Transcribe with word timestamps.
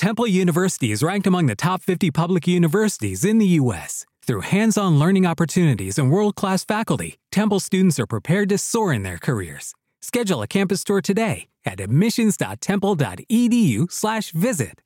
Temple 0.00 0.26
University 0.26 0.90
is 0.92 1.02
ranked 1.02 1.26
among 1.26 1.44
the 1.44 1.54
top 1.54 1.82
50 1.82 2.10
public 2.10 2.48
universities 2.48 3.22
in 3.22 3.36
the 3.36 3.44
U.S. 3.60 4.06
Through 4.22 4.40
hands 4.48 4.78
on 4.78 4.98
learning 4.98 5.26
opportunities 5.26 5.98
and 5.98 6.10
world 6.10 6.36
class 6.36 6.64
faculty, 6.64 7.18
Temple 7.30 7.60
students 7.60 8.00
are 8.00 8.06
prepared 8.06 8.48
to 8.48 8.56
soar 8.56 8.94
in 8.94 9.02
their 9.02 9.18
careers. 9.18 9.74
Schedule 10.00 10.40
a 10.40 10.46
campus 10.46 10.84
tour 10.84 11.02
today 11.02 11.48
at 11.66 11.80
admissions.temple.edu/slash 11.80 14.30
visit. 14.30 14.80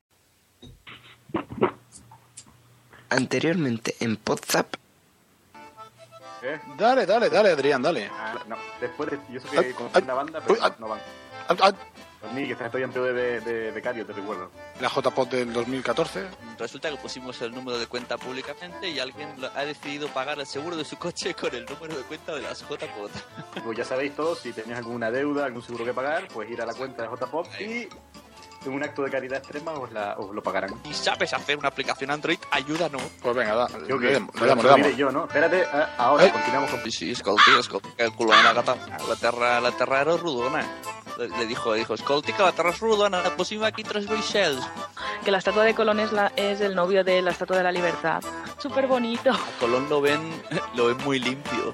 Anteriormente 3.09 3.95
en 4.01 4.17
Podzap. 4.17 4.75
¿Eh? 6.43 6.59
Dale, 6.77 7.05
dale, 7.05 7.29
dale, 7.29 7.53
Adrián, 7.53 7.81
dale. 7.81 8.09
Ah, 8.11 8.43
no, 8.49 8.57
después 8.81 9.11
de, 9.11 9.19
yo 9.31 9.39
sé 9.39 9.47
Ah, 9.57 9.63
que 9.63 9.71
con 9.71 9.87
ah, 9.93 9.99
una 10.03 10.13
banda, 10.13 10.41
pero 10.45 10.59
ah. 10.61 10.75
no 10.77 10.89
van. 10.89 10.99
Ah, 12.25 12.27
ah, 12.27 12.31
Pues 12.31 12.33
ni 12.33 12.45
que 12.47 12.53
estás 12.53 12.65
estudiante 12.67 12.99
de, 12.99 13.13
de, 13.13 13.39
de 13.41 13.71
becario, 13.71 14.05
te 14.05 14.13
recuerdo. 14.13 14.49
La 14.79 14.89
JPOT 14.89 15.29
del 15.31 15.53
2014. 15.53 16.25
Resulta 16.57 16.89
que 16.89 16.97
pusimos 16.97 17.41
el 17.41 17.51
número 17.53 17.77
de 17.77 17.87
cuenta 17.87 18.17
públicamente 18.17 18.89
y 18.89 18.99
alguien 18.99 19.29
ha 19.55 19.61
decidido 19.63 20.07
pagar 20.09 20.39
el 20.39 20.45
seguro 20.47 20.75
de 20.75 20.85
su 20.85 20.97
coche 20.97 21.33
con 21.33 21.53
el 21.55 21.65
número 21.65 21.95
de 21.95 22.03
cuenta 22.03 22.33
de 22.35 22.41
las 22.41 22.61
JPOT. 22.61 23.11
Pues 23.63 23.77
ya 23.77 23.85
sabéis 23.85 24.15
todos, 24.15 24.39
si 24.39 24.51
tenéis 24.53 24.77
alguna 24.77 25.11
deuda, 25.11 25.45
algún 25.45 25.61
seguro 25.61 25.85
que 25.85 25.93
pagar, 25.93 26.27
pues 26.33 26.49
ir 26.49 26.61
a 26.61 26.65
la 26.65 26.73
cuenta 26.73 27.03
de 27.03 27.09
JPOP 27.09 27.47
y 27.61 27.87
en 28.65 28.73
un 28.73 28.83
acto 28.83 29.03
de 29.03 29.11
caridad 29.11 29.37
extrema 29.37 29.73
os, 29.73 29.91
la, 29.91 30.15
os 30.17 30.33
lo 30.33 30.41
pagarán. 30.41 30.71
Y 30.85 30.93
sabes 30.95 31.31
hacer 31.33 31.55
una 31.57 31.67
aplicación 31.67 32.09
Android, 32.09 32.39
ayúdanos. 32.49 33.01
Pues 33.21 33.35
venga, 33.35 33.53
da, 33.55 33.67
Yo 33.87 33.97
le 33.99 34.07
que 34.07 34.13
damos, 34.13 34.41
le 34.41 34.47
damos, 34.47 34.63
le 34.63 34.69
damos. 34.71 34.95
yo, 34.97 35.11
¿no? 35.11 35.25
Espérate, 35.25 35.63
ah, 35.71 35.89
ahora 35.99 36.23
Ay. 36.23 36.31
continuamos 36.31 36.71
con... 36.71 36.81
Sí, 36.85 36.91
sí, 36.91 37.11
escolti, 37.11 37.51
escolti, 37.59 37.89
que 37.91 38.03
el 38.03 38.11
culo 38.13 38.35
de 38.35 38.41
la 38.43 38.53
gata. 38.53 38.75
La 39.07 39.15
terra, 39.15 39.61
la 39.61 39.71
terra 39.71 40.01
era 40.01 40.17
rodona. 40.17 40.65
Le, 41.17 41.45
dijo, 41.45 41.71
le 41.71 41.79
dijo, 41.79 41.93
escolti, 41.93 42.33
que 42.33 42.43
la 42.43 42.51
terra 42.51 42.71
és 42.73 42.79
rodona, 42.81 43.21
pusim 43.37 43.63
aquí 43.63 43.83
tres 43.83 44.07
vaixells. 44.07 44.65
Que 45.23 45.31
la 45.31 45.37
estatua 45.37 45.63
de 45.63 45.73
Colón 45.73 45.99
es, 45.99 46.11
la, 46.11 46.31
es 46.35 46.59
el 46.59 46.75
novio 46.75 47.03
de 47.03 47.21
la 47.21 47.31
estatua 47.31 47.57
de 47.57 47.63
la 47.63 47.71
libertad. 47.71 48.21
Súper 48.57 48.87
bonito. 48.87 49.31
A 49.31 49.59
Colón 49.59 49.87
lo 49.89 50.01
ven, 50.01 50.19
lo 50.75 50.87
ven 50.87 50.97
muy 51.05 51.19
limpio. 51.19 51.73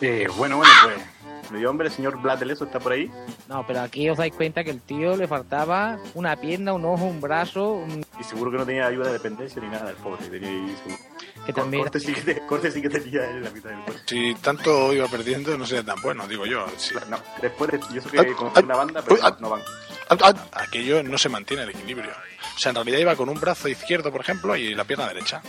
Eh, 0.00 0.28
bueno, 0.36 0.58
bueno, 0.58 0.72
pues... 0.84 1.15
Medio 1.50 1.70
hombre, 1.70 1.88
el 1.88 1.92
señor 1.94 2.20
Vlad 2.20 2.38
Teleso 2.38 2.64
está 2.64 2.80
por 2.80 2.92
ahí. 2.92 3.10
No, 3.48 3.64
pero 3.66 3.80
aquí 3.80 4.08
os 4.10 4.18
dais 4.18 4.32
cuenta 4.34 4.64
que 4.64 4.70
el 4.70 4.80
tío 4.80 5.16
le 5.16 5.28
faltaba 5.28 5.98
una 6.14 6.36
pierna, 6.36 6.72
un 6.72 6.84
ojo, 6.84 7.04
un 7.04 7.20
brazo, 7.20 7.72
un- 7.72 8.04
Y 8.18 8.24
seguro 8.24 8.50
que 8.50 8.58
no 8.58 8.66
tenía 8.66 8.86
ayuda 8.86 9.06
de 9.06 9.12
dependencia 9.14 9.62
ni 9.62 9.68
nada, 9.68 9.90
el 9.90 9.96
pobre. 9.96 10.26
Tenía 10.28 10.48
ahí 10.48 10.76
su... 10.84 11.44
que 11.44 11.52
también... 11.52 11.82
Corte 11.84 12.00
sí 12.00 12.12
que, 12.12 12.20
te- 12.20 12.46
corte 12.46 12.70
sí 12.70 12.82
que 12.82 12.88
tenía 12.88 13.30
en 13.30 13.44
la 13.44 13.50
mitad 13.50 13.70
del 13.70 13.78
cuerpo. 13.80 14.02
Si 14.06 14.34
tanto 14.36 14.92
iba 14.92 15.06
perdiendo, 15.08 15.56
no 15.56 15.64
sería 15.66 15.84
tan 15.84 16.00
bueno, 16.02 16.26
digo 16.26 16.46
yo. 16.46 16.66
Sí. 16.76 16.94
No, 17.08 17.18
después 17.40 17.70
de... 17.70 17.80
Yo 17.94 18.00
sé 18.02 18.10
que 18.10 18.32
con 18.34 18.50
ay, 18.54 18.64
una 18.64 18.76
banda, 18.76 19.02
pero 19.06 19.20
ah. 19.22 19.36
no 19.38 19.50
van. 19.50 19.60
Ah, 20.08 20.16
ah, 20.22 20.34
Aquello 20.52 21.02
no 21.02 21.18
se 21.18 21.28
mantiene 21.28 21.62
el 21.64 21.70
equilibrio. 21.70 22.10
O 22.10 22.58
sea, 22.58 22.70
en 22.70 22.76
realidad 22.76 22.98
iba 22.98 23.16
con 23.16 23.28
un 23.28 23.38
brazo 23.40 23.68
izquierdo, 23.68 24.10
por 24.12 24.20
ejemplo, 24.20 24.56
y 24.56 24.74
la 24.74 24.84
pierna 24.84 25.06
derecha. 25.08 25.42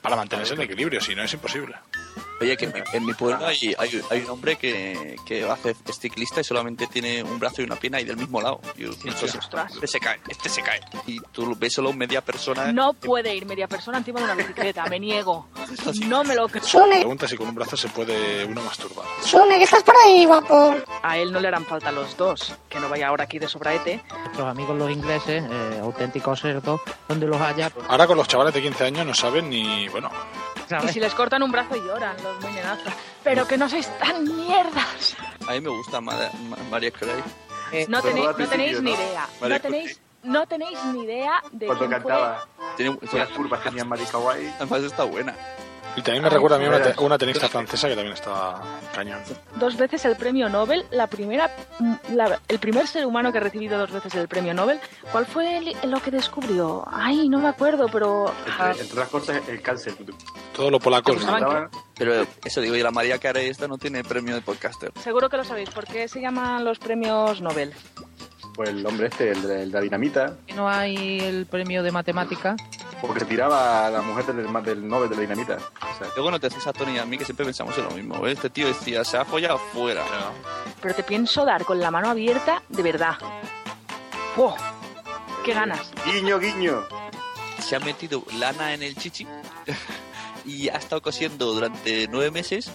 Para 0.00 0.16
mantenerse 0.16 0.54
en 0.54 0.62
equilibrio, 0.62 1.00
si 1.00 1.14
no 1.14 1.22
es 1.22 1.32
imposible. 1.32 1.76
Oye, 2.42 2.56
que 2.56 2.64
en 2.64 2.72
mi, 2.72 2.80
en 2.92 3.06
mi 3.06 3.14
pueblo 3.14 3.46
hay, 3.46 3.74
hay, 3.78 4.02
hay 4.10 4.20
un 4.20 4.30
hombre 4.30 4.56
que, 4.56 5.16
que 5.24 5.44
hace 5.48 5.76
es 5.86 5.98
ciclista 5.98 6.40
y 6.40 6.44
solamente 6.44 6.86
tiene 6.86 7.22
un 7.22 7.38
brazo 7.38 7.62
y 7.62 7.64
una 7.64 7.76
pierna 7.76 8.00
y 8.00 8.04
del 8.04 8.16
mismo 8.16 8.40
lado. 8.40 8.60
Y 8.76 8.84
ostras. 8.86 9.72
este 9.74 9.86
se 9.86 10.00
cae, 10.00 10.20
este 10.28 10.48
se 10.48 10.62
cae. 10.62 10.80
Y 11.06 11.20
tú 11.32 11.54
ves 11.56 11.74
solo 11.74 11.92
media 11.92 12.20
persona. 12.20 12.72
No 12.72 12.94
puede 12.94 13.34
ir 13.34 13.46
media 13.46 13.68
persona 13.68 13.98
encima 13.98 14.18
de 14.18 14.24
una 14.24 14.34
bicicleta, 14.34 14.84
me 14.86 14.98
niego. 14.98 15.46
No 16.06 16.24
me 16.24 16.34
lo 16.34 16.48
creo. 16.48 16.62
Pregunta 16.62 17.28
si 17.28 17.36
con 17.36 17.48
un 17.48 17.54
brazo 17.54 17.76
se 17.76 17.88
puede 17.88 18.44
uno 18.44 18.62
masturbar. 18.62 19.06
Sune, 19.24 19.58
que 19.58 19.64
estás 19.64 19.82
por 19.82 19.94
ahí, 20.04 20.24
guapo. 20.24 20.74
A 21.02 21.18
él 21.18 21.32
no 21.32 21.40
le 21.40 21.48
harán 21.48 21.64
falta 21.64 21.92
los 21.92 22.16
dos. 22.16 22.54
Que 22.68 22.80
no 22.80 22.88
vaya 22.88 23.08
ahora 23.08 23.24
aquí 23.24 23.38
de 23.38 23.48
sobraete. 23.48 24.02
Nuestros 24.24 24.48
amigos 24.48 24.76
los 24.76 24.90
ingleses, 24.90 25.44
eh, 25.48 25.78
auténticos 25.80 26.40
cerdos, 26.40 26.80
donde 27.08 27.26
los 27.26 27.40
haya, 27.40 27.70
Ahora 27.88 28.06
con 28.06 28.16
los 28.16 28.28
chavales 28.28 28.54
de 28.54 28.62
15 28.62 28.84
años 28.84 29.06
no 29.06 29.14
saben 29.14 29.48
ni, 29.48 29.88
bueno, 29.88 30.10
Y 30.78 30.80
¿sabes? 30.80 30.94
si 30.94 31.00
les 31.00 31.14
cortan 31.14 31.42
un 31.42 31.50
brazo 31.52 31.76
lloran 31.76 32.16
los 32.22 32.40
muy 32.40 32.52
nenazos. 32.52 32.92
Pero 33.22 33.46
que 33.46 33.56
no 33.56 33.68
sois 33.68 33.86
tan 33.98 34.24
mierdas. 34.24 35.16
A 35.46 35.52
mí 35.52 35.60
me 35.60 35.68
gusta 35.70 36.00
Ma- 36.00 36.12
Ma- 36.48 36.56
María 36.70 36.90
Carey. 36.90 37.22
Eh, 37.72 37.86
No 37.88 38.02
tenéis, 38.02 38.26
no 38.26 38.48
tenéis 38.48 38.82
ni 38.82 38.92
idea. 38.92 39.28
No 39.40 39.60
tenéis, 39.60 40.00
no 40.22 40.46
tenéis 40.46 40.78
ni 40.92 41.04
idea 41.04 41.42
de 41.52 41.66
Cuando 41.66 41.86
quién 41.88 42.02
fue. 42.02 42.10
cantaba, 42.10 42.46
Tiene, 42.76 42.98
las 43.12 43.28
curvas 43.30 43.62
tenían 43.62 43.88
Mari 43.88 44.04
Kawaii. 44.04 44.48
además 44.56 44.82
está 44.82 45.04
buena. 45.04 45.34
Y 45.96 46.02
también 46.02 46.22
me 46.22 46.30
recuerda 46.30 46.56
a 46.56 46.58
mí 46.58 46.66
una, 46.66 46.80
te- 46.82 46.98
una 47.02 47.18
tenista 47.18 47.48
francesa 47.48 47.86
que 47.88 47.94
también 47.94 48.14
estaba 48.14 48.62
cañón. 48.94 49.20
Dos 49.56 49.76
veces 49.76 50.04
el 50.06 50.16
premio 50.16 50.48
Nobel. 50.48 50.86
La 50.90 51.06
primera, 51.06 51.50
la- 52.12 52.40
el 52.48 52.58
primer 52.58 52.86
ser 52.86 53.04
humano 53.04 53.30
que 53.30 53.38
ha 53.38 53.40
recibido 53.42 53.78
dos 53.78 53.90
veces 53.92 54.14
el 54.14 54.26
premio 54.26 54.54
Nobel. 54.54 54.80
¿Cuál 55.10 55.26
fue 55.26 55.58
el- 55.58 55.76
lo 55.90 56.00
que 56.00 56.10
descubrió? 56.10 56.84
Ay, 56.90 57.28
no 57.28 57.38
me 57.38 57.48
acuerdo, 57.48 57.88
pero 57.92 58.26
ah, 58.28 58.68
Entre, 58.70 58.82
entre 58.84 58.92
otras 58.92 59.08
cosas, 59.08 59.42
el 59.48 59.60
cáncer. 59.60 59.94
Todo 60.56 60.70
lo 60.70 60.80
polaco. 60.80 61.14
Pero 61.96 62.26
eso 62.44 62.60
digo, 62.62 62.74
y 62.74 62.82
la 62.82 62.90
María 62.90 63.18
Carey 63.18 63.48
esta 63.48 63.68
no 63.68 63.76
tiene 63.76 64.02
premio 64.02 64.34
de 64.34 64.40
podcaster. 64.40 64.92
seguro 65.02 65.28
que 65.28 65.36
lo 65.36 65.44
sabéis. 65.44 65.68
¿Por 65.70 65.84
qué 65.86 66.08
se 66.08 66.20
llaman 66.20 66.64
los 66.64 66.78
premios 66.78 67.40
Nobel? 67.42 67.72
Pues 68.54 68.68
el 68.68 68.84
hombre 68.86 69.06
este, 69.06 69.30
el 69.30 69.42
de 69.42 69.66
la 69.66 69.80
dinamita, 69.80 70.36
que 70.46 70.52
no 70.54 70.68
hay 70.68 71.20
el 71.20 71.46
premio 71.46 71.82
de 71.82 71.90
matemática. 71.90 72.54
porque 73.00 73.20
se 73.20 73.26
tiraba 73.26 73.86
a 73.86 73.90
la 73.90 74.02
mujer 74.02 74.26
del, 74.26 74.52
del 74.64 74.86
Nobel 74.88 75.08
de 75.08 75.16
la 75.16 75.22
dinamita. 75.22 75.56
O 75.56 75.98
sea, 75.98 76.08
Luego 76.14 76.30
no 76.30 76.38
te 76.38 76.48
haces 76.48 76.66
a 76.66 76.72
Tony 76.72 76.96
y 76.96 76.98
a 76.98 77.06
mí 77.06 77.16
que 77.16 77.24
siempre 77.24 77.46
pensamos 77.46 77.76
en 77.78 77.84
lo 77.84 77.90
mismo. 77.92 78.26
¿eh? 78.26 78.32
Este 78.32 78.50
tío 78.50 78.66
decía, 78.68 79.04
se 79.04 79.16
ha 79.16 79.24
follado 79.24 79.58
fuera. 79.58 80.02
Pero 80.82 80.94
te 80.94 81.02
pienso 81.02 81.44
dar 81.44 81.64
con 81.64 81.80
la 81.80 81.90
mano 81.90 82.10
abierta 82.10 82.62
de 82.68 82.82
verdad. 82.82 83.14
¡Oh! 84.36 84.54
¡Qué 85.44 85.54
ganas! 85.54 85.90
guiño, 86.04 86.38
guiño. 86.38 86.84
Se 87.58 87.76
ha 87.76 87.80
metido 87.80 88.22
lana 88.38 88.74
en 88.74 88.82
el 88.82 88.96
chichi 88.96 89.26
y 90.44 90.68
ha 90.68 90.76
estado 90.76 91.00
cosiendo 91.00 91.52
durante 91.54 92.06
nueve 92.08 92.30
meses 92.30 92.70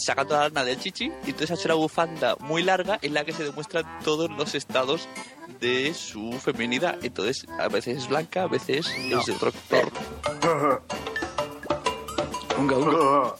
sacando 0.00 0.34
la 0.34 0.44
lana 0.48 0.64
del 0.64 0.78
chichi 0.78 1.06
y 1.24 1.30
entonces 1.30 1.50
ha 1.50 1.54
hecho 1.54 1.68
una 1.68 1.74
bufanda 1.74 2.36
muy 2.40 2.62
larga 2.62 2.98
en 3.02 3.14
la 3.14 3.24
que 3.24 3.32
se 3.32 3.44
demuestran 3.44 3.84
todos 4.04 4.30
los 4.30 4.54
estados 4.54 5.08
de 5.60 5.94
su 5.94 6.32
feminidad. 6.40 6.98
Entonces, 7.02 7.46
a 7.58 7.68
veces 7.68 7.98
es 7.98 8.08
blanca, 8.08 8.42
a 8.44 8.46
veces 8.46 8.86
es 8.88 9.26
de 9.26 9.32
otro 9.32 9.52
color. 9.68 10.82
Unga, 12.58 12.76
unga, 12.76 13.34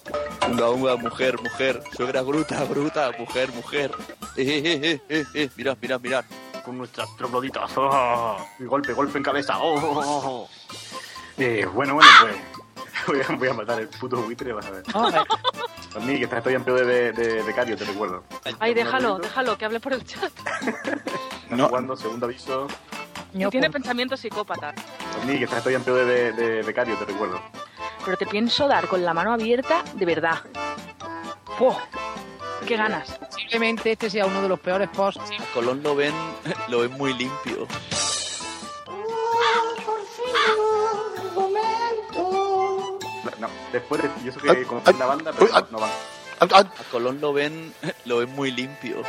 unga, 0.49 0.71
unga, 0.71 0.97
mujer, 0.97 1.43
mujer, 1.43 1.83
suegra 1.97 2.23
bruta, 2.23 2.63
bruta, 2.65 3.11
mujer, 3.19 3.53
mujer. 3.53 3.91
Eh, 4.37 4.63
eh, 4.65 4.81
eh, 4.83 5.01
eh, 5.09 5.25
eh, 5.35 5.51
mirad, 5.57 5.77
mirad, 5.83 6.01
mirad. 6.01 6.25
Con 6.65 6.79
nuestras 6.79 7.09
trogloditas. 7.17 7.69
Oh, 7.77 8.37
y 8.61 8.65
golpe, 8.65 8.93
golpe 8.93 9.19
en 9.19 9.25
cabeza. 9.25 9.59
Oh, 9.59 9.75
oh, 9.75 9.99
oh, 9.99 10.23
oh. 10.25 10.49
Eh, 11.37 11.67
bueno, 11.75 11.95
bueno, 11.95 12.11
pues. 12.21 12.37
Voy 13.07 13.21
a, 13.27 13.33
voy 13.37 13.49
a 13.49 13.55
matar 13.55 13.81
el 13.81 13.89
puto 13.89 14.21
buitre, 14.23 14.53
vas 14.53 14.67
a 14.67 14.71
ver. 14.71 14.83
No, 15.95 16.01
A 16.01 16.05
mí, 16.05 16.19
que 16.19 16.25
estás 16.25 16.39
estudiante 16.39 16.71
de, 16.73 16.85
de, 16.85 17.13
de 17.13 17.43
becario, 17.43 17.77
te 17.77 17.85
recuerdo. 17.85 18.23
Ay, 18.61 18.75
déjalo, 18.75 19.19
déjalo, 19.19 19.57
que 19.57 19.65
hable 19.65 19.81
por 19.81 19.93
el 19.95 20.05
chat. 20.05 20.33
No, 21.51 21.69
Jugando, 21.69 21.97
segundo 21.97 22.27
aviso. 22.27 22.69
ño, 23.33 23.51
Tiene 23.51 23.67
con- 23.69 23.75
pensamiento 23.75 24.17
psicópata. 24.17 24.75
A 25.21 25.25
mí, 25.25 25.39
que 25.39 25.45
estás 25.45 25.59
estudiante 25.59 25.91
de, 25.91 26.05
de, 26.05 26.33
de 26.33 26.63
becario, 26.63 26.97
te 26.97 27.05
recuerdo. 27.07 27.41
Pero 28.05 28.17
te 28.17 28.27
pienso 28.27 28.69
dar 28.69 28.87
con 28.87 29.05
la 29.05 29.15
mano 29.15 29.33
abierta 29.33 29.83
de 29.95 30.05
verdad. 30.07 30.39
¡Oh! 31.59 31.77
¡Qué 32.67 32.77
ganas! 32.77 33.19
Posiblemente 33.19 33.93
este 33.93 34.11
sea 34.11 34.27
uno 34.27 34.43
de 34.43 34.49
los 34.49 34.61
peores 34.61 34.89
posts. 34.91 35.21
A 35.39 35.55
Colón 35.55 35.83
lo 35.83 35.95
ven, 35.97 36.13
lo 36.69 36.81
ven 36.81 36.93
muy 36.93 37.15
limpio. 37.15 37.67
Después 43.73 44.03
de. 44.03 44.11
Yo 44.25 44.33
sé 44.33 44.39
Ay, 44.49 44.57
que 44.57 44.63
con 44.65 44.83
ay, 44.85 44.95
una 44.95 45.07
banda, 45.07 45.31
uy, 45.33 45.37
pero 45.39 45.57
ah. 45.57 45.67
no 45.71 45.79
van. 45.79 45.91
ah, 46.41 46.47
ah, 46.53 46.59
A 46.59 46.91
Colón 46.91 47.21
lo 47.21 47.33
ven, 47.33 47.73
lo 48.05 48.19
ven 48.19 48.31
muy 48.31 48.51
limpio. 48.51 49.03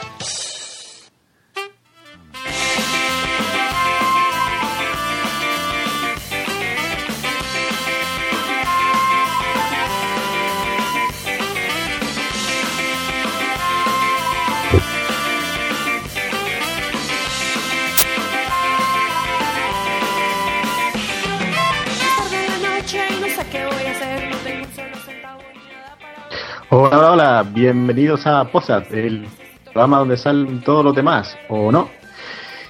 Hola, 26.71 26.99
hola, 26.99 27.11
hola, 27.13 27.45
bienvenidos 27.51 28.27
a 28.27 28.43
Posat, 28.43 28.93
el 28.93 29.27
programa 29.65 29.97
donde 29.97 30.17
salen 30.17 30.61
todos 30.61 30.85
los 30.85 30.93
demás, 30.95 31.35
¿o 31.47 31.71
no? 31.71 31.89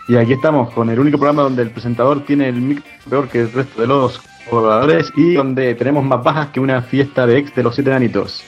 Y 0.08 0.16
aquí 0.16 0.32
estamos 0.32 0.72
con 0.72 0.90
el 0.90 0.98
único 0.98 1.18
programa 1.18 1.42
donde 1.42 1.64
el 1.64 1.72
presentador 1.72 2.24
tiene 2.24 2.48
el 2.48 2.62
micro 2.62 2.86
peor 3.10 3.28
que 3.28 3.42
el 3.42 3.52
resto 3.52 3.82
de 3.82 3.88
los 3.88 4.22
colaboradores 4.50 5.12
y 5.18 5.34
donde 5.34 5.76
tenemos 5.76 6.06
más 6.06 6.24
bajas 6.24 6.48
que 6.48 6.62
una 6.62 6.82
fiesta 6.82 7.28
de 7.28 7.40
ex 7.40 7.54
de 7.54 7.62
los 7.62 7.76
siete 7.76 7.92
anitos. 7.92 8.42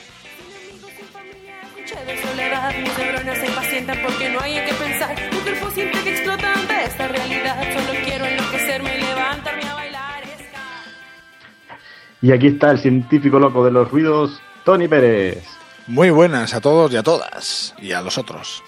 Y 12.22 12.32
aquí 12.32 12.46
está 12.46 12.70
el 12.70 12.78
científico 12.78 13.38
loco 13.38 13.62
de 13.66 13.70
los 13.70 13.90
ruidos, 13.90 14.40
Tony 14.64 14.88
Pérez. 14.88 15.44
Muy 15.86 16.10
buenas 16.10 16.54
a 16.54 16.60
todos 16.60 16.92
y 16.92 16.96
a 16.96 17.02
todas. 17.02 17.74
Y 17.78 17.92
a 17.92 18.00
los 18.02 18.18
otros. 18.18 18.62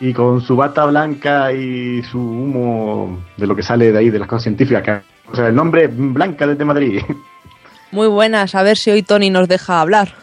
Y 0.00 0.14
con 0.14 0.40
su 0.40 0.56
bata 0.56 0.86
blanca 0.86 1.52
y 1.52 2.02
su 2.04 2.18
humo 2.18 3.22
de 3.36 3.46
lo 3.46 3.54
que 3.54 3.62
sale 3.62 3.92
de 3.92 3.98
ahí, 3.98 4.10
de 4.10 4.18
las 4.18 4.28
cosas 4.28 4.44
científicas. 4.44 4.82
que- 4.82 5.00
O 5.30 5.36
sea, 5.36 5.48
el 5.48 5.54
nombre 5.54 5.86
Blanca 5.88 6.46
desde 6.46 6.64
Madrid. 6.64 7.02
Muy 7.92 8.08
buenas, 8.08 8.54
a 8.54 8.62
ver 8.62 8.76
si 8.76 8.90
hoy 8.90 9.02
Tony 9.02 9.30
nos 9.30 9.46
deja 9.46 9.80
hablar. 9.80 10.14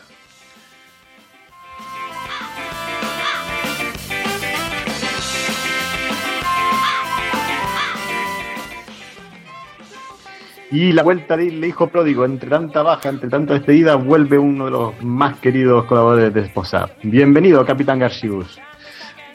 Y 10.70 10.92
la 10.92 11.04
vuelta 11.04 11.38
del 11.38 11.64
hijo 11.64 11.88
pródigo, 11.88 12.26
entre 12.26 12.50
tanta 12.50 12.84
baja, 12.84 13.08
entre 13.10 13.30
tanta 13.30 13.54
despedida, 13.54 13.96
vuelve 13.96 14.38
uno 14.38 14.66
de 14.66 14.72
los 14.72 15.02
más 15.02 15.38
queridos 15.40 15.86
colaboradores 15.86 16.34
de 16.34 16.42
Esposa. 16.42 16.90
Bienvenido, 17.04 17.66
Capitán 17.66 18.00
Garcius. 18.00 18.60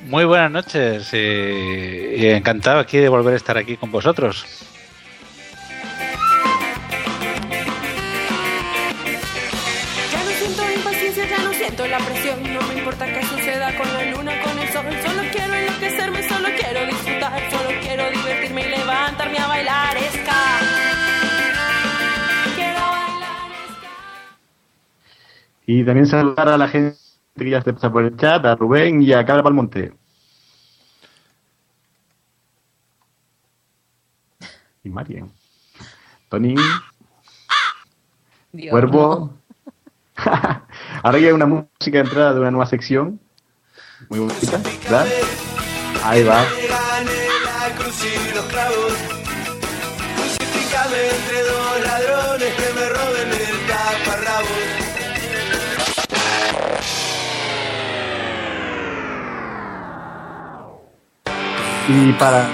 Muy 0.08 0.25
buenas 0.25 0.50
noches 0.50 1.08
eh, 1.12 2.34
encantado 2.37 2.81
aquí 2.81 2.99
de 2.99 3.08
volver 3.08 3.34
a 3.34 3.37
estar 3.37 3.56
aquí 3.56 3.76
con 3.76 3.90
vosotros. 3.90 4.72
Y 25.67 25.85
también 25.85 26.06
saludar 26.06 26.49
a 26.49 26.59
la 26.59 26.69
gente 26.69 26.99
que 27.37 27.50
ya 27.50 27.62
se 27.62 27.73
pasa 27.73 27.91
por 27.91 28.05
el 28.05 28.17
chat, 28.17 28.44
a 28.44 28.55
Rubén 28.56 29.03
y 29.03 29.12
a 29.12 29.25
Cabra 29.25 29.43
Palmonte. 29.43 29.93
Y 34.85 34.88
Marien. 34.91 35.31
Tony, 36.29 36.55
Dios, 38.53 38.70
Cuervo. 38.70 39.35
Ahora 41.03 41.19
ya 41.19 41.29
hay 41.29 41.32
una 41.32 41.47
música 41.47 41.99
de 41.99 42.00
entrada 42.00 42.35
de 42.35 42.41
una 42.41 42.50
nueva 42.50 42.67
sección. 42.67 43.20
Muy 44.08 44.20
bonita, 44.20 44.61
¿verdad? 44.85 45.06
Ahí 46.05 46.25
va. 46.25 46.43
la 46.43 47.76
cruz 47.76 48.05
y 48.05 48.35
los 48.35 48.44
clavos. 48.47 48.93
Crucifícame 50.17 51.11
entre 51.17 51.43
dos 51.43 51.81
ladrones 51.85 52.55
que 52.55 52.73
me 52.75 52.88
Y 61.88 62.12
para. 62.12 62.49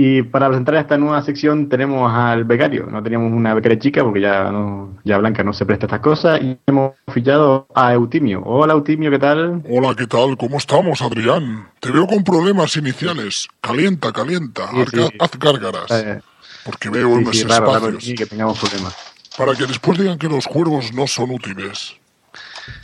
Y 0.00 0.22
para 0.22 0.46
presentar 0.46 0.76
esta 0.76 0.96
nueva 0.96 1.22
sección 1.22 1.68
tenemos 1.68 2.12
al 2.14 2.44
becario. 2.44 2.86
No 2.86 3.02
teníamos 3.02 3.32
una 3.32 3.52
becaria 3.54 3.78
chica 3.80 4.04
porque 4.04 4.20
ya 4.20 4.44
no, 4.52 4.96
ya 5.02 5.18
Blanca 5.18 5.42
no 5.42 5.52
se 5.52 5.66
presta 5.66 5.86
a 5.86 5.88
estas 5.88 6.00
cosas. 6.00 6.40
Y 6.40 6.56
hemos 6.66 6.92
fichado 7.12 7.66
a 7.74 7.94
Eutimio. 7.94 8.42
Hola 8.44 8.74
Eutimio, 8.74 9.10
¿qué 9.10 9.18
tal? 9.18 9.62
Hola, 9.68 9.96
¿qué 9.96 10.06
tal? 10.06 10.36
¿Cómo 10.36 10.58
estamos, 10.58 11.02
Adrián? 11.02 11.68
Te 11.80 11.90
veo 11.90 12.06
con 12.06 12.22
problemas 12.22 12.76
iniciales. 12.76 13.48
Calienta, 13.60 14.12
calienta. 14.12 14.68
Sí, 14.70 14.80
haz, 14.82 14.90
sí. 14.90 15.16
haz 15.18 15.30
gárgaras. 15.38 16.22
Porque 16.68 16.90
veo 16.90 17.08
sí, 17.08 17.14
unos 17.14 17.36
sí, 17.36 17.44
raro, 17.44 17.66
espacios. 17.72 17.94
aquí 17.96 18.14
que 18.14 18.26
tengamos 18.26 18.58
problemas. 18.58 18.94
Para 19.38 19.54
que 19.54 19.64
después 19.66 19.98
digan 19.98 20.18
que 20.18 20.28
los 20.28 20.46
cuervos 20.46 20.92
no 20.92 21.06
son 21.06 21.30
útiles. 21.30 21.96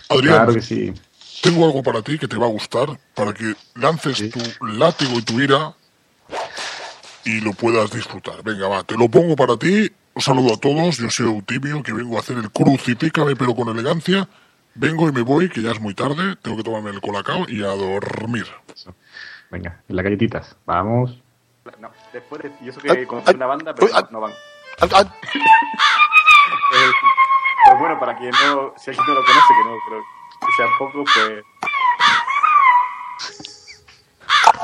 Adrián, 0.09 0.37
Claro 0.37 0.55
que 0.55 0.63
sí. 0.63 0.95
tengo 1.43 1.67
algo 1.67 1.83
para 1.83 2.01
ti 2.01 2.19
que 2.19 2.27
te 2.27 2.37
va 2.39 2.47
a 2.47 2.49
gustar. 2.49 2.99
Para 3.15 3.35
que 3.35 3.55
lances 3.75 4.31
tu 4.31 4.67
látigo 4.67 5.19
y 5.19 5.23
tu 5.23 5.39
ira 5.39 5.75
y 7.27 7.41
lo 7.43 7.53
puedas 7.53 7.91
disfrutar. 7.91 8.43
Venga, 8.43 8.69
va, 8.69 8.85
te 8.85 8.97
lo 8.97 9.07
pongo 9.11 9.37
para 9.37 9.59
ti. 9.59 9.91
Un 10.15 10.23
saludo 10.23 10.55
a 10.55 10.57
todos. 10.57 10.97
Yo 10.97 11.11
soy 11.11 11.27
Eutimio, 11.27 11.83
que 11.83 11.93
vengo 11.93 12.17
a 12.17 12.21
hacer 12.21 12.39
el 12.39 12.51
crucifícame, 12.51 13.37
pero 13.37 13.55
con 13.55 13.69
elegancia. 13.69 14.27
Vengo 14.75 15.09
y 15.11 15.13
me 15.13 15.21
voy, 15.21 15.51
que 15.51 15.61
ya 15.61 15.73
es 15.73 15.81
muy 15.81 15.93
tarde. 15.95 16.37
Tengo 16.41 16.57
que 16.57 16.63
tomarme 16.63 16.91
el 16.91 17.03
colacao 17.03 17.45
y 17.49 17.63
a 17.63 17.69
dormir. 17.69 18.47
Venga, 19.51 19.83
en 19.89 19.97
las 19.97 20.05
galletitas. 20.05 20.57
Vamos. 20.65 21.21
No, 21.81 21.91
después 22.15 22.43
de, 22.43 22.53
y 22.63 22.69
eso 22.69 22.81
Ah, 22.89 22.95
que 22.95 23.07
ah, 23.11 23.33
una 23.35 23.47
banda, 23.47 23.75
pero 23.75 23.93
ah, 23.95 24.09
no, 24.11 24.21
van. 24.21 24.33
Pues 27.67 27.79
bueno, 27.79 27.99
para 27.99 28.15
quien 28.19 28.31
no, 28.31 28.75
si 28.77 28.91
alguien 28.91 29.07
no 29.07 29.15
lo 29.15 29.25
conoce, 29.25 29.55
que 29.55 29.65
no 29.65 29.77
creo 29.89 30.05
que 30.41 30.53
sean 30.55 30.69
pocos, 30.79 31.11
pues. 31.15 31.43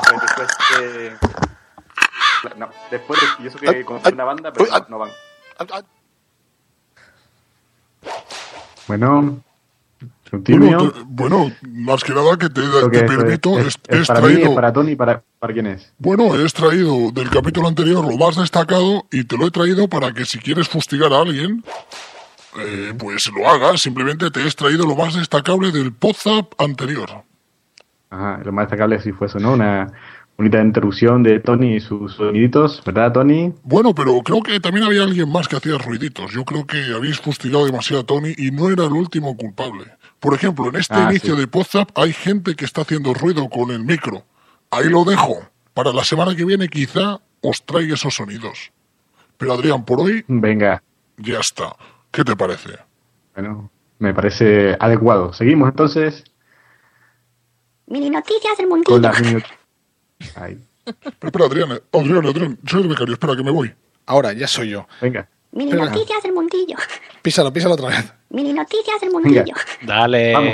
pues 0.07 0.21
después 0.21 0.49
de. 0.77 1.17
No, 2.57 2.69
después 2.91 3.19
de, 3.19 3.43
y 3.43 3.47
eso 3.47 3.57
que 3.57 3.83
con 3.83 3.99
una 4.05 4.23
banda, 4.23 4.53
pero 4.53 4.65
no, 4.87 4.99
van. 4.99 5.09
Bueno. 8.87 9.41
Bueno, 10.31 10.91
te- 10.91 10.99
bueno, 11.05 11.51
más 11.73 12.03
que 12.03 12.13
nada 12.13 12.37
que 12.37 12.49
te, 12.49 12.61
permito, 13.05 13.59
es, 13.59 13.77
es, 13.87 13.99
es 14.01 14.07
para 14.07 14.21
traído, 14.21 14.55
para 14.55 14.71
Tony 14.73 14.95
para, 14.95 15.21
para 15.39 15.53
quién 15.53 15.67
es. 15.67 15.91
bueno, 15.97 16.35
he 16.35 16.43
extraído 16.43 17.11
del 17.11 17.29
capítulo 17.29 17.67
anterior 17.67 18.05
lo 18.05 18.17
más 18.17 18.35
destacado 18.37 19.05
y 19.11 19.23
te 19.25 19.37
lo 19.37 19.47
he 19.47 19.51
traído 19.51 19.87
para 19.89 20.13
que 20.13 20.23
si 20.25 20.39
quieres 20.39 20.69
fustigar 20.69 21.11
a 21.11 21.19
alguien, 21.21 21.63
eh, 22.59 22.93
pues 22.97 23.29
lo 23.35 23.47
hagas. 23.49 23.81
Simplemente 23.81 24.31
te 24.31 24.41
he 24.41 24.45
extraído 24.45 24.85
lo 24.85 24.95
más 24.95 25.15
destacable 25.15 25.71
del 25.71 25.93
WhatsApp 26.01 26.53
anterior. 26.59 27.09
Ajá, 28.09 28.41
lo 28.43 28.51
más 28.51 28.65
destacable 28.65 28.99
sí 29.01 29.11
fue 29.11 29.27
eso, 29.27 29.39
¿no? 29.39 29.53
Una 29.53 29.87
bonita 30.37 30.61
interrupción 30.61 31.23
de 31.23 31.39
Tony 31.39 31.75
y 31.75 31.79
sus 31.79 32.13
soniditos, 32.15 32.81
¿verdad, 32.85 33.11
Tony? 33.13 33.53
Bueno, 33.63 33.93
pero 33.93 34.19
creo 34.21 34.41
que 34.41 34.59
también 34.59 34.85
había 34.85 35.03
alguien 35.03 35.31
más 35.31 35.47
que 35.47 35.55
hacía 35.57 35.77
ruiditos. 35.77 36.31
Yo 36.31 36.43
creo 36.43 36.65
que 36.65 36.77
habéis 36.95 37.19
fustigado 37.19 37.65
demasiado 37.65 38.01
a 38.01 38.05
Tony 38.05 38.33
y 38.37 38.51
no 38.51 38.69
era 38.69 38.85
el 38.85 38.91
último 38.93 39.35
culpable. 39.37 39.85
Por 40.21 40.33
ejemplo, 40.33 40.69
en 40.69 40.75
este 40.77 40.93
Ah, 40.93 41.09
inicio 41.09 41.35
sí. 41.35 41.41
de 41.41 41.49
WhatsApp 41.51 41.89
hay 41.95 42.13
gente 42.13 42.55
que 42.55 42.63
está 42.63 42.83
haciendo 42.83 43.13
ruido 43.13 43.49
con 43.49 43.71
el 43.71 43.83
micro. 43.83 44.23
Ahí 44.69 44.87
lo 44.87 45.03
dejo. 45.03 45.49
Para 45.73 45.91
la 45.91 46.03
semana 46.05 46.33
que 46.35 46.45
viene 46.45 46.69
quizá 46.69 47.19
os 47.41 47.65
traiga 47.65 47.95
esos 47.95 48.13
sonidos. 48.13 48.71
Pero 49.37 49.51
Adrián, 49.53 49.83
por 49.83 49.99
hoy 49.99 50.23
Venga, 50.27 50.81
ya 51.17 51.39
está. 51.39 51.75
¿Qué 52.11 52.23
te 52.23 52.35
parece? 52.37 52.69
bueno, 53.35 53.69
me 53.99 54.13
parece 54.13 54.77
adecuado. 54.79 55.33
Seguimos 55.33 55.69
entonces 55.69 56.23
Mini 57.87 58.09
noticias 58.09 58.57
del 58.57 58.67
con 58.69 58.77
mundillo. 58.79 58.99
las 58.99 59.21
minu- 59.21 59.43
Ahí, 60.35 60.57
Pero 60.85 60.95
espera, 61.23 61.45
Adrián, 61.45 61.71
Adrián, 61.91 62.25
Adrián, 62.27 62.59
soy 62.67 62.81
el 62.83 62.87
becario, 62.89 63.13
espera 63.13 63.35
que 63.35 63.43
me 63.43 63.51
voy. 63.51 63.73
Ahora, 64.05 64.33
ya 64.33 64.47
soy 64.47 64.69
yo. 64.69 64.87
venga. 65.01 65.27
Mini 65.51 65.71
Espera. 65.71 65.89
noticias 65.89 66.23
del 66.23 66.33
mundillo. 66.33 66.75
Písalo, 67.21 67.53
písalo 67.53 67.75
otra 67.75 67.89
vez. 67.89 68.13
Mini 68.29 68.53
noticias 68.53 68.99
del 68.99 69.11
mundillo. 69.11 69.53
Dale. 69.81 70.33
Vamos. 70.33 70.53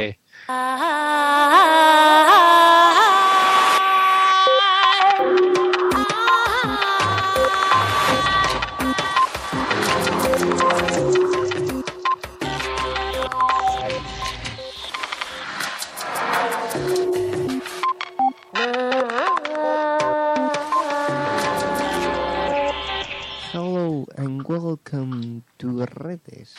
Welcome 24.47 25.43
to 25.57 25.85
Redes. 25.85 26.55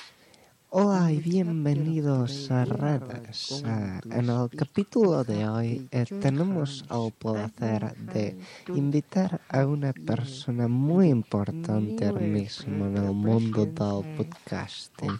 Hola 0.70 1.10
y 1.10 1.20
bienvenidos 1.20 2.50
a 2.50 2.66
Redes. 2.66 3.64
En 3.64 4.28
el 4.28 4.50
capítulo 4.50 5.24
de 5.24 5.48
hoy 5.48 5.88
eh, 5.90 6.04
tenemos 6.20 6.84
el 6.90 7.12
placer 7.12 7.96
de 7.96 8.36
invitar 8.74 9.40
a 9.48 9.64
una 9.64 9.94
persona 9.94 10.68
muy 10.68 11.08
importante 11.08 12.06
ahora 12.06 12.20
mismo 12.20 12.86
en 12.88 12.96
el 12.98 13.12
mundo 13.12 13.64
del 13.64 14.16
podcasting. 14.16 15.18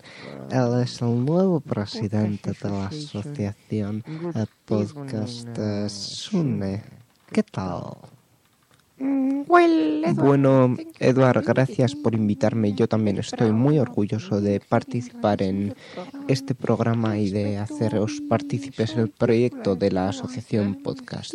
Él 0.51 0.83
es 0.83 1.01
el 1.01 1.25
nuevo 1.25 1.61
presidente 1.61 2.53
de 2.53 2.71
la 2.71 2.89
asociación 2.89 4.05
Podcast 4.67 5.57
Sune. 5.89 6.85
¿Qué 7.33 7.43
tal? 7.43 8.18
Bueno, 8.99 10.77
Eduard, 10.99 11.45
gracias 11.45 11.95
por 11.95 12.15
invitarme. 12.15 12.75
Yo 12.75 12.89
también 12.89 13.19
estoy 13.19 13.53
muy 13.53 13.79
orgulloso 13.79 14.41
de 14.41 14.61
participar 14.61 15.43
en 15.43 15.75
este 16.27 16.55
programa 16.55 17.19
y 17.19 17.31
de 17.31 17.59
haceros 17.59 18.21
partícipes 18.29 18.93
en 18.93 19.01
el 19.01 19.11
proyecto 19.11 19.77
de 19.77 19.91
la 19.91 20.09
Asociación 20.09 20.77
Podcast. 20.83 21.33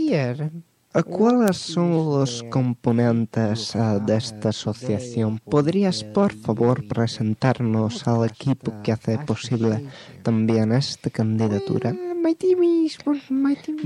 ¿Cuáles 1.09 1.57
son 1.57 1.91
los 1.91 2.43
componentes 2.51 3.75
ah, 3.75 3.97
de 3.97 4.15
esta 4.15 4.49
asociación? 4.49 5.39
¿Podrías, 5.39 6.03
por 6.03 6.33
favor, 6.33 6.87
presentarnos 6.87 8.07
al 8.07 8.25
equipo 8.25 8.71
que 8.83 8.91
hace 8.91 9.17
posible 9.17 9.83
también 10.21 10.71
esta 10.71 11.09
candidatura? 11.09 11.95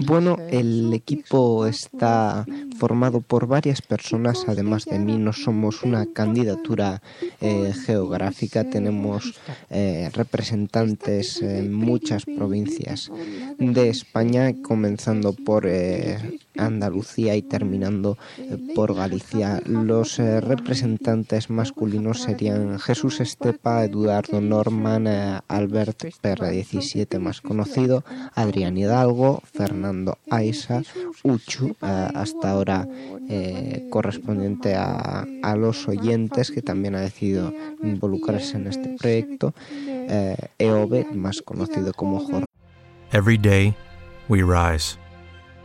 Bueno, 0.06 0.38
el 0.50 0.94
equipo 0.94 1.65
está 1.65 2.46
formado 2.77 3.22
por 3.22 3.48
varias 3.48 3.82
personas, 3.82 4.46
además 4.48 4.86
de 4.86 5.00
mí, 5.00 5.17
no 5.17 5.34
somos 5.34 5.84
una 5.84 6.06
candidatura 6.13 7.01
eh, 7.41 7.74
geográfica, 7.86 8.70
tenemos 8.70 9.39
eh, 9.70 10.10
representantes 10.13 11.41
en 11.41 11.74
muchas 11.74 12.25
provincias 12.25 13.12
de 13.58 13.89
España, 13.89 14.53
comenzando 14.62 15.34
por 15.34 15.65
eh, 15.65 16.39
Andalucía 16.57 17.35
y 17.35 17.41
terminando 17.41 18.17
eh, 18.37 18.57
por 18.75 18.93
Galicia. 18.95 19.61
Los 19.65 20.19
eh, 20.19 20.41
representantes 20.41 21.49
masculinos 21.49 22.21
serían 22.21 22.79
Jesús 22.79 23.19
Estepa, 23.19 23.83
Eduardo 23.85 24.41
Norman, 24.41 25.07
eh, 25.07 25.39
Albert 25.47 26.03
PR17 26.21 27.19
más 27.19 27.41
conocido, 27.41 28.03
Adrián 28.35 28.77
Hidalgo, 28.77 29.41
Fernando 29.51 30.17
Aiza, 30.29 30.81
Uchu, 31.23 31.75
hasta 31.81 32.51
ahora 32.51 32.87
eh, 33.29 33.87
correspondiente 33.89 34.75
a, 34.75 35.25
a 35.43 35.55
los 35.55 35.87
oyentes 35.87 36.51
que 36.51 36.61
también 36.61 36.95
ha 36.95 37.01
decidido 37.01 37.53
involucrarse 37.83 38.57
en 38.57 38.67
este 38.67 38.95
proyecto, 38.97 39.53
eh, 39.69 40.37
Eove, 40.59 41.05
más 41.13 41.41
conocido 41.41 41.93
como 41.93 42.19
Jorge. 42.19 42.45
Every 43.11 43.37
day, 43.37 43.75
we 44.29 44.43
rise, 44.43 44.97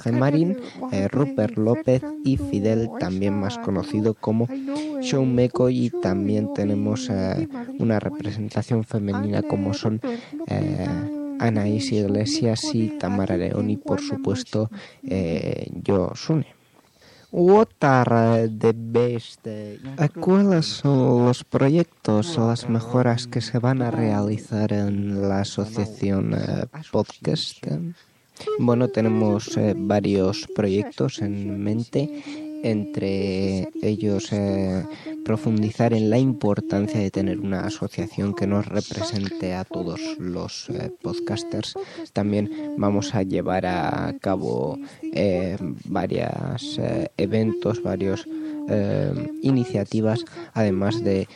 Jorge 0.00 0.12
Marín, 0.12 0.56
eh, 0.92 1.08
Rupert 1.08 1.58
López 1.58 2.02
y 2.24 2.38
Fidel, 2.38 2.88
también 2.98 3.38
más 3.38 3.58
conocido 3.58 4.14
como 4.14 4.48
Sean 5.02 5.34
McCoy, 5.34 5.86
y 5.86 5.90
también 5.90 6.54
tenemos 6.54 7.10
eh, 7.10 7.46
una 7.78 8.00
representación 8.00 8.84
femenina 8.84 9.42
como 9.42 9.74
son 9.74 10.00
eh, 10.46 10.88
Anaís 11.38 11.92
Iglesias 11.92 12.74
y 12.74 12.98
Tamara 12.98 13.36
León 13.36 13.68
y 13.68 13.76
por 13.76 14.00
supuesto 14.00 14.70
eh, 15.02 15.68
yo, 15.82 16.12
Sune. 16.14 16.46
What 17.32 17.68
are 17.82 18.48
the 18.48 18.72
best, 18.74 19.46
eh, 19.46 19.78
¿Cuáles 20.18 20.66
son 20.66 21.26
los 21.26 21.44
proyectos 21.44 22.36
o 22.38 22.48
las 22.48 22.68
mejoras 22.68 23.28
que 23.28 23.40
se 23.40 23.58
van 23.60 23.82
a 23.82 23.90
realizar 23.92 24.72
en 24.72 25.28
la 25.28 25.42
asociación 25.42 26.34
eh, 26.34 26.66
podcast? 26.90 27.64
Bueno, 28.58 28.88
tenemos 28.88 29.56
eh, 29.56 29.74
varios 29.76 30.46
proyectos 30.54 31.20
en 31.22 31.62
mente, 31.62 32.22
entre 32.62 33.70
ellos 33.82 34.32
eh, 34.32 34.84
profundizar 35.24 35.94
en 35.94 36.10
la 36.10 36.18
importancia 36.18 37.00
de 37.00 37.10
tener 37.10 37.40
una 37.40 37.60
asociación 37.60 38.34
que 38.34 38.46
nos 38.46 38.66
represente 38.66 39.54
a 39.54 39.64
todos 39.64 40.00
los 40.18 40.68
eh, 40.68 40.92
podcasters. 41.00 41.74
También 42.12 42.74
vamos 42.76 43.14
a 43.14 43.22
llevar 43.22 43.64
a 43.64 44.14
cabo 44.20 44.78
eh, 45.02 45.56
varios 45.86 46.78
eh, 46.78 47.08
eventos, 47.16 47.82
varios 47.82 48.26
eh, 48.68 49.30
iniciativas, 49.42 50.24
además 50.52 51.02
de, 51.02 51.26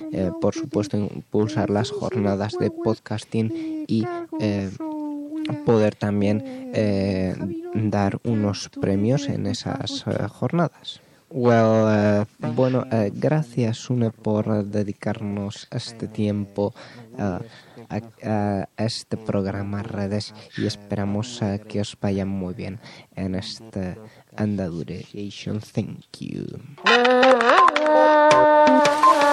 por 0.40 0.54
supuesto, 0.54 0.96
impulsar 0.96 1.70
las 1.70 1.90
jornadas 1.90 2.52
de 2.60 2.70
podcasting 2.70 3.84
y 3.88 4.04
eh, 4.40 4.70
poder 5.64 5.94
también 5.94 6.70
eh, 6.74 7.34
dar 7.74 8.18
unos 8.24 8.68
premios 8.80 9.28
en 9.28 9.46
esas 9.46 10.04
eh, 10.06 10.26
jornadas. 10.28 11.00
Well, 11.30 11.86
eh, 11.88 12.24
bueno, 12.54 12.86
gracias 13.12 13.78
Sune 13.78 14.10
por 14.10 14.64
dedicarnos 14.64 15.66
este 15.72 16.06
tiempo 16.06 16.72
a, 17.18 17.40
este 18.76 19.16
programa 19.16 19.82
redes 19.82 20.32
y 20.56 20.66
esperamos 20.66 21.40
que 21.68 21.80
os 21.80 21.96
vaya 22.00 22.24
muy 22.24 22.54
bien 22.54 22.78
en 23.16 23.34
este 23.34 23.96
andadurización. 24.36 25.60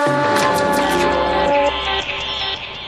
Thank 0.02 1.16
you. 1.16 1.21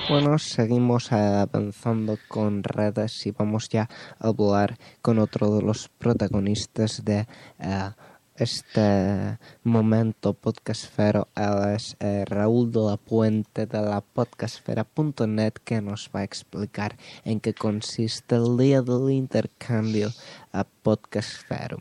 Bueno, 0.09 0.37
seguimos 0.37 1.13
avanzando 1.13 2.17
con 2.27 2.61
redes 2.63 3.25
y 3.25 3.31
vamos 3.31 3.69
ya 3.69 3.87
a 4.19 4.27
hablar 4.27 4.77
con 5.01 5.17
otro 5.17 5.55
de 5.55 5.61
los 5.61 5.87
protagonistas 5.87 7.05
de 7.05 7.25
eh, 7.59 7.91
este 8.35 9.39
momento 9.63 10.33
podcastfero. 10.33 11.29
Él 11.35 11.75
es 11.75 11.95
eh, 12.01 12.25
Raúl 12.27 12.69
de 12.71 12.81
la 12.81 12.97
Puente 12.97 13.65
de 13.65 13.81
la 13.81 14.01
podcastfera.net 14.01 15.53
que 15.63 15.81
nos 15.81 16.09
va 16.13 16.19
a 16.19 16.23
explicar 16.23 16.97
en 17.23 17.39
qué 17.39 17.53
consiste 17.53 18.35
el 18.35 18.57
día 18.57 18.81
del 18.81 19.09
intercambio 19.09 20.09
a 20.51 20.65
podcastfero. 20.65 21.77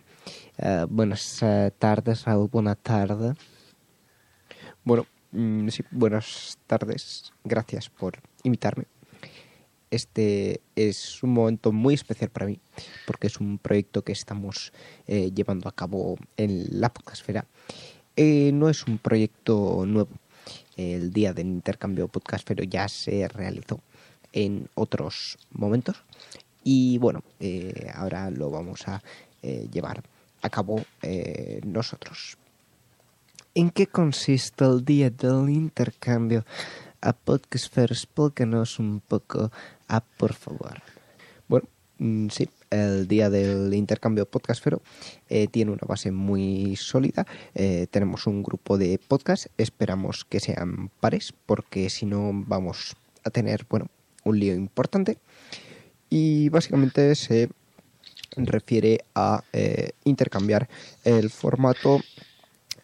Eh, 0.59 0.87
buenas 0.89 1.41
tardes, 1.77 2.25
Raúl, 2.25 2.49
buena 2.49 2.77
tarde. 2.77 3.35
Bueno, 4.85 5.07
mm, 5.33 5.69
sí, 5.69 5.83
buenas 5.91 6.59
tardes. 6.67 7.33
Gracias 7.45 7.91
por 7.91 8.19
invitarme. 8.43 8.85
Este 9.91 10.61
es 10.75 11.23
un 11.23 11.35
momento 11.35 11.71
muy 11.73 11.95
especial 11.95 12.31
para 12.31 12.47
mí 12.47 12.59
porque 13.07 13.27
es 13.27 13.41
un 13.41 13.59
proyecto 13.59 14.03
que 14.03 14.13
estamos 14.13 14.73
eh, 15.07 15.31
llevando 15.35 15.69
a 15.69 15.73
cabo 15.73 16.17
en 16.37 16.81
la 16.81 16.93
podcastfera. 16.93 17.47
Eh, 18.17 18.53
no 18.55 18.69
es 18.71 18.87
un 18.87 18.99
proyecto 18.99 19.85
nuevo. 19.87 20.11
El 20.77 21.13
día 21.13 21.35
del 21.35 21.49
intercambio 21.49 22.09
podcastfero 22.09 22.65
ya 22.65 22.89
se 22.89 23.29
realizó 23.29 23.81
en 24.33 24.69
otros 24.75 25.39
momentos 25.51 26.03
y 26.65 26.99
bueno, 26.99 27.23
eh, 27.41 27.91
ahora 27.95 28.31
lo 28.31 28.51
vamos 28.51 28.87
a 28.89 29.03
eh, 29.43 29.69
llevar 29.73 30.03
a 30.43 30.51
cabo 30.51 30.83
eh, 31.03 31.61
nosotros. 31.65 32.37
¿En 33.55 33.69
qué 33.69 33.87
consiste 33.87 34.65
el 34.65 34.83
día 34.83 35.11
del 35.11 35.51
intercambio 35.51 36.47
a 37.03 37.13
Podcastfera? 37.13 37.93
Explícanos 37.93 38.79
un 38.79 39.01
poco, 39.01 39.53
ah, 39.89 40.03
por 40.17 40.33
favor. 40.33 40.81
Bueno, 41.49 41.69
mm, 41.99 42.29
sí, 42.31 42.49
el 42.71 43.07
día 43.07 43.29
del 43.29 43.75
intercambio 43.75 44.25
podcastfero 44.25 44.81
eh, 45.29 45.49
tiene 45.49 45.71
una 45.71 45.87
base 45.87 46.11
muy 46.11 46.77
sólida. 46.77 47.27
Eh, 47.55 47.89
tenemos 47.91 48.27
un 48.27 48.43
grupo 48.43 48.79
de 48.79 48.99
podcast, 48.99 49.49
esperamos 49.59 50.25
que 50.25 50.41
sean 50.41 50.91
pares, 51.01 51.35
porque 51.45 51.91
si 51.91 52.07
no 52.07 52.31
vamos 52.33 52.97
a 53.23 53.29
tener, 53.29 53.67
bueno, 53.69 53.89
un 54.25 54.41
lío 54.41 54.55
importante. 54.55 55.19
Y 56.09 56.49
básicamente 56.49 57.15
se 57.17 57.51
refiere 58.35 59.05
a 59.15 59.45
eh, 59.53 59.91
intercambiar 60.05 60.71
el 61.05 61.29
formato 61.29 62.01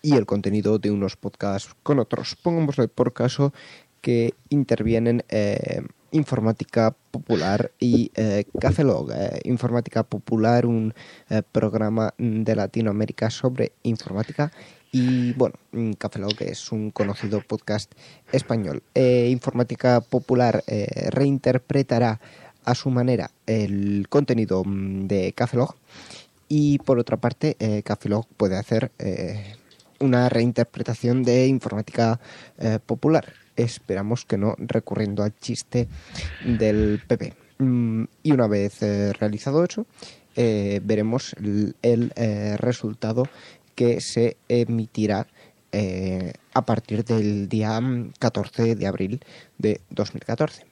y 0.02 0.14
el 0.14 0.26
contenido 0.26 0.78
de 0.78 0.90
unos 0.90 1.17
podcasts 1.17 1.75
con 1.83 1.99
otros. 1.99 2.37
Pongámosle 2.37 2.88
por 2.88 3.12
caso 3.12 3.52
que 4.00 4.35
intervienen 4.50 5.25
eh, 5.28 5.83
Informática 6.11 6.95
Popular 7.11 7.71
y 7.78 8.11
eh, 8.14 8.45
Cafelog. 8.59 9.11
Eh, 9.12 9.40
Informática 9.45 10.02
Popular, 10.02 10.64
un 10.67 10.95
eh, 11.28 11.43
programa 11.52 12.14
de 12.17 12.57
Latinoamérica 12.57 13.31
sobre 13.31 13.73
informática. 13.83 14.50
Y 14.90 15.35
bueno, 15.35 15.57
mm, 15.73 15.93
Cafelog 15.93 16.40
es 16.40 16.73
un 16.73 16.90
conocido 16.90 17.43
podcast 17.43 17.93
español. 18.33 18.83
Informática 18.95 20.00
Popular 20.00 20.64
reinterpretará 21.11 22.21
a 22.64 22.75
su 22.75 22.90
manera 22.90 23.31
el 23.47 24.07
contenido 24.09 24.64
mm, 24.64 25.07
de 25.07 25.33
Cafelog. 25.35 25.75
Y 26.49 26.78
por 26.78 26.99
otra 26.99 27.19
parte, 27.19 27.83
Cafelog 27.85 28.26
puede 28.38 28.57
hacer 28.57 28.90
una 30.00 30.28
reinterpretación 30.28 31.23
de 31.23 31.47
informática 31.47 32.21
eh, 32.59 32.78
popular. 32.85 33.33
Esperamos 33.57 34.25
que 34.25 34.38
no 34.38 34.55
recurriendo 34.59 35.23
al 35.23 35.35
chiste 35.37 35.88
del 36.45 37.02
PP. 37.07 37.35
Mm, 37.59 38.05
y 38.23 38.33
una 38.33 38.47
vez 38.47 38.83
eh, 38.83 39.12
realizado 39.12 39.64
eso, 39.64 39.87
eh, 40.37 40.81
veremos 40.85 41.35
el, 41.35 41.75
el, 41.83 42.12
resultado 42.59 43.25
que 43.75 44.00
se 44.00 44.37
emitirá 44.49 45.26
a 46.55 46.62
partir 46.62 47.05
del 47.05 47.49
día 47.49 47.81
mm, 47.81 48.12
14 48.19 48.76
de 48.76 48.87
abril 48.87 49.21
de 49.59 49.81
2014. 49.90 50.64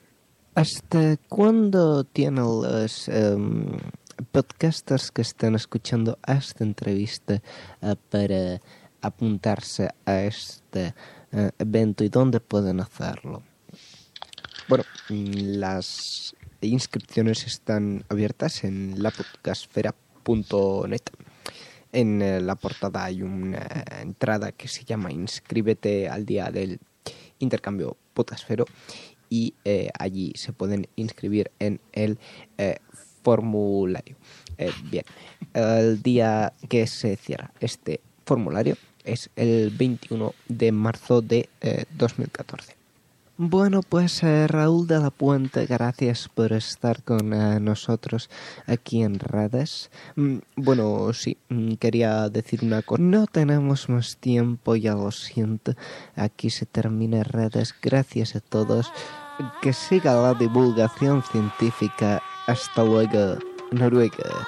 ¿Hasta 0.55 1.17
cuándo 1.29 2.05
tienen 2.05 2.45
los 2.45 3.09
em, 3.09 3.67
podcasters 4.33 5.11
que 5.11 5.21
están 5.21 5.55
escuchando 5.55 6.19
esta 6.27 6.65
entrevista 6.65 7.43
para 8.11 8.61
apuntarse 9.07 9.91
a 10.05 10.23
este 10.23 10.95
eh, 11.33 11.51
evento 11.59 12.05
y 12.05 12.09
dónde 12.09 12.41
pueden 12.41 12.81
hacerlo? 12.81 13.43
Bueno, 14.69 14.85
mm, 15.09 15.59
las 15.59 16.35
inscripciones 16.61 17.47
están 17.47 18.05
abiertas 18.09 18.65
en 18.65 19.03
lapodcastfera.net. 19.03 21.03
En 21.93 22.21
eh, 22.21 22.41
la 22.41 22.57
portada 22.57 23.05
hay 23.05 23.23
una 23.23 23.85
entrada 24.01 24.53
que 24.53 24.69
se 24.69 24.85
llama 24.85 25.13
Inscríbete 25.13 26.09
al 26.09 26.27
día 26.27 26.51
del 26.51 26.81
intercambio 27.39 27.97
Podcastfero 28.15 28.65
y 29.29 29.55
eh, 29.65 29.91
allí 29.99 30.33
se 30.37 30.53
pueden 30.53 30.89
inscribir 30.97 31.51
en 31.59 31.81
el 31.93 32.19
formulario. 33.23 34.17
Bien, 34.91 35.05
el 35.53 36.03
día 36.03 36.55
que 36.69 36.87
se 36.87 37.17
cierra 37.17 37.53
este 37.61 38.01
formulario 38.25 38.77
es 39.07 39.31
el 39.37 39.71
21 39.71 40.35
de 40.49 40.73
marzo 40.73 41.23
de 41.23 41.49
eh, 41.61 41.85
2014. 41.97 42.77
Bueno, 43.39 43.83
pues 43.87 44.23
eh, 44.23 44.47
Raúl 44.47 44.87
de 44.87 44.99
la 44.99 45.11
Puente, 45.11 45.67
gracias 45.67 46.27
por 46.27 46.55
estar 46.55 47.03
con 47.03 47.35
eh, 47.35 47.61
nosotros 47.61 48.31
aquí 48.67 49.03
en 49.03 49.19
redes. 49.19 49.91
Mm, 50.15 50.39
bueno, 50.57 51.13
sí, 51.13 51.37
mm, 51.51 51.75
quería 51.75 52.31
decir 52.31 52.61
una 52.63 52.81
cosa. 52.81 53.03
No 53.03 53.27
tenemos 53.27 53.91
más 53.91 54.17
tiempo, 54.17 54.75
ya 54.75 54.95
lo 54.95 55.11
siento. 55.11 55.75
Aquí 56.15 56.49
se 56.49 56.65
termina 56.65 57.25
redes. 57.25 57.75
Gracias 57.83 58.37
a 58.37 58.41
todos. 58.41 58.91
Que 59.61 59.75
siga 59.75 60.15
la 60.15 60.33
divulgación 60.33 61.23
científica. 61.23 62.23
Hasta 62.47 62.85
luego, 62.85 63.37
Noruega. 63.71 64.47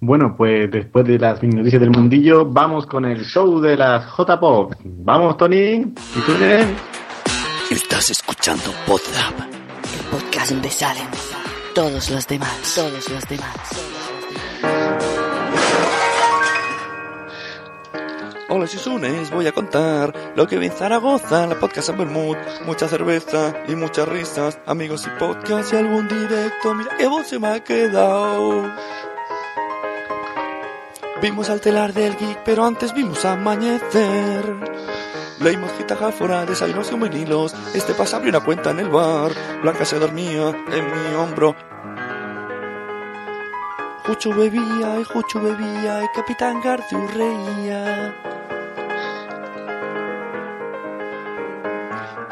Bueno, 0.00 0.36
pues 0.36 0.70
después 0.70 1.04
de 1.04 1.18
las 1.18 1.42
noticias 1.42 1.80
del 1.80 1.90
mundillo, 1.90 2.44
vamos 2.44 2.86
con 2.86 3.04
el 3.06 3.24
show 3.24 3.60
de 3.60 3.76
las 3.76 4.06
J-Pop. 4.06 4.74
Vamos, 4.84 5.36
Tony. 5.36 5.72
¿Y 5.82 6.20
tú, 6.24 6.32
Nen? 6.38 6.76
Estás 7.70 8.10
escuchando 8.10 8.70
Podzap, 8.86 9.34
el 9.40 10.06
podcast 10.10 10.52
donde 10.52 10.70
salen 10.70 11.08
todos 11.74 12.10
los 12.10 12.26
demás, 12.28 12.74
todos 12.74 13.10
los 13.10 13.28
demás. 13.28 14.05
Hola 18.48 18.68
Susunes, 18.68 19.32
voy 19.32 19.48
a 19.48 19.52
contar 19.52 20.32
lo 20.36 20.46
que 20.46 20.56
vi 20.56 20.66
en 20.66 20.72
Zaragoza 20.72 21.48
la 21.48 21.58
podcast 21.58 21.88
en 21.88 21.98
Bermud. 21.98 22.36
Mucha 22.64 22.86
cerveza 22.86 23.52
y 23.66 23.74
muchas 23.74 24.06
risas, 24.06 24.60
amigos 24.66 25.04
y 25.04 25.18
podcast 25.18 25.72
y 25.72 25.76
algún 25.76 26.06
directo. 26.06 26.72
Mira 26.76 26.96
qué 26.96 27.08
voz 27.08 27.26
se 27.26 27.40
me 27.40 27.48
ha 27.48 27.64
quedado. 27.64 28.72
Vimos 31.20 31.50
al 31.50 31.60
telar 31.60 31.92
del 31.92 32.16
geek, 32.16 32.44
pero 32.44 32.64
antes 32.64 32.94
vimos 32.94 33.24
amanecer. 33.24 34.44
Leímos 35.40 35.72
Gitajáfora, 35.76 36.46
desayunos 36.46 36.92
y 36.92 36.94
vinilos. 36.94 37.52
Este 37.74 37.94
pasa 37.94 38.18
abrió 38.18 38.30
una 38.30 38.44
cuenta 38.44 38.70
en 38.70 38.78
el 38.78 38.90
bar. 38.90 39.32
Blanca 39.60 39.84
se 39.84 39.98
dormía 39.98 40.50
en 40.70 40.84
mi 40.86 41.14
hombro. 41.16 41.56
Juchu 44.06 44.32
bebía 44.32 45.00
y 45.00 45.04
Juchu 45.04 45.40
bebía 45.40 46.04
y 46.04 46.08
Capitán 46.14 46.60
Garciu 46.60 47.08
reía. 47.08 48.35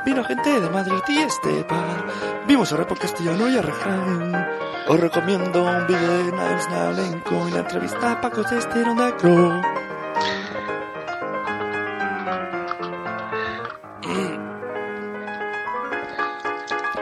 Vino 0.04 0.22
gente 0.24 0.60
de 0.60 0.68
Madrid 0.68 1.00
y 1.08 1.18
Esteban. 1.18 2.04
Vimos 2.46 2.70
a 2.72 2.76
Repo 2.76 2.94
Castellano 2.94 3.48
y 3.48 3.56
a 3.56 3.62
Rejan. 3.62 4.48
Os 4.86 5.00
recomiendo 5.00 5.64
un 5.64 5.86
vídeo 5.86 6.18
de 6.18 6.24
Niles 6.24 6.68
Nalenco 6.68 7.48
y 7.48 7.52
la 7.52 7.60
entrevista 7.60 8.12
a 8.12 8.20
Paco 8.20 8.42
de 8.42 8.58
Esteronacro. 8.58 9.62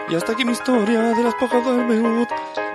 Y 0.08 0.14
hasta 0.14 0.32
aquí 0.32 0.44
mi 0.44 0.52
historia 0.52 1.00
de 1.00 1.24
las 1.24 1.34
pocas 1.34 1.64
del 1.64 1.86
menú. 1.86 2.26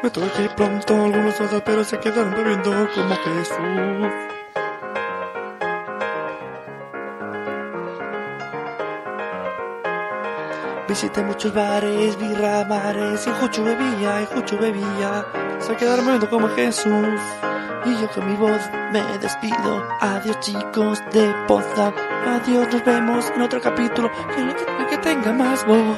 Me 0.03 0.43
ir 0.43 0.55
pronto, 0.55 0.93
algunos 0.93 1.35
sodas, 1.35 1.61
pero 1.65 1.83
se 1.83 1.99
quedaron 1.99 2.31
bebiendo 2.31 2.71
como 2.93 3.15
Jesús. 3.15 4.36
Visité 10.87 11.21
muchos 11.21 11.53
bares, 11.53 12.17
birra, 12.17 12.63
bares, 12.63 13.27
y 13.27 13.29
Juchu 13.29 13.61
bebía, 13.61 14.21
y 14.21 14.25
Juchu 14.33 14.57
bebía. 14.57 15.25
Se 15.59 15.75
quedaron 15.75 16.05
bebiendo 16.05 16.29
como 16.29 16.47
Jesús. 16.49 17.19
Y 17.85 18.01
yo 18.01 18.09
con 18.09 18.25
mi 18.25 18.37
voz 18.37 18.61
me 18.93 19.01
despido. 19.17 19.85
Adiós 19.99 20.39
chicos 20.39 21.03
de 21.11 21.33
Poza. 21.45 21.93
Adiós, 22.25 22.67
nos 22.71 22.85
vemos 22.85 23.29
en 23.35 23.41
otro 23.41 23.59
capítulo. 23.59 24.09
Que 24.33 24.41
el 24.41 24.55
que, 24.55 24.87
que 24.89 24.97
tenga 24.99 25.33
más 25.33 25.65
voz. 25.65 25.97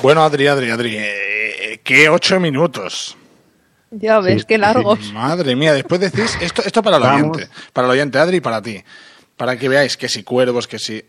Bueno, 0.00 0.22
Adri, 0.22 0.46
Adri, 0.46 0.70
Adri, 0.70 0.96
eh, 0.98 1.80
¿qué 1.84 2.08
ocho 2.08 2.40
minutos? 2.40 3.16
Ya 3.96 4.18
ves, 4.20 4.44
qué 4.44 4.58
largos. 4.58 5.12
Madre 5.12 5.54
mía, 5.56 5.72
después 5.72 6.00
decís, 6.00 6.36
esto, 6.40 6.62
esto 6.64 6.82
para 6.82 6.96
el 6.96 7.02
Vamos. 7.02 7.36
oyente, 7.36 7.52
para 7.72 7.86
el 7.86 7.92
oyente, 7.92 8.18
Adri, 8.18 8.38
y 8.38 8.40
para 8.40 8.60
ti, 8.62 8.82
para 9.36 9.56
que 9.56 9.68
veáis 9.68 9.96
que 9.96 10.08
si 10.08 10.22
cuervos, 10.24 10.66
que 10.66 10.78
si... 10.78 11.04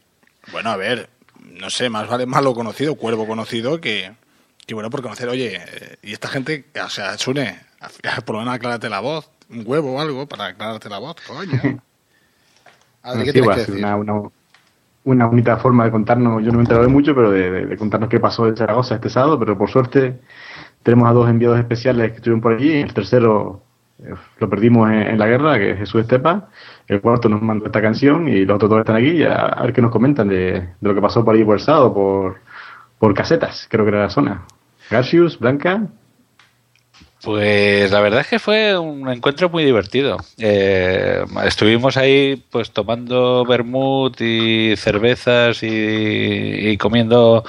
Bueno, 0.52 0.70
a 0.70 0.78
ver, 0.78 1.10
no 1.44 1.70
sé, 1.70 1.90
más 1.90 2.08
vale 2.08 2.26
malo 2.26 2.54
conocido, 2.54 2.96
cuervo 2.96 3.26
conocido, 3.28 3.82
que, 3.82 4.12
que 4.68 4.74
bueno 4.76 4.90
por 4.90 5.02
conocer, 5.02 5.28
oye, 5.30 5.56
eh, 5.56 5.98
y 6.04 6.14
esta 6.14 6.28
gente, 6.28 6.66
o 6.84 6.90
sea, 6.90 7.18
Sune, 7.18 7.60
por 8.26 8.36
lo 8.36 8.40
menos 8.42 8.56
aclárate 8.56 8.90
la 8.90 9.00
voz, 9.00 9.30
un 9.50 9.64
huevo 9.66 9.96
o 9.96 10.00
algo 10.02 10.28
para 10.28 10.46
aclararte 10.48 10.90
la 10.90 11.00
voz, 11.00 11.16
coño. 11.28 11.60
Adri, 13.04 13.24
¿qué 13.26 13.32
Sí, 13.32 13.32
tienes 13.34 13.50
va 13.50 13.56
que 13.56 13.62
a 13.62 13.66
ser 13.66 13.74
decir? 13.76 13.86
una, 13.86 13.96
una, 13.96 14.30
una 15.06 15.26
bonita 15.26 15.58
forma 15.58 15.86
de 15.86 15.92
contarnos, 15.92 16.44
yo 16.44 16.48
no 16.48 16.54
me 16.54 16.60
he 16.60 16.62
enterado 16.62 16.86
de 16.86 16.92
mucho, 16.92 17.16
pero 17.16 17.32
de, 17.32 17.50
de- 17.52 17.66
de 17.66 17.78
contarnos 17.78 18.10
qué 18.10 18.20
pasó 18.20 18.48
en 18.48 18.58
Zaragoza 18.58 18.96
este 18.96 19.10
sábado, 19.10 19.40
pero 19.40 19.58
por 19.58 19.70
suerte 19.70 20.20
tenemos 20.86 21.10
a 21.10 21.14
dos 21.14 21.28
enviados 21.28 21.58
especiales 21.58 22.12
que 22.12 22.18
estuvieron 22.18 22.42
por 22.42 22.54
allí, 22.54 22.72
el 22.74 22.94
tercero 22.94 23.64
eh, 24.04 24.14
lo 24.38 24.48
perdimos 24.48 24.92
en, 24.92 25.18
la 25.18 25.26
guerra, 25.26 25.58
que 25.58 25.72
es 25.72 25.80
Jesús 25.80 26.02
Estepa, 26.02 26.50
el 26.88 27.02
cuarto 27.02 27.28
nos 27.28 27.42
mandó 27.42 27.66
esta 27.66 27.82
canción 27.82 28.28
y 28.28 28.46
los 28.46 28.58
otros 28.58 28.70
dos 28.70 28.80
están 28.82 28.98
aquí, 28.98 29.10
y 29.10 29.24
a, 29.24 29.62
ver 29.64 29.74
qué 29.74 29.82
nos 29.82 29.90
comentan 29.90 30.28
de, 30.28 30.52
de 30.52 30.68
lo 30.82 30.94
que 30.94 31.02
pasó 31.02 31.26
por 31.26 31.34
allí 31.34 31.44
por 31.44 31.56
el 31.56 31.62
sábado, 31.62 31.92
por, 31.92 32.36
por 33.00 33.16
casetas, 33.16 33.68
creo 33.68 33.84
que 33.84 33.90
era 33.90 34.04
la 34.04 34.10
zona. 34.12 34.46
Garcius, 34.92 35.40
Blanca, 35.40 35.88
Pues 37.24 37.92
la 37.92 38.00
verdad 38.02 38.20
es 38.20 38.28
que 38.28 38.38
fue 38.38 38.78
un 38.78 39.10
encuentro 39.10 39.50
muy 39.50 39.66
divertido. 39.66 40.18
Eh, 40.38 41.26
estuvimos 41.46 41.98
ahí 41.98 42.44
pues 42.52 42.70
tomando 42.70 43.44
vermut 43.44 44.22
y 44.22 44.76
cervezas 44.78 45.64
y, 45.64 45.68
y 45.68 46.78
comiendo 46.78 47.44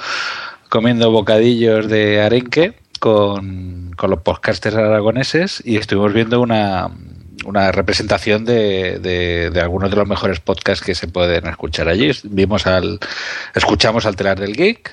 comiendo 0.69 1.11
bocadillos 1.11 1.87
de 1.87 2.19
arenque 2.19 2.73
con, 2.97 3.91
con 3.95 4.09
los 4.09 4.21
podcasters 4.21 4.75
aragoneses 4.75 5.61
y 5.65 5.77
estuvimos 5.77 6.13
viendo 6.13 6.41
una, 6.41 6.89
una 7.45 7.71
representación 7.71 8.45
de, 8.45 8.99
de, 8.99 9.49
de 9.51 9.61
algunos 9.61 9.89
de 9.89 9.95
los 9.97 10.07
mejores 10.07 10.39
podcasts 10.39 10.83
que 10.85 10.95
se 10.95 11.07
pueden 11.07 11.47
escuchar 11.47 11.87
allí. 11.89 12.11
Vimos 12.23 12.67
al 12.67 12.99
escuchamos 13.55 14.05
al 14.05 14.15
telar 14.15 14.39
del 14.39 14.53
geek 14.55 14.91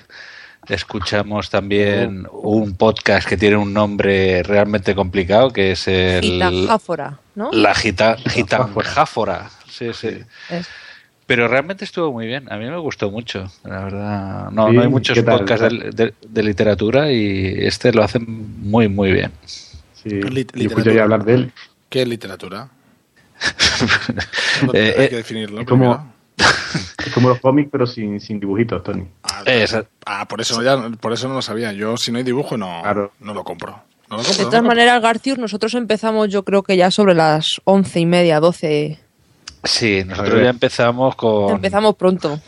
Escuchamos 0.67 1.51
también 1.51 2.27
un 2.33 2.75
podcast 2.77 3.29
que 3.29 3.37
tiene 3.37 3.57
un 3.57 3.75
nombre 3.75 4.43
realmente 4.43 4.95
complicado, 4.95 5.51
que 5.51 5.73
es 5.73 5.87
el... 5.89 6.23
Gitajáfora, 6.23 7.19
¿no? 7.35 7.51
La 7.53 7.75
gita, 7.75 8.17
gitanjáfora. 8.17 9.51
Sí, 9.69 9.91
sí. 9.93 10.23
Es- 10.49 10.67
Pero 11.27 11.49
realmente 11.49 11.85
estuvo 11.85 12.13
muy 12.13 12.27
bien. 12.27 12.53
A 12.53 12.57
mí 12.59 12.67
me 12.67 12.77
gustó 12.79 13.11
mucho, 13.11 13.51
la 13.65 13.85
verdad. 13.85 14.51
No, 14.51 14.69
Sí, 14.69 14.75
no 14.77 14.83
hay 14.83 14.89
muchos 14.89 15.19
podcasts 15.21 15.69
de, 15.71 15.91
de- 15.91 16.15
de 16.29 16.43
literatura 16.43 17.11
y 17.11 17.55
este 17.65 17.93
lo 17.93 18.03
hacen 18.03 18.27
muy, 18.61 18.89
muy 18.89 19.13
bien. 19.13 19.33
Sí, 19.45 20.21
yo 20.21 20.29
literatura. 20.29 20.79
escuché 20.81 21.01
hablar 21.01 21.25
de 21.25 21.35
él. 21.35 21.53
¿Qué 21.89 22.03
es 22.03 22.09
literatura? 22.09 22.69
Eh, 24.73 24.95
Hay 24.97 25.05
eh, 25.05 25.09
que 25.09 25.17
definirlo. 25.17 25.61
Es 25.61 25.67
como, 25.67 26.13
es 26.39 27.13
como 27.13 27.29
los 27.29 27.41
cómics, 27.41 27.69
pero 27.73 27.87
sin, 27.87 28.21
sin 28.21 28.39
dibujitos, 28.41 28.83
Tony. 28.83 29.05
Ah, 30.07 30.27
por 30.29 30.41
eso, 30.41 30.63
ya, 30.63 30.91
por 31.01 31.13
eso 31.13 31.29
no 31.29 31.35
lo 31.35 31.43
sabía. 31.43 31.73
Yo, 31.73 31.97
si 31.97 32.13
no 32.13 32.19
hay 32.19 32.25
dibujo, 32.25 32.57
no, 32.57 32.83
no 33.21 33.35
lo 33.35 33.45
compro. 33.45 33.83
No 34.11 34.19
lo 34.19 34.23
compro, 34.23 34.45
De 34.45 34.51
todas 34.51 34.63
maneras, 34.63 35.03
Garcius, 35.03 35.39
nosotros 35.39 35.75
empezamos 35.75 36.29
yo 36.29 36.45
creo 36.45 36.63
que 36.63 36.77
ya 36.77 36.91
sobre 36.91 37.15
las 37.15 37.61
once 37.65 38.01
y 38.01 38.07
media, 38.07 38.39
doce. 38.41 38.99
Sí, 39.65 40.03
nosotros 40.05 40.43
ya 40.43 40.51
empezamos 40.51 41.17
con... 41.17 41.55
Empezamos 41.55 41.97
pronto. 41.97 42.41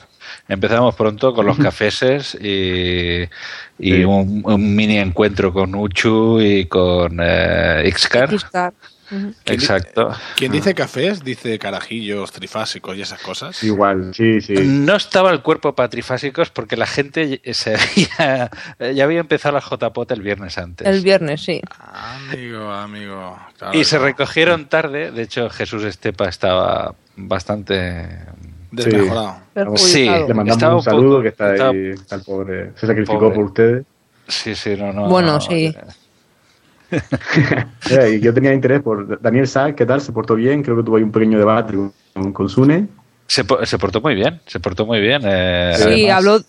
Empezamos 0.48 0.94
pronto 0.94 1.34
con 1.34 1.46
los 1.46 1.58
cafeses 1.58 2.36
y, 2.40 3.28
y 3.78 4.04
un, 4.04 4.42
un 4.44 4.76
mini 4.76 4.98
encuentro 4.98 5.52
con 5.52 5.74
Uchu 5.74 6.40
y 6.40 6.66
con 6.66 7.18
eh, 7.20 7.90
Xcar. 7.92 8.38
Xcar. 8.38 8.72
Exacto. 9.44 10.10
Quien 10.34 10.50
dice 10.50 10.74
cafés, 10.74 11.22
dice 11.22 11.58
carajillos, 11.58 12.32
trifásicos 12.32 12.96
y 12.96 13.02
esas 13.02 13.20
cosas. 13.20 13.62
Igual, 13.62 14.12
sí, 14.14 14.40
sí. 14.40 14.54
No 14.54 14.96
estaba 14.96 15.30
el 15.30 15.42
cuerpo 15.42 15.74
para 15.74 15.88
trifásicos 15.88 16.50
porque 16.50 16.76
la 16.76 16.86
gente 16.86 17.40
se 17.52 17.76
había, 17.76 18.50
ya 18.94 19.04
había 19.04 19.20
empezado 19.20 19.54
la 19.54 19.60
JPOT 19.60 20.10
el 20.12 20.22
viernes 20.22 20.58
antes. 20.58 20.86
El 20.86 21.02
viernes, 21.02 21.42
sí. 21.42 21.60
Amigo, 21.78 22.70
amigo. 22.72 23.38
claro, 23.58 23.78
y 23.78 23.84
se 23.84 23.98
recogieron 23.98 24.66
tarde. 24.66 25.12
De 25.12 25.22
hecho, 25.22 25.50
Jesús 25.50 25.84
Estepa 25.84 26.28
estaba 26.28 26.94
bastante 27.16 28.08
Desmejorado. 28.70 29.36
Sí, 29.76 30.04
Le 30.04 30.34
mandamos 30.34 30.50
estaba 30.52 30.76
un 30.76 30.82
saludo 30.82 31.10
poco- 31.10 31.22
que 31.22 31.28
está 31.28 31.52
estaba- 31.54 31.70
ahí, 31.70 31.86
está 31.90 32.16
el 32.16 32.22
pobre. 32.22 32.72
Se 32.76 32.86
sacrificó 32.86 33.18
Pobre. 33.20 33.34
por 33.34 33.44
ustedes. 33.46 33.84
Sí, 34.28 34.54
sí, 34.54 34.76
no, 34.76 34.92
no. 34.92 35.08
Bueno, 35.08 35.32
no. 35.34 35.40
sí. 35.40 35.74
Eh, 37.90 38.20
yo 38.22 38.34
tenía 38.34 38.52
interés 38.52 38.82
por 38.82 39.20
Daniel 39.20 39.46
Saez, 39.48 39.74
¿qué 39.74 39.86
tal? 39.86 40.00
¿Se 40.00 40.12
portó 40.12 40.34
bien? 40.34 40.62
Creo 40.62 40.76
que 40.76 40.82
tuvo 40.82 40.96
ahí 40.96 41.02
un 41.02 41.12
pequeño 41.12 41.38
debate 41.38 41.74
con, 42.14 42.32
con 42.32 42.48
Sune. 42.48 42.88
Se, 43.28 43.44
se 43.64 43.78
portó 43.78 44.00
muy 44.00 44.14
bien, 44.14 44.40
se 44.46 44.60
portó 44.60 44.84
muy 44.86 45.00
bien. 45.00 45.22
eh, 45.24 45.72
Sí, 45.76 45.82
además- 46.08 46.12
habló. 46.16 46.40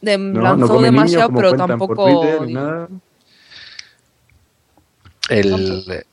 De, 0.00 0.18
No, 0.18 0.42
lanzó 0.42 0.74
no 0.74 0.80
demasiado, 0.82 1.28
niños, 1.30 1.40
pero 1.52 1.56
tampoco. 1.66 2.04
Twitter, 2.04 2.42
ni 2.42 2.52
nada. 2.52 2.88
El, 5.30 6.04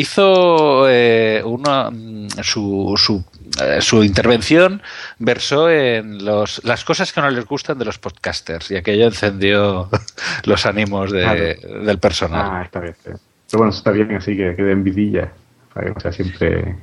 hizo 0.00 0.88
eh, 0.88 1.42
una, 1.44 1.90
mm, 1.90 2.28
su, 2.42 2.94
su, 2.96 3.24
eh, 3.62 3.80
su 3.80 4.02
intervención 4.04 4.82
versó 5.18 5.70
en 5.70 6.24
los, 6.24 6.62
las 6.64 6.84
cosas 6.84 7.12
que 7.12 7.20
no 7.20 7.30
les 7.30 7.44
gustan 7.46 7.78
de 7.78 7.84
los 7.84 7.98
podcasters 7.98 8.70
y 8.70 8.76
aquello 8.76 9.06
encendió 9.06 9.88
los 10.44 10.66
ánimos 10.66 11.10
de- 11.12 11.22
Claro. 11.58 11.84
del 11.84 11.98
personal. 11.98 12.48
Ah, 12.50 12.62
está 12.64 12.80
bien. 12.80 12.94
Pero 13.04 13.18
bueno, 13.52 13.70
eso 13.70 13.78
está 13.78 13.90
bien, 13.92 14.14
así 14.14 14.36
que, 14.36 14.54
que 14.56 14.62
den 14.62 14.84
vidilla. 14.84 15.32
Para 15.72 15.92
que 15.94 16.00
sea 16.00 16.12
siempre 16.12 16.76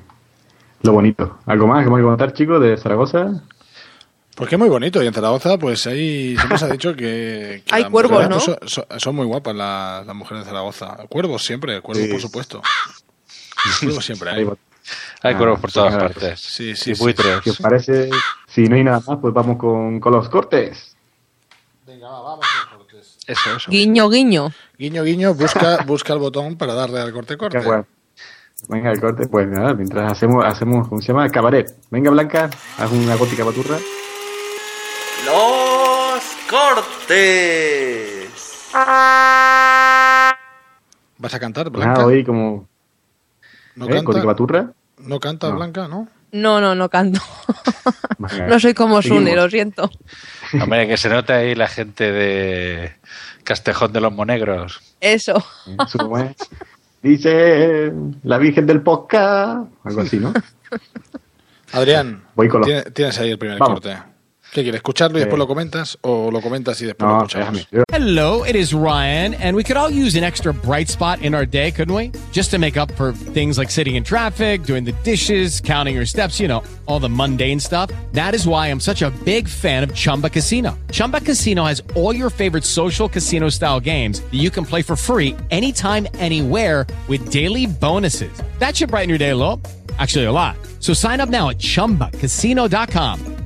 lo 0.83 0.93
bonito. 0.93 1.39
¿Algo 1.45 1.67
más 1.67 1.83
que 1.83 1.89
me 1.89 1.97
que 1.97 2.03
contar, 2.03 2.33
chicos, 2.33 2.61
de 2.61 2.77
Zaragoza? 2.77 3.41
Porque 4.35 4.55
es 4.55 4.59
muy 4.59 4.67
bonito. 4.69 5.01
Y 5.01 5.07
en 5.07 5.13
Zaragoza, 5.13 5.57
pues 5.57 5.87
ahí 5.87 6.35
siempre 6.37 6.57
se 6.57 6.65
ha 6.65 6.69
dicho 6.69 6.93
que. 6.95 7.63
que 7.65 7.73
Hay 7.75 7.85
cuervos, 7.85 8.23
¿no? 8.29 8.37
pues, 8.37 8.71
son, 8.71 8.85
son- 8.97 9.15
muy 9.15 9.25
guapas 9.25 9.55
las, 9.55 10.05
las 10.05 10.15
mujeres 10.15 10.43
de 10.43 10.49
Zaragoza. 10.49 10.97
Cuervos 11.09 11.43
siempre, 11.43 11.79
cuervos 11.81 12.05
Sí. 12.05 12.11
por 12.11 12.21
supuesto. 12.21 12.61
Cuervos 13.79 14.05
siempre 14.05 14.29
hay. 14.31 14.43
Hay 15.23 15.33
Ah, 15.33 15.37
cuervos 15.37 15.59
por 15.59 15.71
todas 15.71 15.93
pues 15.93 15.97
nada, 16.03 16.13
partes. 16.13 16.39
Sí, 16.39 16.75
sí, 16.75 16.91
y 16.91 16.95
sí. 16.95 17.01
buitres. 17.01 17.43
Si 17.43 17.49
os 17.49 17.57
parece, 17.59 18.09
si 18.47 18.63
no 18.67 18.75
hay 18.75 18.83
nada 18.83 19.01
más, 19.07 19.17
pues 19.19 19.33
vamos 19.33 19.57
con, 19.57 19.99
con 19.99 20.13
los 20.13 20.29
cortes. 20.29 20.95
Venga, 21.87 22.07
va, 22.09 22.21
vamos 22.21 22.45
Eso, 23.25 23.55
eso. 23.57 23.71
Guiño, 23.71 24.07
guiño. 24.09 24.51
Guiño, 24.77 25.03
guiño, 25.03 25.33
busca, 25.33 25.83
busca 25.87 26.13
el 26.13 26.19
botón 26.19 26.55
para 26.57 26.73
darle 26.75 26.99
al 27.01 27.11
corte 27.13 27.35
corte. 27.37 27.59
Qué. 27.59 27.83
Venga, 28.69 28.91
el 28.91 29.01
corte, 29.01 29.27
pues 29.27 29.47
nada, 29.47 29.73
mientras 29.73 30.11
hacemos, 30.11 30.45
hacemos 30.45 30.87
¿cómo 30.87 31.01
se 31.01 31.07
llama? 31.07 31.27
Cabaret. 31.29 31.75
Venga, 31.89 32.09
Blanca, 32.11 32.49
haz 32.77 32.91
una 32.91 33.15
gótica 33.15 33.43
baturra. 33.43 33.77
Los 35.25 36.23
cortes. 36.49 38.29
¿Vas 41.17 41.33
a 41.33 41.39
cantar, 41.39 41.71
Pues 41.71 41.83
Blanca? 41.83 41.93
nada, 41.93 42.05
hoy 42.05 42.23
como... 42.23 42.67
¿No 43.75 43.87
¿eh? 43.87 44.03
canta? 44.03 44.23
Baturra. 44.23 44.71
¿No 44.99 45.19
canta, 45.19 45.49
No. 45.49 45.55
Blanca, 45.55 45.87
no? 45.87 46.07
No, 46.31 46.59
no, 46.59 46.75
no 46.75 46.89
canto. 46.89 47.21
No 48.47 48.59
soy 48.59 48.73
como. 48.73 49.01
Sune, 49.01 49.35
lo 49.35 49.49
siento. 49.49 49.89
Hombre, 50.59 50.87
que 50.87 50.97
se 50.97 51.09
nota 51.09 51.35
ahí 51.35 51.53
la 51.53 51.67
gente 51.67 52.11
de 52.11 52.93
Castejón 53.43 53.93
de 53.93 54.01
los 54.01 54.11
Monegros. 54.11 54.79
Eso. 54.99 55.45
Eso 55.85 55.99
como 55.99 56.17
es. 56.17 56.35
Dice 57.03 57.91
la 58.23 58.37
Virgen 58.39 58.65
del 58.65 58.81
Podcast. 58.81 59.67
Algo 59.83 60.01
así, 60.01 60.17
¿no? 60.17 60.33
Adrián, 61.73 62.23
Voy 62.35 62.47
con 62.47 62.61
los- 62.61 62.93
tienes 62.93 63.19
ahí 63.19 63.31
el 63.31 63.37
primer 63.37 63.59
Vamos. 63.59 63.81
corte. 63.81 63.97
¿Qué 64.55 64.63
quieres? 64.63 64.79
¿Escucharlo 64.79 65.17
y 65.17 65.19
después 65.19 65.35
Eh. 65.35 65.39
lo 65.39 65.47
comentas? 65.47 65.97
¿O 65.99 66.31
lo 66.31 66.39
comentas 66.39 66.81
y 66.81 66.85
después 66.85 67.05
lo 67.05 67.17
No, 67.17 67.25
escuchamos? 67.25 67.67
déjame. 67.69 67.83
Hello, 67.91 68.45
it 68.45 68.55
is 68.55 68.71
Ryan, 68.73 69.33
and 69.33 69.53
we 69.53 69.65
could 69.65 69.75
all 69.75 69.91
use 69.91 70.17
an 70.17 70.23
extra 70.23 70.53
bright 70.53 70.87
spot 70.87 71.19
in 71.21 71.35
our 71.35 71.45
day, 71.45 71.73
couldn't 71.73 71.93
we? 71.93 72.13
Just 72.31 72.51
to 72.51 72.57
make 72.57 72.77
up 72.79 72.89
for 72.95 73.11
things 73.33 73.57
like 73.57 73.69
sitting 73.69 73.95
in 73.95 74.03
traffic, 74.05 74.63
doing 74.63 74.85
the 74.85 74.93
dishes, 75.03 75.59
counting 75.59 75.93
your 75.93 76.05
steps, 76.05 76.39
you 76.39 76.47
know, 76.47 76.63
all 76.87 77.01
the 77.01 77.09
mundane 77.09 77.59
stuff. 77.59 77.89
That 78.13 78.33
is 78.33 78.47
why 78.47 78.67
I'm 78.71 78.79
such 78.79 79.01
a 79.01 79.11
big 79.25 79.49
fan 79.49 79.83
of 79.83 79.93
Chumba 79.93 80.29
Casino. 80.29 80.77
Chumba 80.89 81.19
Casino 81.19 81.65
has 81.65 81.83
all 81.95 82.15
your 82.15 82.29
favorite 82.29 82.63
social 82.63 83.09
casino 83.09 83.49
style 83.49 83.81
games 83.81 84.21
that 84.21 84.39
you 84.39 84.49
can 84.49 84.63
play 84.63 84.81
for 84.83 84.95
free 84.95 85.35
anytime, 85.51 86.07
anywhere 86.17 86.87
with 87.09 87.29
daily 87.29 87.65
bonuses. 87.65 88.31
That 88.59 88.77
should 88.77 88.89
brighten 88.89 89.09
your 89.09 89.19
day 89.19 89.31
a 89.31 89.35
little. 89.35 89.59
Actually, 89.99 90.25
a 90.27 90.31
lot. 90.31 90.55
So 90.79 90.93
sign 90.93 91.19
up 91.19 91.27
now 91.27 91.49
at 91.49 91.57
chumbacasino.com. 91.59 93.34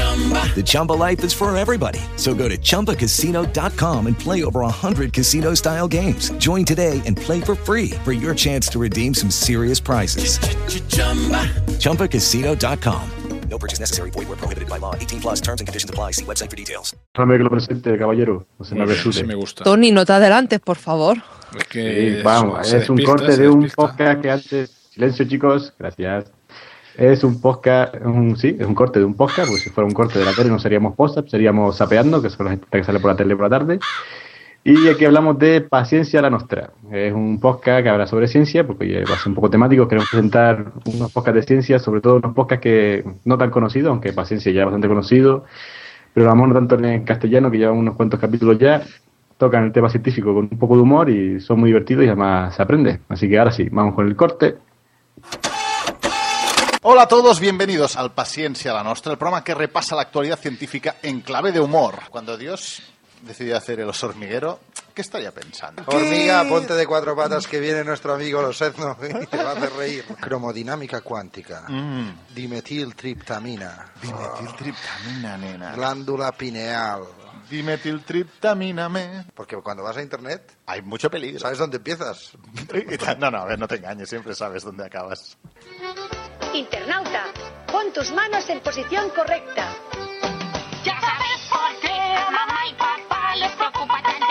The 0.00 0.62
Chumba 0.64 0.92
life 0.92 1.24
is 1.24 1.32
for 1.32 1.54
everybody. 1.56 2.00
So 2.16 2.34
go 2.34 2.48
to 2.48 2.56
ChumbaCasino.com 2.58 4.06
and 4.06 4.18
play 4.18 4.44
over 4.44 4.60
100 4.60 5.12
casino-style 5.12 5.88
games. 5.88 6.30
Join 6.38 6.64
today 6.64 7.02
and 7.06 7.16
play 7.16 7.40
for 7.42 7.54
free 7.54 7.90
for 8.04 8.12
your 8.12 8.34
chance 8.34 8.68
to 8.68 8.78
redeem 8.78 9.12
some 9.14 9.30
serious 9.30 9.80
prizes. 9.80 10.38
ChumbaCasino.com. 11.80 13.02
No 13.48 13.58
purchase 13.58 13.78
necessary. 13.80 14.10
Void 14.10 14.28
were 14.28 14.36
prohibited 14.36 14.68
by 14.68 14.78
law. 14.78 14.94
18 14.96 15.20
plus. 15.20 15.40
Terms 15.40 15.60
and 15.60 15.68
conditions 15.68 15.88
apply. 15.88 16.12
See 16.12 16.24
website 16.24 16.50
for 16.50 16.56
details. 16.56 16.94
Déjame 17.14 17.38
que 17.38 17.44
lo 17.44 17.50
presente, 17.50 17.96
caballero. 17.96 18.46
No 18.58 18.64
se 18.66 18.74
me 18.74 18.84
Muy 18.84 19.12
sí 19.12 19.24
me 19.24 19.34
gusta. 19.34 19.62
Tony, 19.64 19.92
no 19.92 20.04
te 20.04 20.12
adelantes, 20.12 20.58
por 20.60 20.76
favor. 20.76 21.16
Es 21.56 21.64
que 21.68 22.16
Sí, 22.16 22.22
vamos, 22.22 22.66
se 22.68 22.78
es 22.78 22.90
un 22.90 22.98
corte 23.02 23.36
de 23.36 23.48
un 23.48 23.60
despista. 23.60 23.86
podcast 23.86 24.20
que 24.20 24.30
antes. 24.30 24.70
Silencio, 24.90 25.28
chicos, 25.28 25.72
gracias. 25.78 26.24
Es 26.98 27.24
un 27.24 27.42
podcast, 27.42 27.94
un, 28.02 28.38
sí, 28.38 28.56
es 28.58 28.66
un 28.66 28.74
corte 28.74 28.98
de 28.98 29.04
un 29.04 29.14
podcast, 29.14 29.48
porque 29.48 29.64
si 29.64 29.70
fuera 29.70 29.86
un 29.86 29.92
corte 29.92 30.18
de 30.18 30.24
la 30.24 30.32
tele 30.32 30.48
no 30.48 30.58
seríamos 30.58 30.94
podcast, 30.94 31.28
seríamos 31.28 31.76
sapeando, 31.76 32.22
que 32.22 32.30
son 32.30 32.46
la 32.46 32.52
gente 32.52 32.66
que 32.70 32.84
sale 32.84 33.00
por 33.00 33.10
la 33.10 33.16
tele 33.16 33.36
por 33.36 33.50
la 33.50 33.58
tarde. 33.58 33.78
Y 34.64 34.88
aquí 34.88 35.04
hablamos 35.04 35.38
de 35.38 35.60
Paciencia 35.60 36.22
la 36.22 36.30
Nostra. 36.30 36.70
Es 36.90 37.12
un 37.12 37.38
podcast 37.38 37.82
que 37.82 37.88
habla 37.90 38.06
sobre 38.06 38.28
ciencia, 38.28 38.66
porque 38.66 39.04
va 39.04 39.14
a 39.14 39.18
ser 39.18 39.28
un 39.28 39.34
poco 39.34 39.50
temático. 39.50 39.86
Queremos 39.86 40.08
presentar 40.10 40.72
unos 40.86 41.12
podcasts 41.12 41.40
de 41.40 41.46
ciencia, 41.46 41.78
sobre 41.78 42.00
todo 42.00 42.16
unos 42.16 42.34
podcasts 42.34 42.62
que 42.62 43.04
no 43.26 43.36
tan 43.36 43.50
conocidos, 43.50 43.90
aunque 43.90 44.14
Paciencia 44.14 44.50
ya 44.50 44.60
es 44.60 44.66
bastante 44.66 44.88
conocido, 44.88 45.44
pero 46.14 46.26
vamos 46.26 46.48
no 46.48 46.54
tanto 46.54 46.82
en 46.82 47.04
castellano, 47.04 47.50
que 47.50 47.58
llevan 47.58 47.76
unos 47.76 47.94
cuantos 47.94 48.18
capítulos 48.18 48.58
ya. 48.58 48.82
Tocan 49.36 49.64
el 49.64 49.72
tema 49.72 49.90
científico 49.90 50.32
con 50.32 50.48
un 50.50 50.58
poco 50.58 50.76
de 50.76 50.82
humor 50.82 51.10
y 51.10 51.40
son 51.40 51.60
muy 51.60 51.68
divertidos 51.68 52.04
y 52.04 52.06
además 52.06 52.54
se 52.54 52.62
aprende. 52.62 53.00
Así 53.10 53.28
que 53.28 53.38
ahora 53.38 53.52
sí, 53.52 53.68
vamos 53.70 53.94
con 53.94 54.06
el 54.06 54.16
corte. 54.16 54.56
Hola 56.88 57.02
a 57.02 57.08
todos, 57.08 57.40
bienvenidos 57.40 57.96
al 57.96 58.12
Paciencia 58.12 58.72
la 58.72 58.84
Nostra, 58.84 59.10
el 59.10 59.18
programa 59.18 59.42
que 59.42 59.56
repasa 59.56 59.96
la 59.96 60.02
actualidad 60.02 60.38
científica 60.38 60.94
en 61.02 61.20
clave 61.20 61.50
de 61.50 61.58
humor. 61.58 61.98
Cuando 62.10 62.36
Dios 62.36 62.80
decidió 63.22 63.56
hacer 63.56 63.80
el 63.80 63.88
oso 63.88 64.06
hormiguero, 64.06 64.60
¿qué 64.94 65.02
estaría 65.02 65.32
pensando? 65.32 65.82
Hormiga, 65.84 66.44
ponte 66.48 66.74
de 66.74 66.86
cuatro 66.86 67.16
patas 67.16 67.48
que 67.48 67.58
viene 67.58 67.82
nuestro 67.82 68.14
amigo 68.14 68.40
Losezno 68.40 68.96
y 69.02 69.26
te 69.26 69.36
va 69.36 69.50
a 69.50 69.52
hacer 69.54 69.72
reír. 69.72 70.04
Cromodinámica 70.20 71.00
cuántica. 71.00 71.64
Mm. 71.66 72.10
Dimetiltriptamina. 72.32 73.92
Dimetiltriptamina, 74.00 75.36
nena. 75.38 75.74
Glándula 75.74 76.30
pineal. 76.30 77.02
Dimetiltriptamíname. 77.50 79.24
Porque 79.34 79.56
cuando 79.56 79.82
vas 79.82 79.96
a 79.96 80.02
internet, 80.02 80.56
Hay 80.66 80.82
mucho 80.82 81.10
peligro. 81.10 81.40
¿sabes 81.40 81.58
dónde 81.58 81.78
empiezas? 81.78 82.30
No, 83.18 83.28
no, 83.32 83.38
a 83.38 83.44
ver, 83.44 83.58
no 83.58 83.66
te 83.66 83.74
engañes, 83.74 84.08
siempre 84.08 84.36
sabes 84.36 84.62
dónde 84.62 84.84
acabas. 84.84 85.36
Internauta, 86.54 87.24
pon 87.70 87.92
tus 87.92 88.12
manos 88.12 88.48
en 88.48 88.60
posición 88.60 89.10
correcta. 89.10 89.68
Ya 90.84 91.00
sabes 91.00 91.40
por 91.50 91.80
qué 91.80 91.92
a 91.92 92.30
mamá 92.30 92.66
y 92.68 92.74
papá 92.74 93.36
les 93.36 93.52
preocupa 93.52 94.02
tanto 94.02 94.25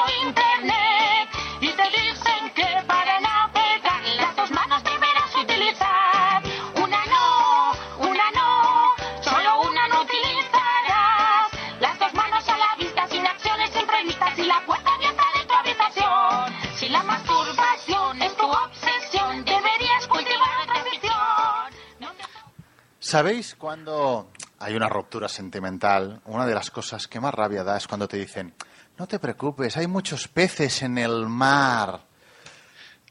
¿Sabéis 23.15 23.55
cuando 23.57 24.27
hay 24.59 24.75
una 24.75 24.89
ruptura 24.89 25.29
sentimental? 25.29 26.19
Una 26.25 26.45
de 26.45 26.53
las 26.53 26.69
cosas 26.69 27.07
que 27.07 27.21
más 27.21 27.33
rabia 27.33 27.63
da 27.63 27.77
es 27.77 27.87
cuando 27.87 28.09
te 28.09 28.17
dicen, 28.17 28.53
no 28.97 29.07
te 29.07 29.19
preocupes, 29.19 29.77
hay 29.77 29.87
muchos 29.87 30.27
peces 30.27 30.81
en 30.81 30.97
el 30.97 31.25
mar. 31.25 32.01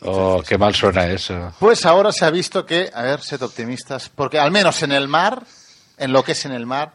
Oh, 0.03 0.43
qué 0.47 0.59
mal 0.59 0.75
suena 0.75 1.07
eso. 1.07 1.55
Pues 1.59 1.87
ahora 1.87 2.13
se 2.13 2.27
ha 2.27 2.31
visto 2.31 2.67
que, 2.67 2.91
a 2.93 3.01
ver, 3.01 3.23
sed 3.23 3.41
optimistas, 3.41 4.11
porque 4.11 4.39
al 4.39 4.51
menos 4.51 4.83
en 4.83 4.93
el 4.93 5.09
mar, 5.09 5.43
en 5.97 6.13
lo 6.13 6.23
que 6.23 6.33
es 6.33 6.45
en 6.45 6.53
el 6.53 6.67
mar, 6.67 6.93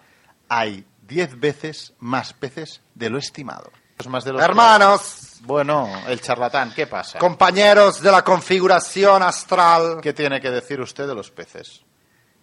hay 0.48 0.86
10 1.08 1.40
veces 1.40 1.94
más 1.98 2.34
peces 2.34 2.82
de 2.94 3.10
lo 3.10 3.18
estimado. 3.18 3.72
Es 3.98 4.06
más 4.06 4.24
de 4.24 4.34
los 4.34 4.42
Hermanos. 4.44 5.40
Bueno, 5.42 5.90
el 6.08 6.22
charlatán, 6.22 6.74
¿qué 6.76 6.86
pasa? 6.86 7.18
Compañeros 7.18 8.04
de 8.04 8.12
la 8.12 8.24
configuración 8.24 9.24
astral, 9.24 9.98
¿Qué 10.00 10.14
tiene 10.14 10.40
que 10.40 10.52
decir 10.52 10.80
usted 10.80 11.08
de 11.08 11.16
los 11.16 11.32
peces? 11.32 11.86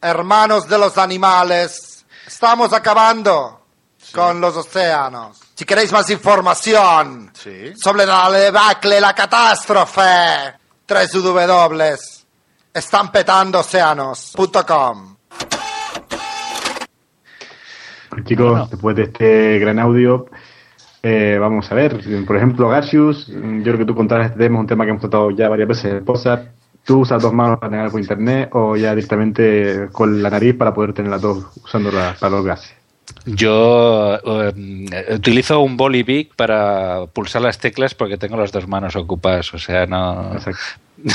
Hermanos 0.00 0.68
de 0.68 0.78
los 0.78 0.96
animales, 0.98 2.04
estamos 2.26 2.72
acabando 2.72 3.60
con 4.12 4.40
los 4.40 4.56
océanos. 4.56 5.38
Si 5.54 5.64
queréis 5.64 5.92
más 5.92 6.08
información 6.10 7.30
Sí. 7.34 7.72
sobre 7.76 8.06
la 8.06 8.30
debacle, 8.30 9.00
la 9.00 9.14
catástrofe, 9.14 10.54
3 10.86 11.12
W. 11.12 11.96
Chicos, 18.24 18.70
después 18.70 18.96
de 18.96 19.02
este 19.04 19.58
gran 19.58 19.78
audio, 19.78 20.26
eh, 21.02 21.36
vamos 21.40 21.70
a 21.70 21.74
ver, 21.74 22.00
por 22.26 22.36
ejemplo, 22.36 22.68
Garcius, 22.68 23.26
yo 23.28 23.62
creo 23.62 23.78
que 23.78 23.84
tú 23.84 23.94
contarás 23.94 24.30
este 24.30 24.38
tema, 24.44 24.56
es 24.58 24.60
un 24.60 24.66
tema 24.66 24.84
que 24.84 24.90
hemos 24.90 25.02
tratado 25.02 25.30
ya 25.32 25.48
varias 25.48 25.68
veces 25.68 25.84
en 25.86 26.04
Posar. 26.04 26.52
¿Tú 26.86 27.00
usas 27.00 27.20
dos 27.20 27.32
manos 27.32 27.58
para 27.58 27.72
navegar 27.72 27.90
por 27.90 28.00
internet 28.00 28.48
o 28.52 28.76
ya 28.76 28.94
directamente 28.94 29.88
con 29.90 30.22
la 30.22 30.30
nariz 30.30 30.54
para 30.54 30.72
poder 30.72 30.92
tener 30.92 31.10
las 31.10 31.20
dos 31.20 31.44
usándolas 31.64 32.16
para 32.18 32.36
los 32.36 32.44
gases? 32.44 32.74
Yo 33.24 34.16
eh, 34.24 35.14
utilizo 35.14 35.60
un 35.60 35.76
boli 35.76 36.04
big 36.04 36.34
para 36.36 37.06
pulsar 37.12 37.42
las 37.42 37.58
teclas 37.58 37.94
porque 37.94 38.16
tengo 38.16 38.36
las 38.36 38.52
dos 38.52 38.68
manos 38.68 38.94
ocupadas, 38.94 39.52
o 39.52 39.58
sea, 39.58 39.86
no... 39.86 40.32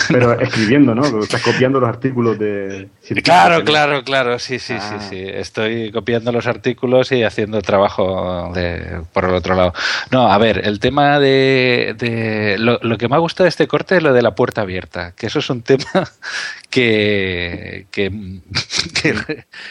Pero 0.07 0.39
escribiendo, 0.39 0.95
¿no? 0.95 1.03
Estás 1.21 1.41
copiando 1.41 1.79
los 1.79 1.89
artículos 1.89 2.39
de... 2.39 2.89
Claro, 3.23 3.63
claro, 3.63 4.03
claro, 4.03 4.39
sí, 4.39 4.57
sí, 4.59 4.75
Ah. 4.79 4.97
sí, 4.99 5.07
sí. 5.09 5.21
Estoy 5.27 5.91
copiando 5.91 6.31
los 6.31 6.47
artículos 6.47 7.11
y 7.11 7.23
haciendo 7.23 7.61
trabajo 7.61 8.51
de, 8.53 9.01
por 9.11 9.25
el 9.25 9.31
otro 9.35 9.53
lado. 9.55 9.73
No, 10.11 10.31
a 10.31 10.37
ver, 10.37 10.65
el 10.65 10.79
tema 10.79 11.19
de... 11.19 11.95
de- 11.97 12.55
lo, 12.57 12.79
lo 12.81 12.97
que 12.97 13.09
me 13.09 13.15
ha 13.15 13.19
gustado 13.19 13.45
de 13.45 13.49
este 13.49 13.67
corte 13.67 13.97
es 13.97 14.03
lo 14.03 14.13
de 14.13 14.21
la 14.21 14.33
puerta 14.33 14.61
abierta, 14.61 15.11
que 15.17 15.27
eso 15.27 15.39
es 15.39 15.49
un 15.49 15.61
tema 15.61 15.83
que... 16.69 17.85
que, 17.91 18.09
que, 19.01 19.13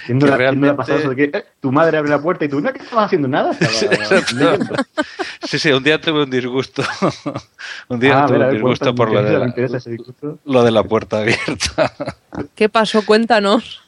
¿Quién 0.07 0.19
que 0.19 0.27
la- 0.27 0.37
realmente- 0.37 0.75
pasado 0.77 0.99
eso 0.99 1.11
de 1.11 1.17
que 1.17 1.39
eh, 1.39 1.45
tu 1.61 1.73
madre 1.73 1.97
abre 1.99 2.11
la 2.11 2.21
puerta 2.21 2.45
y 2.45 2.49
tú, 2.49 2.61
no, 2.61 2.73
que 2.73 2.81
estabas 2.83 3.07
haciendo 3.07 3.29
nada? 3.29 3.53
Estaba. 3.59 4.85
Sí, 5.43 5.59
sí, 5.59 5.73
un 5.73 5.83
día 5.83 6.01
tuve 6.01 6.23
un 6.25 6.31
disgusto. 6.31 6.83
un 7.89 7.99
día 7.99 8.23
Ah, 8.23 8.27
tuve 8.27 8.39
ver, 8.39 8.49
un 8.49 8.53
disgusto 8.55 8.95
por 8.95 9.11
lo 9.11 9.23
de, 9.23 9.33
la, 9.39 9.47
lo 10.45 10.63
de 10.63 10.71
la 10.71 10.83
puerta 10.85 11.19
abierta. 11.21 11.93
¿Qué 12.55 12.69
pasó? 12.69 13.05
Cuéntanos. 13.05 13.81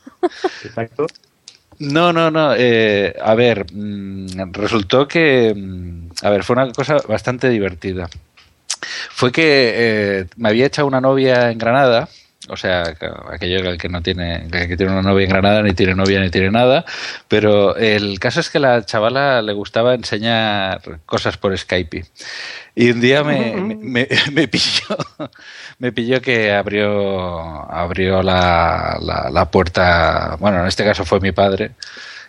Exacto. 0.64 1.06
No, 1.78 2.12
no, 2.12 2.30
no. 2.30 2.54
eh, 2.56 3.14
a 3.22 3.34
ver, 3.34 3.66
mm, 3.72 4.52
resultó 4.52 5.08
que. 5.08 5.52
mm, 5.56 6.10
A 6.24 6.30
ver, 6.30 6.44
fue 6.44 6.54
una 6.54 6.70
cosa 6.72 6.96
bastante 7.08 7.48
divertida. 7.48 8.08
Fue 9.10 9.32
que 9.32 9.72
eh, 9.74 10.26
me 10.36 10.48
había 10.48 10.66
echado 10.66 10.88
una 10.88 11.00
novia 11.00 11.50
en 11.50 11.58
Granada. 11.58 12.08
O 12.48 12.56
sea, 12.56 12.94
que- 12.98 13.08
aquello 13.32 13.76
que 13.78 13.88
no 13.88 14.02
tiene, 14.02 14.48
que 14.50 14.76
tiene 14.76 14.92
una 14.92 15.02
novia 15.02 15.24
en 15.24 15.30
Granada, 15.30 15.62
ni 15.62 15.72
tiene 15.74 15.94
novia, 15.94 16.20
ni 16.20 16.28
tiene 16.30 16.50
nada. 16.50 16.84
Pero 17.28 17.76
el 17.76 18.18
caso 18.18 18.40
es 18.40 18.50
que 18.50 18.58
la 18.58 18.84
chavala 18.84 19.42
le 19.42 19.52
gustaba 19.52 19.94
enseñar 19.94 20.80
cosas 21.06 21.36
por 21.36 21.56
Skype. 21.56 22.04
Y 22.74 22.90
un 22.90 23.00
día 23.00 23.22
me, 23.22 23.54
me, 23.56 23.74
me- 23.76 24.08
me 24.32 24.48
pilló, 24.48 24.96
me 25.78 25.92
pilló 25.92 26.20
que 26.20 26.52
abrió, 26.52 27.70
abrió 27.72 28.22
la, 28.22 28.98
la, 29.00 29.30
la 29.30 29.50
puerta, 29.50 30.36
bueno, 30.40 30.60
en 30.60 30.66
este 30.66 30.84
caso 30.84 31.04
fue 31.04 31.20
mi 31.20 31.32
padre, 31.32 31.72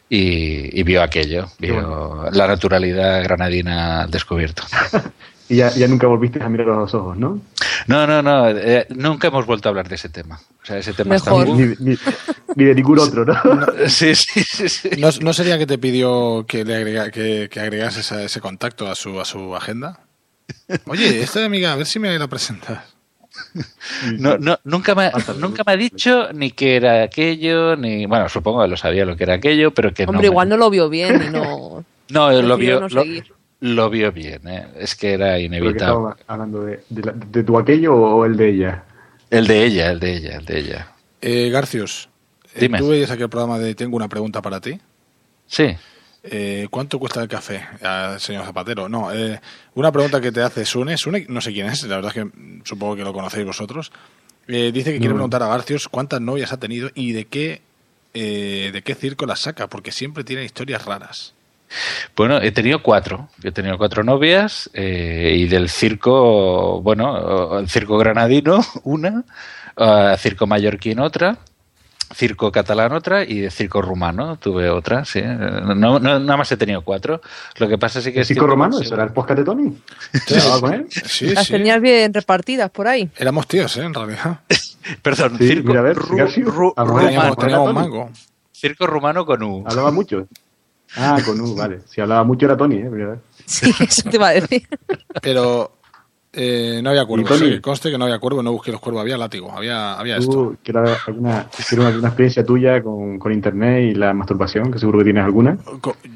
y, 0.09 0.79
y 0.79 0.83
vio 0.83 1.01
aquello, 1.01 1.47
vio 1.57 2.29
la 2.31 2.45
naturalidad 2.47 3.23
granadina 3.23 4.01
al 4.03 4.11
descubierto. 4.11 4.63
Y 5.49 5.57
ya, 5.57 5.69
ya 5.71 5.87
nunca 5.87 6.07
volviste 6.07 6.41
a 6.41 6.47
mirar 6.49 6.69
a 6.69 6.75
los 6.77 6.93
ojos, 6.93 7.17
¿no? 7.17 7.39
No, 7.87 8.07
no, 8.07 8.21
no, 8.21 8.49
eh, 8.49 8.87
nunca 8.89 9.27
hemos 9.27 9.45
vuelto 9.45 9.67
a 9.67 9.71
hablar 9.71 9.89
de 9.89 9.95
ese 9.95 10.07
tema. 10.09 10.39
O 10.61 10.65
sea, 10.65 10.77
ese 10.77 10.93
tema 10.93 11.15
Mejor. 11.15 11.47
está 11.47 11.55
Ni, 11.55 11.75
ni- 11.91 11.97
ni 12.55 12.63
de 12.63 12.75
ningún 12.75 12.99
otro, 12.99 13.25
¿no? 13.25 13.35
Sí, 13.89 14.15
sí, 14.15 14.41
sí, 14.43 14.69
sí. 14.69 14.89
¿No, 14.97 15.09
no 15.21 15.33
sería 15.33 15.57
que 15.57 15.65
te 15.67 15.77
pidió 15.77 16.45
que 16.47 16.63
le 16.63 16.75
agrega, 16.75 17.11
que, 17.11 17.49
que 17.51 17.59
agregases 17.59 18.09
ese, 18.11 18.25
ese 18.25 18.39
contacto 18.41 18.89
a 18.89 18.95
su, 18.95 19.19
a 19.19 19.25
su 19.25 19.53
agenda? 19.55 19.99
Oye, 20.87 21.21
esta 21.21 21.43
amiga, 21.43 21.73
a 21.73 21.75
ver 21.75 21.85
si 21.87 21.99
me 21.99 22.17
la 22.17 22.27
presentas. 22.27 22.83
No, 24.19 24.37
no, 24.37 24.59
nunca, 24.63 24.93
me, 24.95 25.11
nunca 25.39 25.63
me 25.65 25.73
ha 25.73 25.77
dicho 25.77 26.31
ni 26.33 26.51
que 26.51 26.75
era 26.75 27.03
aquello, 27.03 27.75
ni. 27.75 28.05
Bueno, 28.05 28.29
supongo 28.29 28.61
que 28.61 28.67
lo 28.69 28.77
sabía 28.77 29.05
lo 29.05 29.17
que 29.17 29.23
era 29.23 29.33
aquello, 29.35 29.71
pero 29.73 29.93
que 29.93 30.05
no. 30.05 30.11
Hombre, 30.11 30.27
me- 30.29 30.33
igual 30.33 30.49
no 30.49 30.57
lo 30.57 30.69
vio 30.69 30.87
bien 30.89 31.21
y 31.27 31.29
no. 31.29 31.83
No, 32.09 32.29
lo 32.31 32.57
vio, 32.57 32.79
no 32.81 32.89
lo, 32.89 33.01
seguir. 33.01 33.32
Lo 33.63 33.89
vio 33.89 34.11
bien, 34.11 34.45
¿eh? 34.47 34.67
es 34.77 34.95
que 34.95 35.13
era 35.13 35.35
que 35.37 35.43
inevitable. 35.43 36.15
hablando 36.27 36.63
de, 36.65 36.83
de, 36.89 37.01
la- 37.01 37.13
de 37.13 37.43
tu 37.43 37.57
aquello 37.57 37.95
o 37.95 38.25
el 38.25 38.35
de 38.35 38.49
ella. 38.49 38.83
El 39.29 39.47
de 39.47 39.63
ella, 39.65 39.91
el 39.91 39.99
de 39.99 40.13
ella, 40.17 40.35
el 40.37 40.45
de 40.45 40.59
ella. 40.59 40.91
Eh, 41.21 41.49
Garcius, 41.49 42.09
eh, 42.55 42.59
Dime. 42.59 42.77
tú 42.77 42.89
veías 42.89 43.09
aquel 43.09 43.29
programa 43.29 43.57
de 43.59 43.73
Tengo 43.73 43.95
una 43.95 44.09
pregunta 44.09 44.41
para 44.41 44.59
ti. 44.59 44.79
Sí. 45.47 45.75
Eh, 46.23 46.67
¿Cuánto 46.69 46.99
cuesta 46.99 47.21
el 47.21 47.27
café, 47.27 47.65
Ah, 47.81 48.15
señor 48.19 48.45
Zapatero? 48.45 48.87
No, 48.89 49.11
eh, 49.13 49.39
una 49.75 49.91
pregunta 49.91 50.19
que 50.21 50.31
te 50.31 50.41
hace 50.41 50.65
Sune. 50.65 50.97
Sune, 50.97 51.25
no 51.29 51.39
sé 51.41 51.51
quién 51.53 51.67
es, 51.67 51.83
la 51.83 51.95
verdad 51.97 52.11
es 52.15 52.23
que 52.23 52.29
supongo 52.65 52.95
que 52.97 53.03
lo 53.03 53.13
conocéis 53.13 53.45
vosotros. 53.45 53.91
Eh, 54.47 54.71
dice 54.73 54.91
que 54.91 54.99
quiere 54.99 55.13
preguntar 55.13 55.41
a 55.41 55.47
Garcius 55.47 55.87
cuántas 55.87 56.19
novias 56.21 56.51
ha 56.51 56.57
tenido 56.59 56.89
y 56.95 57.13
de 57.13 57.25
qué, 57.25 57.61
eh, 58.13 58.71
de 58.73 58.81
qué 58.83 58.93
circo 58.95 59.25
las 59.25 59.39
saca, 59.41 59.67
porque 59.67 59.91
siempre 59.93 60.23
tiene 60.25 60.43
historias 60.43 60.85
raras. 60.85 61.32
Bueno, 62.15 62.41
he 62.41 62.51
tenido 62.51 62.81
cuatro. 62.83 63.29
He 63.43 63.51
tenido 63.51 63.77
cuatro 63.77 64.03
novias 64.03 64.69
eh, 64.73 65.33
y 65.37 65.47
del 65.47 65.69
circo, 65.69 66.81
bueno, 66.81 67.59
el 67.59 67.69
circo 67.69 67.97
granadino, 67.97 68.59
una, 68.83 69.23
eh, 69.77 70.15
circo 70.17 70.45
mallorquín 70.47 70.99
otra, 70.99 71.37
circo 72.13 72.51
catalán 72.51 72.91
otra 72.93 73.23
y 73.23 73.39
de 73.39 73.49
circo 73.49 73.81
rumano 73.81 74.37
tuve 74.37 74.69
otra, 74.69 75.03
sí. 75.03 75.21
No, 75.23 75.73
no- 75.99 76.19
nada 76.19 76.37
más 76.37 76.51
he 76.51 76.57
tenido 76.57 76.81
cuatro. 76.83 77.21
Lo 77.57 77.67
que 77.67 77.77
pasa 77.79 78.01
sí 78.01 78.11
que 78.11 78.19
¿El 78.19 78.21
es 78.21 78.27
chico 78.27 78.41
que- 78.41 78.51
romano? 78.51 78.79
¿Eso 78.79 78.93
era 78.93 79.03
el 79.03 79.11
podcast 79.11 79.39
de 79.39 79.45
Tony? 79.45 79.75
¿Te 80.27 80.37
hablaba 80.39 80.59
con 80.61 80.73
él? 80.73 80.85
Sí, 80.91 81.33
Las 81.33 81.47
sí. 81.47 81.53
tenías 81.53 81.81
bien 81.81 82.13
repartidas 82.13 82.69
por 82.69 82.87
ahí. 82.87 83.09
Éramos 83.17 83.47
tíos, 83.47 83.75
¿eh? 83.77 83.83
En 83.83 83.93
realidad. 83.95 84.41
Perdón, 85.01 85.37
Sí, 85.39 85.47
circo 85.47 85.69
mira, 85.69 85.79
a 85.79 85.83
ver, 85.83 85.97
ru- 85.97 86.17
Garcius, 86.17 86.47
ru- 86.53 86.73
hablaba- 86.75 86.99
rumano. 86.99 87.07
Teníamos, 87.09 87.37
teníamos 87.37 87.65
Tony. 87.67 87.79
mango. 87.79 88.11
Circo 88.51 88.85
rumano 88.87 89.25
con 89.25 89.41
U. 89.43 89.63
Hablaba 89.67 89.91
mucho. 89.91 90.27
Ah, 90.95 91.19
con 91.25 91.39
U, 91.41 91.55
vale. 91.55 91.81
Si 91.85 92.01
hablaba 92.01 92.23
mucho 92.23 92.45
era 92.45 92.57
Tony, 92.57 92.77
¿eh? 92.77 93.19
Sí, 93.45 93.71
eso 93.79 94.09
te 94.09 94.17
iba 94.17 94.27
a 94.27 94.33
decir. 94.33 94.67
Pero 95.21 95.77
eh, 96.35 96.81
no 96.83 96.89
había 96.89 97.05
cuervos. 97.05 97.29
¿Y 97.29 97.39
Tony? 97.39 97.53
sí, 97.53 97.61
conste 97.61 97.91
que 97.91 97.97
no 97.97 98.05
había 98.05 98.17
cuervos, 98.17 98.43
no 98.43 98.51
busqué 98.51 98.71
los 98.71 98.81
cuervos, 98.81 99.01
había 99.01 99.17
látigo, 99.17 99.51
había, 99.51 99.93
había 99.93 100.17
esto. 100.17 100.31
Tú, 100.31 100.57
quiero 100.63 100.81
ver 100.81 100.97
alguna, 101.05 101.47
quiero 101.69 101.85
alguna 101.85 102.07
experiencia 102.07 102.43
tuya 102.43 102.81
con, 102.81 103.19
con 103.19 103.31
internet 103.31 103.91
y 103.91 103.93
la 103.95 104.13
masturbación, 104.13 104.71
que 104.71 104.79
seguro 104.79 104.99
que 104.99 105.05
tienes 105.05 105.23
alguna. 105.23 105.57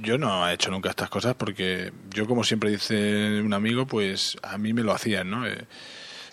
Yo 0.02 0.18
no 0.18 0.48
he 0.48 0.54
hecho 0.54 0.72
nunca 0.72 0.90
estas 0.90 1.10
cosas 1.10 1.36
porque 1.36 1.92
yo, 2.10 2.26
como 2.26 2.44
siempre 2.44 2.72
dice 2.72 3.42
un 3.42 3.54
amigo, 3.54 3.86
pues 3.86 4.38
a 4.42 4.58
mí 4.58 4.74
me 4.74 4.82
lo 4.82 4.92
hacían, 4.92 5.30
¿no? 5.30 5.46
Eh, 5.46 5.66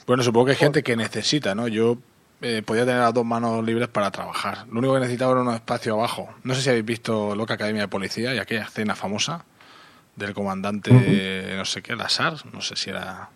bueno, 0.06 0.22
supongo 0.22 0.46
que 0.46 0.52
hay 0.52 0.58
gente 0.58 0.82
que 0.82 0.96
necesita, 0.96 1.54
¿no? 1.54 1.68
Yo 1.68 1.98
eh, 2.44 2.62
podía 2.62 2.84
tener 2.84 3.00
las 3.00 3.14
dos 3.14 3.24
manos 3.24 3.64
libres 3.64 3.88
para 3.88 4.10
trabajar. 4.10 4.66
Lo 4.70 4.78
único 4.78 4.92
que 4.94 5.00
necesitaba 5.00 5.32
era 5.32 5.40
un 5.40 5.54
espacio 5.54 5.94
abajo. 5.94 6.28
No 6.42 6.54
sé 6.54 6.60
si 6.60 6.68
habéis 6.68 6.84
visto 6.84 7.34
Loca 7.34 7.54
Academia 7.54 7.82
de 7.82 7.88
Policía 7.88 8.34
y 8.34 8.38
aquella 8.38 8.64
escena 8.64 8.94
famosa 8.94 9.44
del 10.14 10.34
comandante, 10.34 11.54
no 11.56 11.64
sé 11.64 11.82
qué, 11.82 11.96
Lazar, 11.96 12.34
no 12.52 12.60
sé 12.60 12.76
si 12.76 12.90
era... 12.90 13.30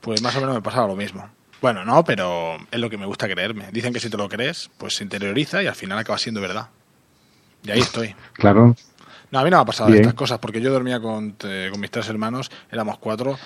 Pues 0.00 0.22
más 0.22 0.36
o 0.36 0.40
menos 0.40 0.54
me 0.54 0.62
pasaba 0.62 0.86
lo 0.86 0.94
mismo. 0.94 1.28
Bueno, 1.60 1.84
no, 1.84 2.04
pero 2.04 2.56
es 2.70 2.78
lo 2.78 2.88
que 2.88 2.96
me 2.96 3.06
gusta 3.06 3.26
creerme. 3.26 3.70
Dicen 3.72 3.92
que 3.92 3.98
si 3.98 4.08
te 4.08 4.16
lo 4.16 4.28
crees, 4.28 4.70
pues 4.78 4.94
se 4.94 5.02
interioriza 5.02 5.62
y 5.62 5.66
al 5.66 5.74
final 5.74 5.98
acaba 5.98 6.18
siendo 6.18 6.40
verdad. 6.40 6.68
Y 7.64 7.72
ahí 7.72 7.80
estoy. 7.80 8.14
Claro. 8.34 8.76
No, 9.34 9.40
a 9.40 9.44
mí 9.44 9.50
no 9.50 9.56
me 9.56 9.62
ha 9.62 9.64
pasado 9.64 9.88
Bien. 9.90 10.02
estas 10.02 10.14
cosas 10.14 10.38
porque 10.38 10.60
yo 10.60 10.72
dormía 10.72 11.00
con, 11.00 11.34
eh, 11.42 11.66
con 11.72 11.80
mis 11.80 11.90
tres 11.90 12.08
hermanos, 12.08 12.52
éramos 12.70 12.98
cuatro, 12.98 13.36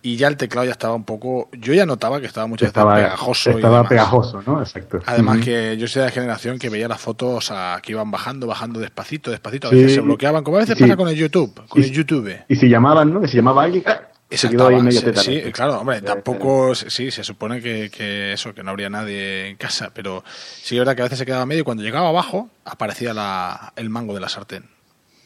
y 0.00 0.16
ya 0.16 0.28
el 0.28 0.38
teclado 0.38 0.64
ya 0.64 0.70
estaba 0.72 0.94
un 0.94 1.04
poco. 1.04 1.50
Yo 1.52 1.74
ya 1.74 1.84
notaba 1.84 2.20
que 2.20 2.26
estaba 2.26 2.46
muchas 2.46 2.68
Estaba, 2.68 2.94
veces 2.94 3.10
pegajoso. 3.10 3.50
y 3.50 3.54
estaba 3.56 3.76
demás. 3.76 3.88
pegajoso, 3.90 4.42
¿no? 4.46 4.60
Exacto. 4.62 5.00
Además 5.04 5.44
que 5.44 5.76
yo 5.76 5.86
soy 5.88 6.00
de 6.00 6.06
la 6.06 6.12
generación 6.12 6.58
que 6.58 6.70
veía 6.70 6.88
las 6.88 7.02
fotos 7.02 7.50
a, 7.50 7.78
que 7.82 7.92
iban 7.92 8.10
bajando, 8.10 8.46
bajando 8.46 8.80
despacito, 8.80 9.30
despacito, 9.30 9.68
a 9.68 9.70
Sí. 9.72 9.76
veces 9.76 9.92
se 9.96 10.00
bloqueaban, 10.00 10.42
como 10.42 10.56
a 10.56 10.60
veces 10.60 10.78
Sí. 10.78 10.84
pasa 10.84 10.96
con 10.96 11.06
el 11.08 11.16
YouTube, 11.16 11.54
con 11.68 11.82
Y- 11.82 11.84
el 11.84 11.92
YouTube. 11.92 12.34
Y 12.48 12.56
si 12.56 12.70
llamaban, 12.70 13.12
¿no? 13.12 13.22
Y 13.22 13.28
si 13.28 13.36
llamaba 13.36 13.64
alguien, 13.64 13.84
¡ah! 13.86 14.00
Medio 14.28 14.90
sí, 14.90 15.12
sí, 15.14 15.52
claro, 15.52 15.80
hombre, 15.80 16.00
tampoco, 16.00 16.74
sí, 16.74 17.10
se 17.12 17.22
supone 17.22 17.60
que, 17.60 17.90
que 17.90 18.32
eso, 18.32 18.52
que 18.54 18.62
no 18.64 18.70
habría 18.70 18.88
nadie 18.90 19.48
en 19.50 19.56
casa, 19.56 19.90
pero 19.94 20.24
sí 20.26 20.74
es 20.76 20.78
verdad 20.80 20.96
que 20.96 21.02
a 21.02 21.04
veces 21.04 21.18
se 21.20 21.26
quedaba 21.26 21.46
medio 21.46 21.60
y 21.60 21.64
cuando 21.64 21.82
llegaba 21.84 22.08
abajo 22.08 22.48
aparecía 22.64 23.14
la, 23.14 23.72
el 23.76 23.88
mango 23.90 24.14
de 24.14 24.20
la 24.20 24.28
sartén. 24.28 24.64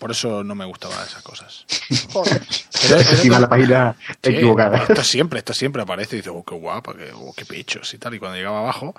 Por 0.00 0.10
eso 0.12 0.42
no 0.42 0.54
me 0.54 0.64
gustaban 0.64 0.96
esas 1.06 1.22
cosas. 1.22 1.66
Pero- 2.14 2.98
Encima 3.00 3.38
la 3.38 3.48
página 3.50 3.94
Sí, 4.22 4.30
equivocada. 4.30 4.78
Esto 4.78 5.04
siempre, 5.04 5.38
esto 5.40 5.52
siempre 5.52 5.82
aparece 5.82 6.16
y 6.16 6.18
dice, 6.20 6.30
oh, 6.30 6.42
qué 6.42 6.54
guapa, 6.54 6.94
qué, 6.94 7.10
oh, 7.14 7.34
qué 7.36 7.44
pechos 7.44 7.92
y 7.92 7.98
tal. 7.98 8.14
Y 8.14 8.18
cuando 8.18 8.38
llegaba 8.38 8.60
abajo, 8.60 8.94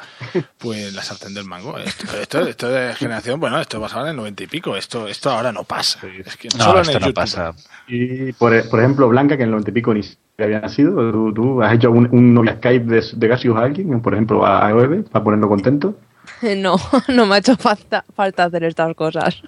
pues 0.60 0.94
la 0.94 1.02
sartén 1.02 1.34
del 1.34 1.46
mango. 1.46 1.78
Esto, 1.80 2.06
esto, 2.22 2.40
esto 2.48 2.70
de 2.70 2.94
generación, 2.94 3.40
bueno, 3.40 3.60
esto 3.60 3.82
pasaba 3.82 4.04
en 4.04 4.10
el 4.12 4.16
noventa 4.16 4.44
y 4.44 4.48
pico. 4.48 4.78
Esto, 4.78 5.08
esto 5.08 5.32
ahora 5.32 5.52
no 5.52 5.64
pasa. 5.64 6.00
Es 6.26 6.38
que 6.38 6.50
No, 6.58 6.66
solo 6.66 6.78
en 6.78 6.82
esto 6.84 6.98
el 6.98 7.02
no 7.02 7.08
YouTube. 7.08 7.16
pasa. 7.16 7.54
Y 7.88 8.32
por, 8.34 8.70
por 8.70 8.80
ejemplo, 8.80 9.10
Blanca, 9.10 9.36
que 9.38 9.42
en 9.44 9.48
el 9.50 9.52
90 9.54 9.72
y 9.72 9.74
pico 9.74 9.94
ni 9.96 10.04
siquiera 10.04 10.46
había 10.46 10.60
nacido, 10.62 11.12
¿tú, 11.12 11.34
tú 11.34 11.64
has 11.64 11.74
hecho 11.74 11.90
un, 11.90 12.08
un 12.12 12.34
novia 12.36 12.58
Skype 12.58 12.86
de, 12.86 13.04
de 13.14 13.28
Gasius 13.28 13.58
a 13.58 13.62
alguien, 13.62 14.02
por 14.02 14.14
ejemplo, 14.14 14.46
a, 14.46 14.68
a 14.70 14.72
para 15.12 15.24
ponerlo 15.24 15.50
contento? 15.50 15.98
No, 16.56 16.76
no 17.08 17.26
me 17.26 17.36
ha 17.36 17.38
hecho 17.40 17.58
falta, 17.58 18.06
falta 18.16 18.46
hacer 18.46 18.64
estas 18.64 18.96
cosas. 18.96 19.42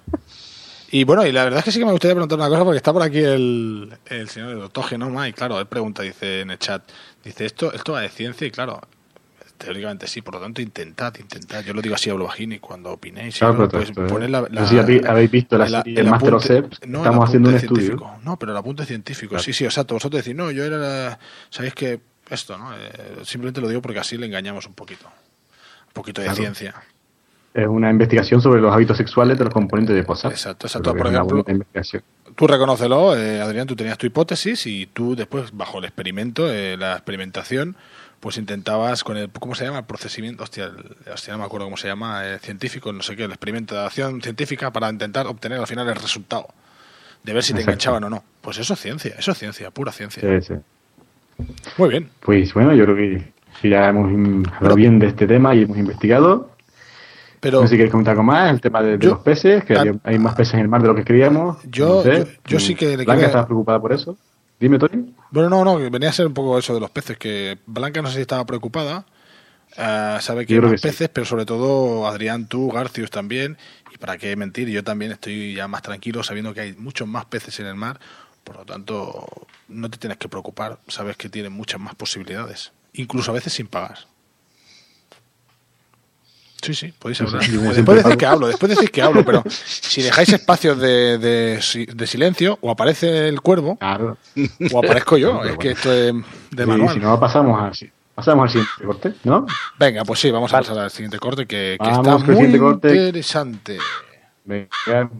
Y 0.90 1.04
bueno, 1.04 1.26
y 1.26 1.32
la 1.32 1.44
verdad 1.44 1.58
es 1.60 1.64
que 1.64 1.72
sí 1.72 1.78
que 1.80 1.84
me 1.84 1.90
gustaría 1.92 2.14
preguntar 2.14 2.38
una 2.38 2.48
cosa, 2.48 2.64
porque 2.64 2.76
está 2.76 2.92
por 2.92 3.02
aquí 3.02 3.18
el, 3.18 3.92
el 4.06 4.28
señor 4.28 4.58
doctor 4.58 4.84
Genoma, 4.84 5.28
y 5.28 5.32
claro, 5.32 5.58
él 5.58 5.66
pregunta, 5.66 6.02
dice 6.02 6.40
en 6.42 6.50
el 6.50 6.58
chat, 6.58 6.82
dice, 7.24 7.46
esto, 7.46 7.72
esto 7.72 7.92
va 7.92 8.00
de 8.02 8.10
ciencia, 8.10 8.46
y 8.46 8.50
claro, 8.52 8.80
teóricamente 9.58 10.06
sí, 10.06 10.20
por 10.22 10.34
lo 10.34 10.40
tanto, 10.40 10.60
intentad, 10.62 11.14
intentad. 11.18 11.64
Yo 11.64 11.72
lo 11.74 11.80
digo 11.82 11.94
así 11.94 12.10
a 12.10 12.14
Bajini 12.14 12.58
cuando 12.58 12.92
opinéis. 12.92 13.38
Claro, 13.38 13.54
¿no? 13.54 13.68
pero- 13.68 13.84
Pues 13.94 14.10
poned 14.12 14.28
la- 14.28 14.46
no 14.50 14.68
si 14.68 14.76
habéis- 14.78 15.30
visto 15.30 15.56
la 15.58 15.64
el- 15.66 15.70
serie 15.72 16.00
el 16.00 16.06
Master 16.06 16.34
of 16.34 16.44
apunte- 16.44 16.46
Seps, 16.78 16.80
no, 16.88 16.98
estamos 16.98 17.28
haciendo 17.28 17.48
un 17.48 17.54
estudio. 17.56 18.10
No, 18.22 18.38
pero 18.38 18.52
el 18.52 18.58
apunte 18.58 18.84
científico, 18.84 19.38
sí, 19.38 19.52
sí, 19.52 19.64
exacto. 19.64 19.94
Vosotros 19.94 20.22
decís, 20.24 20.36
no, 20.36 20.50
yo 20.50 20.64
era, 20.64 21.18
sabéis 21.50 21.74
que 21.74 22.00
esto, 22.30 22.56
¿no? 22.58 22.72
Eh, 22.76 23.22
simplemente 23.24 23.60
lo 23.60 23.68
digo 23.68 23.80
porque 23.82 23.98
así 24.00 24.16
le 24.16 24.26
engañamos 24.26 24.66
un 24.66 24.74
poquito. 24.74 25.06
Un 25.06 25.92
poquito 25.92 26.20
de 26.20 26.26
Claro. 26.26 26.36
ciencia. 26.40 26.74
Es 27.54 27.68
una 27.68 27.88
investigación 27.88 28.40
sobre 28.40 28.60
los 28.60 28.74
hábitos 28.74 28.96
sexuales 28.96 29.38
de 29.38 29.44
los 29.44 29.54
componentes 29.54 29.94
de 29.94 30.02
POSAP. 30.02 30.32
Exacto, 30.32 30.66
exacto. 30.66 30.92
Por 30.94 31.06
ejemplo. 31.06 31.44
Tú 32.34 32.46
reconócelo, 32.48 33.16
eh, 33.16 33.40
Adrián, 33.40 33.68
tú 33.68 33.76
tenías 33.76 33.96
tu 33.96 34.06
hipótesis 34.06 34.66
y 34.66 34.86
tú 34.86 35.14
después, 35.14 35.52
bajo 35.56 35.78
el 35.78 35.84
experimento, 35.84 36.50
eh, 36.52 36.76
la 36.76 36.94
experimentación, 36.94 37.76
pues 38.18 38.38
intentabas 38.38 39.04
con 39.04 39.16
el, 39.16 39.30
¿cómo 39.30 39.54
se 39.54 39.66
llama? 39.66 39.78
El 39.78 39.84
procesamiento, 39.84 40.42
hostia, 40.42 40.64
el- 40.64 41.12
hostia, 41.12 41.32
no 41.34 41.38
me 41.38 41.44
acuerdo 41.44 41.66
cómo 41.66 41.76
se 41.76 41.86
llama, 41.86 42.26
eh, 42.26 42.40
científico, 42.40 42.92
no 42.92 43.02
sé 43.04 43.14
qué, 43.14 43.28
la 43.28 43.34
experimentación 43.34 44.20
científica 44.20 44.72
para 44.72 44.90
intentar 44.90 45.28
obtener 45.28 45.60
al 45.60 45.68
final 45.68 45.88
el 45.88 45.94
resultado, 45.94 46.48
de 47.22 47.32
ver 47.34 47.44
si 47.44 47.52
te 47.52 47.60
Exacto. 47.60 47.70
enganchaban 47.70 48.04
o 48.04 48.10
no. 48.10 48.24
Pues 48.40 48.58
eso 48.58 48.74
es 48.74 48.80
ciencia, 48.80 49.14
eso 49.16 49.30
es 49.30 49.38
ciencia, 49.38 49.70
pura 49.70 49.92
ciencia. 49.92 50.20
Sí, 50.40 50.54
sí. 50.54 51.44
Muy 51.78 51.88
bien. 51.88 52.08
Pues 52.18 52.52
bueno, 52.52 52.74
yo 52.74 52.82
creo 52.84 52.96
que, 52.96 53.32
que 53.62 53.68
ya 53.68 53.90
hemos 53.90 54.10
hablado 54.56 54.74
bien 54.74 54.98
de 54.98 55.06
este 55.06 55.28
tema 55.28 55.54
y 55.54 55.62
hemos 55.62 55.78
investigado. 55.78 56.50
Pero- 57.44 57.60
no 57.60 57.66
sé 57.66 57.72
si 57.72 57.76
queréis 57.76 57.92
comentar 57.92 58.12
algo 58.12 58.24
más, 58.24 58.50
el 58.50 58.60
tema 58.60 58.82
de, 58.82 58.96
de 58.98 59.04
Yo- 59.04 59.10
los 59.10 59.18
peces, 59.20 59.62
que 59.64 59.76
hay 60.02 60.18
más 60.18 60.34
peces 60.34 60.54
en 60.54 60.60
el 60.60 60.68
mar 60.68 60.82
de 60.82 60.88
lo 60.88 60.94
que 60.96 61.04
creíamos. 61.04 61.58
Yo- 61.64 61.96
no 61.96 62.02
sé. 62.02 62.24
yo- 62.24 62.26
yo 62.46 62.58
sí 62.60 62.74
que 62.74 62.88
le 62.88 62.96
Blanca 62.96 63.12
quería- 63.14 63.26
estaba 63.26 63.46
preocupada 63.46 63.80
por 63.80 63.92
eso. 63.92 64.16
Dime, 64.58 64.78
Tony. 64.78 65.14
Bueno, 65.30 65.48
no, 65.50 65.64
no, 65.64 65.90
venía 65.90 66.08
a 66.08 66.12
ser 66.12 66.26
un 66.26 66.34
poco 66.34 66.58
eso 66.58 66.72
de 66.74 66.80
los 66.80 66.90
peces, 66.90 67.18
que 67.18 67.58
Blanca 67.66 68.00
no 68.02 68.08
sé 68.08 68.14
si 68.16 68.20
estaba 68.22 68.44
preocupada, 68.46 69.04
eh, 69.76 70.16
sabe 70.20 70.46
que 70.46 70.54
hay 70.54 70.60
más 70.60 70.70
que 70.72 70.78
sí. 70.78 70.88
peces, 70.88 71.08
pero 71.12 71.26
sobre 71.26 71.44
todo 71.44 72.06
Adrián, 72.06 72.46
tú, 72.46 72.70
Garcius 72.70 73.10
también, 73.10 73.58
y 73.92 73.98
para 73.98 74.16
qué 74.16 74.34
mentir, 74.36 74.68
yo 74.68 74.82
también 74.84 75.12
estoy 75.12 75.54
ya 75.54 75.68
más 75.68 75.82
tranquilo 75.82 76.22
sabiendo 76.22 76.54
que 76.54 76.60
hay 76.62 76.72
muchos 76.74 77.06
más 77.08 77.24
peces 77.26 77.58
en 77.60 77.66
el 77.66 77.74
mar, 77.74 77.98
por 78.44 78.56
lo 78.56 78.64
tanto 78.64 79.26
no 79.68 79.90
te 79.90 79.98
tienes 79.98 80.18
que 80.18 80.28
preocupar, 80.28 80.78
sabes 80.88 81.16
que 81.16 81.28
tienen 81.28 81.52
muchas 81.52 81.80
más 81.80 81.94
posibilidades, 81.94 82.72
incluso 82.92 83.32
a 83.32 83.34
veces 83.34 83.52
sin 83.52 83.66
pagar. 83.66 83.98
Sí, 86.64 86.74
sí, 86.74 86.92
podéis 86.98 87.20
hablar. 87.20 87.42
después 87.42 88.02
decís 88.02 88.16
que 88.16 88.26
hablo, 88.26 88.46
después 88.46 88.74
decís 88.74 88.90
que 88.90 89.02
hablo, 89.02 89.24
pero 89.24 89.42
si 89.48 90.02
dejáis 90.02 90.32
espacios 90.32 90.78
de, 90.78 91.18
de 91.18 91.58
si- 91.60 91.86
de 91.86 92.06
silencio, 92.06 92.58
o 92.62 92.70
aparece 92.70 93.28
el 93.28 93.40
cuervo, 93.40 93.78
o 94.72 94.78
aparezco 94.78 95.16
yo. 95.18 95.42
Es 95.44 95.58
que 95.58 95.70
esto 95.72 95.92
es 95.92 96.14
de 96.50 96.64
Sí, 96.64 96.68
manual. 96.68 96.94
si 96.94 97.00
no, 97.00 97.18
pasamos 97.20 97.60
al, 97.60 97.90
pasamos 98.14 98.42
al 98.44 98.48
siguiente 98.50 98.84
corte, 98.84 99.14
¿no? 99.24 99.46
Venga, 99.78 100.04
pues 100.04 100.20
sí, 100.20 100.30
vamos 100.30 100.52
a 100.54 100.58
pasar 100.58 100.78
al 100.78 100.90
siguiente 100.90 101.18
corte 101.18 101.46
que, 101.46 101.74
está 101.74 102.18
muy 102.18 102.44
interesante. 102.44 103.78
Venga, 104.44 105.10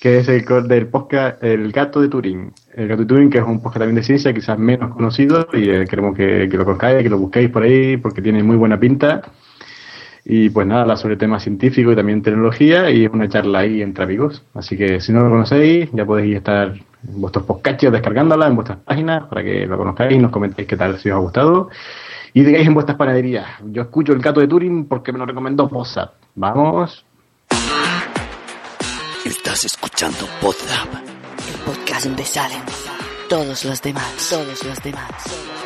que 0.00 0.18
es 0.18 0.28
el 0.28 0.44
corte 0.44 0.74
del 0.74 0.86
podcast 0.86 1.42
El 1.42 1.72
Gato 1.72 2.00
de 2.00 2.08
Turín. 2.08 2.52
El 2.74 2.88
Gato 2.88 3.02
de 3.02 3.08
Turín, 3.08 3.30
que 3.30 3.38
es 3.38 3.44
un 3.44 3.60
podcast 3.60 3.78
también 3.80 3.96
de 3.96 4.02
ciencia, 4.04 4.32
quizás 4.32 4.58
menos 4.58 4.94
conocido, 4.94 5.48
y 5.52 5.68
eh, 5.70 5.86
queremos 5.88 6.16
que, 6.16 6.48
que 6.50 6.56
lo 6.56 6.64
conozcáis, 6.64 7.02
que 7.02 7.08
lo 7.08 7.18
busquéis 7.18 7.50
por 7.50 7.62
ahí, 7.64 7.96
porque 7.96 8.22
tiene 8.22 8.42
muy 8.42 8.56
buena 8.56 8.78
pinta. 8.78 9.22
Y 10.30 10.50
pues 10.50 10.66
nada, 10.66 10.82
habla 10.82 10.98
sobre 10.98 11.16
temas 11.16 11.42
científicos 11.42 11.94
y 11.94 11.96
también 11.96 12.20
tecnología, 12.20 12.90
y 12.90 13.06
es 13.06 13.10
una 13.10 13.30
charla 13.30 13.60
ahí 13.60 13.80
entre 13.80 14.04
amigos. 14.04 14.44
Así 14.52 14.76
que 14.76 15.00
si 15.00 15.10
no 15.10 15.22
lo 15.22 15.30
conocéis, 15.30 15.88
ya 15.94 16.04
podéis 16.04 16.36
estar 16.36 16.68
en 16.68 17.20
vuestros 17.20 17.46
podcasts 17.46 17.90
descargándola 17.90 18.46
en 18.46 18.54
vuestras 18.54 18.78
páginas 18.80 19.24
para 19.24 19.42
que 19.42 19.64
lo 19.64 19.78
conozcáis 19.78 20.12
y 20.12 20.18
nos 20.18 20.30
comentéis 20.30 20.68
qué 20.68 20.76
tal, 20.76 20.98
si 20.98 21.08
os 21.08 21.16
ha 21.16 21.18
gustado. 21.18 21.70
Y 22.34 22.42
digáis 22.42 22.66
en 22.66 22.74
vuestras 22.74 22.98
panaderías, 22.98 23.46
yo 23.70 23.80
escucho 23.80 24.12
el 24.12 24.18
gato 24.18 24.40
de 24.40 24.48
Turing 24.48 24.84
porque 24.84 25.12
me 25.12 25.18
lo 25.18 25.24
recomendó 25.24 25.66
Possap. 25.66 26.12
Vamos. 26.34 27.06
Estás 29.24 29.64
escuchando 29.64 30.26
Podzap, 30.42 30.88
el 30.94 31.60
podcast 31.64 32.04
donde 32.04 32.24
salen 32.24 32.60
todos 33.30 33.64
los 33.64 33.80
demás, 33.80 34.28
todos 34.30 34.62
los 34.62 34.82
demás. 34.82 35.57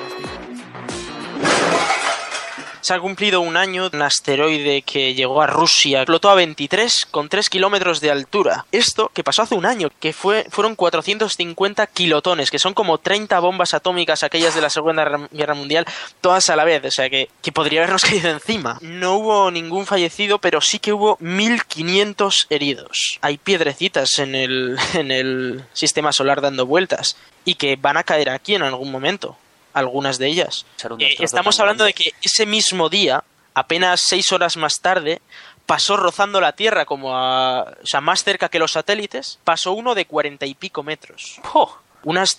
Se 2.82 2.94
ha 2.94 2.98
cumplido 3.00 3.40
un 3.40 3.56
año 3.56 3.88
un 3.92 4.02
asteroide 4.02 4.82
que 4.82 5.14
llegó 5.14 5.40
a 5.40 5.46
Rusia, 5.46 6.00
explotó 6.00 6.30
a 6.30 6.34
23 6.34 7.06
con 7.12 7.28
3 7.28 7.48
kilómetros 7.48 8.00
de 8.00 8.10
altura. 8.10 8.66
Esto 8.72 9.08
que 9.14 9.22
pasó 9.22 9.42
hace 9.42 9.54
un 9.54 9.66
año, 9.66 9.88
que 10.00 10.12
fue, 10.12 10.46
fueron 10.50 10.74
450 10.74 11.86
kilotones, 11.86 12.50
que 12.50 12.58
son 12.58 12.74
como 12.74 12.98
30 12.98 13.38
bombas 13.38 13.72
atómicas, 13.74 14.24
aquellas 14.24 14.56
de 14.56 14.62
la 14.62 14.68
Segunda 14.68 15.04
Guerra- 15.04 15.28
Guerra 15.30 15.54
Mundial, 15.54 15.86
todas 16.20 16.50
a 16.50 16.56
la 16.56 16.64
vez, 16.64 16.84
o 16.84 16.90
sea 16.90 17.08
que, 17.08 17.28
que 17.40 17.52
podría 17.52 17.82
habernos 17.82 18.02
caído 18.08 18.30
encima. 18.30 18.78
No 18.80 19.14
hubo 19.14 19.50
ningún 19.52 19.86
fallecido, 19.86 20.40
pero 20.40 20.60
sí 20.60 20.80
que 20.80 20.92
hubo 20.92 21.16
1500 21.20 22.48
heridos. 22.50 23.18
Hay 23.20 23.38
piedrecitas 23.38 24.18
en 24.18 24.34
el, 24.34 24.76
en 24.94 25.12
el 25.12 25.64
sistema 25.72 26.12
solar 26.12 26.40
dando 26.40 26.66
vueltas 26.66 27.16
y 27.44 27.54
que 27.54 27.76
van 27.76 27.96
a 27.96 28.02
caer 28.02 28.28
aquí 28.30 28.56
en 28.56 28.62
algún 28.62 28.90
momento 28.90 29.36
algunas 29.72 30.18
de 30.18 30.28
ellas. 30.28 30.66
Eh, 30.98 31.16
estamos 31.18 31.58
hablando 31.60 31.84
de 31.84 31.92
que 31.92 32.12
ese 32.22 32.46
mismo 32.46 32.88
día, 32.88 33.24
apenas 33.54 34.02
seis 34.02 34.32
horas 34.32 34.56
más 34.56 34.80
tarde, 34.80 35.20
pasó 35.66 35.96
rozando 35.96 36.40
la 36.40 36.52
Tierra 36.52 36.84
como 36.84 37.16
a, 37.16 37.62
o 37.62 37.86
sea, 37.86 38.00
más 38.00 38.24
cerca 38.24 38.48
que 38.48 38.58
los 38.58 38.72
satélites, 38.72 39.38
pasó 39.44 39.72
uno 39.72 39.94
de 39.94 40.06
cuarenta 40.06 40.46
y 40.46 40.54
pico 40.54 40.82
metros. 40.82 41.40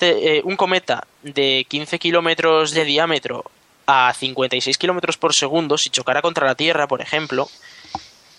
Eh, 0.02 0.42
un 0.44 0.56
cometa 0.58 1.08
de 1.22 1.66
15 1.70 1.98
kilómetros 2.00 2.72
de 2.72 2.84
diámetro 2.84 3.46
a 3.86 4.14
56 4.14 4.78
kilómetros 4.78 5.18
por 5.18 5.34
segundo, 5.34 5.78
si 5.78 5.90
chocara 5.90 6.22
contra 6.22 6.46
la 6.46 6.56
Tierra, 6.56 6.88
por 6.88 7.02
ejemplo, 7.02 7.50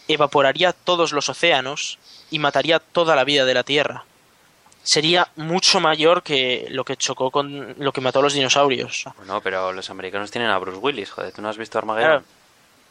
evaporaría 0.08 0.72
todos 0.72 1.12
los 1.12 1.28
océanos 1.28 1.98
y 2.30 2.38
mataría 2.38 2.78
toda 2.78 3.16
la 3.16 3.24
vida 3.24 3.44
de 3.44 3.54
la 3.54 3.62
Tierra. 3.62 4.04
Sería 4.84 5.26
mucho 5.36 5.80
mayor 5.80 6.22
que 6.22 6.66
lo 6.68 6.84
que 6.84 6.96
chocó 6.96 7.30
con 7.30 7.74
lo 7.78 7.90
que 7.92 8.00
mató 8.02 8.18
a 8.20 8.22
los 8.22 8.34
dinosaurios. 8.34 9.04
Bueno, 9.16 9.40
pero 9.40 9.72
los 9.72 9.88
americanos 9.90 10.30
tienen 10.30 10.50
a 10.50 10.58
Bruce 10.58 10.78
Willis, 10.78 11.10
joder, 11.10 11.32
¿tú 11.32 11.40
no 11.42 11.48
has 11.48 11.56
visto 11.58 11.78
Armageddon? 11.78 12.10
Claro. 12.20 12.24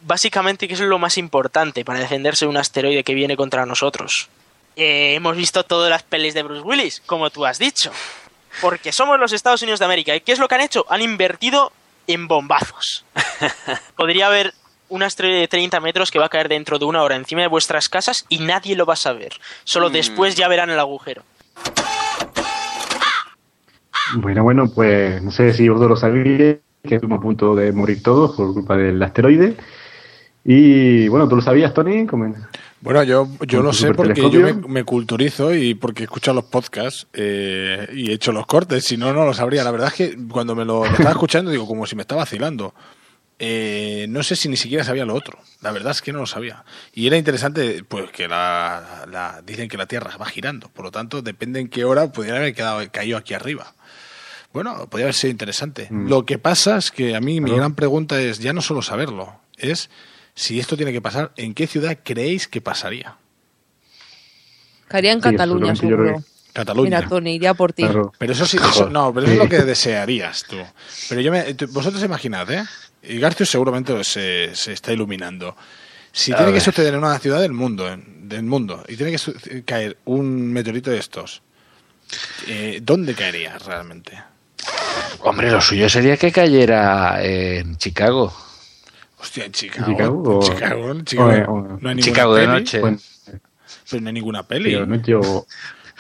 Básicamente, 0.02 0.68
¿qué 0.68 0.74
es 0.74 0.80
lo 0.82 1.00
más 1.00 1.18
importante 1.18 1.86
para 1.86 2.00
defenderse 2.00 2.46
de 2.46 2.50
un 2.50 2.58
asteroide 2.58 3.04
que 3.04 3.14
viene 3.14 3.38
contra 3.38 3.66
nosotros? 3.66 4.28
Eh, 4.76 5.14
hemos 5.16 5.38
visto 5.38 5.64
todas 5.64 5.90
las 5.90 6.04
pelis 6.04 6.34
de 6.34 6.44
Bruce 6.44 6.62
Willis, 6.64 7.02
como 7.06 7.30
tú 7.30 7.46
has 7.46 7.58
dicho. 7.60 7.92
Porque 8.60 8.92
somos 8.92 9.20
los 9.20 9.32
Estados 9.32 9.62
Unidos 9.62 9.80
de 9.80 9.86
América. 9.86 10.16
¿Y 10.16 10.22
qué 10.22 10.32
es 10.34 10.40
lo 10.40 10.48
que 10.48 10.56
han 10.56 10.62
hecho? 10.62 10.86
Han 10.90 11.02
invertido 11.02 11.72
en 12.08 12.28
bombazos. 12.28 13.06
Podría 13.96 14.28
haber 14.28 14.54
un 14.90 15.04
asteroide 15.04 15.40
de 15.40 15.48
30 15.48 15.80
metros 15.80 16.12
que 16.12 16.20
va 16.20 16.26
a 16.26 16.30
caer 16.30 16.50
dentro 16.50 16.78
de 16.80 16.86
una 16.86 17.02
hora 17.02 17.16
encima 17.16 17.42
de 17.42 17.48
vuestras 17.48 17.88
casas 17.88 18.26
y 18.30 18.40
nadie 18.40 18.76
lo 18.76 18.86
va 18.86 18.94
a 18.94 18.98
saber. 18.98 19.40
Solo 19.64 19.90
Mm. 19.90 19.94
después 19.94 20.36
ya 20.36 20.48
verán 20.48 20.70
el 20.70 20.80
agujero. 20.80 21.24
Bueno, 24.18 24.44
bueno, 24.44 24.70
pues 24.70 25.22
no 25.22 25.32
sé 25.32 25.54
si 25.54 25.68
vosotros 25.70 25.90
lo 25.92 25.96
sabíais, 25.98 26.58
que 26.84 26.96
estuvimos 26.96 27.20
a 27.20 27.22
punto 27.22 27.56
de 27.56 27.72
morir 27.72 28.04
todos 28.04 28.36
por 28.36 28.54
culpa 28.54 28.76
del 28.78 29.02
asteroide. 29.02 29.56
Y 30.46 31.08
bueno, 31.08 31.28
¿tú 31.30 31.38
lo 31.38 31.42
sabías, 31.42 31.74
Tony? 31.74 32.06
Bueno, 32.82 33.04
yo, 33.04 33.30
yo 33.48 33.62
lo 33.62 33.72
sé 33.72 33.94
porque 33.94 34.30
yo 34.30 34.68
me, 34.68 34.84
culturizo 34.84 35.56
y 35.56 35.74
porque 35.74 36.04
escucho 36.04 36.34
los 36.34 36.44
podcasts 36.44 37.08
eh, 37.14 37.88
y 37.94 38.12
he 38.12 38.14
hecho 38.14 38.34
los 38.34 38.46
cortes, 38.46 38.84
si 38.84 38.98
no, 38.98 39.14
no 39.14 39.24
lo 39.26 39.34
sabría. 39.34 39.64
La 39.64 39.72
verdad 39.72 39.88
es 39.88 39.94
que 39.94 40.18
cuando 40.30 40.54
me 40.54 40.66
lo, 40.66 40.80
lo 40.84 40.92
estaba 40.92 41.12
escuchando, 41.12 41.50
digo, 41.50 41.66
como 41.66 41.86
si 41.86 41.96
me 41.96 42.02
estaba 42.02 42.24
vacilando. 42.24 42.74
Eh, 43.40 44.06
no 44.10 44.22
sé 44.22 44.36
si 44.36 44.48
ni 44.48 44.58
siquiera 44.58 44.84
sabía 44.84 45.06
lo 45.06 45.16
otro. 45.16 45.40
La 45.62 45.72
verdad 45.72 45.92
es 45.92 46.02
que 46.02 46.12
no 46.14 46.20
lo 46.20 46.26
sabía. 46.26 46.64
Y 46.94 47.08
era 47.08 47.18
interesante, 47.18 47.84
pues 47.88 48.12
que 48.12 48.28
la, 48.28 49.06
la- 49.10 49.42
dicen 49.46 49.70
que 49.70 49.78
la 49.78 49.86
Tierra 49.88 50.16
va 50.18 50.26
girando. 50.26 50.70
Por 50.70 50.86
lo 50.86 50.92
tanto, 50.92 51.22
depende 51.22 51.60
en 51.62 51.70
qué 51.70 51.86
hora 51.86 52.12
pudiera 52.12 52.38
haber 52.38 52.54
quedado, 52.54 52.82
caído 52.92 53.18
aquí 53.18 53.34
arriba. 53.34 53.74
Bueno, 54.54 54.88
podría 54.88 55.06
haber 55.08 55.16
sido 55.16 55.32
interesante. 55.32 55.88
Mm. 55.90 56.08
Lo 56.10 56.26
que 56.26 56.38
pasa 56.38 56.78
es 56.78 56.92
que 56.92 57.16
a 57.16 57.20
mí 57.22 57.42
mi 57.42 57.56
gran 57.56 57.74
pregunta 57.76 58.22
es 58.22 58.40
ya 58.40 58.54
no 58.54 58.62
solo 58.62 58.82
saberlo, 58.82 59.36
es 59.58 59.90
si 60.36 60.60
esto 60.60 60.78
tiene 60.78 60.92
que 60.92 61.02
pasar, 61.02 61.32
¿en 61.38 61.54
qué 61.54 61.68
ciudad 61.68 61.98
creéis 62.04 62.48
que 62.48 62.62
pasaría? 62.62 63.18
Caería 64.88 65.12
en 65.14 65.22
Sí, 65.22 65.30
Cataluña, 65.32 65.76
seguro. 65.76 66.16
que- 66.18 66.24
Cataluña. 66.54 66.98
Mira, 67.00 67.10
Tony, 67.10 67.34
iría 67.34 67.56
por 67.56 67.74
ti. 67.74 67.84
Pero 68.20 68.32
eso 68.32 68.46
sí, 68.46 68.58
eso- 68.58 68.88
no, 68.90 69.12
pero 69.12 69.26
eso 69.26 69.34
es 69.34 69.40
lo 69.40 69.50
que 69.50 69.60
desearías 69.64 70.44
tú. 70.44 70.58
Pero 71.10 71.22
yo 71.22 71.32
me, 71.32 71.52
vosotros 71.70 72.04
imaginad, 72.04 72.50
¿eh? 72.52 72.64
Y 73.02 73.18
Garcio 73.18 73.44
seguramente 73.46 74.04
se, 74.04 74.52
se 74.56 74.72
está 74.74 74.94
iluminando. 74.94 75.56
Si 76.12 76.32
A 76.32 76.38
tiene 76.38 76.54
que 76.54 76.60
suceder 76.60 76.94
en 76.94 77.00
una 77.00 77.18
ciudad 77.18 77.42
del 77.42 77.54
mundo, 77.54 77.92
en- 77.92 78.30
del 78.30 78.44
mundo, 78.44 78.84
y 78.88 78.96
tiene 78.96 79.16
que 79.18 79.64
caer 79.64 79.98
un 80.06 80.54
meteorito 80.54 80.92
de 80.92 81.00
estos, 81.00 81.42
eh, 82.48 82.80
¿dónde 82.84 83.16
caería 83.16 83.58
realmente? 83.58 84.22
Hombre, 85.22 85.50
lo 85.52 85.62
suyo 85.62 85.90
sería 85.90 86.18
que 86.18 86.32
cayera 86.32 87.24
en 87.24 87.78
Chicago. 87.78 88.34
Hostia, 89.20 89.46
en 89.46 89.52
Chicago. 89.54 89.88
¿En 89.88 89.94
Chicago 89.96 90.40
Chicago, 90.44 90.92
en 90.92 91.06
Chicago. 91.06 91.54
o- 91.54 91.56
o- 91.58 91.62
no 91.80 91.90
hay 91.90 91.96
ninguna 91.96 92.02
Chicago 92.02 92.36
de 92.36 92.42
peli. 92.46 92.54
noche. 92.60 92.82
Pero 93.90 94.02
no 94.02 94.08
hay 94.08 94.14
ninguna 94.14 94.44
peli. 94.44 94.72
pero 94.74 94.86
no 94.86 94.96
yo... 95.02 95.20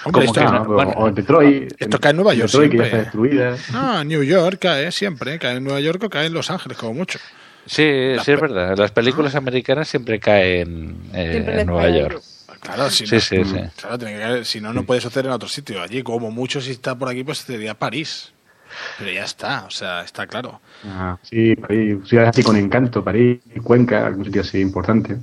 Hombre, 0.06 0.26
¿Cómo 0.26 0.38
esto, 0.42 0.52
no? 0.52 0.76
O 0.98 1.12
Detroit. 1.12 1.74
esto 1.80 1.98
cae 2.02 2.10
en 2.10 2.18
Nueva 2.18 2.34
York 2.34 2.52
Detroit, 2.52 2.72
que 2.72 2.78
ya 2.78 2.84
siempre. 2.84 3.00
está 3.00 3.18
destruida. 3.20 3.58
Ah, 3.74 4.04
New 4.04 4.22
York 4.24 4.58
cae 4.60 4.92
siempre. 4.92 5.40
Cae 5.40 5.56
en 5.56 5.64
Nueva 5.64 5.80
York 5.80 6.04
o 6.04 6.10
cae 6.10 6.26
en 6.26 6.34
Los 6.34 6.50
Ángeles, 6.52 6.78
como 6.78 6.94
mucho. 6.94 7.20
Sí, 7.66 8.16
sí, 8.22 8.32
es 8.34 8.42
verdad. 8.42 8.76
Las 8.78 8.92
películas 8.92 9.36
americanas 9.36 9.88
siempre 9.88 10.20
caen 10.20 10.98
eh, 11.14 11.30
Siempre 11.32 11.62
en 11.62 11.68
Nueva 11.68 11.90
York. 11.90 12.22
Claro, 12.60 12.90
si 12.90 13.08
Sí, 13.08 13.16
no, 13.16 13.22
sí, 13.22 13.44
sí. 13.46 13.56
Claro, 13.78 13.98
tiene 13.98 14.16
que 14.18 14.20
caer- 14.26 14.44
si 14.44 14.60
no, 14.60 14.74
no 14.74 14.84
puede 14.84 15.00
suceder 15.00 15.28
en 15.28 15.32
otro 15.32 15.48
sitio. 15.48 15.82
Allí, 15.82 16.04
como 16.04 16.32
mucho, 16.32 16.60
si 16.60 16.72
está 16.72 16.96
por 16.98 17.08
aquí, 17.08 17.24
pues 17.24 17.38
sería 17.38 17.74
París. 17.74 18.33
Pero 19.00 19.12
ya 19.12 19.24
está, 19.24 19.66
o 19.66 19.72
sea, 19.72 20.02
está 20.02 20.28
claro. 20.28 20.60
Ah, 20.86 21.18
sí, 21.22 21.56
París, 21.56 21.98
ciudades 22.06 22.30
así 22.32 22.44
con 22.44 22.56
encanto, 22.58 23.04
París, 23.04 23.40
Cuenca, 23.64 24.06
algún 24.08 24.26
sitio 24.26 24.42
así 24.42 24.60
importante. 24.60 25.18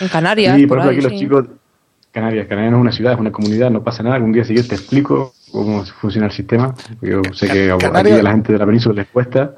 En 0.00 0.08
Canarias, 0.08 0.56
Sí, 0.56 0.66
por, 0.66 0.78
por 0.78 0.86
ejemplo, 0.86 0.90
ahí, 0.90 0.96
aquí 0.96 1.02
los 1.04 1.12
sí. 1.12 1.18
chicos, 1.18 1.46
Canarias, 2.12 2.46
Canarias 2.46 2.70
no 2.72 2.78
es 2.78 2.82
una 2.82 2.92
ciudad, 2.92 3.12
es 3.14 3.18
una 3.20 3.32
comunidad, 3.32 3.70
no 3.70 3.82
pasa 3.82 4.02
nada. 4.02 4.16
Algún 4.16 4.32
día 4.32 4.44
si 4.44 4.54
yo 4.54 4.66
te 4.66 4.74
explico 4.76 5.34
cómo 5.50 5.84
funciona 5.84 6.26
el 6.28 6.32
sistema. 6.32 6.74
Yo 7.00 7.22
sé 7.32 7.48
que 7.48 7.70
a- 7.70 7.78
Canarias- 7.78 8.14
aquí 8.14 8.20
a 8.20 8.22
la 8.22 8.30
gente 8.32 8.52
de 8.52 8.58
la 8.58 8.66
península 8.66 8.94
les 8.94 9.06
cuesta. 9.08 9.54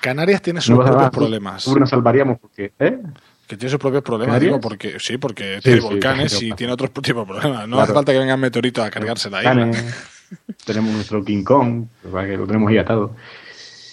Canarias 0.00 0.40
tiene 0.42 0.60
sus 0.60 0.70
No 0.70 0.76
propios 0.76 0.96
nada, 0.96 1.10
problemas. 1.10 1.62
seguro 1.62 1.80
nos 1.80 1.90
salvaríamos 1.90 2.38
porque, 2.40 2.72
¿eh? 2.78 2.98
Que 3.46 3.56
tiene 3.56 3.70
sus 3.70 3.78
propios 3.80 4.02
problemas, 4.02 4.34
¿Canarias? 4.34 4.48
digo, 4.52 4.60
porque 4.60 4.98
sí, 5.00 5.18
porque 5.18 5.56
Sí, 5.56 5.62
tiene 5.62 5.80
sí, 5.80 5.86
volcanes 5.86 6.42
y 6.42 6.52
tiene 6.52 6.72
otros 6.72 6.90
tipos 7.02 7.26
de 7.26 7.32
problemas. 7.34 7.62
No 7.68 7.76
Claro. 7.76 7.82
hace 7.82 7.92
falta 7.94 8.12
que 8.12 8.18
vengan 8.18 8.38
meteoritos 8.40 8.84
a 8.84 8.90
cargarse 8.90 9.28
la 9.30 9.38
isla. 9.40 9.50
Canes, 9.52 9.84
tenemos 10.64 10.92
nuestro 10.92 11.24
King 11.24 11.42
Kong, 11.44 11.84
que 12.02 12.36
lo 12.36 12.46
tenemos 12.46 12.70
ahí 12.70 12.78
atado. 12.78 13.12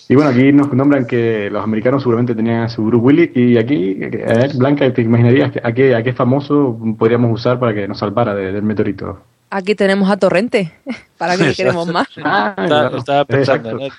Y 0.10 0.16
bueno, 0.16 0.30
aquí 0.30 0.52
nos 0.54 0.72
nombran 0.74 1.06
que 1.06 1.50
los 1.52 1.62
americanos 1.64 2.02
seguramente 2.02 2.34
tenían 2.34 2.70
su 2.70 2.84
Bruce 2.86 3.04
Willis 3.04 3.32
y 3.36 3.58
aquí, 3.58 3.98
eh, 4.02 4.50
Blanca, 4.56 4.92
¿te 4.94 5.02
imaginarías 5.02 5.52
que- 5.52 5.62
a 5.64 5.72
qué, 5.74 5.96
a 5.96 6.02
qué 6.04 6.14
famoso 6.14 6.80
podríamos 6.98 7.32
usar 7.34 7.60
para 7.60 7.74
que 7.74 7.88
nos 7.88 8.00
salvara 8.00 8.34
de- 8.34 8.54
del 8.54 8.64
meteorito? 8.64 9.22
Aquí 9.50 9.76
tenemos 9.76 10.10
a 10.10 10.16
Torrente. 10.18 10.72
¿Para 11.18 11.34
Exacto. 11.34 11.56
queremos 11.58 11.88
más? 11.92 12.08
Ah, 12.24 12.50
Está- 12.58 12.66
claro. 12.68 12.98
estaba 12.98 13.26
pensando 13.26 13.70
Exacto. 13.70 13.86
en 13.86 13.86
él. 13.86 13.92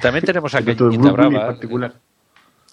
También 0.00 0.24
tenemos 0.24 0.54
a 0.54 0.62
Cañita 0.62 1.12
Brava. 1.12 1.46
particular. 1.46 1.92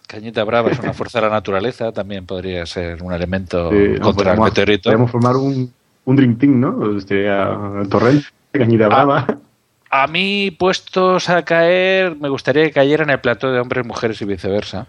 Cañita 0.08 0.44
Brava 0.44 0.72
es 0.72 0.80
una 0.80 0.94
fuerza 0.94 1.20
de 1.20 1.28
la 1.28 1.34
naturaleza, 1.34 1.92
también 1.92 2.26
podría 2.26 2.66
ser 2.66 3.04
un 3.04 3.14
elemento 3.14 3.70
Sí, 3.70 3.78
no, 4.00 4.02
contra 4.02 4.32
el 4.32 4.38
podemos- 4.38 4.46
meteorito. 4.50 4.90
Podemos 4.90 5.12
formar 5.12 5.36
un, 5.36 5.72
un 6.06 6.16
Dream 6.16 6.38
Team, 6.38 6.60
¿no? 6.60 7.00
Sería 7.02 7.56
Torrente, 7.90 8.26
Cañita 8.52 8.86
Ah. 8.86 8.90
Brava. 8.90 9.28
A 9.92 10.06
mí, 10.08 10.52
puestos 10.52 11.30
a 11.30 11.44
caer, 11.44 12.16
me 12.16 12.30
gustaría 12.30 12.64
que 12.66 12.72
cayera 12.72 13.04
en 13.04 13.10
el 13.10 13.20
plato 13.20 13.52
de 13.52 13.60
hombres, 13.60 13.86
mujeres 13.86 14.22
y 14.22 14.26
viceversa. 14.26 14.86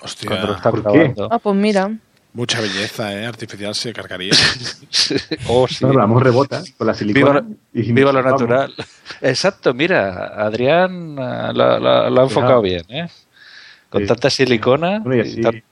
Hostia, 0.00 0.28
Cuando 0.28 0.46
lo 0.48 0.54
están 0.56 0.72
¿por 0.72 0.82
qué? 0.92 0.98
grabando. 0.98 1.28
Ah, 1.30 1.38
pues 1.38 1.56
mira. 1.56 1.90
Mucha 2.34 2.60
belleza, 2.60 3.14
¿eh? 3.14 3.24
Artificial 3.24 3.74
se 3.74 3.94
cargaría. 3.94 4.32
Oh, 5.48 5.66
sí. 5.66 5.84
No, 5.86 5.92
la 5.94 6.00
vamos 6.00 6.22
rebota 6.22 6.62
con 6.76 6.86
la 6.86 6.92
silicona. 6.92 7.40
Viva, 7.40 7.54
y 7.72 7.92
viva 7.92 8.12
lo 8.12 8.22
vamos. 8.22 8.40
natural. 8.42 8.74
Exacto, 9.22 9.72
mira, 9.72 10.26
Adrián 10.36 11.16
eh, 11.18 11.52
lo, 11.54 11.78
lo- 11.78 12.10
lo 12.10 12.20
ha 12.20 12.24
enfocado 12.24 12.60
bien, 12.60 12.82
¿eh? 12.90 13.08
Con 13.88 14.02
Sí. 14.02 14.06
tanta 14.08 14.28
silicona. 14.28 14.98
Bueno, 14.98 15.22
y 15.22 15.26
y 15.28 15.30
así, 15.32 15.40
tan- 15.40 15.62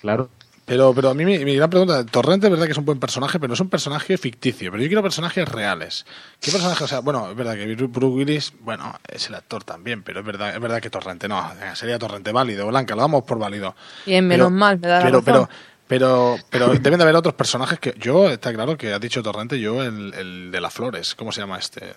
claro. 0.00 0.30
Pero, 0.66 0.92
pero 0.92 1.10
a 1.10 1.14
mí 1.14 1.24
mi, 1.24 1.38
mi 1.44 1.54
gran 1.54 1.70
pregunta, 1.70 2.04
Torrente 2.04 2.48
es 2.48 2.50
verdad 2.50 2.66
que 2.66 2.72
es 2.72 2.78
un 2.78 2.84
buen 2.84 2.98
personaje, 2.98 3.38
pero 3.38 3.54
es 3.54 3.60
un 3.60 3.68
personaje 3.70 4.18
ficticio. 4.18 4.70
Pero 4.72 4.82
yo 4.82 4.88
quiero 4.88 5.02
personajes 5.02 5.48
reales. 5.48 6.04
¿Qué 6.40 6.50
personaje? 6.50 6.82
O 6.82 6.88
sea, 6.88 6.98
bueno, 7.00 7.30
es 7.30 7.36
verdad 7.36 7.54
que 7.54 7.72
Bruce 7.76 8.06
Willis, 8.06 8.52
bueno, 8.60 8.92
es 9.08 9.28
el 9.28 9.36
actor 9.36 9.62
también, 9.62 10.02
pero 10.02 10.20
es 10.20 10.26
verdad, 10.26 10.54
es 10.54 10.60
verdad 10.60 10.80
que 10.82 10.90
Torrente, 10.90 11.28
no, 11.28 11.48
sería 11.74 11.98
Torrente 12.00 12.32
válido, 12.32 12.66
Blanca, 12.66 12.96
lo 12.96 13.02
damos 13.02 13.22
por 13.22 13.38
válido. 13.38 13.76
Bien, 14.06 14.28
Pero- 14.28 14.50
menos 14.50 14.52
mal, 14.52 14.78
me 14.80 14.88
da 14.88 14.98
la 14.98 15.04
pero, 15.04 15.20
razón. 15.20 15.24
pero, 15.24 15.48
pero, 15.86 16.36
pero 16.50 16.68
deben 16.80 16.98
de 16.98 17.02
haber 17.04 17.14
otros 17.14 17.34
personajes 17.34 17.78
que 17.78 17.94
yo, 17.98 18.28
está 18.28 18.52
claro 18.52 18.76
que 18.76 18.92
ha 18.92 18.98
dicho 18.98 19.22
Torrente, 19.22 19.60
yo 19.60 19.84
el, 19.84 20.12
el 20.14 20.50
de 20.50 20.60
las 20.60 20.74
flores, 20.74 21.14
¿cómo 21.14 21.30
se 21.30 21.42
llama 21.42 21.58
este? 21.58 21.94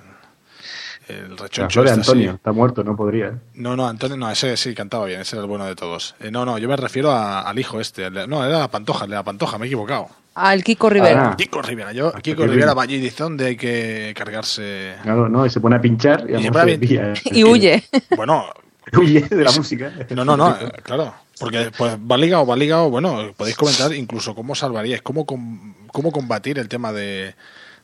El 1.10 1.38
rechoncho 1.38 1.82
de 1.82 1.88
este, 1.90 2.00
Antonio, 2.02 2.32
sí. 2.32 2.36
está 2.36 2.52
muerto, 2.52 2.84
no 2.84 2.96
podría. 2.96 3.34
No, 3.56 3.76
no, 3.76 3.88
Antonio, 3.88 4.16
no, 4.18 4.30
ese 4.30 4.56
sí 4.58 4.74
cantaba 4.76 5.06
bien, 5.06 5.22
ese 5.22 5.36
era 5.36 5.44
el 5.44 5.50
bueno 5.50 5.66
de 5.66 5.76
todos. 5.76 6.16
Eh, 6.20 6.30
no, 6.32 6.46
no, 6.46 6.58
yo 6.58 6.68
me 6.70 6.76
refiero 6.76 7.12
a- 7.12 7.42
al 7.42 7.58
hijo 7.60 7.80
este. 7.82 8.10
no, 8.12 8.46
era 8.46 8.60
la 8.60 8.68
Pantoja, 8.72 9.08
la 9.08 9.24
Pantoja, 9.24 9.58
me 9.58 9.66
he 9.66 9.68
equivocado. 9.68 10.08
Ah, 10.36 10.54
el 10.54 10.64
Kiko 10.64 10.90
Rivera. 10.90 11.32
Ah. 11.32 11.36
Kiko 11.36 11.62
Rivera, 11.62 11.92
yo, 11.92 12.14
Kiko 12.14 12.44
Rivera, 12.46 12.74
bien. 12.74 12.84
allí 12.84 12.98
dice 13.00 13.24
dónde 13.24 13.48
hay 13.48 13.58
que 13.58 14.14
cargarse. 14.16 14.94
Claro, 15.04 15.28
no, 15.28 15.46
y 15.46 15.50
se 15.50 15.60
pone 15.60 15.76
a 15.76 15.82
pinchar 15.82 16.26
y, 16.30 16.34
Y 16.34 16.36
a 16.36 16.42
se 16.42 16.52
pone 16.52 16.78
pin-. 16.80 17.14
Y 17.26 17.44
huye. 17.44 17.84
Bueno, 18.16 18.46
Huye 18.98 19.22
de 19.22 19.44
la 19.44 19.52
música. 19.52 19.92
no, 20.12 20.24
no, 20.26 20.36
no, 20.38 20.52
eh, 20.62 20.72
claro. 20.84 21.14
Porque 21.40 21.72
pues, 21.78 21.96
va 21.98 22.18
ligado, 22.18 22.46
va 22.46 22.56
ligado, 22.56 22.90
bueno, 22.90 23.32
podéis 23.38 23.56
comentar 23.56 23.94
incluso 23.94 24.34
cómo 24.36 24.56
salvaríais, 24.56 25.02
cómo, 25.02 25.26
com- 25.26 25.74
cómo 25.92 26.12
combatir 26.12 26.58
el 26.60 26.68
tema 26.68 26.92
de, 26.92 27.34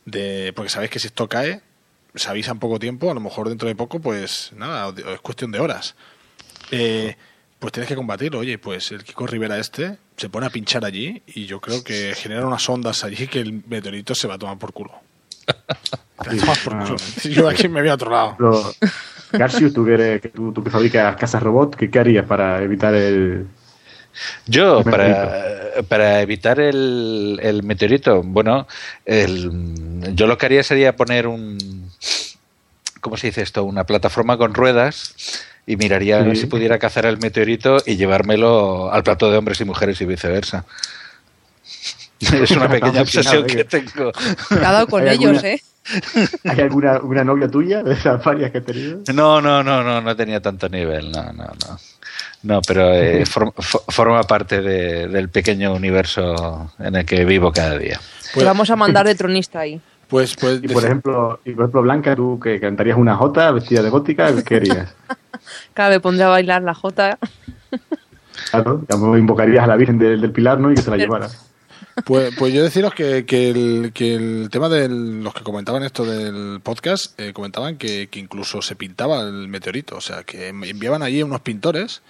de. 0.04 0.52
Porque 0.54 0.68
sabéis 0.70 0.90
que 0.90 0.98
si 0.98 1.06
esto 1.06 1.28
cae, 1.28 1.60
se 2.16 2.28
avisa 2.30 2.52
en 2.52 2.58
poco 2.58 2.78
tiempo, 2.78 3.10
a 3.10 3.14
lo 3.14 3.20
mejor 3.20 3.48
dentro 3.48 3.68
de 3.68 3.74
poco, 3.76 4.00
pues 4.00 4.52
nada, 4.56 4.92
es 5.14 5.20
cuestión 5.20 5.52
de 5.52 5.60
horas. 5.60 5.94
Eh, 6.70 7.16
pues 7.58 7.72
tienes 7.72 7.88
que 7.88 7.94
combatirlo. 7.96 8.40
Oye, 8.40 8.58
pues 8.58 8.90
el 8.92 9.04
Kiko 9.04 9.26
Rivera 9.26 9.58
este 9.58 9.96
se 10.16 10.28
pone 10.28 10.46
a 10.46 10.50
pinchar 10.50 10.84
allí 10.84 11.22
y 11.26 11.46
yo 11.46 11.60
creo 11.60 11.82
que 11.84 12.14
genera 12.14 12.46
unas 12.46 12.68
ondas 12.68 13.04
allí 13.04 13.26
que 13.28 13.40
el 13.40 13.62
meteorito 13.66 14.14
se 14.14 14.26
va 14.28 14.34
a 14.34 14.38
tomar 14.38 14.58
por 14.58 14.72
culo. 14.72 14.92
Se 16.30 16.34
va 16.36 16.52
a 16.52 16.56
tomar 16.56 16.58
por 16.64 16.78
culo. 16.84 16.96
Yo 17.24 17.48
aquí 17.48 17.68
me 17.68 17.80
voy 17.80 17.90
a 17.90 17.94
otro 17.94 18.10
lado. 18.10 18.34
Pero, 18.38 18.72
Garcius, 19.32 19.72
tú 19.72 19.84
que, 19.84 19.94
eres- 19.94 20.20
que 20.22 20.28
tú, 20.30 20.52
tú 20.52 20.64
que 20.64 20.70
fabricas 20.70 21.14
casas 21.16 21.42
robot, 21.42 21.76
¿qué, 21.76 21.90
qué 21.90 21.98
harías 21.98 22.24
para 22.26 22.62
evitar 22.62 22.94
el. 22.94 23.46
Yo, 24.46 24.78
el 24.78 24.84
para, 24.84 25.42
para 25.88 26.22
evitar 26.22 26.58
el, 26.58 27.38
el 27.42 27.62
meteorito, 27.62 28.22
bueno, 28.24 28.66
el- 29.04 30.14
yo 30.14 30.26
lo 30.26 30.38
que 30.38 30.46
haría 30.46 30.62
sería 30.62 30.96
poner 30.96 31.26
un. 31.26 31.85
¿Cómo 33.06 33.16
se 33.16 33.28
dice 33.28 33.42
esto? 33.42 33.62
Una 33.62 33.84
plataforma 33.84 34.36
con 34.36 34.52
ruedas 34.52 35.14
y 35.64 35.76
miraría 35.76 36.18
a 36.18 36.22
ver 36.22 36.34
Sí. 36.34 36.40
si 36.42 36.46
pudiera 36.48 36.76
cazar 36.80 37.06
el 37.06 37.18
meteorito 37.18 37.76
y 37.86 37.94
llevármelo 37.94 38.92
al 38.92 39.04
plato 39.04 39.30
de 39.30 39.38
hombres 39.38 39.60
y 39.60 39.64
mujeres 39.64 40.00
y 40.00 40.06
viceversa. 40.06 40.64
Es 42.20 42.50
una 42.50 42.68
pequeña 42.68 43.02
obsesión 43.02 43.46
que 43.46 43.62
tengo. 43.62 44.10
Te 44.48 44.54
ha 44.56 44.72
dado 44.72 44.88
con 44.88 45.06
¿Hay 45.06 45.14
ellos, 45.18 45.36
alguna- 45.44 45.48
¿eh? 45.50 45.60
¿Hay 46.48 46.60
alguna 46.62 46.98
una 46.98 47.22
novia 47.22 47.48
tuya 47.48 47.84
de 47.84 47.92
esas 47.94 48.24
varias 48.24 48.50
que 48.50 48.58
has 48.58 48.64
tenido? 48.64 48.98
No, 49.14 49.40
no, 49.40 49.62
no, 49.62 49.84
no, 49.84 50.00
no 50.00 50.16
tenía 50.16 50.40
tanto 50.42 50.68
nivel, 50.68 51.12
no, 51.12 51.22
no, 51.32 51.44
no. 51.44 51.78
No, 52.42 52.60
pero 52.62 52.92
eh, 52.92 53.22
form- 53.24 53.52
fo- 53.54 53.84
forma 53.88 54.24
parte 54.24 54.60
de- 54.62 55.06
del 55.06 55.28
pequeño 55.28 55.72
universo 55.74 56.72
en 56.80 56.96
el 56.96 57.04
que 57.06 57.24
vivo 57.24 57.52
cada 57.52 57.78
día. 57.78 58.00
Te 58.34 58.42
vamos 58.44 58.68
a 58.70 58.74
mandar 58.74 59.06
de 59.06 59.14
tronista 59.14 59.60
ahí. 59.60 59.80
Pues, 60.08 60.36
pues, 60.36 60.60
Y 60.62 60.68
por 60.68 60.84
ejemplo, 60.84 61.40
y 61.44 61.52
por 61.52 61.64
ejemplo 61.64 61.82
Blanca, 61.82 62.14
tú 62.14 62.38
que 62.38 62.60
cantarías 62.60 62.96
una 62.96 63.16
jota 63.16 63.50
vestida 63.50 63.82
de 63.82 63.90
gótica, 63.90 64.30
¿qué 64.44 64.56
harías? 64.56 64.94
Claro, 65.74 65.94
me 65.94 66.00
pondré 66.00 66.24
a 66.24 66.28
bailar 66.28 66.62
la 66.62 66.74
jota. 66.74 67.18
Claro, 68.50 68.78
digamos, 68.78 69.18
invocarías 69.18 69.62
a 69.62 69.66
la 69.66 69.76
Virgen 69.76 69.98
del, 69.98 70.20
del 70.20 70.32
Pilar, 70.32 70.58
¿no? 70.58 70.72
Y 70.72 70.74
que 70.74 70.82
se 70.82 70.90
la 70.90 70.96
llevara. 70.96 71.28
Pues, 72.04 72.34
pues 72.36 72.52
yo 72.52 72.62
deciros 72.62 72.94
que, 72.94 73.24
que 73.24 73.50
el, 73.50 73.92
que 73.94 74.14
el 74.14 74.48
tema 74.50 74.68
de 74.68 74.88
los 74.88 75.32
que 75.34 75.44
comentaban 75.44 75.82
esto 75.82 76.04
del 76.04 76.60
podcast, 76.62 77.18
eh, 77.20 77.32
comentaban 77.32 77.76
que, 77.76 78.08
que 78.08 78.18
incluso 78.18 78.60
se 78.60 78.76
pintaba 78.76 79.20
el 79.22 79.48
meteorito. 79.48 79.96
O 79.96 80.00
sea, 80.00 80.24
que 80.24 80.48
enviaban 80.48 81.02
allí 81.02 81.22
unos 81.22 81.40
pintores, 81.40 82.02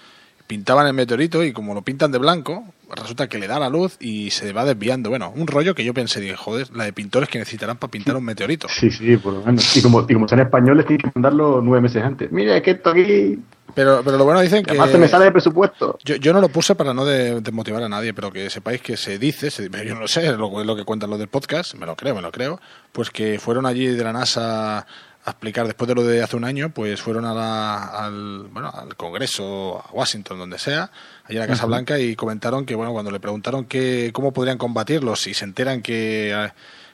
pintaban 0.46 0.86
el 0.86 0.94
meteorito 0.94 1.44
y 1.44 1.52
como 1.52 1.74
lo 1.74 1.82
pintan 1.82 2.12
de 2.12 2.18
blanco, 2.18 2.64
resulta 2.94 3.28
que 3.28 3.38
le 3.38 3.46
da 3.48 3.58
la 3.58 3.68
luz 3.68 3.96
y 4.00 4.30
se 4.30 4.52
va 4.52 4.64
desviando. 4.64 5.10
Bueno, 5.10 5.32
un 5.34 5.46
rollo 5.46 5.74
que 5.74 5.84
yo 5.84 5.92
pensé, 5.94 6.20
dije, 6.20 6.36
joder, 6.36 6.68
la 6.74 6.84
de 6.84 6.92
pintores 6.92 7.28
que 7.28 7.38
necesitarán 7.38 7.76
para 7.78 7.90
pintar 7.90 8.16
un 8.16 8.24
meteorito. 8.24 8.68
Sí, 8.68 8.90
sí, 8.90 9.16
por 9.16 9.32
lo 9.34 9.42
menos. 9.42 9.76
Y 9.76 9.82
como, 9.82 10.06
y 10.08 10.14
como 10.14 10.28
son 10.28 10.40
españoles, 10.40 10.86
tienes 10.86 11.04
que 11.04 11.10
mandarlo 11.14 11.60
nueve 11.62 11.80
meses 11.82 12.02
antes. 12.02 12.30
Mira, 12.30 12.60
que 12.62 12.72
esto 12.72 12.90
aquí. 12.90 13.38
Pero, 13.74 14.00
pero 14.02 14.16
lo 14.16 14.24
bueno 14.24 14.40
dicen 14.40 14.62
que... 14.64 14.70
Además, 14.70 14.92
te 14.92 14.96
me 14.98 15.08
sale 15.08 15.26
de 15.26 15.32
presupuesto. 15.32 15.98
Yo, 16.02 16.16
yo 16.16 16.32
no 16.32 16.40
lo 16.40 16.48
puse 16.48 16.74
para 16.76 16.94
no 16.94 17.04
de- 17.04 17.40
desmotivar 17.42 17.82
a 17.82 17.88
nadie, 17.90 18.14
pero 18.14 18.32
que 18.32 18.48
sepáis 18.48 18.80
que 18.80 18.96
se 18.96 19.18
dice, 19.18 19.50
se- 19.50 19.68
yo 19.68 19.94
no 19.94 20.00
lo 20.00 20.08
sé, 20.08 20.32
lo, 20.34 20.60
es 20.60 20.66
lo 20.66 20.76
que 20.76 20.84
cuentan 20.84 21.10
los 21.10 21.18
del 21.18 21.28
podcast, 21.28 21.74
me 21.74 21.84
lo 21.84 21.94
creo, 21.94 22.14
me 22.14 22.22
lo 22.22 22.32
creo, 22.32 22.58
pues 22.92 23.10
que 23.10 23.38
fueron 23.38 23.66
allí 23.66 23.86
de 23.86 24.02
la 24.02 24.14
NASA 24.14 24.86
a 25.26 25.30
explicar, 25.32 25.66
después 25.66 25.88
de 25.88 25.94
lo 25.96 26.04
de 26.04 26.22
hace 26.22 26.36
un 26.36 26.44
año, 26.44 26.70
pues 26.70 27.00
fueron 27.02 27.24
a 27.24 27.34
la- 27.34 27.84
al, 27.86 28.44
bueno, 28.52 28.70
al 28.72 28.96
Congreso, 28.96 29.78
a 29.84 29.90
Washington, 29.92 30.38
donde 30.38 30.58
sea, 30.58 30.90
allá 31.24 31.40
a 31.40 31.46
la 31.46 31.46
Casa. 31.48 31.66
Blanca, 31.66 31.98
y 31.98 32.14
comentaron 32.16 32.64
que, 32.64 32.74
bueno, 32.74 32.92
cuando 32.92 33.10
le 33.10 33.18
preguntaron 33.20 33.64
que, 33.64 34.10
cómo 34.12 34.32
podrían 34.32 34.56
combatirlos 34.58 35.20
si 35.22 35.34
se 35.34 35.44
enteran 35.44 35.82
que, 35.82 36.48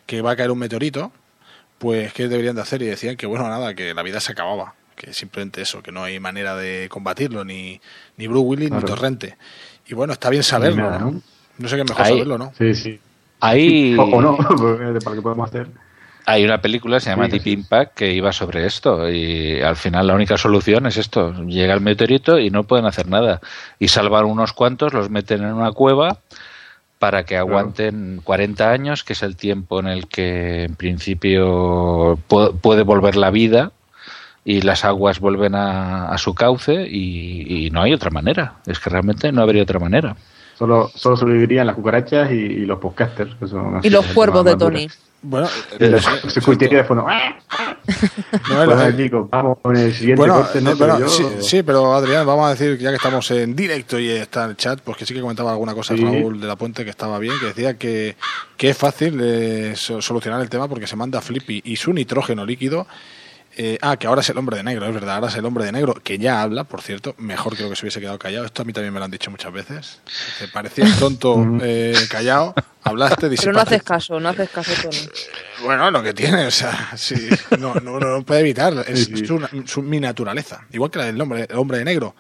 que 0.07 0.23
va 0.23 0.33
a 0.33 0.37
caer 0.37 0.51
un 0.51 0.59
meteorito, 0.59 1.13
pues 1.79 2.13
qué 2.15 2.29
deberían 2.29 2.55
de 2.57 2.63
hacer, 2.63 2.81
y 2.83 2.87
decían 2.87 3.17
que, 3.17 3.27
bueno, 3.27 3.49
nada, 3.49 3.75
que 3.75 3.93
la 3.93 4.03
vida 4.03 4.19
se 4.21 4.33
acababa, 4.33 4.75
que 4.97 5.13
simplemente 5.13 5.61
eso, 5.63 5.83
que 5.83 5.93
no 5.93 6.05
hay 6.05 6.19
manera 6.21 6.57
de 6.57 6.89
combatirlo, 6.91 7.45
ni, 7.45 7.81
ni 8.17 8.27
Bruce 8.29 8.47
Willis 8.47 8.71
ni. 8.71 8.81
Torrente. 8.81 9.37
Y 9.87 9.95
bueno, 9.95 10.13
está 10.15 10.31
bien 10.31 10.43
saberlo, 10.43 10.85
nada, 10.85 10.99
¿no? 11.01 11.21
¿no? 11.59 11.69
Sé 11.69 11.75
qué 11.77 11.83
es 11.83 11.89
mejor 11.89 12.07
Ahí. 12.07 12.13
saberlo, 12.13 12.39
¿no? 12.39 12.53
Sí, 12.57 12.75
sí. 12.75 13.01
Hay, 13.41 13.97
O, 13.99 14.03
o 14.05 14.23
no, 14.23 14.37
para 15.05 15.17
que 15.17 15.23
podemos 15.23 15.49
hacer. 15.49 15.69
Hay 16.27 16.45
una 16.45 16.61
película 16.61 16.97
que 16.97 17.01
se 17.01 17.11
llama 17.11 17.27
Sí, 17.27 17.33
Deep. 17.39 17.47
Impact 17.47 17.95
que 17.95 18.13
iba 18.13 18.33
sobre 18.33 18.65
esto 18.67 19.11
y 19.11 19.61
al 19.61 19.77
final 19.77 20.07
la 20.07 20.15
única 20.15 20.37
solución 20.39 20.87
es 20.87 20.97
esto. 20.97 21.33
Llega 21.45 21.75
el 21.75 21.81
meteorito 21.81 22.39
y 22.39 22.51
no 22.51 22.65
pueden 22.65 22.87
hacer 22.87 23.09
nada. 23.09 23.41
Y 23.79 23.89
salvan 23.89 24.27
unos 24.27 24.53
cuantos, 24.53 24.93
los 24.95 25.11
meten 25.11 25.43
en 25.43 25.53
una 25.53 25.73
cueva 25.73 26.19
para 26.99 27.25
que 27.25 27.37
aguanten 27.37 28.21
40 28.23 28.71
años, 28.71 29.03
que 29.03 29.15
es 29.15 29.23
el 29.25 29.35
tiempo 29.37 29.81
en 29.81 29.89
el 29.89 30.07
que 30.07 30.65
en 30.65 30.77
principio 30.77 32.17
pu- 32.29 32.57
puede 32.61 32.83
volver 32.85 33.17
la 33.17 33.31
vida 33.31 33.73
y 34.45 34.61
las 34.63 34.85
aguas 34.85 35.19
vuelven 35.21 35.55
a, 35.57 36.09
a 36.09 36.19
su 36.19 36.35
cauce 36.35 36.87
y, 36.89 37.67
y 37.67 37.71
no 37.71 37.83
hay 37.83 37.93
otra 37.93 38.11
manera. 38.11 38.55
Es 38.67 38.79
que 38.79 38.91
realmente 38.91 39.33
no 39.33 39.43
habría 39.43 39.63
otra 39.65 39.79
manera. 39.81 40.17
Solo, 40.57 40.91
solo 40.95 41.17
sobrevivirían 41.17 41.67
las 41.67 41.75
cucarachas 41.75 42.31
y, 42.31 42.35
y 42.37 42.67
los 42.67 42.79
podcasters. 42.79 43.35
Que 43.35 43.49
son 43.49 43.81
Y 43.83 43.91
los 43.91 44.07
cuervos 44.07 44.45
de 44.45 44.55
Tony. 44.57 44.83
duras. 44.83 44.99
Bueno, 45.25 45.49
escucha 45.79 46.51
el 46.51 46.59
teléfono. 46.71 47.07
¡ah! 47.09 47.37
El- 47.87 49.11
vamos 49.31 49.59
con 49.63 49.77
el 49.77 49.93
siguiente 49.95 50.17
Bueno, 50.21 50.35
corte, 50.35 50.61
¿no? 50.61 50.71
eh, 50.71 50.75
Pero 50.79 50.93
bueno, 50.95 51.07
yo- 51.07 51.09
sí, 51.09 51.25
sí, 51.41 51.63
pero 51.63 51.93
Adrián, 51.95 52.27
vamos 52.27 52.47
a 52.47 52.51
decir 52.51 52.77
que 52.77 52.83
ya 52.85 52.91
que 52.91 52.97
estamos 52.97 53.31
en 53.31 53.55
directo 53.55 53.99
y 53.99 54.09
está 54.11 54.45
en 54.45 54.51
el 54.51 54.57
chat, 54.57 54.81
pues 54.81 54.97
que 54.97 55.07
sí 55.07 55.15
que 55.15 55.21
comentaba 55.21 55.53
alguna 55.53 55.75
cosa 55.75 55.95
Sí. 55.97 56.03
Raúl 56.05 56.41
de 56.41 56.47
la 56.47 56.57
Puente 56.57 56.83
que 56.85 56.91
estaba 56.91 57.19
bien, 57.19 57.35
que 57.39 57.47
decía 57.47 57.79
que, 57.79 58.17
que 58.57 58.71
es 58.71 58.77
fácil 58.77 59.19
eh, 59.23 59.75
so- 59.77 60.03
solucionar 60.03 60.41
el 60.41 60.49
tema 60.51 60.67
porque 60.69 60.87
se 60.87 60.97
manda 60.97 61.21
Flippy 61.21 61.63
y 61.65 61.77
su 61.77 61.93
nitrógeno 61.93 62.45
líquido. 62.45 62.87
Eh, 63.57 63.79
ah, 63.83 63.97
que 63.97 64.07
ahora 64.07 64.21
es 64.23 64.29
el 64.31 64.39
hombre 64.39 64.57
de 64.57 64.63
negro, 64.63 64.87
es 64.87 64.95
verdad, 64.95 65.17
ahora 65.17 65.29
es 65.29 65.37
el 65.37 65.45
hombre 65.45 65.65
de 65.65 65.73
negro, 65.73 65.95
que 65.95 66.19
ya 66.19 66.41
habla, 66.43 66.65
por 66.65 66.81
cierto, 66.83 67.15
mejor 67.19 67.55
creo 67.57 67.69
que 67.69 67.77
se 67.77 67.85
hubiese 67.85 68.01
quedado 68.01 68.19
callado. 68.19 68.45
Esto 68.47 68.63
a 68.63 68.65
mí 68.65 68.73
también 68.73 68.93
me 68.93 68.99
lo 68.99 69.05
han 69.05 69.11
dicho 69.11 69.31
muchas 69.31 69.53
veces. 69.53 70.01
Te 70.39 70.49
parecías 70.49 70.99
tonto 70.99 71.37
eh, 71.63 71.95
callado, 72.11 72.55
hablaste, 72.83 73.17
Pero 73.17 73.29
no 73.29 73.31
disipaste 73.31 73.61
haces 73.77 73.83
caso, 73.83 74.19
no 74.21 74.29
haces 74.31 74.49
caso, 74.51 74.73
Tony. 74.83 74.97
bueno, 75.65 75.91
lo 75.91 76.03
que 76.03 76.15
tiene, 76.15 76.47
o 76.47 76.51
sea, 76.51 76.93
sí, 76.97 77.29
no, 77.59 77.75
no, 77.75 77.99
no 78.01 78.09
lo 78.19 78.23
puede 78.23 78.41
evitar, 78.41 78.73
es 78.87 79.05
Sí, 79.07 79.17
sí. 79.17 79.27
su, 79.27 79.47
su- 79.67 79.83
mi 79.83 80.01
naturaleza, 80.01 80.67
igual 80.73 80.91
que 80.91 80.99
la 80.99 81.05
del 81.07 81.21
hombre, 81.21 81.47
el 81.49 81.57
hombre 81.59 81.79
de 81.79 81.85
negro. 81.85 82.15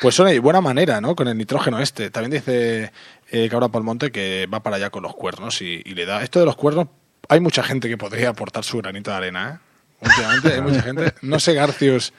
Pues 0.00 0.16
son 0.16 0.26
de 0.26 0.38
buena 0.40 0.60
manera, 0.60 1.00
¿no? 1.00 1.14
Con 1.14 1.28
el 1.28 1.36
nitrógeno 1.38 1.78
este. 1.78 2.10
También 2.10 2.32
dice 2.32 2.90
eh, 3.30 3.48
Cabra 3.48 3.68
Palmonte 3.68 4.10
que 4.10 4.48
va 4.52 4.60
para 4.60 4.74
allá 4.76 4.90
con 4.90 5.04
los 5.04 5.14
cuernos 5.14 5.62
y, 5.62 5.80
y 5.84 5.94
le 5.94 6.06
da. 6.06 6.24
Esto 6.24 6.40
de 6.40 6.46
los 6.46 6.56
cuernos, 6.56 6.88
hay 7.28 7.38
mucha 7.38 7.62
gente 7.62 7.88
que 7.88 7.96
podría 7.96 8.30
aportar 8.30 8.64
su 8.64 8.78
granito 8.78 9.12
de 9.12 9.16
arena, 9.16 9.60
¿eh? 9.62 9.71
Últimamente 10.02 10.52
hay 10.54 10.60
mucha 10.60 10.82
gente. 10.82 11.14
No 11.22 11.38
sé, 11.40 11.54
Garcius 11.54 12.12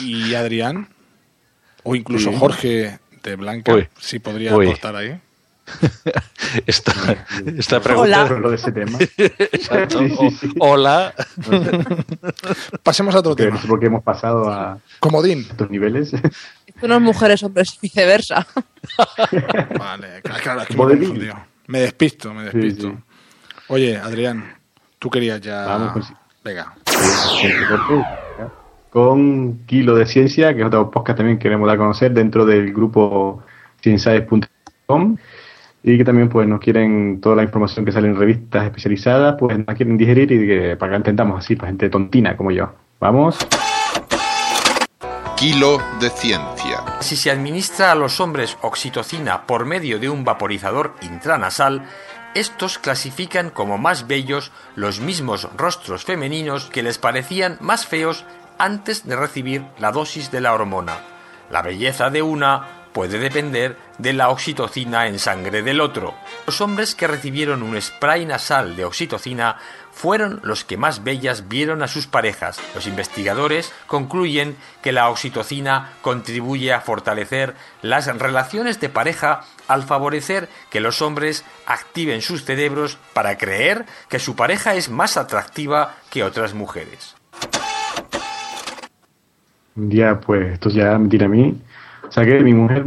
y 0.00 0.34
Adrián, 0.34 0.88
o 1.82 1.94
incluso 1.94 2.30
Sí. 2.30 2.36
Jorge 2.38 2.98
de 3.22 3.36
Blanca, 3.36 3.74
Uy. 3.74 3.88
si 4.00 4.18
podría 4.18 4.54
Uy. 4.56 4.66
aportar 4.66 4.96
ahí. 4.96 5.20
Esta, 6.66 6.92
esta 7.56 7.80
pregunta. 7.80 8.24
Hola. 8.24 8.38
Lo 8.40 8.50
de 8.50 8.56
ese 8.56 8.72
tema. 8.72 8.98
Exacto. 9.16 10.00
Sí, 10.00 10.10
sí, 10.18 10.30
sí. 10.40 10.52
O- 10.58 10.70
Hola. 10.72 11.14
Pasemos 12.82 13.14
a 13.14 13.20
otro 13.20 13.34
Que 13.36 13.44
tema. 13.44 13.56
no 13.56 13.62
sé 13.62 13.68
por 13.68 13.80
qué 13.80 13.86
hemos 13.86 14.02
pasado 14.02 14.50
a 14.50 14.78
Comodín. 14.98 15.46
estos 15.48 15.70
niveles. 15.70 16.12
Esto 16.66 16.88
no 16.88 16.96
es 16.96 17.00
mujeres, 17.00 17.42
hombres, 17.42 17.78
viceversa. 17.80 18.46
Vale, 19.78 20.20
claro, 20.22 20.40
claro, 20.42 20.60
es 20.62 20.68
que 20.68 20.76
me, 20.76 21.32
me 21.68 21.80
despisto, 21.80 22.34
me 22.34 22.42
despisto. 22.44 22.90
sí. 22.90 22.96
Oye, 23.68 23.96
Adrián, 23.96 24.58
tú 24.98 25.08
querías 25.10 25.40
ya. 25.40 25.64
Vamos 25.64 26.12
Venga. 26.44 26.74
Con 28.90 29.60
Kilo 29.66 29.94
de 29.94 30.06
Ciencia, 30.06 30.54
que 30.54 30.60
es 30.60 30.66
otro 30.66 30.90
podcast 30.90 31.18
también 31.18 31.38
que 31.38 31.44
queremos 31.44 31.66
dar 31.66 31.76
a 31.76 31.78
conocer 31.78 32.12
dentro 32.12 32.44
del 32.44 32.72
grupo 32.72 33.42
ciencias.com 33.80 35.16
y 35.82 35.98
que 35.98 36.04
también 36.04 36.28
pues 36.28 36.46
nos 36.46 36.60
quieren 36.60 37.20
toda 37.20 37.36
la 37.36 37.42
información 37.42 37.84
que 37.84 37.92
sale 37.92 38.08
en 38.08 38.16
revistas 38.16 38.64
especializadas, 38.64 39.36
pues 39.38 39.58
nos 39.58 39.76
quieren 39.76 39.96
digerir 39.96 40.30
y 40.30 40.46
que, 40.46 40.76
para 40.76 40.90
que 40.90 40.92
la 40.92 40.96
entendamos 40.98 41.38
así, 41.38 41.56
para 41.56 41.68
gente 41.68 41.88
tontina 41.90 42.36
como 42.36 42.50
yo. 42.50 42.72
Vamos. 43.00 43.38
Kilo 45.36 45.78
de 46.00 46.08
ciencia. 46.10 46.84
Si 47.00 47.16
se 47.16 47.30
administra 47.30 47.90
a 47.90 47.94
los 47.96 48.20
hombres 48.20 48.56
oxitocina 48.62 49.44
por 49.44 49.64
medio 49.64 49.98
de 49.98 50.08
un 50.08 50.22
vaporizador 50.24 50.94
intranasal, 51.02 51.82
estos 52.34 52.78
clasifican 52.78 53.50
como 53.50 53.78
más 53.78 54.06
bellos 54.06 54.52
los 54.74 55.00
mismos 55.00 55.48
rostros 55.56 56.04
femeninos 56.04 56.66
que 56.66 56.82
les 56.82 56.98
parecían 56.98 57.58
más 57.60 57.86
feos 57.86 58.24
antes 58.58 59.06
de 59.06 59.16
recibir 59.16 59.64
la 59.78 59.92
dosis 59.92 60.30
de 60.30 60.40
la 60.40 60.52
hormona. 60.52 60.98
La 61.50 61.62
belleza 61.62 62.10
de 62.10 62.22
una 62.22 62.82
puede 62.92 63.18
depender 63.18 63.76
de 63.98 64.12
la 64.12 64.28
oxitocina 64.28 65.06
en 65.06 65.18
sangre 65.18 65.62
del 65.62 65.80
otro. 65.80 66.14
Los 66.46 66.60
hombres 66.60 66.94
que 66.94 67.06
recibieron 67.06 67.62
un 67.62 67.80
spray 67.80 68.26
nasal 68.26 68.76
de 68.76 68.84
oxitocina 68.84 69.56
fueron 69.92 70.40
los 70.42 70.64
que 70.64 70.76
más 70.76 71.04
bellas 71.04 71.48
vieron 71.48 71.82
a 71.82 71.88
sus 71.88 72.06
parejas. 72.06 72.60
Los 72.74 72.86
investigadores 72.86 73.72
concluyen 73.86 74.56
que 74.82 74.90
la 74.90 75.08
oxitocina 75.08 75.92
contribuye 76.00 76.72
a 76.72 76.80
fortalecer 76.80 77.54
las 77.82 78.06
relaciones 78.18 78.80
de 78.80 78.88
pareja 78.88 79.42
al 79.68 79.84
favorecer 79.84 80.48
que 80.70 80.80
los 80.80 81.02
hombres 81.02 81.44
activen 81.66 82.22
sus 82.22 82.44
cerebros 82.44 82.98
para 83.12 83.38
creer 83.38 83.84
que 84.08 84.18
su 84.18 84.34
pareja 84.34 84.74
es 84.74 84.90
más 84.90 85.16
atractiva 85.16 85.94
que 86.10 86.24
otras 86.24 86.54
mujeres. 86.54 87.14
Un 89.76 89.88
día, 89.88 90.20
pues, 90.20 90.54
esto 90.54 90.68
ya 90.68 90.98
me 90.98 91.08
tira 91.08 91.26
a 91.26 91.28
mí. 91.28 91.56
Saqué 92.10 92.34
de 92.34 92.40
mi 92.40 92.52
mujer 92.52 92.86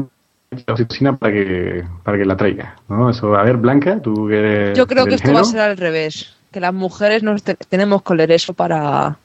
la 0.52 0.74
oxitocina 0.74 1.16
para 1.16 1.34
que, 1.34 1.84
para 2.04 2.18
que 2.18 2.26
la 2.26 2.38
traiga. 2.38 2.76
¿no? 2.88 3.10
Eso, 3.10 3.36
a 3.36 3.44
ver, 3.44 3.58
Blanca, 3.58 4.00
tú 4.02 4.28
que 4.28 4.38
eres 4.38 4.78
Yo 4.78 4.88
creo 4.88 5.06
que 5.06 5.16
esto 5.16 5.34
va 5.34 5.42
a 5.42 5.46
ser 5.46 5.62
al 5.62 5.78
revés. 5.78 6.35
Que 6.56 6.62
las 6.62 6.74
mujeres 6.74 7.22
nos 7.22 7.44
te- 7.44 7.56
tenemos 7.56 8.02
que 8.02 8.16
leer 8.16 8.32
eso 8.32 8.54
para, 8.54 9.18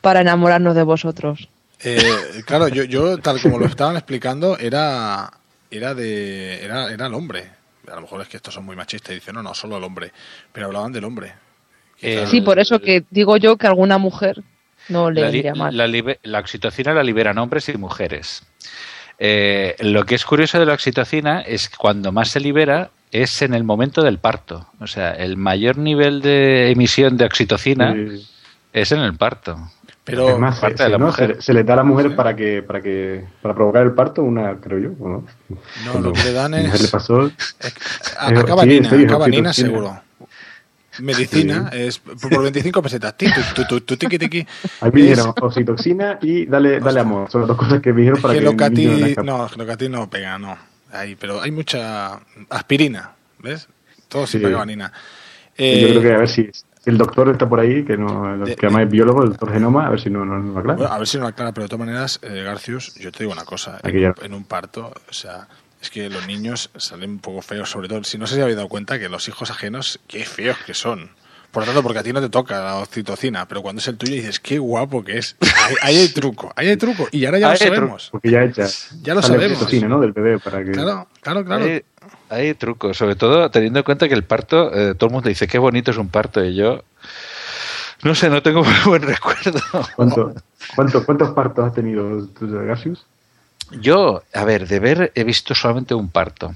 para 0.00 0.20
enamorarnos 0.20 0.76
de 0.76 0.84
vosotros. 0.84 1.48
Eh, 1.82 2.00
claro, 2.46 2.68
yo, 2.68 2.84
yo, 2.84 3.18
tal 3.18 3.42
como 3.42 3.58
lo 3.58 3.66
estaban 3.66 3.96
explicando, 3.96 4.56
era, 4.58 5.28
era, 5.72 5.94
de, 5.94 6.64
era, 6.64 6.92
era 6.92 7.06
el 7.08 7.14
hombre. 7.14 7.50
A 7.90 7.96
lo 7.96 8.02
mejor 8.02 8.20
es 8.22 8.28
que 8.28 8.36
estos 8.36 8.54
son 8.54 8.64
muy 8.64 8.76
machistas 8.76 9.10
y 9.10 9.14
dicen, 9.16 9.34
no, 9.34 9.42
no, 9.42 9.54
solo 9.54 9.76
el 9.76 9.82
hombre. 9.82 10.12
Pero 10.52 10.66
hablaban 10.66 10.92
del 10.92 11.02
hombre. 11.02 11.32
El- 12.00 12.28
Sí, 12.28 12.42
por 12.42 12.60
eso 12.60 12.78
que 12.78 13.02
digo 13.10 13.36
yo 13.36 13.56
que 13.56 13.66
alguna 13.66 13.98
mujer 13.98 14.40
no 14.88 15.10
le 15.10 15.22
la, 15.22 15.30
li- 15.30 15.38
iría 15.40 15.54
mal. 15.56 15.76
la 16.22 16.38
oxitocina 16.38 16.94
la 16.94 17.02
liberan 17.02 17.38
hombres 17.38 17.68
y 17.70 17.76
mujeres. 17.76 18.44
Eh, 19.18 19.74
lo 19.80 20.04
que 20.06 20.14
es 20.14 20.24
curioso 20.24 20.60
de 20.60 20.66
la 20.66 20.74
oxitocina 20.74 21.40
es 21.40 21.68
que 21.68 21.76
cuando 21.76 22.12
más 22.12 22.28
se 22.28 22.38
libera 22.38 22.92
es 23.12 23.42
en 23.42 23.54
el 23.54 23.64
momento 23.64 24.02
del 24.02 24.18
parto. 24.18 24.66
O 24.80 24.86
sea, 24.86 25.12
el 25.12 25.36
mayor 25.36 25.78
nivel 25.78 26.20
de 26.22 26.70
emisión 26.70 27.16
de 27.16 27.24
oxitocina 27.24 27.94
Sí. 27.94 28.26
es 28.72 28.92
en 28.92 29.00
el 29.00 29.14
parto. 29.16 29.58
Pero 30.04 30.30
Es 30.30 30.38
más, 30.38 30.58
parte 30.58 30.78
se, 30.78 30.82
de 30.84 30.88
la 30.88 30.98
¿no? 30.98 31.06
mujer. 31.06 31.36
se, 31.36 31.42
se 31.42 31.52
le 31.54 31.64
da 31.64 31.74
a 31.74 31.76
la 31.76 31.82
mujer 31.84 32.16
para 32.16 32.34
que, 32.34 32.62
para 32.62 32.80
que, 32.80 33.24
para 33.42 33.54
provocar 33.54 33.82
el 33.82 33.92
parto, 33.92 34.22
una, 34.22 34.56
creo 34.56 34.78
yo, 34.78 34.90
¿o 35.04 35.22
¿no? 35.84 36.00
Lo 36.00 36.12
que 36.14 36.22
le 36.24 36.32
dan 36.32 36.54
es- 36.54 36.80
le 36.80 36.88
pasó, 36.88 37.30
A- 38.18 38.28
Acaba 38.28 38.62
sí, 38.62 38.68
Nina, 38.70 38.88
sí, 38.90 39.04
acaba 39.04 39.28
Nina 39.28 39.50
oxitocina. 39.50 39.52
seguro. 39.52 40.00
Medicina 41.00 41.70
es 41.72 41.98
por 42.00 42.18
por 42.30 42.42
25 42.42 42.82
pesetas. 42.82 43.16
Ti, 43.16 43.26
tu, 43.32 43.40
tu, 43.54 43.64
tu, 43.68 43.80
tu, 43.82 43.96
tiqui, 43.96 44.18
tiqui. 44.18 44.46
Ahí 44.80 44.90
me 44.92 45.00
Es- 45.02 45.06
dijeron 45.10 45.34
oxitoxina 45.40 46.18
y 46.22 46.46
dale, 46.46 46.80
dale 46.80 47.00
amor. 47.00 47.30
Son 47.30 47.42
las 47.42 47.48
dos 47.48 47.56
cosas 47.56 47.80
que 47.80 47.92
me 47.92 48.00
dijeron 48.00 48.20
para 48.20 48.34
que, 48.34 48.40
Gelocati, 48.40 49.14
no, 49.22 49.48
Gelocati 49.48 49.88
no 49.88 50.10
pega, 50.10 50.38
no. 50.38 50.56
Ahí, 50.92 51.16
pero 51.16 51.40
hay 51.40 51.50
mucha 51.50 52.20
aspirina, 52.50 53.12
¿ves? 53.38 53.68
Todo 54.08 54.26
Sí. 54.26 54.32
sin 54.32 54.42
pegabanina. 54.42 54.92
Y 55.56 55.80
yo 55.80 55.86
Eh, 55.88 55.90
creo 55.90 56.02
que 56.02 56.12
a 56.14 56.18
ver 56.18 56.28
si, 56.28 56.48
el 56.86 56.96
doctor 56.96 57.28
está 57.30 57.48
por 57.48 57.60
ahí, 57.60 57.84
que, 57.84 57.96
no, 57.96 58.44
que 58.44 58.66
además 58.66 58.82
es 58.84 58.90
biólogo, 58.90 59.22
el 59.24 59.30
doctor 59.30 59.52
Genoma, 59.52 59.86
a 59.86 59.90
ver 59.90 60.00
si 60.00 60.08
no 60.08 60.24
no, 60.24 60.38
no 60.38 60.52
lo 60.54 60.58
aclara. 60.60 60.76
Bueno, 60.78 60.92
a 60.92 60.98
ver 60.98 61.06
si 61.06 61.16
no 61.18 61.24
lo 61.24 61.28
aclara, 61.28 61.52
pero 61.52 61.64
de 61.64 61.68
todas 61.68 61.86
maneras, 61.86 62.20
eh, 62.22 62.42
Garcius, 62.42 62.94
yo 62.94 63.12
te 63.12 63.20
digo 63.20 63.32
una 63.32 63.44
cosa. 63.44 63.76
Aquí 63.82 63.96
En, 63.98 64.02
ya. 64.02 64.14
en 64.22 64.32
un 64.34 64.44
parto, 64.44 64.92
o 65.08 65.12
sea, 65.12 65.48
es 65.82 65.90
que 65.90 66.08
los 66.08 66.26
niños 66.26 66.70
salen 66.76 67.10
un 67.10 67.18
poco 67.18 67.42
feos, 67.42 67.68
sobre 67.70 67.88
todo. 67.88 68.02
Si 68.04 68.16
no 68.18 68.26
si 68.26 68.40
habéis 68.40 68.56
dado 68.56 68.68
cuenta 68.68 68.98
que 68.98 69.08
los 69.08 69.28
hijos 69.28 69.50
ajenos, 69.50 70.00
qué 70.08 70.24
feos 70.24 70.56
que 70.64 70.74
son. 70.74 71.10
Por 71.50 71.62
lo 71.62 71.66
tanto, 71.66 71.82
porque 71.82 71.98
a 72.00 72.02
ti 72.02 72.12
no 72.12 72.20
te 72.20 72.28
toca 72.28 72.62
la 72.62 72.76
oxitocina, 72.76 73.48
pero 73.48 73.62
cuando 73.62 73.80
es 73.80 73.88
el 73.88 73.96
tuyo 73.96 74.14
dices, 74.14 74.38
qué 74.38 74.58
guapo 74.58 75.02
que 75.02 75.16
es. 75.18 75.34
Ahí, 75.40 75.74
ahí 75.82 75.96
hay 75.98 76.08
truco, 76.08 76.52
ahí 76.54 76.68
hay 76.68 76.76
truco. 76.76 77.08
Y 77.10 77.24
ahora 77.24 77.38
ya 77.38 77.46
Ahí 77.50 77.58
lo 77.58 77.58
sabemos. 77.66 78.08
Porque 78.12 78.30
ya 78.30 78.42
hecha. 78.44 78.66
Ya 79.02 79.14
lo 79.14 79.22
sabemos. 79.22 79.52
oxitocina, 79.62 79.88
¿no? 79.88 79.98
Del 80.00 80.12
bebé 80.12 80.38
para 80.38 80.62
que... 80.62 80.72
Claro, 80.72 81.08
claro, 81.22 81.44
claro. 81.44 81.64
Hay, 81.64 81.82
hay 82.28 82.54
trucos, 82.54 82.96
sobre 82.98 83.16
todo 83.16 83.50
teniendo 83.50 83.78
en 83.78 83.84
cuenta 83.84 84.08
que 84.08 84.14
el 84.14 84.24
parto, 84.24 84.70
eh, 84.74 84.94
todo 84.94 85.08
el 85.08 85.14
mundo 85.14 85.28
dice 85.30 85.46
qué 85.48 85.58
bonito 85.58 85.90
es 85.90 85.96
un 85.96 86.08
parto 86.10 86.44
y 86.44 86.54
yo 86.54 86.82
No 88.02 88.14
sé, 88.14 88.28
no 88.28 88.42
tengo 88.42 88.62
muy 88.64 88.74
buen 88.84 89.02
recuerdo. 89.02 89.58
¿Cuánto- 89.96 90.34
cuánto- 90.76 91.04
¿Cuántos 91.06 91.30
partos 91.30 91.64
has 91.66 91.72
tenido 91.74 92.26
tú, 92.38 92.46
Garcius? 92.50 93.06
Yo, 93.80 94.22
a 94.34 94.44
ver, 94.44 94.68
de 94.68 94.80
ver 94.80 95.12
he 95.14 95.24
visto 95.24 95.54
solamente 95.54 95.94
un 95.94 96.08
parto. 96.10 96.54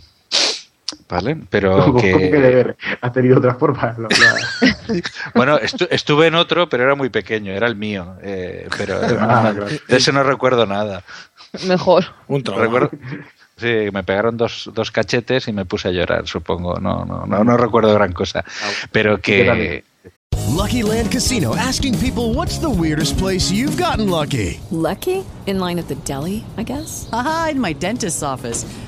¿Vale? 1.08 1.36
Pero 1.50 1.78
¿Cómo 1.86 2.00
que 2.00 2.12
de 2.12 2.30
que. 2.30 2.38
ver? 2.38 2.76
¿Has 3.00 3.12
tenido 3.12 3.38
otras 3.38 3.56
formas? 3.58 3.96
Bueno, 5.34 5.58
estu- 5.58 5.88
estuve 5.90 6.26
en 6.26 6.34
otro, 6.34 6.68
pero 6.68 6.84
era 6.84 6.94
muy 6.94 7.08
pequeño, 7.08 7.52
era 7.52 7.66
el 7.66 7.76
mío. 7.76 8.16
eh, 8.22 8.68
pero 8.76 8.98
Ah, 9.20 9.52
no, 9.56 9.64
de 9.64 9.80
ese 9.96 10.12
no 10.12 10.22
recuerdo 10.22 10.66
nada. 10.66 11.02
Mejor. 11.66 12.04
Un 12.28 12.42
trauma. 12.42 12.62
Recuerdo, 12.64 12.90
sí, 13.56 13.88
me 13.92 14.02
pegaron 14.04 14.36
dos, 14.36 14.70
dos 14.74 14.90
cachetes 14.90 15.48
y 15.48 15.52
me 15.52 15.64
puse 15.64 15.88
a 15.88 15.90
llorar, 15.92 16.26
supongo. 16.26 16.78
No, 16.80 17.04
no, 17.04 17.24
no, 17.26 17.44
no 17.44 17.56
recuerdo 17.56 17.92
gran 17.94 18.12
cosa. 18.12 18.44
Pero 18.90 19.20
que. 19.20 19.84
Lucky 20.56 20.82
Land 20.82 21.10
Casino 21.10 21.54
asking 21.54 21.94
people 21.98 22.34
what's 22.34 22.58
the 22.58 22.68
weirdest 22.68 23.16
place 23.18 23.50
you've 23.52 23.76
gotten 23.82 24.10
lucky? 24.10 24.60
Lucky? 24.70 25.24
In 25.46 25.58
line 25.58 25.78
at 25.78 25.86
the 25.88 25.94
deli, 26.04 26.44
I 26.58 26.64
guess? 26.64 27.08
Aha, 27.12 27.48
in 27.52 27.60
my 27.60 27.72
dentist's 27.74 28.22
office. 28.22 28.64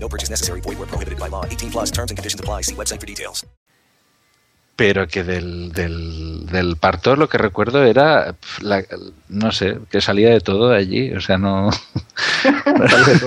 No 0.00 0.08
purchase 0.08 0.30
necessary. 0.30 0.60
Void 0.60 0.78
where 0.78 0.86
prohibited 0.88 1.18
by 1.18 1.28
law. 1.28 1.44
18 1.44 1.70
plus 1.70 1.90
terms 1.90 2.10
and 2.10 2.16
conditions 2.18 2.40
apply. 2.40 2.62
See 2.62 2.74
website 2.74 3.00
for 3.00 3.06
details. 3.06 3.46
Pero 4.78 5.08
que 5.08 5.24
del, 5.24 5.72
del, 5.72 6.44
del 6.52 6.76
parto 6.76 7.16
lo 7.16 7.30
que 7.30 7.38
recuerdo 7.38 7.82
era, 7.82 8.36
la- 8.60 8.84
no 9.30 9.50
sé, 9.50 9.78
que 9.90 10.02
salía 10.02 10.28
de 10.28 10.42
todo 10.42 10.68
de 10.68 10.76
allí. 10.76 11.12
O 11.14 11.20
sea, 11.22 11.38
no. 11.38 11.70
¡Ah. 12.44 12.44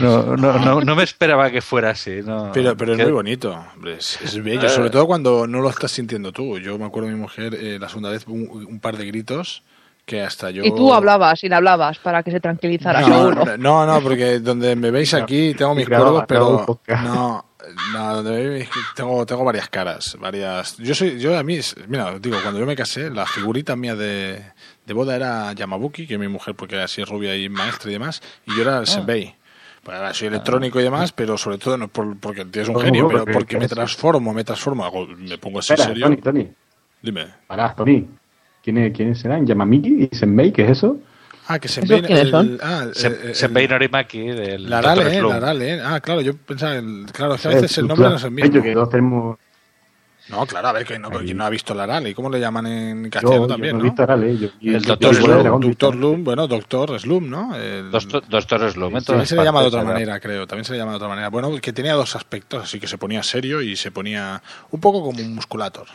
No, 0.00 0.36
no, 0.36 0.58
no, 0.58 0.80
no 0.82 0.96
me 0.96 1.02
esperaba 1.02 1.50
que 1.50 1.60
fuera 1.62 1.90
así. 1.90 2.20
No, 2.24 2.50
Pero, 2.52 2.76
pero 2.76 2.92
es 2.94 2.98
muy 2.98 3.12
bonito, 3.12 3.52
hombre, 3.74 3.96
es, 3.98 4.18
es 4.22 4.42
bello, 4.42 4.66
Eh. 4.66 4.70
sobre 4.70 4.90
todo 4.90 5.06
cuando 5.06 5.46
no 5.46 5.60
lo 5.60 5.70
estás 5.70 5.92
sintiendo 5.92 6.32
tú. 6.32 6.58
Yo 6.58 6.78
me 6.78 6.86
acuerdo 6.86 7.08
de 7.08 7.14
mi 7.14 7.20
mujer 7.20 7.54
eh, 7.54 7.78
la 7.80 7.88
segunda 7.88 8.10
vez, 8.10 8.26
un, 8.26 8.66
un 8.68 8.80
par 8.80 8.96
de 8.96 9.06
gritos 9.06 9.62
que 10.08 10.22
hasta 10.22 10.50
yo... 10.50 10.64
Y 10.64 10.74
tú 10.74 10.92
hablabas 10.94 11.44
y 11.44 11.48
le 11.50 11.54
hablabas 11.54 11.98
para 11.98 12.22
que 12.22 12.30
se 12.30 12.40
tranquilizara, 12.40 13.02
No, 13.02 13.30
no, 13.58 13.86
no, 13.86 14.00
porque 14.00 14.38
donde 14.40 14.74
me 14.74 14.90
veis 14.90 15.12
aquí 15.12 15.52
tengo 15.54 15.74
mis 15.74 15.86
cuervos, 15.86 16.24
pero 16.26 16.66
no, 17.04 17.44
no, 17.92 18.14
donde 18.16 18.30
me 18.30 18.48
veis 18.48 18.68
tengo, 18.96 19.26
tengo 19.26 19.44
varias 19.44 19.68
caras, 19.68 20.16
varias. 20.18 20.78
Yo 20.78 20.94
soy, 20.94 21.18
yo 21.20 21.36
a 21.38 21.42
mí, 21.42 21.60
mira, 21.88 22.06
os 22.14 22.22
digo, 22.22 22.38
cuando 22.42 22.58
yo 22.58 22.64
me 22.64 22.74
casé, 22.74 23.10
la 23.10 23.26
figurita 23.26 23.76
mía 23.76 23.94
de, 23.94 24.42
de 24.86 24.94
boda 24.94 25.14
era 25.14 25.52
Yamabuki, 25.52 26.06
que 26.06 26.14
es 26.14 26.20
mi 26.20 26.28
mujer 26.28 26.54
porque 26.54 26.76
era 26.76 26.84
así 26.84 27.04
rubia 27.04 27.36
y 27.36 27.50
maestra 27.50 27.90
y 27.90 27.92
demás, 27.92 28.22
y 28.46 28.56
yo 28.56 28.62
era 28.62 28.78
el 28.78 28.86
senbei. 28.86 29.34
Pues 29.82 29.94
ahora 29.96 30.14
soy 30.14 30.28
electrónico 30.28 30.80
y 30.80 30.84
demás, 30.84 31.12
pero 31.12 31.36
sobre 31.36 31.58
todo 31.58 31.76
no 31.76 31.88
por- 31.88 32.16
porque 32.18 32.46
tienes 32.46 32.68
un 32.68 32.74
No, 32.74 32.80
genio, 32.80 33.02
no, 33.02 33.08
pero 33.08 33.20
porque- 33.20 33.32
porque 33.34 33.58
me 33.58 33.68
transformo, 33.68 34.32
me 34.32 34.42
transformo, 34.44 34.90
me 35.18 35.36
pongo 35.38 35.58
así 35.60 35.74
Espera, 35.74 35.88
serio. 35.90 36.06
Tony, 36.06 36.16
Tony. 36.16 36.48
Dime. 37.02 37.26
Pará, 37.46 37.74
Tony. 37.74 38.06
¿Quiénes, 38.68 38.92
¿Quiénes 38.94 39.18
serán? 39.18 39.46
¿Yamamiki 39.46 40.08
y 40.12 40.14
Senbei? 40.14 40.52
¿Qué 40.52 40.64
es 40.64 40.72
eso? 40.72 40.98
Ah, 41.46 41.58
que 41.58 41.68
¿Esos 41.68 41.76
Senbei. 41.86 42.02
quiénes 42.02 42.24
el- 42.24 42.30
son? 42.30 42.58
ah, 42.62 42.82
el- 42.86 42.94
Se- 42.94 43.06
el- 43.06 43.34
Senbei 43.34 43.66
Norimaki 43.66 44.18
del 44.26 44.68
La 44.68 44.82
Dr. 44.82 44.98
Rale, 44.98 45.10
eh, 45.16 45.18
Slump. 45.20 45.32
la 45.32 45.40
Rale, 45.40 45.74
eh. 45.76 45.80
Ah, 45.82 46.00
claro, 46.00 46.20
yo 46.20 46.36
pensaba, 46.36 46.74
el, 46.76 47.06
claro, 47.10 47.34
es 47.36 47.40
que 47.40 47.48
a 47.48 47.50
veces 47.52 47.78
el 47.78 47.86
nombre 47.88 48.10
no 48.10 48.16
es 48.16 48.24
el 48.24 48.30
mismo. 48.30 48.62
que 48.62 48.72
todos 48.74 48.90
tenemos... 48.90 49.38
No, 50.28 50.44
claro, 50.44 50.68
a 50.68 50.72
ver, 50.72 50.84
que 50.84 50.98
no, 50.98 51.08
¿quién 51.08 51.38
no 51.38 51.46
ha 51.46 51.48
visto 51.48 51.74
la 51.74 51.86
Rale? 51.86 52.10
¿Y 52.10 52.14
cómo 52.14 52.28
le 52.28 52.38
llaman 52.38 52.66
en 52.66 53.04
Yo, 53.04 53.10
castellano 53.10 53.42
yo 53.44 53.46
también, 53.46 53.78
no 53.78 53.80
he 53.80 53.84
visto 53.84 54.02
a 54.02 54.06
Rale. 54.06 54.36
Yo, 54.36 54.48
yo- 54.60 54.76
El 54.76 54.82
yo- 54.82 54.88
Doctor 54.90 55.14
yo- 55.14 55.58
Doctor 55.60 55.94
Slum, 55.94 56.24
bueno, 56.24 56.46
Doctor 56.46 57.00
Slum, 57.00 57.30
¿no? 57.30 57.56
El- 57.56 57.90
Doctor, 57.90 58.22
Doctor 58.28 58.70
Slump. 58.70 58.96
en 58.96 59.04
También 59.04 59.26
se 59.26 59.34
le 59.36 59.44
llama 59.44 59.62
de 59.62 59.68
otra 59.68 59.82
manera, 59.82 60.20
creo. 60.20 60.46
También 60.46 60.66
se 60.66 60.72
le 60.72 60.78
llama 60.78 60.90
de 60.92 60.96
otra 60.96 61.08
manera. 61.08 61.30
Bueno, 61.30 61.50
que 61.62 61.72
tenía 61.72 61.94
dos 61.94 62.14
aspectos, 62.14 62.62
así 62.64 62.78
que 62.78 62.86
se 62.86 62.98
ponía 62.98 63.22
serio 63.22 63.62
y 63.62 63.74
se 63.74 63.90
ponía 63.90 64.42
un 64.70 64.80
poco 64.82 65.02
como 65.02 65.18
un 65.18 65.34
musculator. 65.34 65.86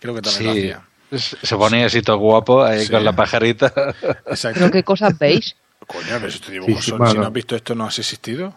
Creo 0.00 0.14
que 0.14 0.22
también 0.22 0.44
lo 0.46 0.50
hacía. 0.52 0.82
Se 1.18 1.56
ponía 1.56 1.86
así 1.86 2.02
todo 2.02 2.16
guapo 2.18 2.62
ahí 2.64 2.86
Sí. 2.86 2.90
con 2.92 3.04
la 3.04 3.12
pajarita. 3.14 3.72
Exacto. 4.26 4.60
Pero 4.60 4.70
qué 4.70 4.82
cosas 4.82 5.18
veis. 5.18 5.56
Coño, 5.86 6.04
pero 6.14 6.26
estos 6.28 6.50
dibujos 6.50 6.76
Sí, 6.84 6.90
sí, 6.92 6.96
son, 6.96 7.06
si 7.08 7.18
no 7.18 7.26
has 7.26 7.32
visto 7.32 7.56
esto, 7.56 7.74
no 7.74 7.84
has 7.86 7.98
existido. 7.98 8.54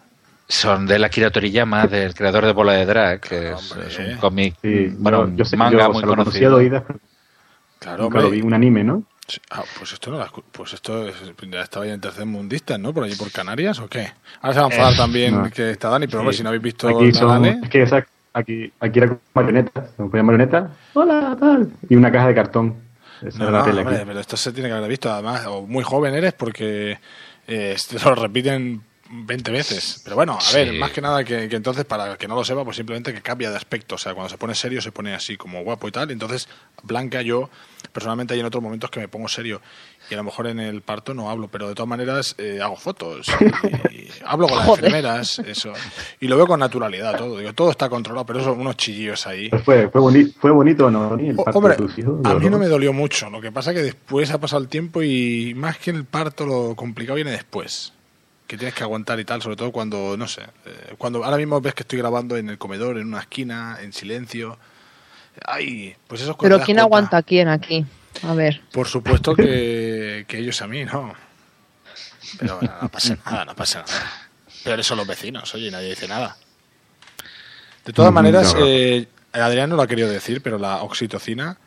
Son 0.48 0.86
de 0.86 1.04
Akira 1.04 1.32
Toriyama, 1.32 1.88
del 1.88 2.14
creador 2.14 2.46
de 2.46 2.54
Bola 2.54 2.74
de 2.74 2.86
Drag, 2.86 3.20
que 3.20 3.52
es, 3.54 3.76
es 3.88 3.98
un 4.00 4.18
cómic, 4.18 4.56
Sí, 4.62 4.94
bueno, 4.98 5.32
yo, 5.36 5.44
manga 5.58 5.88
yo, 5.88 5.94
muy 5.94 6.02
lo 6.04 6.08
conocido. 6.10 6.58
oídas, 6.58 6.84
Claro, 7.80 8.04
nunca 8.04 8.20
lo 8.20 8.26
hombre. 8.26 8.40
vi, 8.42 8.46
un 8.48 8.54
anime, 8.54 8.84
¿no? 8.84 9.04
Ah, 9.50 9.64
pues 9.80 9.92
esto 9.94 10.12
no 10.12 10.20
la 10.20 10.32
pues 10.52 10.74
esto 10.74 11.08
es- 11.08 11.16
ya 11.50 11.62
estaba 11.62 11.88
ya 11.88 11.94
en 11.96 12.00
tercer 12.02 12.28
mundista, 12.28 12.78
¿no? 12.78 12.94
Por 12.94 13.06
allí 13.06 13.16
por 13.16 13.32
Canarias 13.32 13.80
o 13.80 13.88
qué? 13.88 14.12
Ahora 14.42 14.54
se 14.54 14.60
va 14.60 14.66
a 14.68 14.70
enfadar 14.70 14.94
Eh, 14.94 14.98
también 14.98 15.36
no. 15.42 15.50
que 15.50 15.72
está 15.72 15.90
Dani, 15.90 16.06
pero 16.06 16.20
hombre, 16.20 16.36
si 16.36 16.44
no 16.44 16.50
habéis 16.50 16.62
visto 16.62 16.88
Aquí 16.88 17.12
la 17.12 17.20
son, 17.20 17.30
Rale- 17.44 17.60
es 17.64 17.70
que 17.70 17.82
esa- 17.82 18.06
aquí, 18.36 18.72
aquí 18.80 19.00
era 19.00 19.08
como 19.08 19.20
marioneta, 19.34 19.88
se 19.96 20.04
me 20.04 20.10
ponía 20.10 20.24
marioneta, 20.24 20.72
hola, 20.94 21.36
tal, 21.40 21.72
y 21.90 21.96
una 21.96 22.12
caja 22.12 22.28
de 22.28 22.36
cartón. 22.36 22.76
Esa 23.26 23.40
No, 23.40 23.44
era 23.46 23.52
la 23.52 23.60
no, 23.60 23.66
tele 23.66 23.82
hombre, 23.82 24.04
pero 24.06 24.20
esto 24.20 24.36
se 24.38 24.52
tiene 24.52 24.70
que 24.70 24.76
haber 24.76 24.90
visto. 24.90 25.12
Además, 25.12 25.46
o 25.48 25.62
muy 25.66 25.84
joven 25.84 26.14
eres 26.14 26.34
porque 26.34 27.00
eh, 27.48 27.74
esto 27.76 27.98
lo 28.10 28.16
repiten 28.16 28.82
20 29.10 29.52
veces. 29.52 30.02
Pero 30.04 30.16
bueno, 30.16 30.38
a 30.42 30.54
ver, 30.54 30.74
más 30.74 30.92
que 30.92 31.02
nada 31.02 31.24
que, 31.24 31.48
que 31.48 31.56
entonces, 31.56 31.86
para 31.86 32.12
el 32.14 32.18
que 32.18 32.28
no 32.28 32.36
lo 32.36 32.44
sepa, 32.44 32.64
pues 32.64 32.78
simplemente 32.78 33.14
que 33.14 33.22
cambia 33.22 33.50
de 33.52 33.58
aspecto. 33.58 33.96
O 33.96 33.98
sea, 33.98 34.14
cuando 34.14 34.30
se 34.30 34.38
pone 34.38 34.56
serio, 34.56 34.82
se 34.82 34.92
pone 34.92 35.14
así 35.14 35.38
como 35.38 35.64
guapo 35.64 35.88
y 35.88 35.92
tal. 35.92 36.10
Entonces, 36.12 36.48
Blanca, 36.84 37.22
yo, 37.22 37.50
personalmente, 37.94 38.34
hay 38.34 38.40
en 38.40 38.46
otros 38.48 38.64
momentos 38.64 38.90
que 38.90 39.00
me 39.00 39.08
pongo 39.08 39.28
serio. 39.28 39.62
Y 40.10 40.14
a 40.14 40.18
lo 40.18 40.24
mejor 40.24 40.48
en 40.48 40.60
el 40.60 40.82
parto 40.82 41.14
no 41.14 41.30
hablo, 41.30 41.48
pero 41.48 41.68
de 41.68 41.76
todas 41.76 41.88
maneras 41.90 42.36
eh, 42.38 42.60
hago 42.62 42.76
fotos. 42.76 43.28
Y, 43.90 43.96
y 43.96 44.10
hablo 44.26 44.48
con 44.48 44.58
las 44.58 44.68
Joder. 44.68 44.86
enfermeras, 44.86 45.40
eso. 45.40 45.74
Y 46.20 46.28
lo 46.28 46.38
veo 46.38 46.48
con 46.48 46.60
naturalidad 46.60 47.18
todo. 47.18 47.38
Digo, 47.40 47.54
todo 47.54 47.72
está 47.72 47.90
controlado, 47.90 48.26
pero 48.26 48.40
eso, 48.40 48.54
unos 48.54 48.76
chillillos 48.78 49.26
ahí. 49.28 49.50
Fue, 49.64 49.88
fue, 49.90 50.02
boni- 50.02 50.34
fue 50.40 50.52
bonito, 50.52 50.90
¿no? 50.92 51.16
El 51.16 51.36
parto 51.36 51.58
Hombre, 51.60 51.76
de 51.76 51.84
tus 51.84 51.98
hijos, 52.00 52.20
a 52.26 52.34
mí 52.36 52.50
no 52.50 52.58
me 52.60 52.68
dolió 52.68 52.92
mucho. 52.94 53.30
Lo 53.30 53.40
que 53.42 53.52
pasa 53.52 53.74
que 53.74 53.82
después 53.84 54.32
ha 54.32 54.40
pasado 54.40 54.62
el 54.62 54.68
tiempo 54.68 55.02
y 55.04 55.54
más 55.56 55.78
que 55.78 55.92
el 55.92 56.06
parto, 56.06 56.46
lo 56.46 56.76
complicado 56.76 57.16
viene 57.16 57.32
después. 57.32 57.94
Que 58.48 58.58
tienes 58.58 58.76
que 58.76 58.84
aguantar 58.84 59.20
y 59.20 59.26
tal, 59.26 59.42
sobre 59.42 59.56
todo 59.56 59.72
cuando, 59.72 60.16
no 60.18 60.28
sé, 60.28 60.44
eh, 60.66 60.94
cuando 60.98 61.24
ahora 61.24 61.38
mismo 61.38 61.60
ves 61.62 61.74
que 61.74 61.82
estoy 61.84 61.98
grabando 62.00 62.38
en 62.38 62.50
el 62.50 62.58
comedor, 62.60 62.98
en 62.98 63.08
una 63.08 63.22
esquina, 63.22 63.78
en 63.82 63.92
silencio. 63.92 64.58
Ay, 65.46 65.96
pues 66.08 66.22
eso 66.22 66.38
Pero 66.38 66.58
¿quién 66.58 66.76
cuenta. 66.78 66.82
aguanta 66.84 67.18
a 67.18 67.24
quién 67.24 67.48
aquí? 67.48 67.86
A 68.24 68.34
ver. 68.36 68.62
Por 68.72 68.88
supuesto 68.88 69.36
que, 69.36 70.26
que 70.28 70.38
ellos 70.38 70.62
a 70.62 70.68
mí, 70.68 70.86
¿no? 70.86 71.14
Pero 72.38 72.58
bueno, 72.58 72.74
no 72.82 72.90
pasa 72.90 73.18
nada, 73.26 73.46
no 73.46 73.56
pasa 73.56 73.84
nada. 73.86 74.30
Pero 74.64 74.84
son 74.84 74.98
los 74.98 75.08
vecinos, 75.08 75.54
oye, 75.56 75.70
nadie 75.72 75.90
dice 75.90 76.08
nada. 76.08 76.38
De 77.84 77.94
todas 77.94 78.12
Mm, 78.12 78.16
maneras, 78.16 78.54
no. 78.54 78.66
eh, 78.66 79.08
Adrián 79.34 79.70
no 79.70 79.76
lo 79.76 79.82
ha 79.82 79.88
querido 79.88 80.10
decir, 80.10 80.42
pero 80.42 80.58
la 80.58 80.84
oxitocina. 80.84 81.58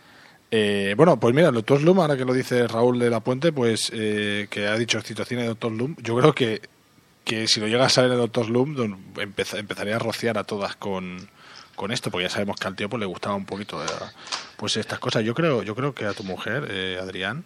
Eh, 0.51 0.95
bueno, 0.97 1.19
pues 1.21 1.35
mira, 1.35 1.49
el 1.49 1.55
doctor 1.55 1.79
Slum, 1.81 2.01
ahora 2.01 2.17
que 2.17 2.25
lo 2.25 2.33
dice 2.33 2.67
Raúl 2.67 2.99
de 2.99 3.11
la 3.11 3.21
Puente, 3.21 3.53
pues 3.53 3.91
eh, 3.95 4.47
que 4.51 4.67
ha 4.67 4.77
dicho 4.77 4.99
oxitocina 4.99 5.43
y 5.45 5.47
doctor 5.47 5.73
Slum, 5.73 5.95
yo 6.03 6.17
creo 6.17 6.35
que, 6.35 6.63
que 7.25 7.47
si 7.49 7.61
lo 7.61 7.67
llega 7.67 7.85
a 7.87 7.89
saber 7.91 8.13
el 8.13 8.19
doctor 8.19 8.47
Slum, 8.47 8.75
don- 8.75 8.99
empeza- 9.17 9.59
empezaría 9.59 9.97
a 9.97 9.99
rociar 9.99 10.39
a 10.39 10.45
todas 10.45 10.75
con, 10.77 11.29
con 11.77 11.93
esto, 11.93 12.11
porque 12.11 12.25
ya 12.25 12.31
sabemos 12.31 12.57
que 12.59 12.67
al 12.67 12.75
tío 12.77 12.89
pues, 12.89 13.01
le 13.01 13.07
gustaba 13.07 13.35
un 13.37 13.45
poquito 13.45 13.79
de, 13.81 13.87
pues 14.57 14.77
estas 14.79 14.99
cosas. 14.99 15.23
Yo 15.25 15.35
creo, 15.35 15.63
yo 15.63 15.75
creo 15.75 15.95
que 15.95 16.07
a 16.07 16.13
tu 16.15 16.25
mujer, 16.25 16.67
eh, 16.71 16.99
Adrián, 17.01 17.45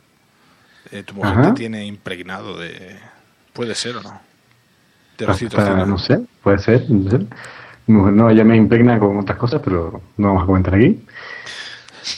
eh, 0.90 1.02
tu 1.02 1.14
mujer 1.14 1.32
Ajá. 1.32 1.48
te 1.54 1.58
tiene 1.60 1.84
impregnado 1.86 2.56
de. 2.58 2.98
Puede 3.52 3.74
ser 3.74 3.96
o 3.96 4.02
no. 4.02 4.20
De 5.18 5.24
Hasta- 5.26 5.32
oxitocina. 5.32 5.84
no 5.86 5.98
sé, 5.98 6.20
puede 6.42 6.58
ser, 6.58 6.86
sé. 6.86 7.26
No, 7.88 8.30
ella 8.30 8.44
me 8.44 8.56
impregna 8.56 8.98
con 8.98 9.18
otras 9.18 9.36
cosas, 9.36 9.60
pero 9.62 10.00
no 10.16 10.28
vamos 10.28 10.44
a 10.44 10.46
comentar 10.46 10.74
aquí. 10.76 11.04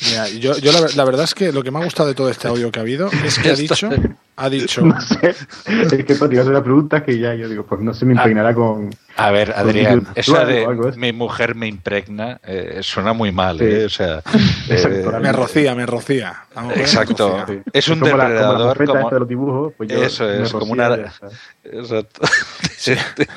Mira, 0.07 0.29
yo, 0.29 0.57
yo 0.59 0.73
la, 0.73 0.87
la 0.95 1.05
verdad 1.05 1.25
es 1.25 1.35
que 1.35 1.53
lo 1.53 1.63
que 1.63 1.71
me 1.71 1.81
ha 1.81 1.85
gustado 1.85 2.09
de 2.09 2.15
todo 2.15 2.31
este 2.31 2.49
audio 2.49 2.71
que 2.71 2.79
ha 2.79 2.83
habido 2.83 3.11
es 3.25 3.39
que 3.39 3.51
ha 3.51 3.55
dicho, 3.55 3.89
ha 4.37 4.51
dicho, 4.51 4.83
No 4.85 5.01
sé. 5.01 5.35
Es 5.67 6.05
que 6.05 6.15
Tony 6.15 6.37
hace 6.39 6.51
una 6.51 6.63
pregunta 6.63 7.03
que 7.05 7.19
ya 7.19 7.35
yo 7.35 7.49
digo, 7.49 7.65
pues 7.67 7.81
no 7.81 7.95
se 7.95 8.05
me 8.05 8.15
impregnará 8.15 8.55
con. 8.55 8.91
A 9.17 9.31
ver, 9.31 9.53
Adrián, 9.57 10.09
esa 10.17 10.45
de 10.45 10.65
algo, 10.67 10.91
mi 10.97 11.13
mujer 11.13 11.55
me 11.55 11.69
impregna 11.69 12.41
eh, 12.43 12.81
suena 12.83 13.13
muy 13.13 13.31
mal, 13.31 13.59
Sí. 13.59 13.65
¿eh? 13.65 13.85
O 13.85 13.89
sea, 13.89 14.23
eh, 14.69 15.05
me 15.21 15.33
rocía, 15.33 15.75
me 15.77 15.87
rocía. 15.87 16.45
Mejor 16.57 16.77
me 16.77 16.81
Exacto. 16.83 17.39
rocía. 17.47 17.63
Es 17.73 17.89
un 17.89 18.01
como 18.01 18.17
la- 18.17 18.25
como 18.25 18.29
la 18.29 18.35
depredador 18.35 18.69
carpeta 18.77 18.93
como... 18.99 19.11
de 19.11 19.19
los 19.21 19.29
dibujos, 19.29 19.73
pues 19.77 19.89
yo 19.91 20.03
Eso 20.03 20.25
me 20.25 20.43
es, 20.43 20.53
como 20.53 20.73
una... 20.73 21.13
Exacto. 21.65 22.23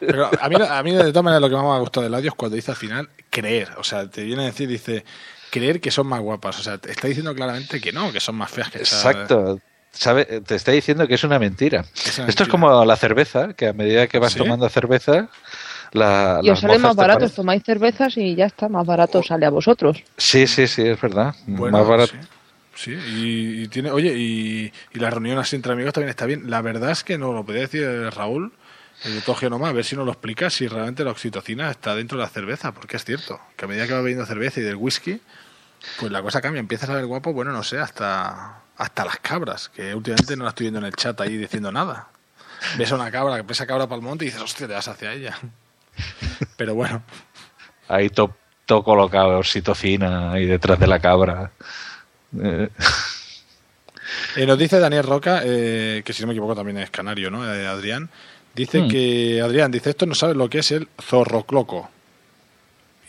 Pero 0.00 0.30
a 0.40 0.48
mí, 0.48 0.56
a 0.68 0.82
mí 0.82 0.92
de 0.92 1.04
todas 1.10 1.22
maneras 1.24 1.40
lo 1.42 1.48
que 1.48 1.54
más 1.54 1.64
me 1.64 1.70
ha 1.70 1.78
gustado 1.78 2.04
del 2.04 2.14
audio 2.14 2.28
es 2.30 2.34
cuando 2.34 2.56
dice 2.56 2.70
al 2.72 2.76
final 2.76 3.08
creer. 3.30 3.68
O 3.78 3.84
sea, 3.84 4.08
te 4.10 4.24
viene 4.24 4.42
a 4.42 4.46
decir, 4.46 4.68
dice, 4.68 5.04
creer 5.50 5.80
que 5.80 5.90
son 5.90 6.06
más 6.06 6.20
guapas. 6.20 6.58
O 6.58 6.62
sea, 6.62 6.78
te 6.78 6.90
está 6.90 7.06
diciendo 7.06 7.34
claramente 7.34 7.80
que 7.80 7.92
no, 7.92 8.10
que 8.12 8.20
son 8.20 8.34
más 8.34 8.50
feas 8.50 8.70
que 8.70 8.82
esa- 8.82 9.10
Exacto. 9.10 9.60
Sabe, 9.92 10.24
te 10.24 10.54
está 10.54 10.72
diciendo 10.72 11.06
que 11.06 11.14
es 11.14 11.24
una 11.24 11.38
mentira. 11.38 11.84
una 12.18 12.26
Esto 12.28 12.42
es 12.44 12.48
como 12.48 12.84
la 12.84 12.96
cerveza, 12.96 13.54
que 13.54 13.68
a 13.68 13.72
medida 13.72 14.06
que 14.06 14.18
vas 14.18 14.32
¿Sí? 14.32 14.38
tomando 14.38 14.68
cerveza, 14.68 15.28
la, 15.92 16.40
Y 16.42 16.50
os 16.50 16.60
sale 16.60 16.78
más 16.78 16.96
barato, 16.96 17.28
tomáis 17.28 17.62
cervezas 17.62 18.16
y 18.16 18.34
ya 18.34 18.46
está, 18.46 18.68
más 18.68 18.86
barato 18.86 19.22
sale 19.22 19.44
a 19.44 19.50
vosotros. 19.50 20.02
Sí, 20.16 20.46
sí, 20.46 20.66
sí, 20.66 20.82
es 20.82 21.00
verdad. 21.00 21.34
Bueno, 21.46 21.78
más 21.78 21.86
barato. 21.86 22.14
Sí, 22.74 22.92
y, 22.92 23.62
y 23.62 23.68
tiene, 23.68 23.90
oye, 23.90 24.14
y, 24.16 24.72
y 24.94 24.98
la 24.98 25.10
reunión 25.10 25.38
así 25.38 25.56
entre 25.56 25.72
amigos 25.72 25.92
también 25.92 26.08
está 26.08 26.24
bien. 26.24 26.48
La 26.50 26.62
verdad 26.62 26.90
es 26.90 27.04
que 27.04 27.18
no 27.18 27.34
lo 27.34 27.44
podía 27.44 27.60
decir 27.60 27.86
Raúl, 28.16 28.50
el 29.04 29.16
de 29.16 29.20
todo 29.20 29.36
Genoma, 29.36 29.68
a 29.68 29.72
ver 29.72 29.84
si 29.84 29.94
nos 29.94 30.06
lo 30.06 30.12
explica 30.12 30.48
si 30.48 30.68
realmente 30.68 31.04
la 31.04 31.10
oxitocina 31.10 31.70
está 31.70 31.94
dentro 31.94 32.16
de 32.16 32.24
la 32.24 32.30
cerveza, 32.30 32.72
porque 32.72 32.96
es 32.96 33.04
cierto, 33.04 33.38
que 33.56 33.66
a 33.66 33.68
medida 33.68 33.86
que 33.86 33.92
va 33.92 34.00
bebiendo 34.00 34.24
cerveza 34.24 34.60
y 34.60 34.62
del 34.62 34.76
whisky, 34.76 35.20
pues 36.00 36.10
la 36.10 36.22
cosa 36.22 36.40
cambia, 36.40 36.60
empiezas 36.60 36.88
a 36.88 36.94
ver 36.94 37.04
guapo, 37.04 37.34
bueno, 37.34 37.52
no 37.52 37.62
sé, 37.62 37.78
hasta, 37.78 38.61
hasta 38.76 39.04
las 39.04 39.18
cabras, 39.18 39.68
que 39.68 39.94
últimamente 39.94 40.36
no 40.36 40.44
la 40.44 40.50
estoy 40.50 40.64
viendo 40.64 40.78
en 40.80 40.86
el 40.86 40.94
chat 40.96 41.20
ahí 41.20 41.36
diciendo 41.36 41.70
nada. 41.72 42.08
Ves 42.78 42.92
a 42.92 42.94
una 42.94 43.10
cabra 43.10 43.36
que 43.36 43.44
pesa 43.44 43.66
cabra 43.66 43.86
para 43.86 43.96
el 43.96 44.02
monte 44.02 44.24
y 44.24 44.28
dices, 44.28 44.40
hostia, 44.42 44.66
te 44.68 44.74
vas 44.74 44.86
hacia 44.88 45.12
ella. 45.12 45.38
Pero 46.56 46.74
bueno, 46.74 47.02
Ahí 47.88 48.08
todo 48.08 48.34
todo 48.64 48.84
colocado, 48.84 49.38
oxitocina 49.38 50.32
ahí 50.32 50.46
detrás 50.46 50.78
de 50.78 50.86
la 50.86 50.98
cabra. 51.00 51.50
Eh, 52.40 52.68
Eh, 54.36 54.46
nos 54.46 54.58
dice 54.58 54.78
Daniel 54.78 55.04
Roca, 55.04 55.42
eh, 55.44 56.02
que 56.04 56.12
si 56.12 56.22
no 56.22 56.28
me 56.28 56.32
equivoco 56.34 56.54
también 56.54 56.78
es 56.78 56.90
canario, 56.90 57.30
¿no? 57.30 57.50
Eh, 57.52 57.66
Adrián. 57.66 58.08
Dice 58.54 58.82
Hmm. 58.82 58.88
que, 58.88 59.40
Adrián, 59.42 59.70
dice, 59.70 59.90
esto 59.90 60.06
no 60.06 60.14
sabe 60.14 60.34
lo 60.34 60.48
que 60.48 60.58
es 60.60 60.70
el 60.70 60.88
zorrocloco. 61.00 61.90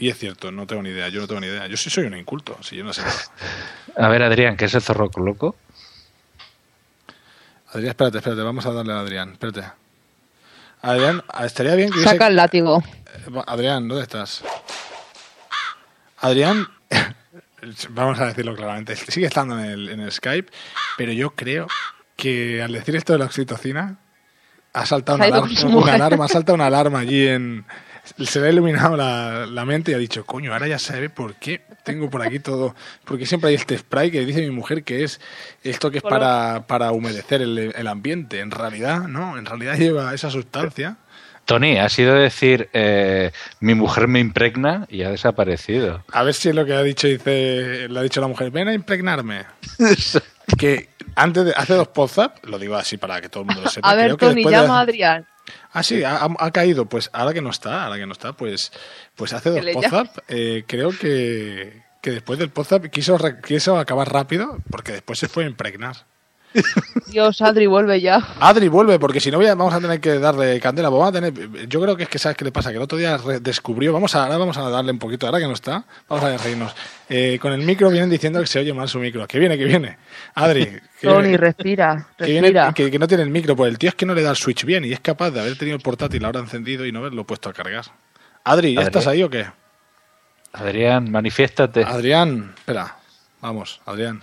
Y 0.03 0.09
es 0.09 0.17
cierto, 0.17 0.51
no 0.51 0.67
tengo 0.67 0.83
ni 0.83 0.89
idea, 0.89 1.07
yo 1.07 1.21
no 1.21 1.27
tengo 1.27 1.39
ni 1.39 1.47
idea. 1.47 1.65
Yo 1.67 1.77
sí 1.77 1.89
soy 1.89 2.03
un 2.03 2.17
inculto, 2.17 2.57
si 2.61 2.75
yo 2.75 2.83
no 2.83 2.91
sé 2.91 3.03
nada. 3.03 3.21
A 3.95 4.09
ver, 4.09 4.21
Adrián, 4.21 4.57
¿qué 4.57 4.65
es 4.65 4.73
el 4.73 4.81
zorro 4.81 5.09
loco? 5.15 5.55
Adrián, 7.69 7.91
espérate, 7.91 8.17
espérate, 8.17 8.41
vamos 8.41 8.65
a 8.65 8.73
darle 8.73 8.91
a 8.91 8.99
Adrián, 8.99 9.31
espérate. 9.31 9.63
Adrián, 10.81 11.23
estaría 11.41 11.75
bien 11.75 11.89
que 11.89 11.99
hubiese... 11.99 12.11
Saca 12.11 12.27
el 12.27 12.35
látigo. 12.35 12.83
Eh, 12.85 13.43
Adrián, 13.47 13.87
¿dónde 13.87 14.03
estás? 14.03 14.43
Adrián, 16.17 16.67
vamos 17.91 18.19
a 18.19 18.25
decirlo 18.25 18.57
claramente, 18.57 18.97
sigue 18.97 19.27
estando 19.27 19.57
en 19.57 19.65
el, 19.67 19.87
en 19.87 20.01
el 20.01 20.11
Skype, 20.11 20.51
pero 20.97 21.13
yo 21.13 21.29
creo 21.29 21.67
que 22.17 22.61
al 22.61 22.73
decir 22.73 22.97
esto 22.97 23.13
de 23.13 23.19
la 23.19 23.25
oxitocina, 23.25 23.99
ha 24.73 24.85
saltado 24.85 25.15
una 25.15 25.27
alarma, 25.27 25.49
una 25.77 25.93
alarma, 25.93 26.25
ha 26.25 26.27
saltado 26.27 26.55
una 26.55 26.67
alarma 26.67 26.99
allí 26.99 27.25
en... 27.25 27.65
Se 28.03 28.39
le 28.39 28.47
ha 28.47 28.49
iluminado 28.51 28.97
la, 28.97 29.45
la 29.45 29.65
mente 29.65 29.91
y 29.91 29.93
ha 29.93 29.97
dicho, 29.97 30.25
coño, 30.25 30.51
ahora 30.51 30.67
ya 30.67 30.77
sabe 30.77 31.09
por 31.09 31.35
qué 31.35 31.61
tengo 31.83 32.09
por 32.09 32.21
aquí 32.21 32.39
todo. 32.39 32.75
Porque 33.05 33.25
siempre 33.25 33.49
hay 33.49 33.55
este 33.55 33.77
spray 33.77 34.11
que 34.11 34.25
dice 34.25 34.41
mi 34.41 34.51
mujer 34.51 34.83
que 34.83 35.03
es 35.03 35.21
esto 35.63 35.89
que 35.89 35.97
es 35.97 36.03
para, 36.03 36.65
para 36.67 36.91
humedecer 36.91 37.41
el, 37.41 37.73
el 37.75 37.87
ambiente. 37.87 38.39
En 38.39 38.51
realidad, 38.51 39.07
no, 39.07 39.37
en 39.37 39.45
realidad 39.45 39.77
lleva 39.77 40.13
esa 40.13 40.29
sustancia. 40.29 40.97
Tony, 41.45 41.77
ha 41.77 41.89
sido 41.89 42.15
decir, 42.15 42.69
eh, 42.73 43.31
mi 43.59 43.75
mujer 43.75 44.07
me 44.07 44.19
impregna 44.19 44.85
y 44.89 45.03
ha 45.03 45.09
desaparecido. 45.09 46.03
A 46.11 46.23
ver 46.23 46.33
si 46.33 46.49
es 46.49 46.55
lo 46.55 46.65
que 46.65 46.73
ha 46.73 46.83
dicho, 46.83 47.07
dice, 47.07 47.87
le 47.89 47.99
ha 47.99 48.03
dicho 48.03 48.21
la 48.21 48.27
mujer, 48.27 48.49
ven 48.51 48.69
a 48.69 48.73
impregnarme. 48.73 49.45
que 50.57 50.89
antes 51.15 51.45
de, 51.45 51.53
hace 51.55 51.73
dos 51.73 51.89
podzap, 51.89 52.45
lo 52.45 52.57
digo 52.57 52.75
así 52.75 52.97
para 52.97 53.19
que 53.19 53.27
todo 53.29 53.41
el 53.41 53.47
mundo 53.47 53.63
lo 53.63 53.69
sepa. 53.69 53.89
A 53.89 53.95
ver, 53.95 54.15
creo 54.15 54.17
que 54.17 54.25
Tony, 54.27 54.43
llama 54.45 54.79
a 54.79 54.81
Adrián. 54.81 55.27
Ah, 55.71 55.83
sí, 55.83 56.03
ha, 56.03 56.51
caído. 56.51 56.85
Pues 56.85 57.09
ahora 57.13 57.33
que 57.33 57.41
no 57.41 57.49
está, 57.49 57.85
ahora 57.85 57.97
que 57.97 58.05
no 58.05 58.13
está, 58.13 58.33
pues, 58.33 58.71
pues 59.15 59.33
hace 59.33 59.49
dos 59.49 59.63
le 59.63 59.73
podzap. 59.73 60.17
eh, 60.27 60.63
creo 60.67 60.91
que, 60.91 61.83
que 62.01 62.11
después 62.11 62.39
del 62.39 62.49
podzap 62.49 62.85
quiso, 62.87 63.17
quiso 63.45 63.77
acabar 63.77 64.11
rápido 64.11 64.57
porque 64.69 64.93
después 64.93 65.19
se 65.19 65.27
fue 65.27 65.43
a 65.43 65.47
impregnar. 65.47 66.05
Dios, 67.07 67.41
Adri, 67.41 67.65
vuelve 67.67 67.99
ya. 68.01 68.17
Adri, 68.39 68.67
vuelve, 68.67 68.99
porque 68.99 69.19
si 69.19 69.29
no 69.31 69.37
voy 69.37 69.47
a- 69.47 69.55
vamos 69.55 69.73
a 69.73 69.79
tener 69.79 69.99
que 69.99 70.19
darle 70.19 70.59
candela. 70.59 70.89
Vamos 70.89 71.09
a 71.09 71.11
tener, 71.11 71.67
yo 71.67 71.81
creo 71.81 71.95
que 71.97 72.03
es 72.03 72.09
que 72.09 72.19
sabes 72.19 72.37
qué 72.37 72.45
le 72.45 72.51
pasa, 72.51 72.69
que 72.71 72.77
el 72.77 72.81
otro 72.83 72.97
día 72.97 73.17
descubrió, 73.41 73.91
vamos 73.93 74.15
a, 74.15 74.23
ahora 74.23 74.37
vamos 74.37 74.57
a 74.57 74.69
darle 74.69 74.91
un 74.91 74.99
poquito, 74.99 75.25
ahora 75.25 75.39
que 75.39 75.45
no 75.47 75.53
está, 75.53 75.85
vamos 76.07 76.23
a 76.25 76.37
reírnos. 76.37 76.75
Eh, 77.09 77.37
con 77.41 77.53
el 77.53 77.61
micro 77.61 77.89
vienen 77.89 78.09
diciendo 78.09 78.39
que 78.39 78.47
se 78.47 78.59
oye 78.59 78.73
mal 78.73 78.87
su 78.89 78.99
micro. 78.99 79.27
Que 79.27 79.39
viene, 79.39 79.57
que 79.57 79.65
viene. 79.65 79.97
Adri, 80.35 80.65
que, 81.01 81.07
Tony, 81.07 81.21
viene, 81.23 81.37
respira, 81.37 82.07
que, 82.17 82.25
viene- 82.25 82.41
respira. 82.41 82.73
que- 82.73 82.91
que 82.91 82.99
no 82.99 83.07
tiene 83.07 83.23
el 83.23 83.29
micro, 83.29 83.55
pues 83.55 83.71
el 83.71 83.77
tío 83.77 83.89
es 83.89 83.95
que 83.95 84.05
no 84.05 84.13
le 84.15 84.21
da 84.23 84.31
el 84.31 84.35
switch 84.37 84.63
bien 84.65 84.85
y 84.85 84.93
es 84.93 84.99
capaz 84.99 85.31
de 85.31 85.39
haber 85.41 85.57
tenido 85.57 85.75
el 85.77 85.83
portátil 85.83 86.23
ahora 86.25 86.39
encendido 86.39 86.85
y 86.85 86.91
no 86.91 86.99
haberlo 86.99 87.25
puesto 87.25 87.49
a 87.49 87.53
cargar. 87.53 87.85
Adri, 88.43 88.73
¿ya 88.73 88.79
Adri. 88.81 88.87
estás 88.87 89.07
ahí 89.07 89.23
o 89.23 89.29
qué? 89.29 89.45
Adrián, 90.53 91.09
manifiéstate. 91.11 91.83
Adrián, 91.83 92.53
espera, 92.57 92.97
vamos, 93.41 93.81
Adrián. 93.85 94.21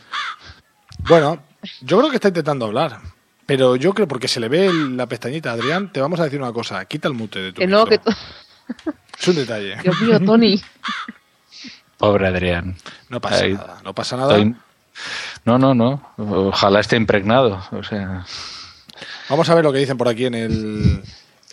Bueno, 1.08 1.42
yo 1.82 1.98
creo 1.98 2.10
que 2.10 2.16
está 2.16 2.28
intentando 2.28 2.66
hablar. 2.66 3.00
Pero 3.46 3.74
yo 3.76 3.92
creo, 3.94 4.06
porque 4.06 4.28
se 4.28 4.38
le 4.40 4.48
ve 4.48 4.66
el- 4.66 4.96
la 4.96 5.06
pestañita, 5.06 5.52
Adrián, 5.52 5.92
te 5.92 6.00
vamos 6.00 6.20
a 6.20 6.24
decir 6.24 6.40
una 6.40 6.52
cosa. 6.52 6.84
Quita 6.84 7.08
el 7.08 7.14
mute 7.14 7.38
de 7.40 7.52
tu 7.52 7.60
Que 7.60 7.66
no, 7.66 7.84
que 7.84 8.00
Es 9.18 9.28
un 9.28 9.34
detalle. 9.34 9.76
Dios 9.82 10.00
mío, 10.00 10.20
Tony. 10.20 10.60
Pobre 11.98 12.28
Adrián. 12.28 12.76
No 13.08 13.20
pasa 13.20 13.44
Ahí- 13.44 13.54
nada, 13.54 13.80
no 13.84 13.94
pasa 13.94 14.16
nada. 14.16 14.36
Estoy- 14.38 14.54
No, 15.44 15.58
no, 15.58 15.74
no. 15.74 16.12
Ojalá 16.16 16.80
esté 16.80 16.96
impregnado. 16.96 17.62
O 17.72 17.82
sea, 17.82 18.24
Vamos 19.28 19.48
a 19.48 19.54
ver 19.54 19.64
lo 19.64 19.72
que 19.72 19.78
dicen 19.78 19.96
por 19.96 20.08
aquí 20.08 20.26
en 20.26 20.34
el, 20.34 21.02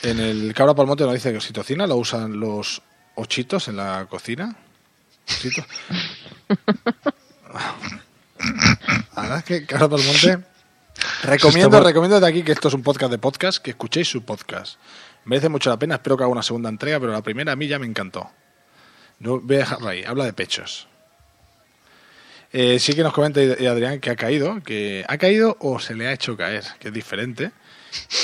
en 0.04 0.20
el 0.20 0.54
Cabra 0.54 0.74
Palmote. 0.74 1.04
Nos 1.06 1.14
dice 1.14 1.32
que 1.32 1.38
oxitocina 1.38 1.88
lo 1.88 1.96
usan 1.96 2.40
los 2.40 2.82
ochitos 3.16 3.68
en 3.70 3.78
la 3.78 4.06
cocina. 4.10 4.56
La 9.18 9.24
verdad 9.24 9.38
es 9.40 9.44
que 9.46 9.66
Cabra 9.66 9.90
Palmonte... 9.90 10.38
Recomiendo, 11.24 11.80
recomiendo 11.84 12.20
de 12.20 12.28
aquí 12.28 12.44
que 12.44 12.52
esto 12.52 12.68
es 12.68 12.76
un 12.76 12.84
podcast 12.84 13.12
de 13.12 13.18
podcast, 13.18 13.58
que 13.58 13.72
escuchéis 13.72 14.08
su 14.08 14.24
podcast. 14.24 14.78
Merece 15.26 15.50
mucho 15.50 15.72
la 15.72 15.80
pena, 15.80 15.96
espero 15.96 16.16
que 16.18 16.24
haga 16.24 16.32
una 16.32 16.44
segunda 16.44 16.70
entrega, 16.70 17.00
pero 17.00 17.12
la 17.12 17.24
primera 17.24 17.52
a 17.52 17.56
mí 17.56 17.68
ya 17.68 17.80
me 17.80 17.88
encantó. 17.88 18.30
No, 19.20 19.40
voy 19.40 19.56
a 19.56 19.60
dejarlo 19.60 19.90
ahí, 19.90 20.04
habla 20.04 20.26
de 20.26 20.34
pechos. 20.34 20.88
Eh, 22.54 22.78
sí 22.78 22.94
que 22.94 23.02
nos 23.02 23.12
comenta 23.12 23.42
Adrián 23.42 24.00
que 24.00 24.12
ha 24.12 24.16
caído, 24.16 24.62
que 24.64 25.04
ha 25.08 25.18
caído 25.18 25.58
o 25.62 25.80
se 25.80 25.96
le 25.96 26.08
ha 26.08 26.14
hecho 26.14 26.38
caer, 26.38 26.64
que 26.80 26.90
es 26.90 26.94
diferente 26.94 27.52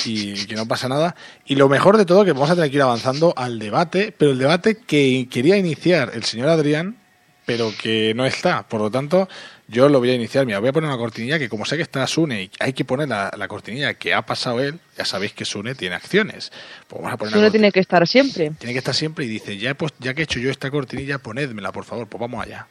y 0.04 0.46
que 0.46 0.54
no 0.54 0.68
pasa 0.68 0.88
nada. 0.88 1.16
Y 1.44 1.56
lo 1.56 1.68
mejor 1.68 1.96
de 1.96 2.04
todo 2.04 2.24
que 2.24 2.32
vamos 2.32 2.50
a 2.50 2.54
tener 2.54 2.70
que 2.70 2.76
ir 2.76 2.82
avanzando 2.82 3.34
al 3.36 3.58
debate, 3.58 4.14
pero 4.16 4.30
el 4.30 4.38
debate 4.38 4.76
que 4.76 5.26
quería 5.28 5.56
iniciar 5.56 6.12
el 6.14 6.22
señor 6.22 6.50
Adrián, 6.50 6.98
pero 7.46 7.72
que 7.76 8.14
no 8.14 8.24
está. 8.24 8.66
Por 8.66 8.80
lo 8.80 8.90
tanto, 8.90 9.28
yo 9.68 9.88
lo 9.88 9.98
voy 9.98 10.10
a 10.10 10.14
iniciar. 10.14 10.46
Mira, 10.46 10.58
voy 10.58 10.68
a 10.68 10.72
poner 10.72 10.88
una 10.88 10.98
cortinilla 10.98 11.38
que 11.38 11.48
como 11.48 11.64
sé 11.64 11.76
que 11.76 11.82
está 11.82 12.06
Sune 12.06 12.42
y 12.44 12.50
hay 12.60 12.72
que 12.72 12.84
poner 12.84 13.08
la, 13.08 13.32
la 13.36 13.48
cortinilla 13.48 13.94
que 13.94 14.12
ha 14.14 14.22
pasado 14.22 14.60
él, 14.60 14.78
ya 14.96 15.04
sabéis 15.04 15.32
que 15.32 15.44
Sune 15.44 15.74
tiene 15.74 15.94
acciones. 15.96 16.52
Pues 16.88 17.00
vamos 17.00 17.14
a 17.14 17.16
poner 17.16 17.34
Uno 17.34 17.42
una 17.42 17.50
tiene 17.50 17.72
que 17.72 17.80
estar 17.80 18.06
siempre. 18.06 18.50
tiene 18.58 18.72
que 18.72 18.78
estar 18.78 18.94
siempre 18.94 19.24
y 19.24 19.28
dice, 19.28 19.56
ya, 19.58 19.74
pos- 19.74 19.94
ya 19.98 20.14
que 20.14 20.22
he 20.22 20.24
hecho 20.24 20.38
yo 20.38 20.50
esta 20.50 20.70
cortinilla, 20.70 21.18
ponédmela, 21.18 21.72
por 21.72 21.84
favor. 21.84 22.06
Pues 22.06 22.20
vamos 22.20 22.44
allá. 22.44 22.66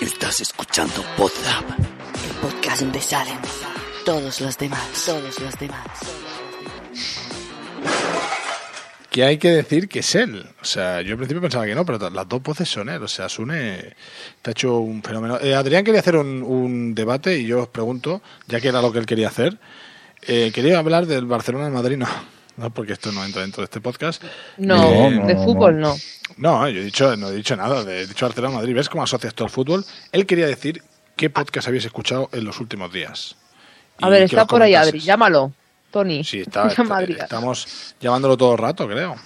Estás 0.00 0.40
escuchando 0.40 1.04
Podzap, 1.16 1.64
el 1.70 2.30
podcast 2.40 2.82
donde 2.82 3.00
salen 3.00 3.38
todos 4.04 4.40
los 4.40 4.56
demás, 4.56 4.88
todos 5.04 5.38
los 5.40 5.58
demás. 5.58 5.86
Que 9.18 9.24
hay 9.24 9.36
que 9.38 9.50
decir 9.50 9.88
que 9.88 9.98
es 9.98 10.14
él. 10.14 10.46
O 10.62 10.64
sea, 10.64 11.02
yo 11.02 11.10
al 11.10 11.16
principio 11.16 11.40
pensaba 11.42 11.66
que 11.66 11.74
no, 11.74 11.84
pero 11.84 11.98
las 12.08 12.28
dos 12.28 12.40
voces 12.40 12.68
son 12.68 12.88
él. 12.88 13.02
O 13.02 13.08
sea, 13.08 13.28
Sune 13.28 13.96
te 14.40 14.50
ha 14.50 14.52
hecho 14.52 14.78
un 14.78 15.02
fenómeno. 15.02 15.40
Eh, 15.40 15.56
Adrián 15.56 15.82
quería 15.82 15.98
hacer 15.98 16.14
un, 16.14 16.40
un 16.44 16.94
debate 16.94 17.36
y 17.36 17.44
yo 17.44 17.62
os 17.62 17.68
pregunto, 17.68 18.22
ya 18.46 18.60
que 18.60 18.68
era 18.68 18.80
lo 18.80 18.92
que 18.92 19.00
él 19.00 19.06
quería 19.06 19.26
hacer, 19.26 19.58
eh, 20.22 20.52
quería 20.54 20.78
hablar 20.78 21.06
del 21.06 21.26
Barcelona-Madrid, 21.26 21.96
no. 21.96 22.06
No, 22.58 22.70
porque 22.70 22.92
esto 22.92 23.10
no 23.10 23.24
entra 23.24 23.42
dentro 23.42 23.60
de 23.60 23.64
este 23.64 23.80
podcast. 23.80 24.22
No, 24.56 24.84
Eh, 25.08 25.20
de 25.26 25.34
fútbol 25.34 25.80
no. 25.80 25.96
No, 26.36 26.68
yo 26.68 26.80
he 26.80 26.84
dicho, 26.84 27.16
no 27.16 27.30
he 27.30 27.34
dicho 27.34 27.56
nada. 27.56 27.82
de- 27.82 28.02
He 28.02 28.06
dicho 28.06 28.24
Barcelona-Madrid. 28.26 28.72
¿Ves 28.74 28.88
cómo 28.88 29.02
asocias 29.02 29.34
todo 29.34 29.46
al 29.46 29.50
fútbol? 29.50 29.84
Él 30.12 30.26
quería 30.26 30.46
decir 30.46 30.80
qué 31.16 31.28
podcast 31.28 31.66
habéis 31.66 31.84
escuchado 31.86 32.28
en 32.32 32.44
los 32.44 32.60
últimos 32.60 32.92
días. 32.92 33.34
A 34.00 34.08
ver, 34.08 34.22
está 34.22 34.46
por 34.46 34.62
ahí. 34.62 34.74
Adri, 34.76 35.00
llámalo. 35.00 35.52
Tony. 35.90 36.24
Sí, 36.24 36.40
está, 36.46 36.68
está- 36.68 37.02
estamos 37.04 37.94
llamándolo 38.00 38.36
todo 38.36 38.52
el 38.52 38.58
rato, 38.58 38.86
creo. 38.88 39.16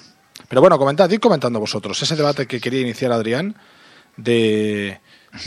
Pero 0.48 0.60
bueno, 0.60 0.78
comentad, 0.78 1.08
id 1.10 1.18
comentando 1.20 1.58
vosotros. 1.60 2.00
Ese 2.02 2.16
debate 2.16 2.46
que 2.46 2.60
quería 2.60 2.80
iniciar 2.80 3.10
Adrián 3.12 3.54
de, 4.16 5.00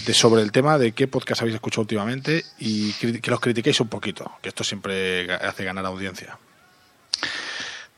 de 0.05 0.13
sobre 0.13 0.41
el 0.41 0.51
tema 0.51 0.77
de 0.79 0.93
qué 0.93 1.07
podcast 1.07 1.41
habéis 1.41 1.55
escuchado 1.55 1.81
últimamente 1.81 2.43
y 2.57 2.91
que 2.93 3.21
los 3.29 3.39
critiquéis 3.39 3.79
un 3.81 3.87
poquito, 3.87 4.31
que 4.41 4.49
esto 4.49 4.63
siempre 4.63 5.31
hace 5.33 5.63
ganar 5.63 5.85
audiencia. 5.85 6.39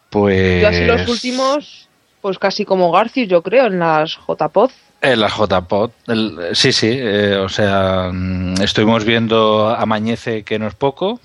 Pues. 0.09 0.61
Yo 0.61 0.68
así 0.70 0.86
los 0.86 1.07
últimos, 1.07 1.88
pues 2.22 2.39
casi 2.39 2.65
como 2.65 2.91
Garcius, 2.91 3.28
yo 3.30 3.41
creo, 3.43 3.68
en 3.68 3.80
las 3.80 4.18
JPod. 4.28 4.72
En 5.01 5.20
la 5.20 5.30
JPod, 5.30 5.91
el- 6.07 6.39
sí, 6.53 6.72
sí, 6.72 6.89
eh, 6.91 7.38
o 7.38 7.49
sea, 7.49 8.09
mm, 8.11 8.61
estuvimos 8.61 9.05
viendo 9.05 9.70
Amañece 9.70 10.43
que 10.43 10.57
no 10.57 10.68
es 10.68 10.74
poco, 10.76 11.20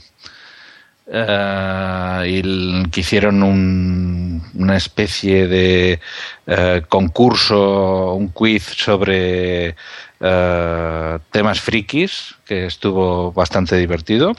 eh, 1.07 2.25
y 2.29 2.39
el- 2.39 2.89
que 2.93 3.01
hicieron 3.01 3.43
un- 3.43 4.43
una 4.55 4.77
especie 4.77 5.47
de 5.49 6.01
eh, 6.47 6.83
concurso, 6.89 8.15
un 8.15 8.29
quiz 8.29 8.63
sobre 8.65 9.75
eh, 10.21 11.19
temas 11.31 11.61
frikis, 11.61 12.35
que 12.45 12.67
estuvo 12.67 13.33
bastante 13.33 13.77
divertido. 13.77 14.35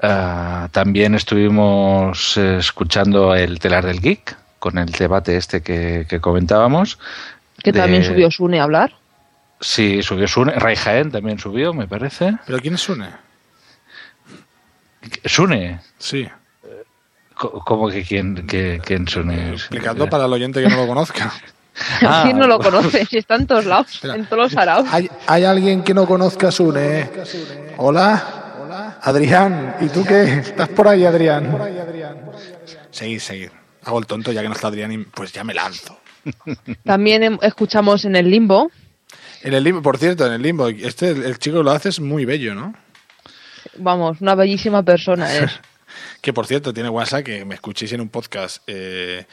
También 0.00 1.14
estuvimos 1.14 2.36
escuchando 2.36 3.34
el 3.34 3.58
telar 3.60 3.84
del 3.86 4.00
geek 4.00 4.36
con 4.58 4.78
el 4.78 4.90
debate 4.90 5.36
este 5.36 5.62
que, 5.62 6.06
que 6.08 6.20
comentábamos. 6.20 6.98
Que 7.62 7.70
de- 7.72 7.80
también 7.80 8.02
subió 8.04 8.30
Sune 8.30 8.58
a 8.60 8.64
hablar. 8.64 8.92
Sí, 9.60 10.02
subió 10.02 10.26
Sune. 10.26 10.52
Ray 10.54 10.74
Jaén 10.76 11.12
también 11.12 11.38
subió, 11.38 11.72
me 11.72 11.86
parece. 11.86 12.34
¿Pero 12.46 12.58
quién 12.58 12.74
es 12.74 12.80
Sune? 12.80 13.10
¿Sune? 15.24 15.80
Sí. 15.98 16.28
¿Cómo 17.34 17.88
que 17.88 18.02
quién, 18.04 18.46
que, 18.46 18.80
quién 18.84 19.08
Sune? 19.08 19.52
Explicando 19.52 20.08
para 20.08 20.26
el 20.26 20.32
oyente 20.32 20.62
que 20.62 20.68
no 20.68 20.76
lo 20.76 20.86
conozca. 20.86 21.32
Ah. 22.02 22.20
¿Quién 22.24 22.36
no 22.36 22.46
lo 22.46 22.58
conoce? 22.58 23.06
Si 23.06 23.16
está 23.16 23.34
en 23.36 23.46
todos 23.46 23.64
lados, 23.64 24.04
en 24.04 24.26
todos 24.26 24.42
los 24.52 24.56
araos. 24.58 24.86
¿Hay, 24.92 25.08
hay 25.26 25.44
alguien 25.44 25.82
que 25.82 25.94
no 25.94 26.06
conozca 26.06 26.48
a 26.48 26.52
Sune? 26.52 27.08
Hola. 27.78 28.98
Adrián. 29.00 29.76
¿Y 29.80 29.88
tú 29.88 30.04
qué? 30.04 30.22
¿Estás 30.34 30.68
por 30.68 30.86
ahí, 30.86 31.04
Adrián? 31.04 31.58
Seguid, 32.90 33.18
seguid. 33.20 33.48
Hago 33.84 33.98
el 33.98 34.06
tonto 34.06 34.32
ya 34.32 34.42
que 34.42 34.48
no 34.48 34.54
está 34.54 34.68
Adrián 34.68 34.92
y 34.92 34.98
pues 34.98 35.32
ya 35.32 35.44
me 35.44 35.54
lanzo. 35.54 35.98
También 36.84 37.22
em- 37.22 37.38
escuchamos 37.42 38.04
en 38.04 38.16
el 38.16 38.30
limbo. 38.30 38.70
En 39.42 39.54
el 39.54 39.64
limbo, 39.64 39.82
por 39.82 39.98
cierto, 39.98 40.26
en 40.26 40.34
el 40.34 40.42
limbo, 40.42 40.68
este 40.68 41.08
el, 41.10 41.24
el 41.24 41.38
chico 41.38 41.58
que 41.58 41.64
lo 41.64 41.70
hace 41.72 41.88
es 41.88 41.98
muy 42.00 42.24
bello, 42.24 42.54
¿no? 42.54 42.74
Vamos, 43.78 44.20
una 44.20 44.34
bellísima 44.34 44.82
persona 44.84 45.34
es. 45.36 45.50
Que 46.20 46.32
por 46.32 46.46
cierto, 46.46 46.72
tiene 46.72 46.88
WhatsApp 46.88 47.24
que 47.24 47.44
me 47.44 47.54
escuchéis 47.54 47.92
en 47.92 48.00
un 48.00 48.08
podcast. 48.08 48.62
Eh, 48.66 49.26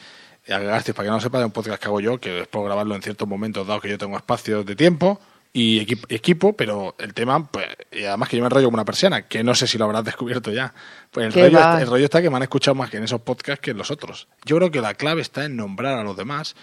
para 0.46 0.68
que 0.82 1.04
no 1.04 1.14
lo 1.14 1.20
sepa, 1.20 1.38
de 1.38 1.44
un 1.44 1.50
podcast 1.52 1.80
que 1.80 1.86
hago 1.86 2.00
yo, 2.00 2.18
que 2.18 2.46
puedo 2.50 2.64
grabarlo 2.64 2.94
en 2.94 3.02
ciertos 3.02 3.28
momentos, 3.28 3.66
dado 3.66 3.80
que 3.80 3.88
yo 3.88 3.98
tengo 3.98 4.16
espacios 4.16 4.66
de 4.66 4.74
tiempo 4.74 5.20
y 5.52 5.80
equi- 5.86 6.04
equipo, 6.08 6.54
pero 6.56 6.94
el 6.98 7.12
tema, 7.14 7.46
pues, 7.50 7.66
y 7.92 8.04
además 8.04 8.28
que 8.28 8.36
yo 8.36 8.42
me 8.42 8.46
enrollo 8.46 8.66
como 8.66 8.76
una 8.76 8.84
persiana, 8.84 9.28
que 9.28 9.44
no 9.44 9.54
sé 9.54 9.66
si 9.66 9.78
lo 9.78 9.84
habrás 9.84 10.04
descubierto 10.10 10.50
ya. 10.50 10.72
Pues 11.10 11.26
el 11.26 11.32
¿Qué 11.32 11.44
rollo, 11.44 11.58
está, 11.58 11.80
el 11.80 11.86
rollo 11.88 12.04
está 12.04 12.22
que 12.22 12.30
me 12.30 12.36
han 12.36 12.42
escuchado 12.42 12.74
más 12.74 12.90
que 12.90 12.96
en 12.96 13.04
esos 13.04 13.20
podcasts 13.20 13.60
que 13.60 13.70
en 13.72 13.78
los 13.78 13.90
otros. 13.90 14.28
Yo 14.44 14.56
creo 14.56 14.70
que 14.70 14.80
la 14.80 14.94
clave 14.94 15.22
está 15.22 15.44
en 15.44 15.56
nombrar 15.56 15.98
a 15.98 16.02
los 16.04 16.16
demás, 16.16 16.56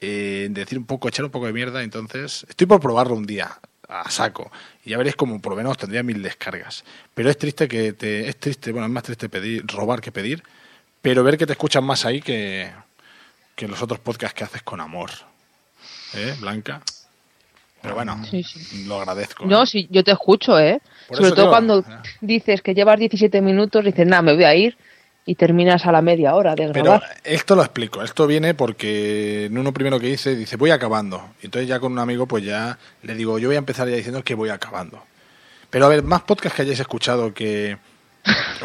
eh, 0.00 0.44
en 0.46 0.54
decir 0.54 0.78
un 0.78 0.86
poco, 0.86 1.08
echar 1.08 1.24
un 1.24 1.30
poco 1.30 1.46
de 1.46 1.52
mierda, 1.52 1.82
entonces 1.82 2.46
estoy 2.48 2.66
por 2.66 2.80
probarlo 2.80 3.14
un 3.14 3.26
día 3.26 3.58
a 3.88 4.10
saco 4.10 4.50
y 4.84 4.90
ya 4.90 4.98
veréis 4.98 5.16
como 5.16 5.40
por 5.40 5.52
lo 5.52 5.56
menos 5.56 5.76
tendría 5.76 6.02
mil 6.02 6.22
descargas. 6.22 6.84
Pero 7.14 7.30
es 7.30 7.38
triste 7.38 7.68
que 7.68 7.92
te, 7.92 8.28
es 8.28 8.36
triste, 8.38 8.72
bueno, 8.72 8.86
es 8.86 8.92
más 8.92 9.02
triste 9.02 9.28
pedir, 9.28 9.64
robar 9.66 10.00
que 10.00 10.12
pedir, 10.12 10.42
pero 11.02 11.22
ver 11.22 11.36
que 11.36 11.46
te 11.46 11.52
escuchan 11.52 11.84
más 11.84 12.04
ahí 12.04 12.20
que, 12.20 12.70
que 13.54 13.68
los 13.68 13.82
otros 13.82 14.00
podcasts 14.00 14.34
que 14.36 14.44
haces 14.44 14.62
con 14.62 14.80
amor. 14.80 15.10
¿Eh, 16.14 16.34
Blanca? 16.40 16.80
Pero 17.82 17.94
bueno, 17.96 18.24
Sí, 18.30 18.42
sí. 18.42 18.84
lo 18.86 18.98
agradezco. 19.00 19.44
No, 19.44 19.66
sí, 19.66 19.86
yo 19.90 20.02
te 20.02 20.12
escucho, 20.12 20.58
¿eh? 20.58 20.80
Por 21.06 21.18
Sobre 21.18 21.30
todo 21.32 21.40
digo, 21.42 21.50
cuando 21.50 21.84
dices 22.22 22.62
que 22.62 22.74
llevas 22.74 22.98
17 22.98 23.42
minutos, 23.42 23.84
dices, 23.84 24.06
nada, 24.06 24.22
me 24.22 24.34
voy 24.34 24.44
a 24.44 24.54
ir 24.54 24.76
y 25.26 25.34
terminas 25.36 25.86
a 25.86 25.92
la 25.92 26.02
media 26.02 26.34
hora 26.34 26.54
de 26.54 26.68
Pero 26.72 26.84
grabar. 26.84 27.16
esto 27.24 27.56
lo 27.56 27.62
explico. 27.62 28.02
Esto 28.02 28.26
viene 28.26 28.54
porque 28.54 29.46
en 29.46 29.56
uno 29.56 29.72
primero 29.72 29.98
que 29.98 30.10
hice 30.10 30.36
dice 30.36 30.56
voy 30.56 30.70
acabando. 30.70 31.30
Y 31.42 31.46
entonces 31.46 31.68
ya 31.68 31.80
con 31.80 31.92
un 31.92 31.98
amigo 31.98 32.26
pues 32.26 32.44
ya 32.44 32.78
le 33.02 33.14
digo 33.14 33.38
yo 33.38 33.48
voy 33.48 33.56
a 33.56 33.58
empezar 33.58 33.88
ya 33.88 33.96
diciendo 33.96 34.22
que 34.22 34.34
voy 34.34 34.50
acabando. 34.50 35.02
Pero 35.70 35.86
a 35.86 35.88
ver, 35.88 36.02
más 36.02 36.22
podcasts 36.22 36.56
que 36.56 36.62
hayáis 36.62 36.80
escuchado 36.80 37.34
que... 37.34 37.76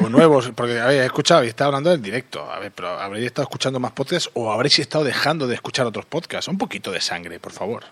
O 0.01 0.10
nuevos, 0.10 0.51
porque 0.55 0.80
habéis 0.80 1.01
escuchado 1.01 1.43
y 1.43 1.47
estado 1.47 1.70
hablando 1.70 1.89
del 1.89 2.01
directo. 2.01 2.49
A 2.51 2.60
ver, 2.60 2.72
pero 2.72 2.89
habréis 2.89 3.26
estado 3.26 3.43
escuchando 3.43 3.80
más 3.80 3.91
podcasts 3.93 4.30
o 4.34 4.51
habréis 4.51 4.80
estado 4.80 5.03
dejando 5.03 5.47
de 5.47 5.55
escuchar 5.55 5.86
otros 5.86 6.05
podcasts. 6.05 6.47
Un 6.47 6.57
poquito 6.57 6.91
de 6.91 7.01
sangre, 7.01 7.39
por 7.39 7.51
favor. 7.51 7.84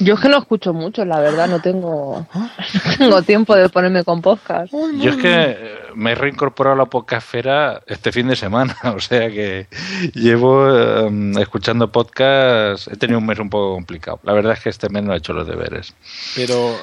Yo 0.00 0.14
es 0.14 0.20
que 0.20 0.28
no 0.28 0.38
escucho 0.38 0.72
mucho, 0.72 1.04
la 1.04 1.18
verdad, 1.18 1.48
no 1.48 1.60
tengo, 1.60 2.26
no 2.34 2.96
tengo 2.98 3.22
tiempo 3.22 3.56
de 3.56 3.68
ponerme 3.68 4.04
con 4.04 4.22
podcast. 4.22 4.72
Yo 4.94 5.10
es 5.10 5.16
que 5.16 5.34
eh, 5.34 5.78
me 5.94 6.12
he 6.12 6.14
reincorporado 6.14 6.74
a 6.74 6.78
la 6.78 6.84
podcastfera 6.86 7.82
este 7.86 8.12
fin 8.12 8.28
de 8.28 8.36
semana, 8.36 8.76
o 8.96 9.00
sea 9.00 9.28
que 9.28 9.66
llevo 10.14 10.68
eh, 10.70 11.32
escuchando 11.40 11.90
podcast, 11.90 12.86
he 12.88 12.96
tenido 12.96 13.18
un 13.18 13.26
mes 13.26 13.38
un 13.40 13.50
poco 13.50 13.74
complicado. 13.74 14.20
La 14.22 14.32
verdad 14.34 14.52
es 14.52 14.60
que 14.60 14.68
este 14.68 14.88
mes 14.88 15.02
no 15.02 15.14
he 15.14 15.16
hecho 15.18 15.32
los 15.32 15.46
deberes. 15.48 15.94
Pero, 16.36 16.76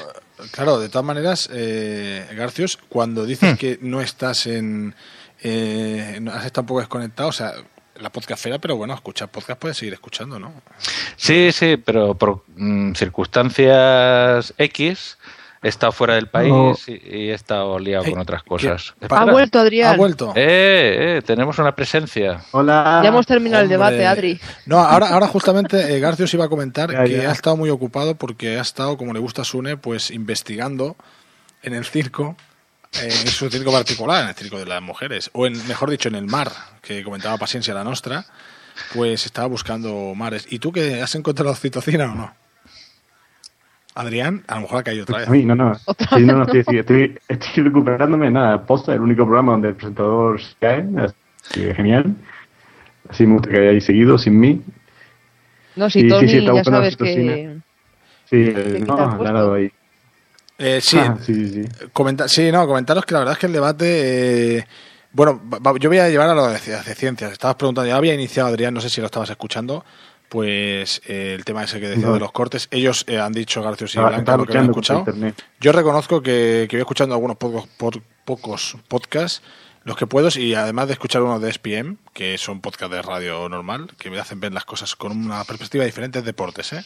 claro, 0.52 0.80
de 0.80 0.90
todas 0.90 1.06
maneras, 1.06 1.50
eh, 1.54 2.28
Garcios, 2.36 2.78
cuando 2.90 3.26
dices 3.26 3.58
que 3.58 3.80
no 3.82 4.02
estás 4.02 4.46
en... 4.48 4.94
Eh, 5.42 6.20
no- 6.22 6.32
has 6.32 6.46
estado 6.46 6.64
un 6.64 6.68
poco 6.68 6.80
desconectado, 6.82 7.30
o 7.30 7.34
sea, 7.34 7.54
la 8.00 8.10
podcastfera, 8.12 8.60
pero 8.60 8.76
bueno, 8.76 8.94
escuchar 8.94 9.30
podcast 9.30 9.60
puedes 9.60 9.78
seguir 9.78 9.94
escuchando, 9.94 10.40
¿no? 10.40 10.54
Sí, 11.16 11.52
sí, 11.52 11.78
pero 11.78 12.14
por 12.16 12.44
mm, 12.56 12.94
circunstancias 12.94 14.54
X 14.58 15.18
he 15.62 15.68
estado 15.70 15.92
fuera 15.92 16.14
del 16.16 16.28
país 16.28 16.50
No. 16.54 16.76
y, 16.88 16.92
y 16.94 17.30
he 17.30 17.34
estado 17.34 17.80
liado 17.80 18.06
con 18.06 18.20
otras 18.20 18.44
cosas. 18.44 18.94
Ha 19.10 19.26
vuelto 19.26 19.58
Adrián. 19.60 19.94
Ha 19.94 19.98
vuelto. 19.98 20.32
Eh, 20.36 21.18
eh, 21.18 21.22
tenemos 21.26 21.58
una 21.58 21.74
presencia. 21.76 22.42
Hola. 22.52 23.00
Ya 23.02 23.10
hemos 23.10 23.26
terminado 23.26 23.64
el 23.64 23.72
Hombre. 23.74 23.78
debate, 23.96 24.06
Adri. 24.06 24.40
No, 24.68 24.78
ahora, 24.80 25.10
ahora 25.10 25.28
justamente 25.28 25.96
eh, 25.96 26.00
Garcios 26.00 26.32
iba 26.36 26.46
a 26.46 26.50
comentar 26.50 26.92
Ya, 26.92 27.04
que 27.06 27.18
ya. 27.24 27.30
ha 27.30 27.34
estado 27.34 27.58
muy 27.58 27.70
ocupado 27.72 28.14
porque 28.16 28.58
ha 28.60 28.62
estado, 28.62 28.96
como 28.98 29.12
le 29.14 29.20
gusta 29.20 29.42
a 29.42 29.46
Sune, 29.46 29.76
pues 29.78 30.12
investigando 30.12 30.96
en 31.64 31.74
el 31.74 31.84
circo, 31.86 32.36
en 33.02 33.28
su 33.28 33.50
circo 33.50 33.72
particular, 33.72 34.24
en 34.24 34.30
el 34.30 34.36
circo 34.36 34.58
de 34.58 34.66
las 34.66 34.82
mujeres, 34.82 35.30
o 35.34 35.46
en, 35.46 35.54
mejor 35.68 35.90
dicho, 35.90 36.10
en 36.10 36.16
el 36.16 36.26
mar, 36.26 36.52
que 36.82 37.04
comentaba 37.04 37.38
Paciencia 37.38 37.74
la 37.74 37.84
Nostra, 37.84 38.26
pues 38.94 39.26
estaba 39.26 39.48
buscando 39.48 40.14
mares. 40.16 40.48
¿Y 40.50 40.60
tú 40.60 40.72
que 40.72 41.02
has 41.02 41.16
encontrado 41.16 41.52
oxitocina 41.52 42.12
o 42.12 42.16
no? 42.16 42.34
Adrián, 43.96 44.44
a 44.48 44.56
lo 44.56 44.62
mejor 44.62 44.80
ha 44.80 44.84
caído 44.84 45.04
otra 45.04 45.20
vez. 45.20 45.28
A 45.28 45.32
mí, 45.32 45.46
no, 45.46 45.56
no. 45.56 45.74
Sí, 46.16 46.26
no, 46.26 46.38
no, 46.38 46.46
sí, 46.52 46.64
sí, 46.68 46.78
estoy, 46.78 47.18
estoy 47.30 47.64
recuperándome. 47.64 48.30
Nada, 48.30 48.62
posta, 48.66 48.94
el 48.94 49.00
único 49.00 49.24
programa 49.24 49.54
donde 49.54 49.70
el 49.70 49.76
presentador 49.76 50.42
se 50.42 50.54
cae. 50.60 50.86
Así 50.98 51.62
que 51.62 51.74
genial. 51.74 52.16
Así 53.10 53.26
me 53.26 53.34
gusta 53.34 53.50
que 53.50 53.58
hayáis 53.58 53.86
seguido 53.86 54.18
sin 54.18 54.40
mí. 54.40 54.62
No, 55.78 55.90
si 55.90 56.02
Sí, 56.02 56.06
sí, 56.06 56.10
Tony 56.10 56.28
sí, 56.28 56.38
está 56.38 56.46
ya 56.48 56.52
buscando 56.52 56.80
sabes 56.80 56.98
que... 56.98 57.58
Sí, 58.26 58.36
eh, 58.38 58.80
¿Qué 58.80 58.80
no, 58.80 58.98
has 58.98 59.20
dado 59.20 59.54
ahí. 59.54 59.72
Eh, 60.58 60.80
sí, 60.82 60.98
Ah, 61.00 61.18
sí, 61.22 61.50
sí. 61.50 61.66
Comenta- 61.92 62.28
sí, 62.28 62.52
no, 62.52 62.66
comentaros 62.68 63.06
que 63.06 63.14
la 63.14 63.20
verdad 63.20 63.34
es 63.34 63.40
que 63.40 63.46
el 63.48 63.54
debate. 63.54 64.58
eh, 64.60 64.68
bueno, 65.12 65.42
yo 65.80 65.90
voy 65.90 66.00
a 66.00 66.10
llevar 66.10 66.30
a 66.30 66.34
lo 66.34 66.48
de, 66.48 66.54
de 66.60 66.96
ciencias. 66.96 67.32
Estabas 67.32 67.56
preguntando, 67.56 67.88
ya 67.90 67.96
había 67.98 68.14
iniciado 68.14 68.50
Adrián, 68.50 68.74
no 68.74 68.82
sé 68.82 68.90
si 68.90 69.00
lo 69.02 69.06
estabas 69.08 69.30
escuchando. 69.30 69.84
Pues 70.30 71.02
eh, 71.06 71.34
el 71.38 71.46
tema 71.46 71.64
ese 71.64 71.80
que 71.80 71.88
decía 71.88 72.08
No. 72.08 72.14
de 72.14 72.20
los 72.20 72.32
cortes. 72.32 72.68
Ellos 72.72 73.06
eh, 73.08 73.20
han 73.20 73.32
dicho, 73.32 73.62
Garcios 73.62 73.94
y 73.96 74.00
Blanca, 74.00 74.36
lo 74.38 74.46
que 74.46 74.54
contra 74.54 74.64
escuchado. 74.64 75.06
Yo 75.62 75.72
reconozco 75.72 76.22
que, 76.22 76.66
que 76.70 76.78
voy 76.78 76.82
escuchando 76.82 77.14
algunos 77.16 77.38
pocos, 77.38 77.68
por- 77.78 78.02
pocos 78.26 78.76
podcasts, 78.88 79.42
los 79.84 79.96
que 79.96 80.08
puedo, 80.08 80.28
y 80.38 80.56
además 80.56 80.88
de 80.88 80.94
escuchar 80.94 81.22
unos 81.22 81.40
de 81.42 81.50
SPM, 81.54 81.98
que 82.12 82.38
son 82.40 82.60
podcasts 82.60 82.94
de 82.96 83.02
radio 83.04 83.48
normal, 83.48 83.92
que 84.00 84.10
me 84.10 84.20
hacen 84.20 84.40
ver 84.40 84.52
las 84.52 84.66
cosas 84.66 84.96
con 84.96 85.12
una 85.12 85.44
perspectiva 85.44 85.86
diferente 85.86 86.20
de 86.20 86.26
deportes. 86.26 86.74
¿eh? 86.74 86.84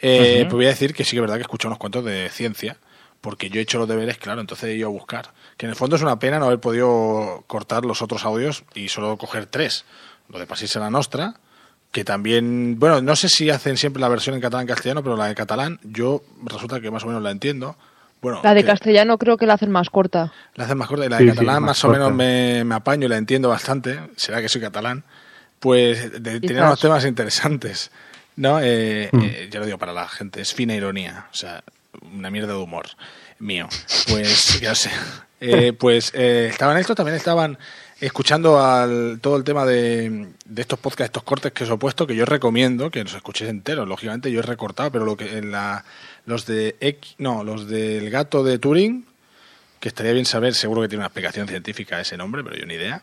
Eh. 0.00 0.40
Pues 0.44 0.52
voy 0.52 0.66
a 0.66 0.68
decir 0.68 0.92
que 0.94 1.04
sí 1.04 1.12
que 1.12 1.16
es 1.16 1.20
verdad 1.22 1.36
que 1.36 1.40
he 1.40 1.42
escuchado 1.48 1.70
unos 1.70 1.78
cuantos 1.78 2.04
de 2.04 2.28
ciencia, 2.28 2.76
porque 3.24 3.50
yo 3.50 3.58
he 3.58 3.62
hecho 3.62 3.78
los 3.78 3.88
deberes, 3.88 4.18
claro, 4.18 4.40
entonces 4.40 4.68
he 4.70 4.74
ido 4.74 4.86
a 4.86 4.92
buscar. 4.92 5.30
Que 5.56 5.66
en 5.66 5.70
el 5.70 5.76
fondo 5.76 5.96
es 5.96 6.02
una 6.02 6.18
pena 6.20 6.38
no 6.38 6.44
haber 6.44 6.60
podido 6.60 7.42
cortar 7.48 7.84
los 7.84 8.02
otros 8.02 8.24
audios 8.24 8.62
y 8.74 8.88
solo 8.88 9.16
coger 9.16 9.46
tres. 9.46 9.84
Lo 10.28 10.38
de 10.38 10.46
Pasirse 10.46 10.78
la 10.78 10.90
Nostra, 10.90 11.34
que 11.90 12.04
también, 12.04 12.78
bueno, 12.78 13.00
no 13.02 13.16
sé 13.16 13.28
si 13.28 13.50
hacen 13.50 13.76
siempre 13.76 14.00
la 14.00 14.08
versión 14.08 14.34
en 14.36 14.40
catalán-castellano, 14.42 15.02
pero 15.02 15.16
la 15.16 15.26
de 15.26 15.34
catalán 15.34 15.80
yo 15.82 16.22
resulta 16.44 16.80
que 16.80 16.90
más 16.90 17.02
o 17.04 17.06
menos 17.06 17.22
la 17.22 17.30
entiendo. 17.30 17.76
Bueno, 18.20 18.40
La 18.44 18.54
de 18.54 18.60
que 18.62 18.68
castellano 18.68 19.18
creo 19.18 19.36
que 19.36 19.46
la 19.46 19.54
hacen 19.54 19.70
más 19.70 19.90
corta. 19.90 20.32
la 20.54 20.64
hacen 20.64 20.78
más 20.78 20.88
corta 20.88 21.04
y 21.06 21.08
la 21.08 21.18
Sí, 21.18 21.24
de 21.24 21.30
sí, 21.32 21.36
catalán 21.36 21.62
más 21.62 21.70
más 21.70 21.84
o 21.84 21.88
menos 21.88 22.12
me, 22.12 22.64
me 22.64 22.74
apaño 22.74 23.06
y 23.06 23.08
la 23.08 23.16
entiendo 23.18 23.48
bastante. 23.48 24.00
Será 24.16 24.40
que 24.40 24.48
soy 24.48 24.60
catalán. 24.60 25.02
Pues 25.60 26.22
de, 26.22 26.40
tenía 26.40 26.64
unos 26.64 26.80
temas 26.80 27.04
interesantes. 27.04 27.90
¿No? 28.36 28.58
Eh, 28.60 29.10
Mm. 29.12 29.20
eh, 29.22 29.48
ya 29.50 29.60
lo 29.60 29.66
digo 29.66 29.78
para 29.78 29.92
la 29.92 30.08
gente, 30.08 30.40
es 30.40 30.52
fina 30.52 30.74
ironía. 30.74 31.26
O 31.32 31.36
sea, 31.36 31.62
una 32.12 32.30
mierda 32.30 32.52
de 32.52 32.58
humor 32.58 32.86
mío. 33.38 33.68
Pues, 34.08 34.60
ya 34.60 34.74
sé. 34.74 34.90
Eh, 35.40 35.72
pues 35.72 36.12
eh, 36.14 36.48
estaban 36.50 36.78
estos, 36.78 36.96
también 36.96 37.16
estaban 37.16 37.58
escuchando 38.00 38.62
al, 38.64 39.18
todo 39.20 39.36
el 39.36 39.44
tema 39.44 39.66
de, 39.66 40.28
de 40.44 40.62
estos 40.62 40.78
podcasts, 40.78 41.10
estos 41.10 41.22
cortes 41.22 41.52
que 41.52 41.64
os 41.64 41.70
he 41.70 41.76
puesto, 41.76 42.06
que 42.06 42.16
yo 42.16 42.24
recomiendo 42.24 42.90
que 42.90 43.02
los 43.02 43.14
escuchéis 43.14 43.50
enteros. 43.50 43.86
Lógicamente 43.86 44.30
yo 44.30 44.40
he 44.40 44.42
recortado, 44.42 44.90
pero 44.90 45.04
lo 45.04 45.16
que 45.16 45.38
en 45.38 45.50
la, 45.50 45.84
los 46.26 46.46
de 46.46 46.76
X, 46.80 47.16
no, 47.18 47.44
los 47.44 47.68
del 47.68 48.08
gato 48.10 48.42
de 48.42 48.58
Turing, 48.58 49.06
que 49.80 49.88
estaría 49.88 50.12
bien 50.12 50.24
saber, 50.24 50.54
seguro 50.54 50.80
que 50.82 50.88
tiene 50.88 51.00
una 51.00 51.08
explicación 51.08 51.46
científica 51.46 52.00
ese 52.00 52.16
nombre, 52.16 52.42
pero 52.42 52.56
yo 52.56 52.64
ni 52.64 52.74
idea. 52.74 53.02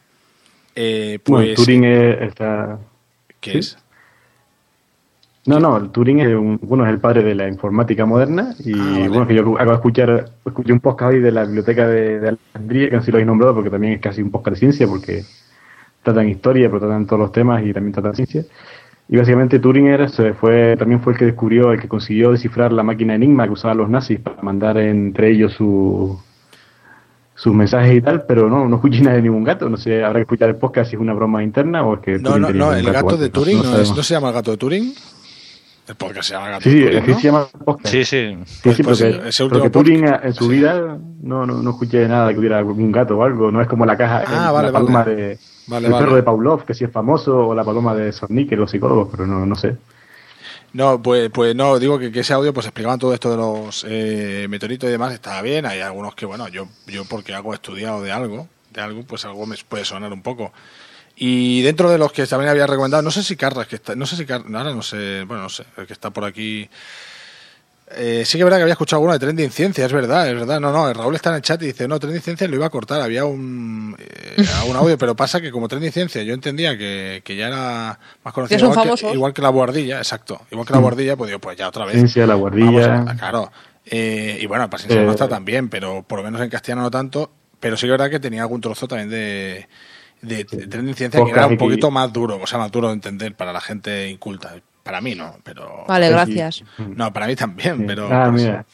Eh, 0.75 1.19
Bueno, 1.25 1.45
pues, 1.45 1.55
Turing 1.57 1.83
es, 1.83 2.21
está... 2.21 2.79
¿Qué 3.39 3.51
¿sí? 3.51 3.57
es? 3.59 3.77
No, 5.47 5.59
no, 5.59 5.77
el 5.77 5.89
Turing 5.89 6.19
es, 6.19 6.27
un, 6.35 6.59
bueno, 6.61 6.85
es 6.85 6.91
el 6.91 6.99
padre 6.99 7.23
de 7.23 7.33
la 7.33 7.47
informática 7.47 8.05
moderna 8.05 8.53
y 8.63 8.73
Ah, 8.79 9.07
bueno, 9.09 9.25
que 9.27 9.33
yo 9.33 9.41
acabo 9.55 9.71
de 9.71 9.75
escuchar, 9.75 10.25
escuché 10.45 10.71
un 10.71 10.79
podcast 10.79 11.13
hoy 11.13 11.19
de 11.19 11.31
la 11.31 11.45
biblioteca 11.45 11.87
de, 11.87 12.19
de 12.19 12.27
Alejandría, 12.29 12.89
que 12.91 13.01
si 13.01 13.11
lo 13.11 13.15
habéis 13.15 13.25
nombrado 13.27 13.55
porque 13.55 13.71
también 13.71 13.93
es 13.93 14.01
casi 14.01 14.21
un 14.21 14.29
podcast 14.29 14.53
de 14.55 14.59
ciencia 14.59 14.87
porque 14.87 15.23
tratan 16.03 16.29
historia, 16.29 16.67
pero 16.67 16.79
tratan 16.81 17.07
todos 17.07 17.19
los 17.19 17.31
temas 17.31 17.63
y 17.65 17.73
también 17.73 17.91
tratan 17.93 18.13
ciencia. 18.15 18.43
Y 19.09 19.17
básicamente 19.17 19.57
Turing 19.59 19.87
era, 19.87 20.07
se 20.09 20.33
fue, 20.33 20.75
también 20.77 21.01
fue 21.01 21.13
el 21.13 21.19
que 21.19 21.25
descubrió, 21.25 21.71
el 21.71 21.81
que 21.81 21.87
consiguió 21.87 22.31
descifrar 22.31 22.71
la 22.71 22.83
máquina 22.83 23.15
Enigma 23.15 23.45
que 23.45 23.53
usaban 23.53 23.77
los 23.77 23.89
nazis 23.89 24.19
para 24.19 24.41
mandar 24.43 24.77
entre 24.77 25.31
ellos 25.31 25.53
su, 25.53 26.19
sus 27.35 27.53
mensajes 27.53 27.95
y 27.95 28.01
tal, 28.01 28.25
pero 28.27 28.47
no, 28.47 28.67
no 28.69 28.75
escuché 28.75 29.01
nada 29.01 29.15
de 29.15 29.23
ningún 29.23 29.43
gato. 29.43 29.67
No 29.69 29.75
sé, 29.77 30.03
habrá 30.03 30.19
que 30.19 30.23
escuchar 30.23 30.49
el 30.49 30.55
podcast 30.57 30.91
si 30.91 30.95
es 30.97 31.01
una 31.01 31.13
broma 31.13 31.43
interna 31.43 31.83
o 31.83 31.95
es 31.95 31.99
que 32.01 32.19
No, 32.19 32.29
Turing 32.35 32.41
no, 32.41 32.51
no, 32.53 32.73
el 32.73 32.85
gato 32.91 33.17
de 33.17 33.29
Turing 33.29 33.57
no, 33.63 33.77
es- 33.79 33.95
no 33.95 34.03
se 34.03 34.13
llama 34.13 34.27
el 34.29 34.33
gato 34.35 34.51
de 34.51 34.57
Turing. 34.57 34.93
El 35.91 35.97
podcast 35.97 36.27
se 36.29 36.33
llama 36.35 36.49
Gato 36.51 36.69
Sí, 36.69 36.83
se 36.87 37.21
llama 37.21 37.47
podcast. 37.65 37.87
Sí, 37.93 38.05
sí. 38.05 38.37
Sí, 38.45 38.73
sí, 38.73 38.81
Pues, 38.83 38.99
porque, 39.01 39.13
pues, 39.17 39.25
ese 39.35 39.45
porque 39.49 39.69
Turing 39.69 40.05
en 40.23 40.33
su 40.33 40.47
vida 40.47 40.97
no, 41.21 41.45
no, 41.45 41.61
no 41.61 41.69
escuché 41.71 42.07
nada 42.07 42.27
de 42.27 42.33
que 42.33 42.39
hubiera 42.39 42.57
algún 42.59 42.91
gato 42.93 43.17
o 43.17 43.23
algo. 43.23 43.51
No 43.51 43.61
es 43.61 43.67
como 43.67 43.85
la 43.85 43.97
caja, 43.97 44.23
Ah, 44.25 44.47
el- 44.47 44.53
vale, 44.53 44.67
la 44.67 44.73
paloma 44.73 44.99
vale. 45.03 45.15
de, 45.15 45.39
Vale, 45.67 45.87
el 45.87 45.91
vale. 45.93 46.05
perro 46.05 46.15
de 46.15 46.23
Pavlov, 46.23 46.63
que 46.63 46.73
sí 46.73 46.85
es 46.85 46.91
famoso, 46.91 47.47
o 47.49 47.53
la 47.53 47.65
paloma 47.65 47.93
de 47.93 48.13
Sonic, 48.13 48.53
los 48.53 48.71
psicólogos, 48.71 49.09
pero 49.11 49.27
no, 49.27 49.45
no 49.45 49.55
sé. 49.55 49.75
No, 50.73 51.01
pues, 51.01 51.29
pues 51.29 51.53
no, 51.55 51.77
digo 51.77 51.99
que, 51.99 52.09
que 52.13 52.21
ese 52.21 52.31
audio 52.33 52.53
pues 52.53 52.65
explicaban 52.67 52.97
todo 52.97 53.13
esto 53.13 53.29
de 53.29 53.35
los 53.35 53.85
eh, 53.89 54.47
meteoritos 54.49 54.87
y 54.87 54.91
demás, 54.93 55.13
estaba 55.13 55.41
bien, 55.41 55.65
hay 55.65 55.81
algunos 55.81 56.15
que, 56.15 56.25
bueno, 56.25 56.47
yo, 56.47 56.67
yo 56.87 57.03
porque 57.03 57.33
hago 57.35 57.53
estudiado 57.53 58.01
de 58.01 58.13
algo, 58.13 58.47
de 58.73 58.79
algo, 58.79 59.03
pues 59.03 59.25
algo 59.25 59.45
me 59.45 59.57
puede 59.67 59.83
sonar 59.83 60.13
un 60.13 60.21
poco. 60.21 60.53
Y 61.15 61.61
dentro 61.61 61.89
de 61.91 61.97
los 61.97 62.11
que 62.11 62.25
también 62.25 62.49
había 62.49 62.65
recomendado, 62.65 63.03
no 63.03 63.11
sé 63.11 63.21
si 63.23 63.35
Carras, 63.35 63.67
que 63.67 63.75
está, 63.75 63.95
no 63.95 64.05
sé 64.05 64.15
si 64.15 64.25
Car- 64.25 64.43
ahora 64.53 64.73
no 64.73 64.81
sé, 64.81 65.23
bueno, 65.27 65.43
no 65.43 65.49
sé, 65.49 65.63
el 65.77 65.85
que 65.85 65.93
está 65.93 66.09
por 66.09 66.23
aquí. 66.25 66.67
Eh, 67.93 68.23
sí 68.25 68.37
que 68.37 68.39
es 68.39 68.43
verdad 68.45 68.57
que 68.57 68.61
había 68.63 68.71
escuchado 68.73 68.99
alguno 68.99 69.11
de 69.13 69.19
Trending 69.19 69.51
Ciencia, 69.51 69.85
es 69.85 69.91
verdad, 69.91 70.25
es 70.29 70.33
verdad. 70.33 70.61
No, 70.61 70.71
no, 70.71 70.93
Raúl 70.93 71.13
está 71.15 71.29
en 71.31 71.35
el 71.35 71.41
chat 71.41 71.61
y 71.61 71.65
dice, 71.67 71.89
no, 71.89 71.99
Trending 71.99 72.21
Ciencia 72.21 72.47
lo 72.47 72.55
iba 72.55 72.65
a 72.65 72.69
cortar, 72.69 73.01
había 73.01 73.25
un, 73.25 73.97
eh, 73.99 74.37
un 74.69 74.75
audio, 74.77 74.97
pero 74.97 75.13
pasa 75.13 75.41
que 75.41 75.51
como 75.51 75.67
Trending 75.67 75.91
Ciencia 75.91 76.23
yo 76.23 76.33
entendía 76.33 76.77
que, 76.77 77.21
que 77.25 77.35
ya 77.35 77.47
era 77.47 77.99
más 78.23 78.33
conocido, 78.33 78.61
igual, 78.61 78.75
famosos. 78.75 79.09
que, 79.09 79.15
igual 79.15 79.33
que 79.33 79.41
la 79.41 79.49
guardilla, 79.49 79.97
exacto, 79.97 80.41
igual 80.51 80.65
que 80.65 80.71
la 80.73 80.79
Mm. 80.79 80.83
guardilla, 80.83 81.15
pues 81.17 81.27
digo, 81.27 81.39
pues 81.39 81.57
ya 81.57 81.67
otra 81.67 81.83
vez. 81.83 81.95
Ciencia, 81.95 82.25
la 82.25 82.35
guardilla. 82.35 83.01
A- 83.09 83.15
claro. 83.17 83.51
Eh, 83.85 84.37
y 84.41 84.45
bueno, 84.45 84.69
Paciencia 84.69 84.97
Eh, 84.97 85.01
de 85.01 85.07
Nostra 85.07 85.27
también, 85.27 85.67
pero 85.67 86.01
por 86.03 86.19
lo 86.19 86.23
menos 86.23 86.39
en 86.41 86.49
castellano 86.49 86.83
no 86.83 86.91
tanto. 86.91 87.29
Pero 87.59 87.75
sí 87.75 87.81
que 87.81 87.87
es 87.87 87.91
verdad 87.91 88.09
que 88.09 88.19
tenía 88.21 88.41
algún 88.41 88.61
trozo 88.61 88.87
también 88.87 89.09
de, 89.09 89.67
de, 90.21 90.43
de 90.43 90.67
Trending 90.67 90.95
Ciencia 90.95 91.23
que 91.23 91.31
era 91.31 91.47
un 91.47 91.57
poquito 91.57 91.91
más 91.91 92.11
duro, 92.13 92.39
o 92.41 92.47
sea, 92.47 92.59
más 92.59 92.71
duro 92.71 92.87
de 92.87 92.93
entender 92.93 93.35
para 93.35 93.51
la 93.53 93.61
gente 93.61 94.09
inculta. 94.09 94.55
Para 94.83 94.99
mí 94.99 95.13
no, 95.13 95.37
pero... 95.43 95.85
Vale, 95.87 96.09
gracias. 96.09 96.63
No, 96.79 97.13
para 97.13 97.27
mí 97.27 97.35
también, 97.35 97.85
pero... 97.85 98.09
Ah, 98.11 98.31
mira. 98.31 98.65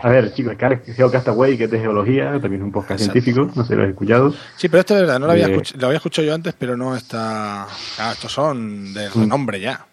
A 0.00 0.08
ver, 0.10 0.32
chicos, 0.32 0.54
Geocastaway, 0.94 1.58
que 1.58 1.64
es 1.64 1.70
de 1.72 1.80
geología, 1.80 2.30
también 2.40 2.56
es 2.56 2.62
un 2.62 2.70
podcast 2.70 3.00
científico, 3.00 3.50
no 3.52 3.64
sé 3.64 3.70
si 3.70 3.74
lo 3.74 3.82
has 3.82 3.88
escuchado. 3.90 4.32
Sí, 4.56 4.68
pero 4.68 4.80
esto 4.80 4.94
de 4.94 5.00
verdad, 5.00 5.18
no 5.18 5.26
lo 5.26 5.32
había, 5.32 5.48
Eh, 5.48 5.56
escuch- 5.58 5.74
lo 5.76 5.86
había 5.88 5.96
escuchado 5.96 6.24
yo 6.28 6.34
antes, 6.34 6.54
pero 6.56 6.76
no 6.76 6.94
está... 6.94 7.66
Claro, 7.96 8.12
estos 8.12 8.30
son 8.32 8.94
de 8.94 9.08
renombre 9.10 9.58
ya. 9.58 9.84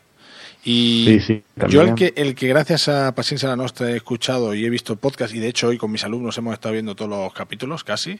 Y 0.64 1.06
Sí, 1.08 1.20
sí, 1.20 1.44
yo 1.68 1.82
el 1.82 1.88
también. 1.88 1.96
que, 2.14 2.22
el 2.22 2.36
que 2.36 2.48
gracias 2.50 2.88
a 2.88 3.14
Paciencia 3.16 3.50
la 3.50 3.56
Nostra 3.56 3.90
he 3.90 3.96
escuchado 3.98 4.54
y 4.54 4.66
he 4.66 4.70
visto 4.70 4.96
podcast, 4.96 5.34
y 5.34 5.40
de 5.40 5.48
hecho 5.48 5.70
hoy 5.70 5.80
con 5.80 5.92
mis 5.92 6.04
alumnos 6.06 6.38
hemos 6.38 6.54
estado 6.54 6.74
viendo 6.74 6.96
todos 6.96 7.10
los 7.10 7.34
capítulos 7.34 7.84
casi, 7.84 8.20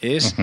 es... 0.00 0.34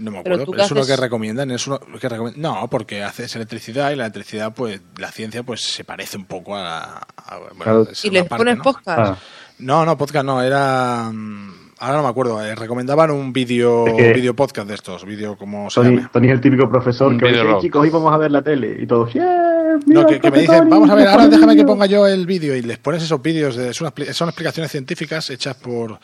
No 0.00 0.10
me 0.10 0.18
acuerdo, 0.18 0.46
pero, 0.50 0.62
es 0.64 0.70
uno 0.70 0.84
que 0.86 0.96
recomiendan, 0.96 1.50
es 1.50 1.66
uno 1.66 1.78
que 1.78 2.08
recomend- 2.08 2.36
No, 2.36 2.68
porque 2.70 3.02
haces 3.02 3.34
electricidad 3.36 3.90
y 3.90 3.96
la 3.96 4.04
electricidad, 4.04 4.52
pues, 4.54 4.80
la 4.98 5.10
ciencia, 5.10 5.42
pues, 5.42 5.60
se 5.62 5.84
parece 5.84 6.16
un 6.16 6.24
poco 6.26 6.56
a... 6.56 6.98
a- 7.16 7.38
bueno, 7.56 7.86
¿Y 8.02 8.10
les 8.10 8.24
parte, 8.24 8.36
pones 8.44 8.56
¿no? 8.58 8.62
podcast? 8.62 8.98
Ah, 8.98 9.18
No, 9.58 9.84
no, 9.84 9.96
podcast 9.96 10.24
no, 10.26 10.42
era... 10.42 11.10
mm, 11.12 11.64
Ahora 11.80 11.96
no 11.98 12.02
me 12.04 12.08
acuerdo, 12.08 12.42
eh, 12.44 12.54
recomendaban 12.54 13.10
un 13.10 13.32
vídeo 13.32 13.86
Es 13.88 13.94
que- 13.94 14.12
vídeo 14.12 14.34
podcast 14.34 14.68
de 14.68 14.74
estos, 14.74 15.04
vídeo 15.04 15.36
como 15.36 15.68
se 15.70 15.80
Tony, 15.80 15.96
llame. 15.96 16.08
Tony 16.12 16.26
es 16.28 16.32
el 16.34 16.40
típico 16.40 16.70
profesor 16.70 17.08
Un 17.12 17.18
que 17.18 17.26
dice, 17.26 17.40
video 17.40 17.54
"Hey, 17.56 17.62
chicos, 17.62 17.82
hoy 17.82 17.90
vamos 17.90 18.12
a 18.12 18.16
ver 18.16 18.30
la 18.30 18.42
tele. 18.42 18.76
Y 18.80 18.86
todos, 18.86 19.12
yeah, 19.12 19.76
No, 19.86 20.06
que, 20.06 20.20
me 20.30 20.38
dicen, 20.38 20.58
Tony, 20.58 20.70
vamos 20.70 20.88
a 20.90 20.94
ver, 20.94 21.08
ahora 21.08 21.26
déjame 21.26 21.52
que 21.54 21.62
vídeo". 21.62 21.66
ponga 21.66 21.86
yo 21.86 22.06
el 22.06 22.26
vídeo 22.26 22.54
y 22.56 22.62
les 22.62 22.78
pones 22.78 23.02
esos 23.02 23.20
vídeos, 23.20 23.56
de, 23.56 23.70
expli- 23.70 24.12
son 24.12 24.28
explicaciones 24.28 24.70
científicas 24.70 25.28
hechas 25.30 25.56
por, 25.56 25.98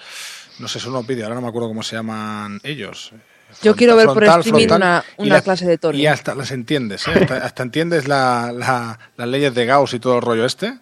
no 0.59 0.69
sé, 0.69 0.81
son 0.81 0.91
unos 0.93 1.07
vídeos, 1.07 1.25
ahora 1.25 1.37
no 1.37 1.41
me 1.43 1.49
acuerdo 1.49 1.69
cómo 1.69 1.85
se 1.85 1.95
llaman 1.97 2.59
ellos. 2.65 3.13
Yo 3.63 3.75
quiero 3.77 3.97
ver 3.97 4.07
por 4.07 4.17
Frontal, 4.17 4.41
streaming 4.41 4.67
frontal, 4.69 4.89
una, 4.89 5.05
una 5.27 5.35
la- 5.37 5.43
clase 5.43 5.67
de 5.67 5.79
Tony. 5.79 5.99
Y 5.99 6.07
hasta 6.07 6.35
las 6.35 6.51
entiendes, 6.51 7.07
¿eh? 7.09 7.13
hasta, 7.15 7.37
hasta 7.39 7.63
entiendes 7.63 8.09
la, 8.09 8.53
la- 8.53 8.99
las 9.17 9.29
leyes 9.29 9.55
de 9.55 9.67
Gauss 9.67 9.95
y 9.95 10.01
todo 10.01 10.17
el 10.17 10.23
rollo 10.23 10.45
este. 10.45 10.79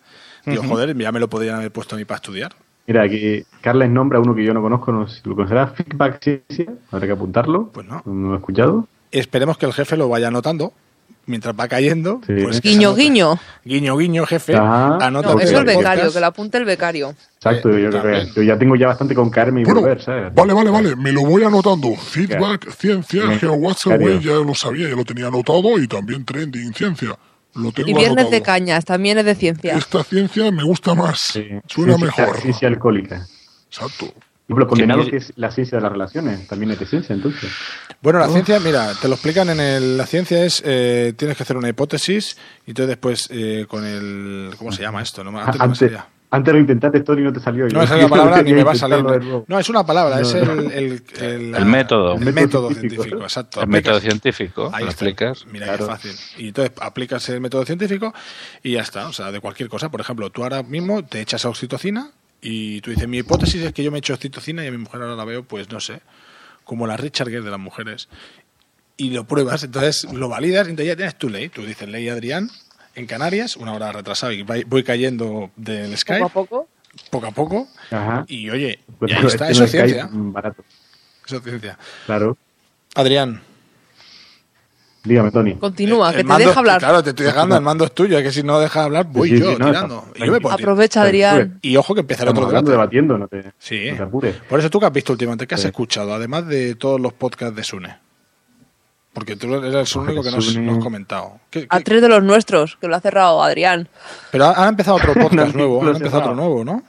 Digo, 0.46 0.62
joder, 0.62 0.96
ya 0.96 1.12
me 1.12 1.20
lo 1.20 1.28
podrían 1.28 1.56
haber 1.56 1.70
puesto 1.70 1.94
a 1.94 1.98
mí 1.98 2.04
para 2.06 2.16
estudiar. 2.16 2.52
Mira, 2.86 3.02
aquí 3.02 3.44
Carles 3.60 3.90
nombra 3.90 4.18
uno 4.18 4.34
que 4.34 4.42
yo 4.42 4.54
no 4.54 4.62
conozco, 4.62 4.92
no 4.92 5.06
sé 5.06 5.20
si 5.20 5.28
lo 5.28 5.34
conocerás, 5.36 5.72
Feedback 5.74 6.22
Ciencia, 6.22 6.72
habrá 6.90 7.06
que 7.06 7.12
apuntarlo. 7.12 7.68
Pues 7.70 7.86
no. 7.86 8.02
No 8.06 8.28
lo 8.28 8.34
he 8.34 8.38
escuchado. 8.38 8.88
Esperemos 9.10 9.58
que 9.58 9.66
el 9.66 9.74
jefe 9.74 9.96
lo 9.98 10.08
vaya 10.08 10.28
anotando 10.28 10.72
mientras 11.28 11.54
va 11.54 11.68
cayendo. 11.68 12.20
Sí. 12.26 12.32
Pues 12.42 12.60
Guiño, 12.60 12.94
guiño. 12.94 13.38
Guiño, 13.64 13.96
guiño, 13.96 14.26
jefe. 14.26 14.56
Ajá. 14.56 14.96
Anota 15.00 15.34
No, 15.34 15.40
eso 15.40 15.58
el 15.58 15.64
becario, 15.64 16.12
que 16.12 16.18
lo 16.20 16.26
apunte 16.26 16.58
el 16.58 16.64
becario. 16.64 17.14
Exacto, 17.36 17.70
yo 17.78 17.90
creo 17.90 18.02
que 18.02 18.32
yo 18.34 18.42
ya 18.42 18.58
tengo 18.58 18.74
ya 18.74 18.88
bastante 18.88 19.14
con 19.14 19.30
caerme 19.30 19.60
y 19.60 19.64
Bueno, 19.64 19.82
volver, 19.82 20.02
¿sabes? 20.02 20.34
Vale, 20.34 20.52
vale, 20.52 20.70
vale, 20.70 20.96
me 20.96 21.12
lo 21.12 21.22
voy 21.22 21.44
anotando. 21.44 21.94
Feedback, 21.94 22.70
ciencia, 22.72 23.22
Claro. 23.38 24.20
ya 24.20 24.32
lo 24.32 24.54
sabía, 24.54 24.88
ya 24.88 24.96
lo 24.96 25.04
tenía 25.04 25.28
anotado 25.28 25.78
y 25.78 25.86
también 25.86 26.24
trending, 26.24 26.72
ciencia. 26.74 27.16
Lo 27.54 27.72
tengo 27.72 27.88
Y 27.88 27.92
viernes 27.92 28.10
anotado. 28.24 28.30
de 28.30 28.42
cañas, 28.42 28.84
también 28.84 29.18
es 29.18 29.24
de 29.24 29.34
ciencia. 29.34 29.76
Esta 29.76 30.02
ciencia 30.04 30.50
me 30.50 30.62
gusta 30.64 30.94
más, 30.94 31.18
suena 31.20 31.62
Ciencia- 31.66 31.98
mejor. 31.98 32.40
Ciencia 32.40 32.68
alcohólica. 32.68 33.26
Exacto. 33.68 34.12
Y 34.48 34.54
lo 34.54 34.66
condenado 34.66 35.04
que 35.06 35.16
es 35.18 35.32
la 35.36 35.50
ciencia 35.50 35.76
de 35.76 35.82
las 35.82 35.92
relaciones, 35.92 36.46
también 36.48 36.70
es 36.72 36.78
de 36.80 36.86
ciencia, 36.86 37.14
entonces. 37.14 37.50
Bueno, 38.00 38.18
la 38.18 38.28
ciencia, 38.28 38.58
mira, 38.60 38.92
te 39.00 39.06
lo 39.08 39.14
explican 39.14 39.50
en 39.50 39.60
el. 39.60 39.98
La 39.98 40.06
ciencia 40.06 40.42
es. 40.44 40.62
eh, 40.64 41.12
tienes 41.16 41.36
que 41.36 41.42
hacer 41.42 41.56
una 41.58 41.68
hipótesis 41.68 42.36
y 42.66 42.70
entonces 42.70 42.88
después 42.88 43.28
eh, 43.30 43.66
con 43.68 43.84
el. 43.84 44.50
¿Cómo 44.56 44.72
se 44.72 44.82
llama 44.82 45.02
esto? 45.02 45.22
No, 45.22 45.32
me- 45.32 45.40
antes 45.40 45.58
no 45.58 45.64
Antes, 45.64 45.92
antes 46.30 46.54
lo 46.54 46.60
intentaste, 46.60 47.00
Tony, 47.00 47.20
y 47.20 47.24
no 47.24 47.32
te 47.32 47.40
salió. 47.40 47.68
No 47.68 47.86
sale 47.86 48.02
la 48.04 48.08
palabra 48.08 48.42
ni 48.42 48.52
me 48.54 48.64
va 48.64 48.72
a 48.72 48.74
salir. 48.74 49.04
No, 49.46 49.58
es 49.58 49.68
una 49.68 49.84
palabra, 49.84 50.16
No, 50.16 50.22
es 50.22 50.32
el. 50.34 50.48
El, 50.48 51.02
el- 51.20 51.54
El 51.54 51.64
método. 51.66 52.14
El 52.14 52.32
método 52.32 52.68
científico, 52.68 53.02
científico, 53.02 53.16
¿no? 53.18 53.24
exacto. 53.24 53.60
El 53.60 53.64
Aplicas- 53.68 53.72
método 53.72 54.00
científico, 54.00 54.70
Ahí 54.72 54.84
lo 54.84 54.90
está. 54.90 55.04
explicas. 55.04 55.44
Mira 55.52 55.66
Claro. 55.66 55.86
qué 55.86 55.92
fácil. 55.92 56.12
Y 56.38 56.48
entonces 56.48 56.72
aplicas 56.80 57.28
el 57.28 57.40
método 57.42 57.66
científico 57.66 58.14
y 58.62 58.72
ya 58.72 58.80
está. 58.80 59.08
O 59.08 59.12
sea, 59.12 59.30
de 59.30 59.40
cualquier 59.40 59.68
cosa. 59.68 59.90
Por 59.90 60.00
ejemplo, 60.00 60.30
tú 60.30 60.42
ahora 60.42 60.62
mismo 60.62 61.04
te 61.04 61.20
echas 61.20 61.44
oxitocina 61.44 62.12
y 62.40 62.80
tú 62.80 62.90
dices, 62.90 63.08
mi 63.08 63.18
hipótesis 63.18 63.62
es 63.62 63.72
que 63.72 63.82
yo 63.82 63.90
me 63.90 63.98
echo 63.98 64.14
oxitocina 64.14 64.64
y 64.64 64.68
a 64.68 64.70
mi 64.70 64.78
mujer 64.78 65.02
ahora 65.02 65.16
la 65.16 65.24
veo, 65.24 65.42
pues 65.44 65.70
no 65.70 65.80
sé, 65.80 66.00
como 66.64 66.86
la 66.86 66.96
Richard 66.96 67.28
Gere 67.28 67.42
de 67.42 67.50
las 67.50 67.60
mujeres. 67.60 68.08
Y 68.96 69.10
lo 69.10 69.24
pruebas, 69.24 69.62
entonces 69.64 70.04
lo 70.12 70.28
validas 70.28 70.66
y 70.66 70.70
entonces 70.70 70.92
ya 70.92 70.96
tienes 70.96 71.16
tu 71.16 71.28
ley. 71.28 71.48
Tú 71.48 71.62
dices, 71.64 71.88
ley 71.88 72.08
Adrián, 72.08 72.50
en 72.94 73.06
Canarias, 73.06 73.56
una 73.56 73.72
hora 73.72 73.92
retrasado 73.92 74.32
y 74.32 74.42
voy 74.42 74.82
cayendo 74.82 75.50
del 75.56 75.96
Skype 75.96 76.20
Poco 76.20 76.40
a 76.40 76.44
poco. 76.44 76.68
poco 77.10 77.26
a 77.26 77.30
poco. 77.30 77.68
Ajá. 77.90 78.24
Y 78.28 78.50
oye, 78.50 78.80
Pues 78.98 79.12
no, 79.12 79.28
está, 79.28 79.46
es 79.46 79.52
eso 79.52 79.64
es 79.64 79.70
ciencia. 79.70 80.08
Barato. 80.10 80.64
Eso 81.24 81.36
es 81.36 81.42
ciencia. 81.44 81.78
Claro. 82.06 82.36
Adrián. 82.94 83.42
Dígame, 85.04 85.30
Tony. 85.30 85.54
Continúa, 85.54 86.10
el 86.10 86.16
que 86.16 86.22
te 86.22 86.28
mando- 86.28 86.48
deja 86.48 86.58
hablar. 86.58 86.78
Claro, 86.80 87.02
te 87.02 87.10
estoy 87.10 87.26
dejando, 87.26 87.56
el 87.56 87.62
mando 87.62 87.84
es 87.84 87.92
tuyo, 87.92 88.18
es 88.18 88.24
que 88.24 88.32
si 88.32 88.42
no 88.42 88.58
dejas 88.60 88.84
hablar, 88.84 89.06
voy 89.06 89.30
Sí, 89.30 89.36
sí, 89.36 89.42
yo 89.42 89.52
sí, 89.52 89.56
no, 89.58 89.66
tirando. 89.66 90.04
está- 90.08 90.24
Y 90.24 90.26
yo 90.26 90.32
me. 90.40 90.50
Aprovecha, 90.52 91.02
Adrián. 91.02 91.58
Y 91.62 91.76
ojo 91.76 91.94
que 91.94 92.00
empezará 92.00 92.30
otro 92.32 92.46
debate. 92.46 92.70
debatiendo, 92.70 93.16
no 93.16 93.28
te, 93.28 93.52
Sí. 93.58 93.90
no 93.92 93.96
te 93.96 94.02
apures. 94.02 94.36
Por 94.48 94.58
eso 94.60 94.68
tú 94.68 94.80
que 94.80 94.86
has 94.86 94.92
visto 94.92 95.12
últimamente, 95.12 95.46
¿qué 95.46 95.54
has 95.54 95.60
Sí. 95.62 95.68
escuchado? 95.68 96.12
Además 96.12 96.46
de 96.46 96.74
todos 96.74 97.00
los 97.00 97.12
podcasts 97.12 97.56
de 97.56 97.64
Sune. 97.64 97.96
Porque 99.14 99.34
tú 99.36 99.52
eres 99.54 99.94
el 99.96 100.00
único 100.02 100.22
que 100.22 100.30
nos, 100.30 100.44
Sune. 100.44 100.66
nos 100.66 100.78
has 100.78 100.84
comentado. 100.84 101.32
¿Qué- 101.50 101.66
A 101.70 101.80
tres 101.80 102.02
de 102.02 102.08
los 102.08 102.22
nuestros, 102.22 102.76
que 102.80 102.86
lo 102.88 102.94
ha 102.96 103.00
cerrado 103.00 103.42
Adrián. 103.42 103.88
Pero 104.30 104.44
ha, 104.46 104.66
ha 104.66 104.68
empezado 104.68 104.96
otro 104.96 105.14
podcast 105.14 105.54
nuevo, 105.54 105.82
ha 105.84 105.90
empezado 105.90 106.20
otro 106.22 106.34
nuevo, 106.34 106.64
¿no? 106.64 106.82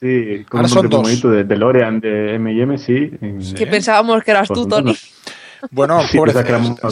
Sí, 0.00 0.44
con 0.48 0.58
Ahora 0.60 0.68
un 0.68 0.74
son 0.74 0.88
dos. 0.90 1.22
de 1.22 1.44
DeLorean 1.44 2.00
de 2.00 2.34
M&M, 2.34 2.76
sí. 2.76 3.10
Que 3.56 3.66
pensábamos 3.66 4.22
que 4.22 4.30
eras 4.32 4.48
Pues 4.48 4.60
tú, 4.60 4.68
Tony. 4.68 4.94
No. 5.62 5.68
Bueno, 5.70 6.00
Sí, 6.10 6.16
pobre 6.18 6.32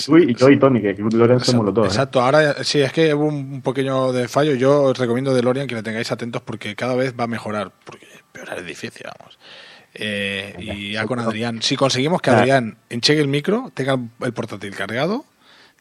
tú 0.07 0.19
y 0.19 0.35
yo 0.35 0.49
y 0.51 0.59
Tony, 0.59 0.81
que 0.83 0.95
DeLorean 0.95 1.41
somos 1.41 1.67
los 1.67 1.75
dos. 1.75 1.87
¿eh? 1.87 1.89
Exacto, 1.91 2.21
ahora 2.21 2.63
sí, 2.65 2.81
es 2.81 2.93
que 2.93 3.15
hubo 3.15 3.27
un 3.27 3.63
pequeño 3.63 4.13
de 4.13 4.29
fallo. 4.29 4.55
Yo 4.55 4.83
os 4.85 4.99
recomiendo 4.99 5.35
DeLorean 5.35 5.67
que 5.67 5.75
le 5.75 5.83
tengáis 5.83 6.11
atentos 6.13 6.43
porque 6.43 6.75
cada 6.75 6.95
vez 6.95 7.15
va 7.19 7.25
a 7.25 7.29
mejorar. 7.29 7.73
Porque 7.85 8.07
peorar 8.33 8.59
es 8.59 8.67
difícil, 8.67 9.07
vamos. 9.19 9.39
Eh, 9.95 10.55
y 10.59 10.93
ya 10.93 11.07
con 11.07 11.21
Adrián. 11.21 11.63
Si 11.63 11.77
conseguimos 11.77 12.21
que 12.21 12.31
Adrián 12.31 12.77
enchegue 12.91 13.21
el 13.21 13.29
micro, 13.29 13.71
tenga 13.75 13.97
el 14.23 14.33
portátil 14.33 14.75
cargado, 14.75 15.25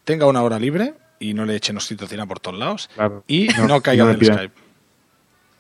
tenga 0.04 0.28
una 0.28 0.44
hora 0.44 0.60
libre 0.60 0.94
y 1.20 1.34
no 1.34 1.46
le 1.46 1.56
echen 1.56 1.78
oxitocina 1.78 2.26
por 2.28 2.40
todos 2.40 2.60
lados 2.60 2.90
Claro. 2.94 3.24
y 3.28 3.48
No, 3.58 3.68
no, 3.68 3.82
caiga 3.82 4.04
no 4.06 4.14
del. 4.14 4.26
Skype. 4.26 4.54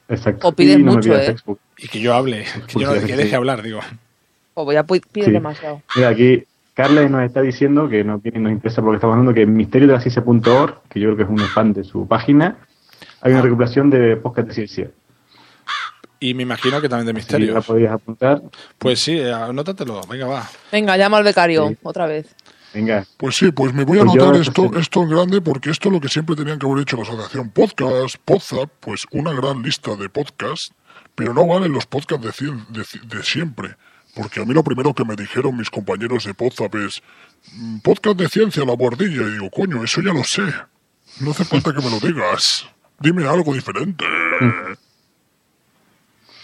Exacto. 0.09 0.47
O 0.49 0.51
pides 0.53 0.77
Y 0.79 0.83
no 0.83 0.93
mucho, 0.93 1.15
¿eh? 1.15 1.25
Facebook. 1.27 1.59
Y 1.77 1.87
que 1.87 1.99
yo 1.99 2.13
hable, 2.13 2.45
que, 2.67 2.79
yo 2.79 2.93
no- 2.93 3.05
que 3.05 3.15
deje 3.15 3.35
hablar, 3.35 3.61
digo. 3.63 3.79
O 4.53 4.65
pu- 4.85 5.01
pides 5.11 5.27
Sí. 5.27 5.31
demasiado. 5.31 5.81
Mira, 5.95 6.09
aquí 6.09 6.43
Carles 6.73 7.09
nos 7.11 7.21
está 7.23 7.41
diciendo 7.41 7.87
que 7.87 8.03
no 8.03 8.19
tiene- 8.19 8.39
nos 8.39 8.51
interesa 8.51 8.81
porque 8.81 8.95
estamos 8.95 9.13
hablando 9.13 9.33
que 9.33 9.43
en 9.43 9.53
misterio 9.55 9.87
de 9.87 9.93
la 9.93 9.99
ciencia.org, 10.01 10.81
que 10.89 10.99
yo 10.99 11.07
creo 11.13 11.17
que 11.17 11.23
es 11.23 11.29
un 11.29 11.37
fan 11.49 11.71
de 11.73 11.83
su 11.83 12.07
página, 12.07 12.57
hay 13.21 13.31
una 13.33 13.41
recopilación 13.41 13.89
de 13.89 14.15
podcast 14.17 14.47
de 14.47 14.53
ciencia. 14.53 14.91
Y 16.19 16.33
me 16.33 16.43
imagino 16.43 16.79
que 16.81 16.87
también 16.87 17.07
de 17.07 17.11
Si 17.11 17.15
misterio. 17.25 17.53
la 17.53 17.61
podías 17.61 17.91
apuntar, 17.91 18.41
Pues 18.77 19.01
sí, 19.01 19.19
anótatelo, 19.21 20.01
venga, 20.09 20.25
va. 20.25 20.49
Venga, 20.71 20.95
llama 20.97 21.17
al 21.17 21.23
becario, 21.23 21.73
otra 21.83 22.05
vez. 22.07 22.33
venga. 22.73 23.05
Pues 23.17 23.35
sí, 23.35 23.51
pues 23.51 23.73
me 23.73 23.83
voy 23.83 23.99
a 23.99 24.05
Pues 24.05 24.13
anotar 24.15 24.41
esto, 24.41 24.71
esto 24.79 25.03
en 25.03 25.09
grande 25.09 25.41
porque 25.41 25.69
esto 25.69 25.89
es 25.89 25.93
lo 25.93 25.99
que 26.01 26.07
siempre 26.07 26.35
tenían 26.35 26.57
que 26.57 26.65
haber 26.65 26.81
hecho 26.81 26.95
la 26.97 27.03
asociación 27.03 27.49
podcast, 27.49 28.15
Podzap, 28.23 28.69
pues 28.79 29.05
una 29.11 29.33
gran 29.33 29.61
lista 29.61 29.95
de 29.95 30.07
podcasts, 30.09 30.73
pero 31.13 31.33
no 31.33 31.45
valen 31.45 31.71
los 31.73 31.85
podcasts 31.85 32.25
de, 32.25 32.31
cien- 32.31 32.65
de, 32.69 32.83
de 33.15 33.23
siempre. 33.23 33.75
Porque 34.15 34.41
a 34.41 34.45
mí 34.45 34.53
lo 34.53 34.63
primero 34.63 34.93
que 34.93 35.03
me 35.05 35.15
dijeron 35.15 35.57
mis 35.57 35.69
compañeros 35.69 36.25
de 36.25 36.33
Podzap 36.33 36.75
es 36.75 37.01
"Mm, 37.53 37.79
podcast 37.79 38.17
de 38.17 38.27
ciencia, 38.29 38.63
la 38.65 38.73
guardilla. 38.73 39.23
Y 39.23 39.31
digo, 39.33 39.49
coño, 39.49 39.83
eso 39.83 40.01
ya 40.01 40.13
lo 40.13 40.23
sé. 40.23 40.43
No 41.19 41.31
hace 41.31 41.43
falta 41.45 41.73
que 41.73 41.81
me 41.81 41.89
lo 41.89 41.99
digas. 41.99 42.67
Dime 42.99 43.27
algo 43.27 43.53
diferente. 43.53 44.05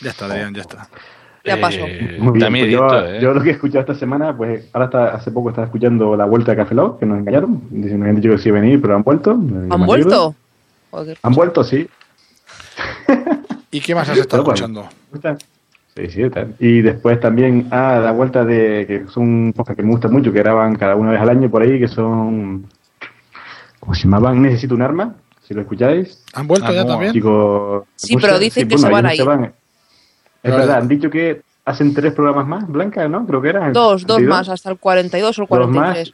Ya 0.01 0.11
está, 0.11 0.27
Adrián, 0.27 0.53
ya 0.53 0.61
está. 0.61 0.87
Ya 1.43 1.59
pasó. 1.59 1.79
Muy 1.79 2.39
bien, 2.39 2.55
Está 2.55 2.87
pues 2.87 3.03
¿eh? 3.17 3.19
yo 3.21 3.33
lo 3.33 3.41
que 3.41 3.49
he 3.49 3.51
escuchado 3.51 3.81
esta 3.81 3.95
semana, 3.95 4.35
pues 4.35 4.65
ahora 4.71 4.85
está, 4.85 5.07
hace 5.15 5.29
poco 5.31 5.49
estaba 5.49 5.65
escuchando 5.65 6.15
la 6.15 6.23
vuelta 6.25 6.51
de 6.51 6.57
Café 6.57 6.73
Lock, 6.75 6.99
que 6.99 7.05
nos 7.05 7.19
engañaron. 7.19 7.61
Dicen, 7.69 7.99
nos 7.99 8.07
han 8.07 8.15
dicho 8.15 8.29
que 8.29 8.37
sí 8.37 8.47
iba 8.49 8.59
a 8.59 8.61
venir, 8.61 8.81
pero 8.81 8.95
han 8.95 9.03
vuelto. 9.03 9.31
¿Han 9.31 9.85
vuelto? 9.85 10.35
Han 11.21 11.33
vuelto, 11.33 11.63
sí. 11.65 11.89
¿Y 13.71 13.81
qué 13.81 13.93
más 13.93 14.07
has 14.09 14.17
estado 14.17 14.43
escuchando? 14.43 14.87
Bueno, 15.99 16.11
Sí, 16.13 16.23
sí, 16.23 16.29
tal. 16.29 16.55
Y 16.59 16.81
después 16.81 17.19
también, 17.19 17.67
ah, 17.71 17.99
la 18.03 18.11
vuelta 18.11 18.45
de, 18.45 18.85
que 18.87 19.05
son 19.11 19.51
cosas 19.53 19.75
que 19.75 19.83
me 19.83 19.89
gustan 19.91 20.11
mucho, 20.11 20.31
que 20.31 20.39
graban 20.39 20.75
cada 20.75 20.95
una 20.95 21.11
vez 21.11 21.21
al 21.21 21.29
año 21.29 21.49
por 21.49 21.61
ahí, 21.61 21.79
que 21.79 21.87
son, 21.87 22.65
¿cómo 23.79 23.93
se 23.95 24.03
llamaban? 24.03 24.41
Necesito 24.41 24.75
un 24.75 24.81
arma, 24.81 25.15
si 25.41 25.53
lo 25.53 25.61
escucháis. 25.61 26.23
¿Han 26.33 26.47
vuelto 26.47 26.67
Ah, 26.67 26.73
ya 26.73 26.83
no, 26.83 26.89
también? 26.91 27.13
Sí, 27.95 28.15
pero 28.17 28.39
dicen 28.39 28.67
que 28.67 28.75
bueno, 28.75 28.87
se 28.87 28.93
van 28.93 29.05
ellos 29.11 29.27
a 29.27 29.33
ir. 29.35 29.45
Es 29.45 29.51
Pero- 30.41 30.55
verdad, 30.57 30.77
han 30.77 30.87
dicho 30.87 31.09
que 31.09 31.41
hacen 31.65 31.93
tres 31.93 32.13
programas 32.13 32.47
más, 32.47 32.67
Blanca, 32.67 33.07
¿no? 33.09 33.25
Creo 33.27 33.41
que 33.41 33.49
eran. 33.49 33.73
Dos, 33.73 34.05
dos 34.05 34.17
32. 34.17 34.29
más, 34.29 34.49
hasta 34.49 34.69
el 34.71 34.77
42 34.77 35.37
o 35.39 35.41
el 35.43 35.47
Dos 35.49 35.59
más. 35.69 35.75
43. 35.95 36.13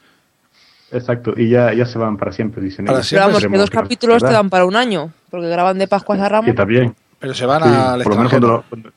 Exacto, 0.92 1.34
y 1.36 1.48
ya, 1.48 1.72
ya 1.72 1.84
se 1.86 1.98
van 1.98 2.16
para 2.16 2.30
siempre, 2.32 2.62
dicen 2.62 2.84
Para 2.86 2.98
ellos. 2.98 3.10
Pero 3.10 3.22
vamos, 3.26 3.44
que 3.46 3.58
dos 3.58 3.70
capítulos 3.70 4.22
te 4.22 4.30
dan 4.32 4.48
para 4.50 4.64
un 4.66 4.76
año, 4.76 5.10
porque 5.30 5.48
graban 5.48 5.78
de 5.78 5.88
Pascuas 5.88 6.20
a 6.20 6.24
Que 6.24 6.28
Ramos. 6.28 6.48
está 6.48 6.64
bien. 6.64 6.94
Pero 7.18 7.34
se 7.34 7.46
van 7.46 7.62
Sí, 7.62 7.68
al 7.68 8.02
por 8.02 8.12
lo 8.12 8.16
menos 8.18 8.30
cuando 8.32 8.46
extranjero. 8.56 8.56
lo- 8.56 8.64
cuando- 8.68 8.90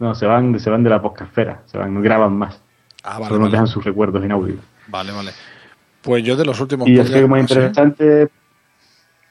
No, 0.00 0.14
se 0.14 0.26
van, 0.26 0.58
se 0.58 0.68
van 0.70 0.82
de 0.82 0.90
la 0.90 1.00
podcastfera, 1.00 1.62
se 1.66 1.78
van, 1.78 1.94
no 1.94 2.00
graban 2.00 2.32
más. 2.36 2.60
Ah, 3.04 3.14
vale, 3.18 3.26
Solo 3.26 3.38
nos 3.40 3.46
vale. 3.48 3.52
dejan 3.52 3.66
sus 3.68 3.84
recuerdos 3.84 4.24
en 4.24 4.32
audio. 4.32 4.54
Vale, 4.88 5.12
vale. 5.12 5.30
Pues 6.02 6.24
yo 6.24 6.36
de 6.36 6.44
los 6.44 6.58
últimos 6.60 6.88
Y 6.88 6.96
podcasts, 6.96 7.14
así 7.16 7.28
más 7.28 7.40
interesante. 7.42 8.28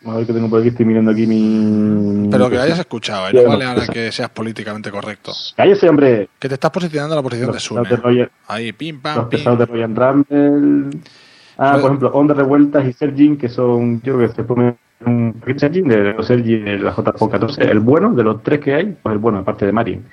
A 0.06 0.16
ver 0.16 0.26
que 0.26 0.32
tengo 0.32 0.50
por 0.50 0.60
aquí, 0.62 0.70
estoy 0.70 0.86
mirando 0.86 1.12
aquí 1.12 1.28
mi. 1.28 2.30
Pero 2.32 2.50
que 2.50 2.58
hayas 2.58 2.80
escuchado, 2.80 3.28
¿eh? 3.28 3.34
no 3.34 3.50
vale 3.50 3.66
ahora 3.66 3.86
que 3.88 4.12
seas 4.14 4.30
políticamente 4.30 4.92
correcto. 4.92 5.34
Cállese, 5.58 5.90
hombre. 5.90 6.30
Que 6.40 6.48
te 6.48 6.54
estás 6.54 6.72
posicionando 6.72 7.16
en 7.16 7.18
la 7.18 7.24
posición 7.24 7.48
de 7.48 7.54
Los 7.56 7.64
Sune. 7.64 7.90
de 7.90 7.96
Roger- 7.98 8.32
Ahí, 8.48 8.72
pim, 8.72 8.96
Los 8.96 9.02
pam, 9.02 9.30
pim. 9.30 9.30
pesados 9.40 9.60
de 9.60 9.66
Ryan 9.66 9.96
Rumble. 9.96 11.00
Ah, 11.58 11.72
Pues- 11.72 11.82
por 11.82 11.90
ejemplo, 11.92 12.12
Onda 12.14 12.34
Revueltas 12.36 12.86
y 12.86 12.94
Sergin, 12.94 13.38
que 13.38 13.50
son, 13.50 14.02
yo 14.04 14.16
creo 14.16 14.30
que 14.30 14.36
se 14.36 14.44
ponen 14.44 14.78
un 15.06 15.42
Sergin 15.58 15.88
de 15.90 16.14
los 16.14 16.28
Sergin 16.28 16.64
de 16.64 16.78
la 16.80 16.94
JPO14. 16.96 17.60
El 17.70 17.80
bueno, 17.80 18.14
de 18.14 18.24
los 18.24 18.42
tres 18.44 18.60
que 18.62 18.76
hay, 18.76 18.96
pues 19.02 19.12
el 19.14 19.20
bueno, 19.20 19.40
aparte 19.40 19.66
de 19.66 19.72
Marin. 19.74 20.06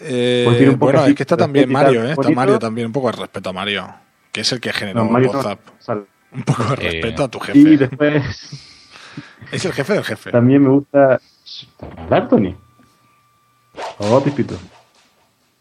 Eh, 0.00 0.42
Pues 0.44 0.56
tiene 0.58 0.72
un 0.72 0.78
poco 0.78 0.86
bueno, 0.92 1.00
así 1.00 1.10
es 1.10 1.16
que 1.16 1.22
está 1.22 1.36
también 1.36 1.70
Mario, 1.70 2.04
¿eh? 2.04 2.10
Está. 2.12 2.30
Mario 2.30 2.58
también, 2.58 2.86
un 2.88 2.92
poco 2.92 3.10
de 3.10 3.16
respeto 3.18 3.50
a 3.50 3.52
Mario, 3.52 3.86
que 4.32 4.40
es 4.42 4.52
el 4.52 4.60
que 4.60 4.72
generó 4.72 5.04
No, 5.04 5.10
Mario 5.10 5.32
no 5.32 5.38
WhatsApp. 5.38 5.60
sale. 5.78 6.02
Un 6.32 6.42
poco 6.42 6.62
de 6.64 6.72
Eh, 6.74 6.76
respeto 6.92 7.24
a 7.24 7.28
tu 7.28 7.38
jefe. 7.40 7.58
Y 7.58 7.76
después 7.76 8.22
Es 9.52 9.64
el 9.64 9.72
jefe 9.72 9.92
del 9.94 10.04
jefe. 10.04 10.30
también 10.32 10.62
me 10.62 10.68
gusta. 10.70 11.20
¿Hablar, 11.98 12.28
Tony? 12.28 12.54
Oh, 13.98 14.20
Pipito. 14.22 14.56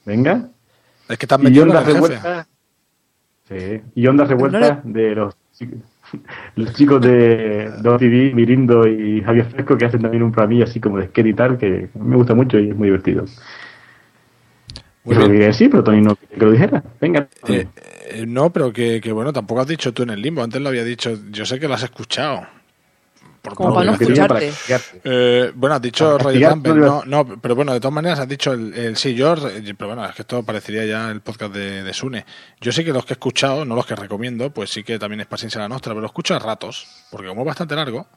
Venga. 0.05 0.47
Es 1.07 1.17
que 1.17 1.27
Y 1.29 1.38
metido 1.43 1.65
jefe. 1.71 1.93
revueltas. 1.93 2.47
Sí. 3.47 3.81
Y 3.93 4.07
ondas 4.07 4.27
no 4.27 4.36
revueltas 4.36 4.79
de 4.83 5.15
los, 5.15 5.36
los 6.55 6.73
chicos 6.73 6.99
de 7.01 7.71
Dos 7.81 7.99
TV, 7.99 8.33
Mirindo 8.33 8.88
y 8.88 9.21
Javier 9.21 9.45
Fresco, 9.51 9.77
que 9.77 9.86
hacen 9.86 10.01
también 10.01 10.23
un 10.23 10.31
programilla 10.31 10.63
así 10.63 10.79
como 10.79 10.97
de 10.97 11.07
skate 11.07 11.27
y 11.27 11.33
tal, 11.33 11.57
que 11.57 11.89
me 11.93 12.15
gusta 12.15 12.33
mucho 12.33 12.57
y 12.59 12.69
es 12.69 12.75
muy 12.75 12.88
divertido. 12.88 13.25
Lo 15.06 15.28
quería 15.28 15.47
decir, 15.47 15.70
pero 15.70 15.84
Tony 15.84 16.01
no 16.01 16.16
quería 16.16 16.38
que 16.38 16.45
lo 16.45 16.51
dijera. 16.51 16.84
Venga. 16.99 17.28
Eh, 17.47 17.68
eh, 18.08 18.26
no, 18.28 18.51
pero 18.51 18.74
que, 18.74 18.99
que 19.01 19.12
bueno, 19.12 19.32
tampoco 19.32 19.62
has 19.62 19.68
dicho 19.68 19.93
tú 19.93 20.03
en 20.03 20.10
el 20.12 20.22
limbo. 20.22 20.43
Antes 20.43 20.62
lo 20.62 20.70
había 20.70 20.84
dicho. 20.84 21.18
Yo 21.30 21.45
sé 21.45 21.60
que 21.60 21.68
lo 21.68 21.76
has 21.76 21.84
escuchado. 21.84 22.47
Por 23.45 23.53
Como 23.53 23.76
para 23.76 23.86
no 23.86 23.91
escucharte. 23.91 24.51
Eh, 25.03 25.51
bueno, 25.53 25.76
has 25.76 25.82
dicho 25.82 26.18
castigarte, 26.18 26.64
Campbell, 26.64 26.80
no 26.80 27.03
no, 27.06 27.39
pero 27.39 27.56
bueno, 27.56 27.74
de 27.74 27.80
todas 27.80 27.93
maneras 27.93 28.20
has 28.20 28.28
dicho 28.28 28.53
el, 28.53 28.74
el 28.74 28.97
sí, 28.97 29.14
yo, 29.14 29.36
eh, 29.36 29.76
pero 29.78 29.89
bueno, 29.89 30.03
es 30.03 30.16
que 30.16 30.24
esto 30.24 30.41
parecería 30.41 30.84
ya 30.86 31.12
el 31.12 31.22
podcast 31.22 31.53
de, 31.53 31.84
de 31.84 31.93
Sune. 31.93 32.26
Yo 32.60 32.72
sé 32.72 32.84
que 32.84 32.91
los 32.91 33.06
que 33.06 33.14
he 33.14 33.18
escuchado, 33.18 33.64
no 33.64 33.76
los 33.76 33.86
que 33.86 33.95
recomiendo, 33.95 34.49
pues 34.49 34.72
sí 34.72 34.84
que 34.84 34.97
también 34.97 35.22
es 35.22 35.28
paciencia 35.28 35.62
la 35.62 35.70
nuestra, 35.70 35.91
pero 35.91 36.01
lo 36.01 36.08
escucho 36.08 36.34
a 36.34 36.39
ratos, 36.39 36.88
porque 37.12 37.28
como 37.28 37.41
es 37.41 37.47
bastante 37.47 37.76
largo, 37.76 38.08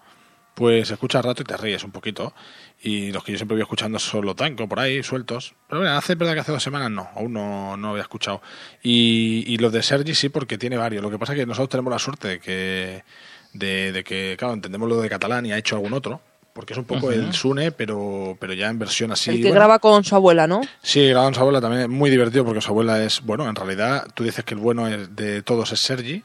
pues 0.59 0.90
escuchas 0.90 1.24
rato 1.24 1.42
y 1.42 1.44
te 1.44 1.56
ríes 1.56 1.84
un 1.84 1.92
poquito. 1.92 2.34
Y 2.82 3.12
los 3.12 3.22
que 3.22 3.30
yo 3.30 3.38
siempre 3.38 3.54
voy 3.54 3.62
escuchando 3.62 4.00
son 4.00 4.26
los 4.26 4.34
tanco 4.34 4.68
por 4.68 4.80
ahí, 4.80 5.04
sueltos. 5.04 5.54
Pero 5.68 5.82
bueno, 5.82 5.96
hace 5.96 6.16
verdad 6.16 6.34
que 6.34 6.40
hace 6.40 6.50
dos 6.50 6.64
semanas 6.64 6.90
no, 6.90 7.09
aún 7.14 7.32
no, 7.32 7.76
no 7.76 7.90
había 7.90 8.02
escuchado. 8.02 8.42
Y, 8.82 9.44
y 9.46 9.59
los 9.59 9.72
de 9.72 9.84
Sergi 9.84 10.16
sí, 10.16 10.30
porque 10.30 10.59
tiene 10.59 10.76
varios. 10.76 11.00
Lo 11.00 11.12
que 11.12 11.18
pasa 11.18 11.32
es 11.32 11.38
que 11.38 11.46
nosotros 11.46 11.68
tenemos 11.68 11.92
la 11.92 12.00
suerte 12.00 12.26
de 12.26 12.40
que, 12.40 13.04
de, 13.52 13.92
de 13.92 14.02
que 14.02 14.34
claro, 14.36 14.54
entendemos 14.54 14.88
lo 14.88 15.00
de 15.00 15.09
catalán 15.09 15.46
y 15.46 15.52
ha 15.52 15.59
hecho 15.59 15.76
algún 15.76 15.92
otro. 15.92 16.20
Porque 16.52 16.72
es 16.72 16.78
un 16.80 16.86
poco 16.86 17.12
el 17.12 17.32
Sune, 17.34 17.70
pero, 17.70 18.36
pero 18.40 18.52
ya 18.52 18.68
en 18.68 18.80
versión 18.80 19.12
así. 19.12 19.30
el 19.30 19.36
que 19.36 19.42
bueno. 19.42 19.54
graba 19.54 19.78
con 19.78 20.02
su 20.02 20.16
abuela, 20.16 20.48
¿no? 20.48 20.61
Sí, 20.82 21.06
graba 21.06 21.26
con 21.26 21.34
su 21.34 21.40
abuela 21.40 21.61
también 21.61 21.83
es 21.83 21.88
muy 21.88 22.11
divertido 22.11 22.45
porque 22.45 22.61
su 22.61 22.70
abuela 22.70 23.00
es, 23.04 23.22
bueno, 23.22 23.49
en 23.49 23.54
realidad 23.54 24.08
tú 24.12 24.24
dices 24.24 24.45
que 24.45 24.54
el 24.54 24.61
bueno 24.61 24.88
de 24.88 25.42
todos 25.42 25.70
es 25.70 25.78
Sergi, 25.78 26.24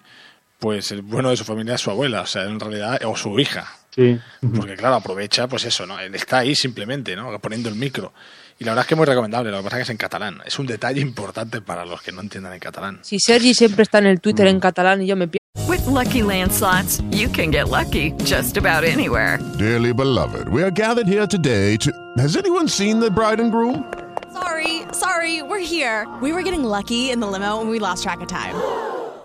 pues 0.64 0.94
el 0.94 1.02
bueno 1.02 1.30
de 1.30 1.36
su 1.36 1.44
familia 1.44 1.76
es 1.76 1.82
su 1.82 1.92
abuela, 1.92 2.22
o 2.22 2.26
sea, 2.26 2.44
en 2.44 2.58
realidad, 2.58 3.02
o 3.04 3.18
su 3.18 3.38
hija. 3.38 3.68
Sí. 3.94 4.18
Porque 4.56 4.78
claro, 4.78 4.96
aprovecha, 4.96 5.46
pues 5.46 5.66
eso, 5.66 5.86
¿no? 5.86 6.00
Él 6.00 6.16
está 6.16 6.38
ahí 6.38 6.56
simplemente, 6.56 7.18
¿no? 7.18 7.38
Poniendo 7.40 7.68
el 7.68 7.76
micro. 7.76 8.14
Y 8.58 8.64
la 8.64 8.72
verdad 8.72 8.84
es 8.84 8.88
que 8.88 8.94
es 8.94 8.98
muy 8.98 9.06
recomendable, 9.06 9.52
lo 9.52 9.58
que 9.58 9.64
pasa 9.66 9.76
es 9.76 9.80
que 9.80 9.84
es 9.84 9.90
en 9.90 9.98
catalán. 9.98 10.42
Es 10.46 10.58
un 10.60 10.66
detalle 10.66 11.02
importante 11.02 11.60
para 11.60 11.84
los 11.84 12.02
que 12.02 12.14
no 12.14 12.22
entiendan 12.22 12.54
el 12.54 12.62
catalán. 12.62 13.00
Si 13.02 13.20
Sergi 13.20 13.54
siempre 13.54 13.84
está 13.84 13.98
en 13.98 14.06
el 14.06 14.22
Twitter 14.22 14.48
en 14.48 14.62
catalán 14.62 15.02
y 15.02 15.08
yo 15.08 15.18
me 15.18 15.28
pierdo. 15.28 15.44
With 15.68 15.86
Lucky 15.86 16.24
Land 16.24 16.54
slots, 16.54 17.02
you 17.12 17.28
can 17.28 17.52
get 17.52 17.68
lucky 17.68 18.14
just 18.24 18.56
about 18.56 18.86
anywhere. 18.86 19.40
Dearly 19.60 19.92
beloved, 19.92 20.48
we 20.48 20.64
are 20.64 20.72
gathered 20.72 21.10
here 21.10 21.28
today 21.28 21.76
to. 21.76 21.92
Has 22.18 22.38
anyone 22.38 22.70
seen 22.70 23.02
the 23.02 23.12
bride 23.12 23.42
and 23.42 23.52
groom? 23.52 23.84
Sorry, 24.32 24.84
sorry, 24.94 25.42
we're 25.42 25.60
here. 25.60 26.08
We 26.22 26.32
were 26.32 26.42
getting 26.42 26.64
lucky 26.64 27.12
in 27.12 27.20
the 27.20 27.28
limo 27.28 27.60
and 27.60 27.70
we 27.70 27.80
lost 27.80 28.04
track 28.04 28.22
of 28.22 28.30
time. 28.30 28.56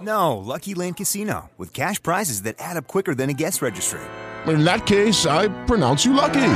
No, 0.00 0.36
Lucky 0.36 0.74
Land 0.74 0.96
Casino, 0.96 1.50
with 1.56 1.72
cash 1.72 2.02
prizes 2.02 2.42
that 2.42 2.56
add 2.58 2.76
up 2.76 2.86
quicker 2.86 3.14
than 3.14 3.30
a 3.30 3.32
guest 3.32 3.62
registry. 3.62 4.00
In 4.46 4.64
that 4.64 4.86
case, 4.86 5.26
I 5.26 5.48
pronounce 5.66 6.04
you 6.04 6.12
lucky. 6.12 6.54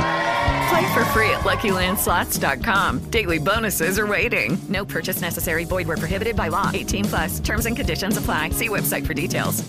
Play 0.69 0.93
for 0.93 1.05
free 1.05 1.29
at 1.29 1.41
LuckyLandSlots.com. 1.41 3.09
Daily 3.09 3.37
bonuses 3.39 3.99
are 3.99 4.07
waiting. 4.07 4.57
No 4.69 4.85
purchase 4.85 5.21
necessary. 5.21 5.65
Void 5.65 5.87
where 5.87 5.97
prohibited 5.97 6.35
by 6.35 6.47
law. 6.47 6.71
18 6.73 7.05
plus. 7.05 7.39
Terms 7.39 7.65
and 7.65 7.75
conditions 7.75 8.17
apply. 8.17 8.49
See 8.51 8.69
website 8.69 9.05
for 9.05 9.13
details. 9.13 9.63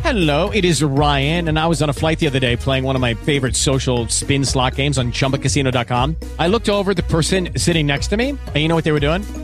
Hello, 0.00 0.50
it 0.50 0.64
is 0.64 0.82
Ryan, 0.82 1.48
and 1.48 1.58
I 1.58 1.66
was 1.66 1.80
on 1.80 1.88
a 1.88 1.92
flight 1.92 2.18
the 2.18 2.26
other 2.26 2.40
day 2.40 2.56
playing 2.56 2.84
one 2.84 2.94
of 2.94 3.00
my 3.00 3.14
favorite 3.14 3.56
social 3.56 4.06
spin 4.08 4.44
slot 4.44 4.74
games 4.74 4.98
on 4.98 5.12
chumbacasino.com. 5.12 6.16
I 6.38 6.48
looked 6.48 6.68
over 6.68 6.90
at 6.90 6.96
the 6.96 7.04
person 7.04 7.56
sitting 7.56 7.86
next 7.86 8.08
to 8.08 8.16
me, 8.16 8.30
and 8.30 8.56
you 8.56 8.68
know 8.68 8.74
what 8.74 8.84
they 8.84 8.92
were 8.92 9.00
doing? 9.00 9.22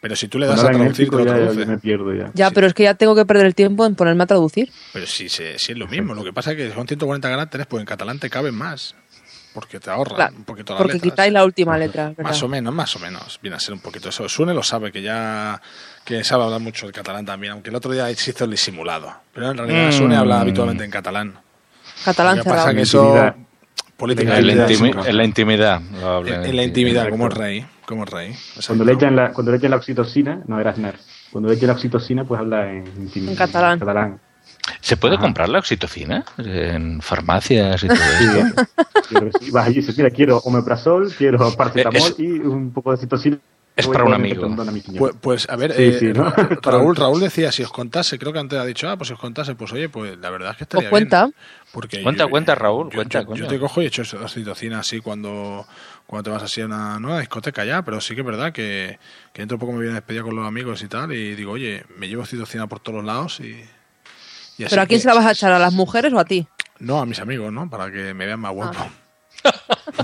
Pero 0.00 0.16
si 0.16 0.28
tú 0.28 0.38
le 0.38 0.46
Cuando 0.46 0.62
das 0.62 0.74
a 0.74 0.78
traducir, 0.78 1.10
te 1.10 1.16
lo 1.16 1.24
ya, 1.26 1.34
traduce. 1.34 1.60
ya 1.60 1.66
me 1.66 1.78
pierdo 1.78 2.14
ya. 2.14 2.30
Ya, 2.34 2.50
pero 2.50 2.66
es 2.66 2.72
que 2.74 2.84
ya 2.84 2.94
tengo 2.94 3.14
que 3.14 3.26
perder 3.26 3.44
el 3.46 3.54
tiempo 3.54 3.84
en 3.84 3.94
ponerme 3.94 4.22
a 4.24 4.26
traducir. 4.26 4.70
Pero 4.94 5.06
si, 5.06 5.28
si 5.28 5.42
es 5.44 5.68
lo 5.76 5.86
mismo, 5.88 6.14
lo 6.14 6.24
que 6.24 6.32
pasa 6.32 6.52
es 6.52 6.56
que 6.56 6.72
son 6.72 6.86
140 6.86 7.28
caracteres, 7.28 7.66
pues 7.66 7.80
en 7.80 7.86
catalán 7.86 8.18
te 8.18 8.30
caben 8.30 8.54
más. 8.54 8.94
Porque 9.52 9.80
te 9.80 9.90
ahorran 9.90 10.14
Claro, 10.14 10.36
un 10.36 10.44
poquito 10.44 10.72
las 10.74 10.78
Porque 10.82 10.94
letras. 10.94 11.10
quitáis 11.12 11.32
la 11.32 11.44
última 11.44 11.76
letra. 11.76 12.10
¿verdad? 12.10 12.22
Más 12.22 12.40
o 12.42 12.48
menos, 12.48 12.72
más 12.72 12.94
o 12.94 12.98
menos. 13.00 13.40
Viene 13.42 13.56
a 13.56 13.60
ser 13.60 13.74
un 13.74 13.80
poquito 13.80 14.08
eso. 14.08 14.28
Sune 14.28 14.54
lo 14.54 14.62
sabe, 14.62 14.92
que 14.92 15.02
ya 15.02 15.60
que 16.04 16.22
sabe 16.22 16.44
hablar 16.44 16.60
mucho 16.60 16.86
el 16.86 16.92
catalán 16.92 17.26
también, 17.26 17.52
aunque 17.54 17.68
el 17.70 17.74
otro 17.76 17.90
día 17.90 18.06
se 18.14 18.30
hizo 18.30 18.44
el 18.44 18.52
disimulado. 18.52 19.12
Pero 19.34 19.50
en 19.50 19.58
realidad 19.58 19.88
Mm. 19.88 19.92
Sune 19.92 20.16
habla 20.16 20.40
habitualmente 20.40 20.84
en 20.84 20.90
catalán. 20.92 21.34
Catalán 22.04 22.38
Lo 22.38 22.44
que 22.44 22.48
pasa 22.50 22.72
que 22.72 22.82
eso 22.82 23.34
política 23.96 24.38
En 24.38 24.46
la, 24.46 24.52
intimidad, 24.52 24.94
intimi- 24.94 25.08
en 25.08 25.16
la 25.16 25.24
intimidad. 25.24 25.80
lo 26.00 26.08
habla 26.08 26.36
en, 26.36 26.44
en 26.44 26.56
la 26.56 26.62
intimidad, 26.62 27.08
como 27.10 27.26
el 27.26 27.32
rey, 27.32 27.66
como 27.90 28.04
rey. 28.06 28.34
Cuando 28.66 28.84
le, 28.84 28.92
echan 28.92 29.14
la, 29.16 29.32
cuando 29.32 29.52
le 29.52 29.58
echan 29.58 29.70
la 29.70 29.76
oxitocina, 29.76 30.42
no 30.46 30.58
era 30.58 30.70
Aznar. 30.70 30.94
Cuando 31.30 31.48
le 31.50 31.56
echan 31.56 31.66
la 31.66 31.74
oxitocina, 31.74 32.24
pues 32.24 32.40
habla 32.40 32.70
en, 32.72 32.84
En 33.14 33.34
catalán. 33.36 34.20
¿Se 34.80 34.96
puede 34.96 35.14
Ajá. 35.14 35.22
comprar 35.22 35.48
la 35.48 35.58
oxitocina 35.58 36.24
en 36.38 37.00
farmacias 37.02 37.82
y 37.84 37.88
todo 37.88 37.96
Sí, 39.08 39.14
que 39.18 39.32
sí. 39.40 39.50
Vas 39.50 39.66
allí 39.66 39.78
y 39.78 39.80
dices, 39.80 39.96
mira, 39.98 40.10
quiero 40.10 40.38
omeprazol, 40.38 41.12
quiero 41.12 41.54
paracetamol 41.56 42.10
Es- 42.12 42.18
y 42.18 42.26
un 42.38 42.72
poco 42.72 42.90
de 42.90 42.94
oxitocina. 42.94 43.38
es 43.76 43.86
para 43.88 44.04
un 44.04 44.12
amigo. 44.14 44.54
Pues, 44.98 45.14
pues, 45.20 45.48
a 45.50 45.56
ver, 45.56 45.72
Sí, 45.72 45.82
eh, 45.84 45.96
sí, 45.98 46.06
¿no? 46.12 46.30
Ra- 46.30 46.48
Raúl, 46.62 46.94
Raúl 46.96 47.20
decía, 47.20 47.50
si 47.50 47.62
os 47.62 47.72
contase, 47.72 48.18
creo 48.18 48.32
que 48.32 48.38
antes 48.38 48.58
ha 48.58 48.64
dicho, 48.64 48.88
ah, 48.88 48.96
pues 48.96 49.08
si 49.08 49.14
os 49.14 49.20
contase, 49.20 49.54
pues 49.54 49.72
oye, 49.72 49.88
pues 49.88 50.18
la 50.18 50.30
verdad 50.30 50.50
es 50.52 50.56
que 50.58 50.64
estaría 50.64 50.88
Os 50.88 50.90
cuenta. 50.90 51.24
bien. 51.24 51.34
Porque 51.72 52.02
Cuenta, 52.02 52.24
yo- 52.24 52.30
cuenta, 52.30 52.54
Raúl, 52.54 52.90
yo, 52.90 52.96
cuenta, 52.96 53.20
yo- 53.20 53.26
coño. 53.26 53.38
yo 53.44 53.46
te 53.48 53.58
cojo 53.58 53.80
y 53.82 53.86
echo 53.86 54.02
oxitocina 54.02 54.80
así 54.80 55.00
cuando, 55.00 55.66
cuando 56.10 56.24
te 56.24 56.30
vas 56.30 56.42
así 56.42 56.60
a 56.60 56.66
una, 56.66 56.98
no 56.98 57.08
a 57.08 57.10
una 57.12 57.20
discoteca 57.20 57.64
ya, 57.64 57.82
pero 57.82 58.00
sí 58.00 58.14
que 58.16 58.22
es 58.22 58.26
verdad 58.26 58.52
que, 58.52 58.98
que 59.32 59.42
dentro 59.42 59.56
de 59.56 59.60
poco 59.60 59.72
me 59.72 59.78
viene 59.78 59.92
a 59.92 60.00
despedir 60.00 60.22
con 60.22 60.34
los 60.34 60.44
amigos 60.46 60.82
y 60.82 60.88
tal, 60.88 61.12
y 61.12 61.36
digo, 61.36 61.52
oye, 61.52 61.84
me 61.96 62.08
llevo 62.08 62.22
oxitocina 62.22 62.66
por 62.66 62.80
todos 62.80 62.96
los 62.96 63.04
lados 63.04 63.38
y... 63.38 63.64
y 64.58 64.64
así 64.64 64.70
¿Pero 64.70 64.82
a 64.82 64.86
quién 64.86 64.98
que- 64.98 65.02
se 65.02 65.08
la 65.08 65.14
vas 65.14 65.26
a 65.26 65.30
echar? 65.30 65.52
¿A 65.52 65.58
las 65.60 65.72
mujeres 65.72 66.12
o 66.12 66.18
a 66.18 66.24
ti? 66.24 66.48
No, 66.80 66.98
a 67.00 67.06
mis 67.06 67.20
amigos, 67.20 67.52
¿no? 67.52 67.70
Para 67.70 67.92
que 67.92 68.12
me 68.12 68.26
vean 68.26 68.40
más 68.40 68.52
guapo. 68.52 68.90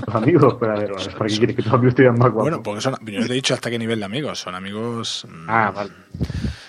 Tus 0.05 0.15
amigos, 0.15 0.55
pero 0.59 0.71
a 0.73 0.75
ver, 0.79 0.91
¿para 0.93 1.27
qué 1.27 1.37
quieres 1.37 1.55
que 1.57 1.61
tus 1.63 1.73
amigos 1.73 1.95
te 1.95 2.03
vean 2.03 2.17
más 2.17 2.31
guapos? 2.31 2.43
Bueno, 2.43 2.63
porque 2.63 2.81
son, 2.81 2.95
yo 3.05 3.25
te 3.25 3.31
he 3.33 3.35
dicho 3.35 3.53
hasta 3.53 3.69
qué 3.69 3.77
nivel 3.77 3.99
de 3.99 4.05
amigos, 4.05 4.39
son 4.39 4.55
amigos... 4.55 5.25
mm, 5.29 5.49
Ah, 5.49 5.71
vale. 5.71 5.91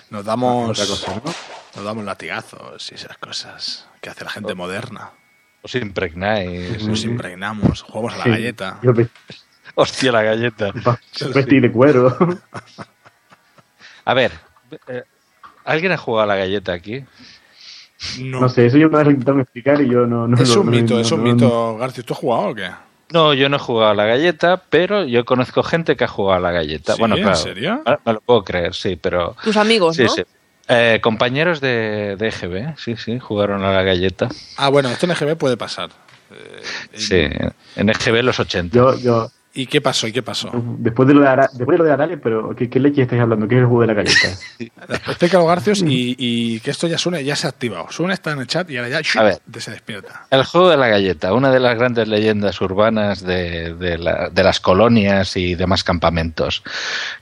Nos 0.09 0.25
damos, 0.25 0.71
Otra 0.71 0.85
cosa, 0.85 1.15
¿no? 1.23 1.33
nos 1.75 1.85
damos 1.85 2.03
latigazos 2.03 2.91
y 2.91 2.95
esas 2.95 3.17
cosas 3.19 3.87
que 4.01 4.09
hace 4.09 4.23
la 4.25 4.31
gente 4.31 4.53
moderna. 4.55 5.11
Os 5.61 5.75
impregnáis. 5.75 6.85
Nos 6.85 7.03
impregnamos, 7.03 7.81
jugamos 7.81 8.13
a 8.13 8.17
la 8.19 8.23
Sí. 8.23 8.29
galleta. 8.29 8.79
Hostia, 9.75 10.11
la 10.11 10.23
galleta. 10.23 10.71
Vestir 11.33 11.61
de 11.61 11.71
cuero. 11.71 12.17
A 14.05 14.13
ver, 14.13 14.31
eh, 14.87 15.03
¿alguien 15.65 15.91
ha 15.91 15.97
jugado 15.97 16.23
a 16.23 16.27
la 16.27 16.35
galleta 16.35 16.73
aquí? 16.73 17.03
No, 18.21 18.39
No 18.41 18.49
sé, 18.49 18.65
eso 18.65 18.77
yo 18.77 18.89
vez 18.89 19.05
lo 19.05 19.11
intentaron 19.11 19.41
explicar 19.41 19.81
y 19.81 19.89
yo 19.89 20.05
no... 20.05 20.27
no 20.27 20.37
es 20.41 20.55
un 20.55 20.65
no- 20.67 20.71
mito, 20.71 20.93
no- 20.95 20.99
es 21.01 21.11
un 21.11 21.23
no- 21.23 21.33
mito. 21.33 21.77
García, 21.77 22.03
¿tú 22.03 22.13
has 22.13 22.19
jugado 22.19 22.47
o 22.49 22.55
qué? 22.55 22.69
No, 23.11 23.33
yo 23.33 23.49
no 23.49 23.55
he 23.57 23.59
jugado 23.59 23.91
a 23.91 23.95
la 23.95 24.05
galleta, 24.05 24.63
pero 24.69 25.03
yo 25.03 25.25
conozco 25.25 25.63
gente 25.63 25.97
que 25.97 26.03
ha 26.03 26.07
jugado 26.07 26.37
a 26.37 26.41
la 26.41 26.51
galleta. 26.51 26.93
¿Sí? 26.93 26.99
Bueno, 26.99 27.15
¿En 27.17 27.23
claro. 27.23 27.37
serio? 27.37 27.81
ah, 27.85 27.99
Me 28.05 28.13
lo 28.13 28.21
puedo 28.21 28.43
creer, 28.43 28.73
sí, 28.75 28.95
pero. 28.95 29.35
Tus 29.43 29.57
amigos, 29.57 29.95
Sí, 29.95 30.03
¿no? 30.03 30.09
sí. 30.09 30.23
Eh, 30.71 30.99
compañeros 31.01 31.61
de, 31.61 32.15
de 32.15 32.27
EGB, 32.27 32.77
sí, 32.77 32.95
sí, 32.95 33.17
jugaron 33.17 33.63
a 33.63 33.73
la 33.73 33.81
galleta. 33.81 34.29
Ah, 34.55 34.69
bueno, 34.69 34.89
esto 34.89 35.07
en 35.07 35.13
EGB 35.13 35.35
puede 35.35 35.57
pasar. 35.57 35.89
Sí, 36.93 37.27
en 37.75 37.89
EGB 37.89 38.21
los 38.21 38.39
80. 38.39 38.75
Yo, 38.75 38.95
yo, 38.99 39.31
¿Y 39.61 39.67
qué 39.67 39.81
pasó? 39.81 40.07
¿Y 40.07 40.11
qué 40.13 40.23
pasó? 40.23 40.49
después 40.77 41.05
de 41.07 41.13
lo 41.15 41.21
de, 41.21 41.27
Ara- 41.27 41.49
después 41.51 41.75
de, 41.75 41.77
lo 41.79 41.83
de 41.83 41.91
Arales, 41.91 42.19
pero 42.23 42.55
¿qué, 42.55 42.69
¿qué 42.69 42.79
leche 42.79 43.01
estáis 43.01 43.21
hablando? 43.21 43.47
¿Qué 43.47 43.55
es 43.55 43.59
el 43.61 43.65
juego 43.67 43.81
de 43.81 43.87
la 43.87 43.93
galleta? 43.93 44.27
Explícalo, 45.09 45.45
Garcios, 45.45 45.81
y, 45.85 46.15
y 46.17 46.59
que 46.61 46.71
esto 46.71 46.87
ya 46.87 46.97
suene, 46.97 47.23
ya 47.25 47.35
se 47.35 47.47
ha 47.47 47.49
activado. 47.49 47.87
Sune 47.91 48.13
está 48.13 48.31
en 48.31 48.39
el 48.39 48.47
chat 48.47 48.69
y 48.69 48.77
ahora 48.77 49.01
ya 49.01 49.19
A 49.19 49.23
ver. 49.23 49.39
se 49.57 49.71
despierta. 49.71 50.27
El 50.31 50.43
juego 50.45 50.69
de 50.69 50.77
la 50.77 50.87
galleta, 50.87 51.33
una 51.33 51.51
de 51.51 51.59
las 51.59 51.75
grandes 51.77 52.07
leyendas 52.07 52.61
urbanas 52.61 53.21
de, 53.21 53.73
de 53.75 53.97
la- 53.97 54.29
de 54.29 54.43
las 54.43 54.59
colonias 54.61 55.35
y 55.35 55.55
demás 55.55 55.83
campamentos, 55.83 56.63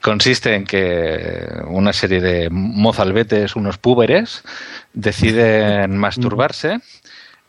consiste 0.01 0.53
en 0.53 0.65
que 0.65 1.43
una 1.67 1.91
serie 1.91 2.21
de 2.21 2.49
mozalbetes, 2.51 3.55
unos 3.55 3.79
púberes, 3.79 4.43
deciden 4.93 5.97
masturbarse 5.97 6.79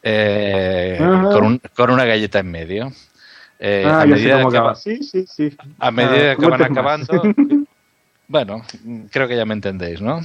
eh, 0.02 0.96
con, 0.98 1.44
un- 1.44 1.60
con 1.76 1.90
una 1.90 2.04
galleta 2.04 2.38
en 2.38 2.50
medio. 2.50 2.92
Eh, 3.58 3.82
ah, 3.86 3.98
a 3.98 4.02
sé 4.02 4.06
medida 4.08 4.36
cómo 4.38 4.50
que 4.50 4.56
acaba. 4.56 4.70
va- 4.70 4.74
Sí, 4.76 5.02
sí, 5.02 5.24
sí. 5.26 5.56
a 5.78 5.90
medida 5.90 6.32
Ah, 6.32 6.36
que 6.36 6.46
van 6.46 6.62
acabando, 6.62 7.22
bueno, 8.28 8.62
creo 9.10 9.26
que 9.28 9.36
ya 9.36 9.44
me 9.44 9.54
entendéis, 9.54 10.00
¿no? 10.00 10.20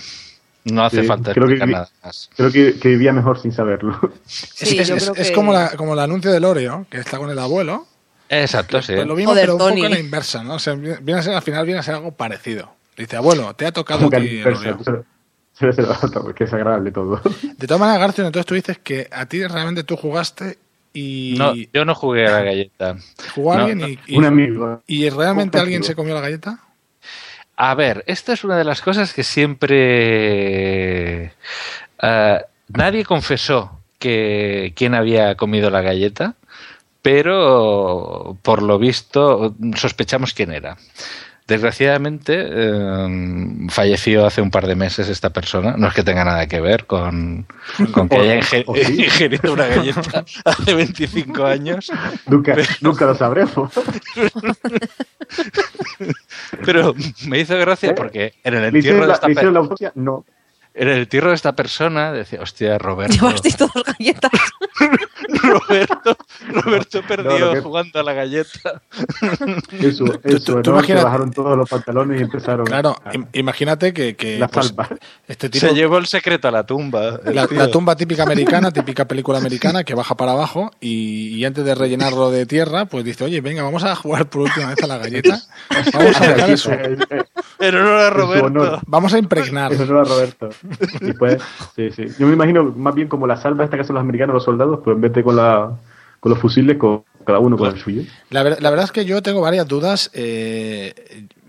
No 0.65 0.85
hace 0.85 1.01
Sí, 1.01 1.07
falta 1.07 1.33
creo 1.33 1.47
que, 1.47 1.55
nada 1.65 1.89
más. 2.03 2.29
creo 2.37 2.51
que, 2.51 2.79
que 2.79 2.87
vivía 2.89 3.11
mejor 3.11 3.39
sin 3.39 3.51
saberlo. 3.51 3.99
Sí, 4.25 4.77
es 4.79 5.13
que- 5.29 5.33
como, 5.33 5.51
la, 5.51 5.71
como 5.75 5.93
el 5.93 5.99
anuncio 5.99 6.31
del 6.31 6.45
Oreo, 6.45 6.85
que 6.89 6.97
está 6.99 7.17
con 7.17 7.29
el 7.29 7.39
abuelo. 7.39 7.87
Exacto, 8.29 8.81
sí. 8.81 8.93
Pues 8.95 9.05
lo 9.05 9.15
mismo, 9.15 9.31
Joder, 9.31 9.43
pero 9.43 9.53
un 9.53 9.59
Tony. 9.59 9.75
poco 9.81 9.85
a 9.87 9.89
la 9.89 9.99
inversa, 9.99 10.43
¿no? 10.43 10.55
O 10.55 10.59
sea, 10.59 10.73
viene 10.75 11.13
a 11.15 11.21
ser, 11.21 11.35
al 11.35 11.41
final 11.41 11.65
viene 11.65 11.79
a 11.79 11.83
ser 11.83 11.95
algo 11.95 12.11
parecido. 12.13 12.73
Dice, 12.97 13.17
abuelo, 13.17 13.53
te 13.55 13.65
ha 13.65 13.71
tocado 13.71 13.99
Como 13.99 14.07
a 14.15 14.21
que 14.21 14.27
ti 14.27 14.37
el 14.39 14.47
Oreo. 14.55 14.77
otro, 14.79 15.05
porque 16.23 16.45
es 16.45 16.53
agradable 16.53 16.91
todo. 16.91 17.21
De 17.57 17.67
todas 17.67 17.79
maneras, 17.79 17.99
García, 17.99 18.25
entonces 18.25 18.45
tú 18.45 18.55
dices 18.55 18.77
que 18.79 19.07
a 19.11 19.25
ti 19.25 19.45
realmente 19.45 19.83
tú 19.83 19.97
jugaste 19.97 20.57
y 20.93 21.35
No, 21.37 21.53
yo 21.55 21.85
no 21.85 21.95
jugué 21.95 22.27
a 22.27 22.31
la 22.31 22.41
galleta. 22.43 22.97
jugó 23.35 23.53
no, 23.55 23.59
alguien 23.61 23.77
no. 23.79 23.87
y, 23.87 23.99
y- 24.07 24.17
Un 24.17 24.25
amigo. 24.25 24.83
y 24.87 25.09
realmente 25.09 25.57
Un 25.57 25.61
alguien 25.61 25.79
amigo. 25.79 25.87
se 25.87 25.95
comió 25.95 26.13
la 26.13 26.21
galleta. 26.21 26.59
A 27.55 27.75
ver, 27.75 28.03
esta 28.07 28.33
es 28.33 28.43
una 28.43 28.57
de 28.57 28.63
las 28.63 28.81
cosas 28.81 29.13
que 29.13 29.23
siempre 29.23 31.33
eh, 32.01 32.41
nadie 32.69 33.05
confesó 33.05 33.79
que 33.99 34.73
quién 34.75 34.95
había 34.95 35.35
comido 35.35 35.69
la 35.69 35.81
galleta, 35.81 36.35
pero 37.01 38.37
por 38.41 38.63
lo 38.63 38.79
visto 38.79 39.55
sospechamos 39.75 40.33
quién 40.33 40.51
era. 40.51 40.77
Desgraciadamente 41.47 42.47
eh, 42.49 43.67
falleció 43.69 44.25
hace 44.25 44.41
un 44.41 44.49
par 44.49 44.65
de 44.65 44.75
meses 44.75 45.09
esta 45.09 45.31
persona. 45.31 45.75
No 45.77 45.87
es 45.87 45.93
que 45.93 46.03
tenga 46.03 46.23
nada 46.23 46.47
que 46.47 46.61
ver 46.61 46.85
con, 46.85 47.45
con 47.91 48.07
que 48.07 48.15
haya 48.15 48.35
ingerido 48.65 49.53
una 49.53 49.67
galleta 49.67 50.23
hace 50.45 50.73
25 50.73 51.45
años. 51.45 51.91
Nunca, 52.27 52.55
nunca 52.79 53.05
lo 53.05 53.15
sabremos. 53.15 53.71
Pero 56.65 56.95
me 57.27 57.39
hizo 57.39 57.57
gracia 57.57 57.93
porque 57.93 58.33
en 58.43 58.53
el 58.53 58.61
¿Le 58.61 58.79
entierro 58.79 59.01
de 59.01 59.07
la, 59.07 59.13
esta 59.13 59.27
le 59.27 59.51
la 59.51 59.59
autopsia? 59.59 59.91
No. 59.95 60.25
En 60.75 60.87
el 60.89 60.97
entierro 60.99 61.29
de 61.29 61.35
esta 61.35 61.53
persona 61.55 62.11
decía, 62.11 62.41
hostia, 62.41 62.77
Roberto, 62.77 63.13
Llevasteis 63.15 63.57
todas 63.57 63.83
galletas. 63.85 64.31
Roberto, 65.43 66.17
Roberto 66.49 67.01
perdió 67.07 67.31
No, 67.39 67.45
lo 67.47 67.53
que- 67.53 67.61
jugando 67.61 67.99
a 67.99 68.03
la 68.03 68.13
galleta. 68.13 68.81
Eso, 69.71 70.05
tú- 70.05 70.19
eso, 70.23 70.61
tú 70.61 70.71
¿no? 70.71 70.77
imagínate- 70.79 70.99
Se 70.99 71.05
bajaron 71.05 71.31
todos 71.31 71.57
los 71.57 71.69
pantalones 71.69 72.19
y 72.19 72.23
empezaron 72.23 72.65
Claro, 72.65 72.95
a- 73.03 73.13
im- 73.13 73.27
imagínate 73.33 73.93
que, 73.93 74.15
que, 74.15 74.37
la 74.39 74.47
pues, 74.47 74.73
este 75.27 75.49
tipo, 75.49 75.67
Se 75.67 75.73
llevó 75.73 75.97
el 75.97 76.07
secreto 76.07 76.47
a 76.47 76.51
la 76.51 76.65
tumba. 76.65 77.19
la, 77.25 77.47
tumba 77.71 77.95
típica 77.95 78.23
americana, 78.23 78.71
típica 78.71 79.05
película 79.07 79.37
americana 79.37 79.83
que 79.83 79.93
baja 79.95 80.15
para 80.15 80.31
abajo 80.33 80.71
y, 80.79 81.27
y 81.35 81.45
antes 81.45 81.63
de 81.65 81.75
rellenarlo 81.75 82.31
de 82.31 82.45
tierra, 82.45 82.85
pues 82.85 83.03
dice, 83.05 83.23
oye, 83.23 83.41
venga, 83.41 83.63
vamos 83.63 83.83
a 83.83 83.95
jugar 83.95 84.27
por 84.29 84.41
última 84.43 84.67
vez 84.69 84.83
a 84.83 84.87
la 84.87 84.97
galleta. 84.97 85.39
Vamos 85.93 86.15
a 86.15 86.19
sacar 86.25 86.49
eso. 86.49 86.71
En 86.71 87.75
honor 87.75 87.99
a 87.99 88.07
en 88.07 88.13
Roberto. 88.13 88.45
honor. 88.47 88.79
Vamos 88.85 89.13
a 89.13 89.17
impregnar. 89.19 89.73
Eso 89.73 89.85
no 89.85 89.99
era 90.01 90.03
Roberto. 90.09 90.49
Y 91.01 91.13
pues, 91.13 91.41
sí, 91.75 91.89
sí. 91.91 92.05
Yo 92.19 92.27
me 92.27 92.33
imagino 92.33 92.63
más 92.75 92.95
bien 92.95 93.07
como 93.07 93.27
la 93.27 93.37
salva 93.37 93.63
esta 93.63 93.77
que 93.77 93.81
hacen 93.81 93.95
los 93.95 94.01
americanos, 94.01 94.33
los 94.33 94.43
soldados, 94.43 94.79
pero 94.83 94.95
en 94.95 95.01
vez 95.01 95.13
de 95.13 95.23
con, 95.23 95.35
la, 95.35 95.71
con 96.19 96.29
los 96.31 96.39
fusiles, 96.39 96.77
con 96.77 97.03
cada 97.25 97.39
uno 97.39 97.57
con 97.57 97.69
el 97.71 97.79
suyo. 97.79 98.03
La, 98.29 98.43
ver- 98.43 98.61
la 98.61 98.69
verdad 98.69 98.85
es 98.85 98.91
que 98.91 99.05
yo 99.05 99.21
tengo 99.21 99.41
varias 99.41 99.67
dudas 99.67 100.09
eh, 100.13 100.93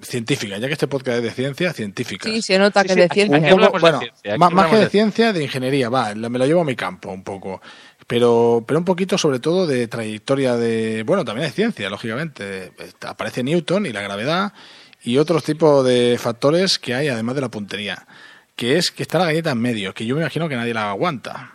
científicas, 0.02 0.60
ya 0.60 0.66
que 0.68 0.72
este 0.74 0.86
podcast 0.86 1.18
es 1.18 1.24
de 1.24 1.30
ciencia, 1.32 1.72
científicas. 1.72 2.30
Sí, 2.32 2.42
se 2.42 2.58
nota 2.58 2.82
que 2.84 2.94
sí, 2.94 3.00
de 3.00 3.08
ciencia. 3.08 3.38
Un 3.38 3.44
aquí 3.44 3.54
poco- 3.54 3.64
hablamos 3.64 3.74
de 3.74 3.80
bueno, 3.80 3.98
ciencia, 4.00 4.38
más, 4.38 4.52
más 4.52 4.70
que 4.70 4.76
de 4.76 4.88
ciencia, 4.88 5.32
de 5.32 5.42
ingeniería, 5.42 5.88
va, 5.88 6.14
me 6.14 6.38
lo 6.38 6.46
llevo 6.46 6.60
a 6.60 6.64
mi 6.64 6.76
campo 6.76 7.10
un 7.10 7.24
poco. 7.24 7.60
Pero, 8.06 8.62
pero 8.66 8.78
un 8.78 8.84
poquito 8.84 9.16
sobre 9.16 9.38
todo 9.40 9.66
de 9.66 9.88
trayectoria 9.88 10.56
de, 10.56 11.04
bueno, 11.04 11.24
también 11.24 11.48
de 11.48 11.52
ciencia, 11.54 11.88
lógicamente. 11.88 12.72
Aparece 13.06 13.42
Newton 13.42 13.86
y 13.86 13.92
la 13.92 14.02
gravedad 14.02 14.52
y 15.02 15.16
otros 15.18 15.42
tipos 15.42 15.84
de 15.86 16.16
factores 16.20 16.78
que 16.78 16.94
hay 16.94 17.08
además 17.08 17.34
de 17.34 17.40
la 17.40 17.48
puntería. 17.50 18.06
Que 18.56 18.76
es 18.78 18.90
que 18.90 19.02
está 19.02 19.18
la 19.18 19.26
galleta 19.26 19.50
en 19.50 19.58
medio, 19.60 19.92
que 19.94 20.06
yo 20.06 20.14
me 20.14 20.20
imagino 20.22 20.48
que 20.48 20.56
nadie 20.56 20.74
la 20.74 20.90
aguanta. 20.90 21.52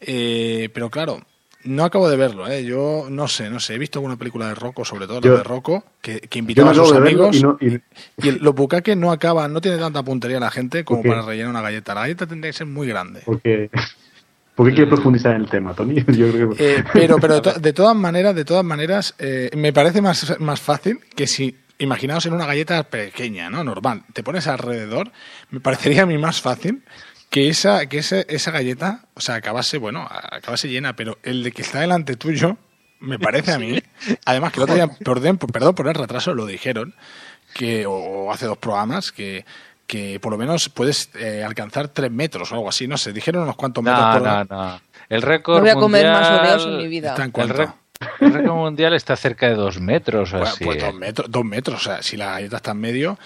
Eh, 0.00 0.70
pero 0.72 0.88
claro, 0.90 1.20
no 1.64 1.84
acabo 1.84 2.08
de 2.08 2.16
verlo, 2.16 2.48
¿eh? 2.48 2.64
Yo 2.64 3.06
no 3.10 3.28
sé, 3.28 3.50
no 3.50 3.60
sé. 3.60 3.74
He 3.74 3.78
visto 3.78 3.98
alguna 3.98 4.16
película 4.16 4.48
de 4.48 4.54
Rocco, 4.54 4.84
sobre 4.84 5.06
todo 5.06 5.20
Yo- 5.20 5.32
la 5.32 5.38
de 5.38 5.44
Rocco, 5.44 5.84
que, 6.00 6.20
que 6.20 6.38
invitaba 6.38 6.70
a 6.70 6.74
sus 6.74 6.92
amigos. 6.92 7.36
y 7.36 7.42
no, 7.42 7.58
y- 7.60 7.80
Y 8.24 8.28
el- 8.28 8.38
los 8.40 8.54
bucaques 8.54 8.96
no 8.96 9.10
acaban, 9.12 9.52
no 9.52 9.60
tiene 9.60 9.76
tanta 9.78 10.02
puntería 10.02 10.40
la 10.40 10.50
gente 10.50 10.84
como 10.84 11.02
para 11.02 11.22
rellenar 11.22 11.50
una 11.50 11.60
galleta. 11.62 11.94
La 11.94 12.02
galleta 12.02 12.26
tendría 12.26 12.50
que 12.52 12.58
ser 12.58 12.66
muy 12.66 12.86
grande. 12.86 13.22
porque, 13.26 13.70
¿Por 14.54 14.66
qué 14.68 14.74
quieres 14.74 14.92
profundizar 14.92 15.34
en 15.36 15.42
el 15.42 15.50
tema, 15.50 15.74
Tony? 15.74 15.94
Yo 16.08 16.32
creo 16.32 16.50
que... 16.50 16.76
Eh, 16.76 16.84
pero 16.92 17.18
pero 17.18 17.34
de, 17.34 17.40
to- 17.42 17.60
de 17.60 17.72
todas 17.72 17.94
maneras, 17.94 18.34
de 18.34 18.44
todas 18.44 18.64
maneras, 18.64 19.14
eh, 19.18 19.50
me 19.56 19.72
parece 19.72 20.00
más, 20.00 20.40
más 20.40 20.60
fácil 20.60 20.98
que 21.14 21.26
si 21.26 21.54
imaginaos 21.78 22.26
en 22.26 22.32
una 22.34 22.46
galleta 22.46 22.82
pequeña, 22.84 23.50
¿no? 23.50 23.64
Normal. 23.64 24.02
Te 24.12 24.22
pones 24.22 24.46
alrededor, 24.46 25.10
me 25.50 25.60
parecería 25.60 26.02
a 26.02 26.06
mí 26.06 26.18
más 26.18 26.40
fácil 26.40 26.84
que 27.30 27.48
esa, 27.48 27.86
que 27.86 27.98
esa, 27.98 28.20
esa 28.22 28.50
galleta, 28.50 29.04
o 29.14 29.20
sea, 29.20 29.36
acabase, 29.36 29.78
bueno, 29.78 30.06
acabase 30.10 30.68
llena, 30.68 30.96
pero 30.96 31.18
el 31.22 31.42
de 31.42 31.52
que 31.52 31.62
está 31.62 31.80
delante 31.80 32.16
tuyo, 32.16 32.56
me 33.00 33.18
parece 33.18 33.52
a 33.52 33.58
mí, 33.58 33.80
además 34.24 34.52
que 34.52 34.58
el 34.60 34.62
otro 34.64 34.74
día, 34.74 34.88
perdón, 34.88 35.38
perdón 35.38 35.74
por 35.74 35.88
el 35.88 35.94
retraso, 35.94 36.34
lo 36.34 36.46
dijeron, 36.46 36.94
que, 37.54 37.86
o, 37.86 37.92
o 37.92 38.32
hace 38.32 38.46
dos 38.46 38.58
programas, 38.58 39.12
que 39.12 39.44
que 39.86 40.20
por 40.20 40.30
lo 40.32 40.36
menos 40.36 40.68
puedes 40.68 41.08
eh, 41.14 41.42
alcanzar 41.42 41.88
tres 41.88 42.10
metros 42.10 42.52
o 42.52 42.54
algo 42.56 42.68
así, 42.68 42.86
no 42.86 42.98
sé, 42.98 43.10
dijeron 43.14 43.44
unos 43.44 43.56
cuantos 43.56 43.82
metros 43.82 44.04
No, 44.04 44.12
por 44.12 44.22
no, 44.22 44.44
no. 44.44 44.80
El 45.08 45.22
récord 45.22 45.54
No 45.56 45.60
voy 45.62 45.70
a 45.70 45.74
comer 45.76 46.04
mundial... 46.04 46.12
más 46.12 46.40
Oreos 46.40 46.66
en 46.66 46.76
mi 46.76 46.88
vida. 46.88 47.08
Está 47.12 47.22
en 47.22 47.28
El, 47.28 47.32
cuanto. 47.32 47.54
re- 47.54 47.68
el 48.20 48.32
récord 48.32 48.54
mundial 48.56 48.94
está 48.94 49.16
cerca 49.16 49.48
de 49.48 49.54
dos 49.54 49.80
metros 49.80 50.30
Bueno, 50.32 50.46
así. 50.46 50.64
pues 50.64 50.80
dos 50.80 50.94
metros, 50.94 51.30
dos 51.30 51.44
metros, 51.44 51.80
o 51.80 51.84
sea, 51.84 52.02
si 52.02 52.16
la 52.16 52.32
galleta 52.32 52.56
está 52.56 52.70
en 52.72 52.80
medio, 52.80 53.18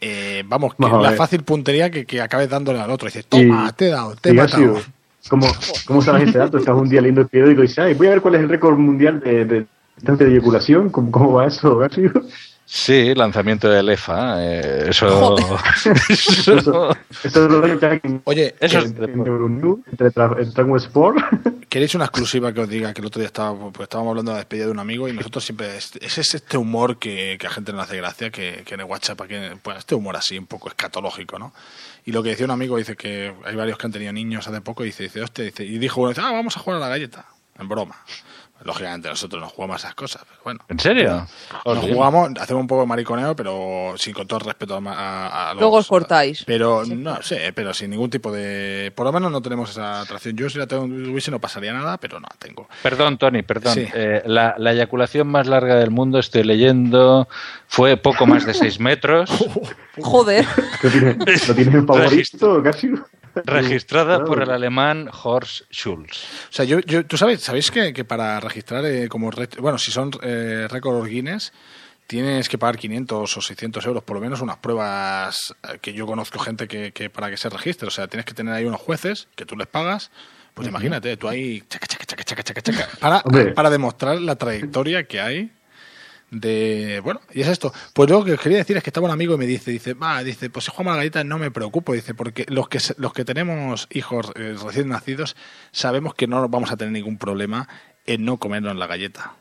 eh, 0.00 0.42
vamos, 0.46 0.74
que 0.74 0.82
Vamos 0.82 1.04
a 1.06 1.10
la 1.10 1.16
fácil 1.16 1.42
puntería 1.42 1.90
que, 1.90 2.04
que 2.04 2.20
acabes 2.20 2.48
dándole 2.50 2.78
al 2.80 2.90
otro. 2.90 3.06
Dices, 3.06 3.26
toma, 3.26 3.68
Y- 3.68 3.72
te 3.72 3.86
he 3.86 3.90
dado, 3.90 4.14
te 4.16 4.28
he 4.28 4.32
y 4.32 4.36
matado. 4.36 4.80
¿cómo, 5.28 5.46
¿Cómo 5.86 6.02
sabes 6.02 6.28
ese 6.28 6.38
dato? 6.38 6.58
Estás 6.58 6.74
un 6.76 6.88
día 6.88 7.00
leyendo 7.00 7.22
el 7.22 7.28
periódico 7.28 7.60
y 7.60 7.66
dices, 7.66 7.78
ay, 7.80 7.94
voy 7.94 8.06
a 8.06 8.10
ver 8.10 8.20
cuál 8.20 8.34
es 8.36 8.42
el 8.42 8.48
récord 8.48 8.76
mundial 8.78 9.20
de, 9.20 9.44
de 9.44 9.66
distancia 9.96 10.26
de 10.26 10.32
eyaculación. 10.32 10.90
¿Cómo, 10.90 11.10
cómo 11.10 11.32
va 11.32 11.46
eso, 11.46 11.76
Gasio? 11.78 12.12
Sí, 12.68 13.14
lanzamiento 13.14 13.68
del 13.68 13.88
EFA. 13.88 14.44
eh, 14.44 14.86
eso, 14.90 15.36
Eso, 15.38 16.96
eso 17.22 17.44
es 17.44 17.50
lo 17.50 17.78
que 17.78 17.86
hay 17.86 18.00
Oye, 18.24 18.56
eso 18.58 18.80
entre, 18.80 19.12
entre 19.12 19.32
entre, 20.42 20.76
Sport. 20.76 21.16
¿Queréis 21.68 21.94
una 21.94 22.06
exclusiva 22.06 22.52
que 22.52 22.60
os 22.60 22.68
diga 22.68 22.92
que 22.92 23.00
el 23.02 23.06
otro 23.06 23.20
día 23.20 23.28
estaba, 23.28 23.56
pues 23.70 23.84
estábamos 23.84 24.10
hablando 24.10 24.32
de 24.32 24.34
la 24.34 24.38
despedida 24.38 24.64
de 24.64 24.72
un 24.72 24.80
amigo 24.80 25.08
y 25.08 25.12
nosotros 25.12 25.44
siempre 25.44 25.76
es, 25.76 25.92
es 26.00 26.34
este 26.34 26.58
humor 26.58 26.98
que, 26.98 27.36
que 27.38 27.46
a 27.46 27.50
gente 27.50 27.70
no 27.70 27.78
le 27.78 27.84
hace 27.84 27.96
gracia, 27.98 28.30
que, 28.30 28.62
que 28.66 28.74
en 28.74 28.80
el 28.80 28.86
WhatsApp, 28.86 29.20
aquí, 29.20 29.34
pues 29.62 29.78
este 29.78 29.94
humor 29.94 30.16
así 30.16 30.36
un 30.36 30.46
poco 30.46 30.68
escatológico, 30.68 31.38
¿no? 31.38 31.52
Y 32.04 32.10
lo 32.10 32.22
que 32.22 32.30
decía 32.30 32.46
un 32.46 32.52
amigo 32.52 32.78
dice 32.78 32.96
que 32.96 33.32
hay 33.44 33.54
varios 33.54 33.78
que 33.78 33.86
han 33.86 33.92
tenido 33.92 34.12
niños 34.12 34.48
hace 34.48 34.60
poco 34.60 34.82
y 34.82 34.86
dice, 34.86 35.04
dice, 35.04 35.22
hostia, 35.22 35.44
dice, 35.44 35.64
y 35.64 35.78
dijo 35.78 36.00
uno, 36.00 36.10
dice, 36.10 36.22
ah, 36.24 36.32
vamos 36.32 36.56
a 36.56 36.60
jugar 36.60 36.78
a 36.78 36.80
la 36.80 36.88
galleta, 36.88 37.26
en 37.58 37.68
broma. 37.68 37.96
Lógicamente 38.64 39.08
nosotros 39.08 39.40
no 39.40 39.48
jugamos 39.48 39.74
a 39.76 39.78
esas 39.78 39.94
cosas, 39.94 40.22
pero 40.28 40.40
bueno. 40.44 40.60
¿En 40.68 40.78
serio? 40.80 41.26
Nos 41.64 41.78
jugamos, 41.78 42.30
hacemos 42.40 42.60
un 42.62 42.66
poco 42.66 42.80
de 42.82 42.86
mariconeo, 42.88 43.36
pero 43.36 43.94
sin 43.96 44.12
con 44.12 44.26
todo 44.26 44.40
el 44.40 44.46
respeto 44.46 44.74
a, 44.74 44.78
a- 44.92 45.50
a 45.50 45.54
los- 45.54 45.60
Luego 45.60 45.76
os 45.76 45.86
cortáis. 45.86 46.42
Pero 46.46 46.84
no 46.84 47.22
sé, 47.22 47.52
pero 47.54 47.72
sin 47.74 47.90
ningún 47.90 48.10
tipo 48.10 48.32
de. 48.32 48.92
Por 48.96 49.06
lo 49.06 49.12
menos 49.12 49.30
no 49.30 49.40
tenemos 49.42 49.70
esa 49.70 50.00
atracción. 50.00 50.36
Yo 50.36 50.50
si 50.50 50.58
la 50.58 50.66
tengo- 50.66 50.84
tuviese 50.86 51.30
no 51.30 51.38
pasaría 51.40 51.72
nada, 51.72 51.98
pero 51.98 52.18
no 52.18 52.26
la 52.30 52.36
tengo. 52.38 52.68
Perdón, 52.82 53.18
Tony, 53.18 53.42
perdón. 53.42 53.74
Sí. 53.74 53.86
Eh, 53.94 54.22
la, 54.26 54.54
la 54.58 54.72
eyaculación 54.72 55.28
más 55.28 55.46
larga 55.46 55.76
del 55.76 55.90
mundo, 55.90 56.18
estoy 56.18 56.42
leyendo, 56.42 57.28
fue 57.68 57.96
poco 57.96 58.26
más 58.26 58.46
de 58.46 58.54
6 58.54 58.80
metros, 58.80 59.30
Joder. 60.02 60.44
¿Lo 60.82 60.90
tienes, 60.90 61.48
¿lo 61.48 61.54
tienes 61.54 61.74
en 61.74 61.86
favorito, 61.86 62.62
Gasio? 62.62 63.06
Registrada 63.44 64.24
por 64.24 64.42
el 64.42 64.50
alemán 64.50 65.10
Horst 65.22 65.62
Schulz. 65.70 66.24
O 66.50 66.52
sea, 66.52 66.64
yo, 66.64 66.80
yo 66.80 67.04
tú 67.06 67.16
sabes, 67.16 67.42
sabéis 67.42 67.70
que, 67.70 67.92
que 67.92 68.04
para 68.04 68.40
registrar 68.40 68.84
eh, 68.84 69.08
como 69.08 69.30
bueno, 69.58 69.78
si 69.78 69.90
son 69.90 70.10
eh, 70.22 70.66
récord 70.70 71.06
Guinness 71.06 71.52
tienes 72.06 72.48
que 72.48 72.56
pagar 72.58 72.78
500 72.78 73.36
o 73.36 73.40
600 73.40 73.84
euros, 73.86 74.02
por 74.04 74.16
lo 74.16 74.20
menos 74.20 74.40
unas 74.40 74.58
pruebas 74.58 75.54
eh, 75.62 75.78
que 75.80 75.92
yo 75.92 76.06
conozco 76.06 76.38
gente 76.38 76.68
que, 76.68 76.92
que 76.92 77.10
para 77.10 77.30
que 77.30 77.36
se 77.36 77.48
registre, 77.48 77.88
o 77.88 77.90
sea, 77.90 78.06
tienes 78.06 78.24
que 78.24 78.34
tener 78.34 78.54
ahí 78.54 78.64
unos 78.64 78.80
jueces 78.80 79.28
que 79.34 79.44
tú 79.44 79.56
les 79.56 79.66
pagas. 79.66 80.10
Pues 80.54 80.68
imagínate, 80.68 81.18
tú 81.18 81.28
ahí 81.28 81.62
chaca, 81.68 81.86
chaca, 81.86 82.06
chaca, 82.06 82.24
chaca, 82.24 82.42
chaca, 82.42 82.62
chaca, 82.62 82.88
para, 82.98 83.18
Hombre. 83.24 83.52
para 83.52 83.68
demostrar 83.68 84.18
la 84.22 84.36
trayectoria 84.36 85.04
que 85.04 85.20
hay 85.20 85.52
de 86.30 87.00
bueno 87.04 87.20
y 87.32 87.42
es 87.42 87.48
esto 87.48 87.72
pues 87.92 88.10
lo 88.10 88.24
que 88.24 88.32
os 88.32 88.40
quería 88.40 88.58
decir 88.58 88.76
es 88.76 88.82
que 88.82 88.90
estaba 88.90 89.06
un 89.06 89.12
amigo 89.12 89.34
y 89.34 89.38
me 89.38 89.46
dice 89.46 89.70
dice 89.70 89.94
va 89.94 90.24
dice 90.24 90.50
pues 90.50 90.64
si 90.64 90.70
jugamos 90.72 90.92
a 90.92 90.96
la 90.96 91.02
galleta 91.02 91.22
no 91.22 91.38
me 91.38 91.50
preocupo 91.50 91.92
dice 91.92 92.14
porque 92.14 92.46
los 92.48 92.68
que 92.68 92.80
los 92.98 93.12
que 93.12 93.24
tenemos 93.24 93.86
hijos 93.90 94.32
eh, 94.34 94.56
recién 94.60 94.88
nacidos 94.88 95.36
sabemos 95.70 96.14
que 96.14 96.26
no 96.26 96.48
vamos 96.48 96.72
a 96.72 96.76
tener 96.76 96.92
ningún 96.92 97.18
problema 97.18 97.68
en 98.06 98.24
no 98.24 98.38
comernos 98.38 98.76
la 98.76 98.86
galleta 98.86 99.34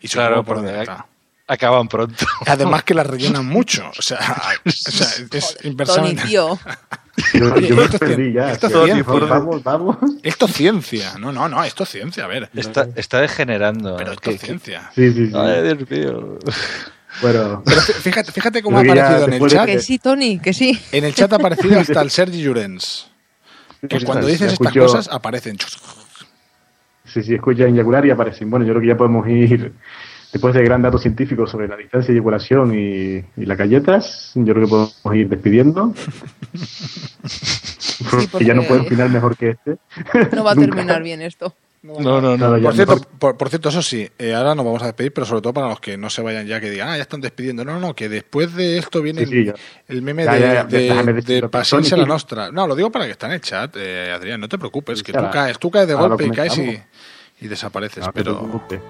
y 0.00 0.08
Claro, 0.08 0.44
por 0.44 0.64
está. 0.64 1.06
Acaban 1.48 1.88
pronto. 1.88 2.24
además 2.46 2.84
que 2.84 2.94
la 2.94 3.02
rellenan 3.02 3.46
mucho 3.46 3.90
o 3.98 4.02
sea, 4.02 4.18
o 4.64 4.70
sea, 4.70 5.06
es 5.32 5.56
Tony, 5.56 5.70
impresionante 5.70 6.22
tío. 6.28 6.58
Yo, 7.34 7.52
Oye, 7.54 7.68
yo 7.68 7.74
me 7.76 7.84
esto 7.84 7.98
perdí 7.98 8.32
ya. 8.32 8.52
esto 8.52 8.66
es 8.68 8.72
tío. 8.74 8.84
cien, 8.84 9.04
Vamos, 9.04 9.20
por- 9.20 9.28
vamos, 9.28 9.62
vamos. 9.64 9.96
esto 10.22 10.46
es 10.46 10.52
ciencia 10.52 11.14
no 11.18 11.32
no 11.32 11.48
no 11.48 11.64
esto 11.64 11.82
es 11.82 11.88
ciencia 11.88 12.24
a 12.24 12.26
ver 12.28 12.48
Está, 12.54 12.86
está 12.94 13.20
degenerando. 13.20 13.96
pero 13.96 14.12
esto 14.12 14.30
es 14.30 14.40
ciencia 14.40 14.90
Sí, 14.94 15.12
sí, 15.12 15.26
sí. 15.28 15.32
Ay, 15.34 15.62
Dios 15.62 15.90
mío. 15.90 16.38
Bueno, 17.22 17.62
pero 17.64 17.80
fíjate 17.80 18.30
fíjate 18.30 18.62
cómo 18.62 18.78
ha 18.78 18.82
aparecido 18.82 19.24
en 19.24 19.32
el 19.32 19.50
chat 19.50 19.66
Que 19.66 19.80
sí, 19.80 19.98
Tony, 19.98 20.38
que 20.38 20.52
sí. 20.52 20.78
En 20.92 21.04
el 21.04 21.14
chat 21.14 21.32
ha 21.32 21.36
aparecido 21.36 21.80
hasta 21.80 22.00
el 22.02 22.10
Sergi 22.10 22.42
Llorens. 22.42 23.10
Que 23.88 24.00
cuando 24.04 24.26
dices 24.26 24.52
estas 24.52 24.68
escucho- 24.74 24.82
cosas 24.86 25.08
aparecen. 25.08 25.56
sí, 27.04 27.22
sí, 27.22 27.34
escucha 27.34 27.64
eyacular 27.64 28.04
y 28.06 28.10
aparecen. 28.10 28.50
Bueno, 28.50 28.64
yo 28.66 28.72
creo 28.72 28.82
que 28.82 28.88
ya 28.88 28.96
podemos 28.96 29.26
ir, 29.28 29.72
después 30.32 30.54
de 30.54 30.62
gran 30.62 30.82
dato 30.82 30.98
científico 30.98 31.46
sobre 31.46 31.68
la 31.68 31.76
distancia 31.76 32.08
de 32.08 32.14
eyaculación 32.18 32.74
y, 32.74 33.24
y 33.36 33.46
las 33.46 33.58
galletas, 33.58 34.32
yo 34.34 34.52
creo 34.54 34.64
que 34.66 34.70
podemos 34.70 35.14
ir 35.14 35.28
despidiendo. 35.28 35.94
porque- 38.10 38.28
que 38.38 38.44
ya 38.44 38.54
no 38.54 38.62
puede 38.62 38.84
final 38.84 39.10
mejor 39.10 39.36
que 39.36 39.50
este. 39.50 39.76
No 40.34 40.44
va 40.44 40.52
a 40.52 40.54
terminar 40.56 41.02
bien 41.02 41.22
esto. 41.22 41.54
No, 41.80 42.20
no, 42.20 42.36
no. 42.36 42.60
Por 42.60 42.74
cierto, 42.74 42.96
por, 43.20 43.36
por 43.36 43.48
cierto, 43.48 43.68
eso 43.68 43.82
sí, 43.82 44.08
eh, 44.18 44.34
ahora 44.34 44.56
nos 44.56 44.64
vamos 44.64 44.82
a 44.82 44.86
despedir, 44.86 45.12
pero 45.12 45.24
sobre 45.24 45.42
todo 45.42 45.52
para 45.54 45.68
los 45.68 45.78
que 45.78 45.96
no 45.96 46.10
se 46.10 46.22
vayan 46.22 46.44
ya, 46.44 46.60
que 46.60 46.70
digan, 46.70 46.88
ah, 46.88 46.96
ya 46.96 47.02
están 47.02 47.20
despidiendo. 47.20 47.64
No, 47.64 47.78
no, 47.78 47.94
que 47.94 48.08
después 48.08 48.52
de 48.56 48.78
esto 48.78 49.00
viene 49.00 49.24
Sí, 49.24 49.44
sí, 49.44 49.52
el, 49.86 50.02
meme 50.02 50.24
Ya, 50.24 50.32
de, 50.34 50.40
ya, 50.40 50.54
ya, 50.54 50.64
de, 51.04 51.22
de 51.22 51.48
Paciencia 51.48 51.96
la 51.96 52.04
Nostra. 52.04 52.50
No, 52.50 52.66
lo 52.66 52.74
digo 52.74 52.90
para 52.90 53.04
que 53.06 53.12
está 53.12 53.26
en 53.26 53.34
el 53.34 53.40
chat, 53.40 53.76
eh, 53.78 54.10
Adrián, 54.10 54.40
no 54.40 54.48
te 54.48 54.58
preocupes, 54.58 55.04
que 55.04 55.12
tú 55.12 55.30
caes, 55.32 55.58
tú 55.60 55.70
caes 55.70 55.86
de 55.86 55.94
golpe 55.94 56.26
y 56.26 56.30
caes 56.30 56.58
y, 56.58 57.46
desapareces. 57.46 58.04
No 58.04 58.12
te 58.12 58.24
pero 58.24 58.38
preocupes. 58.40 58.80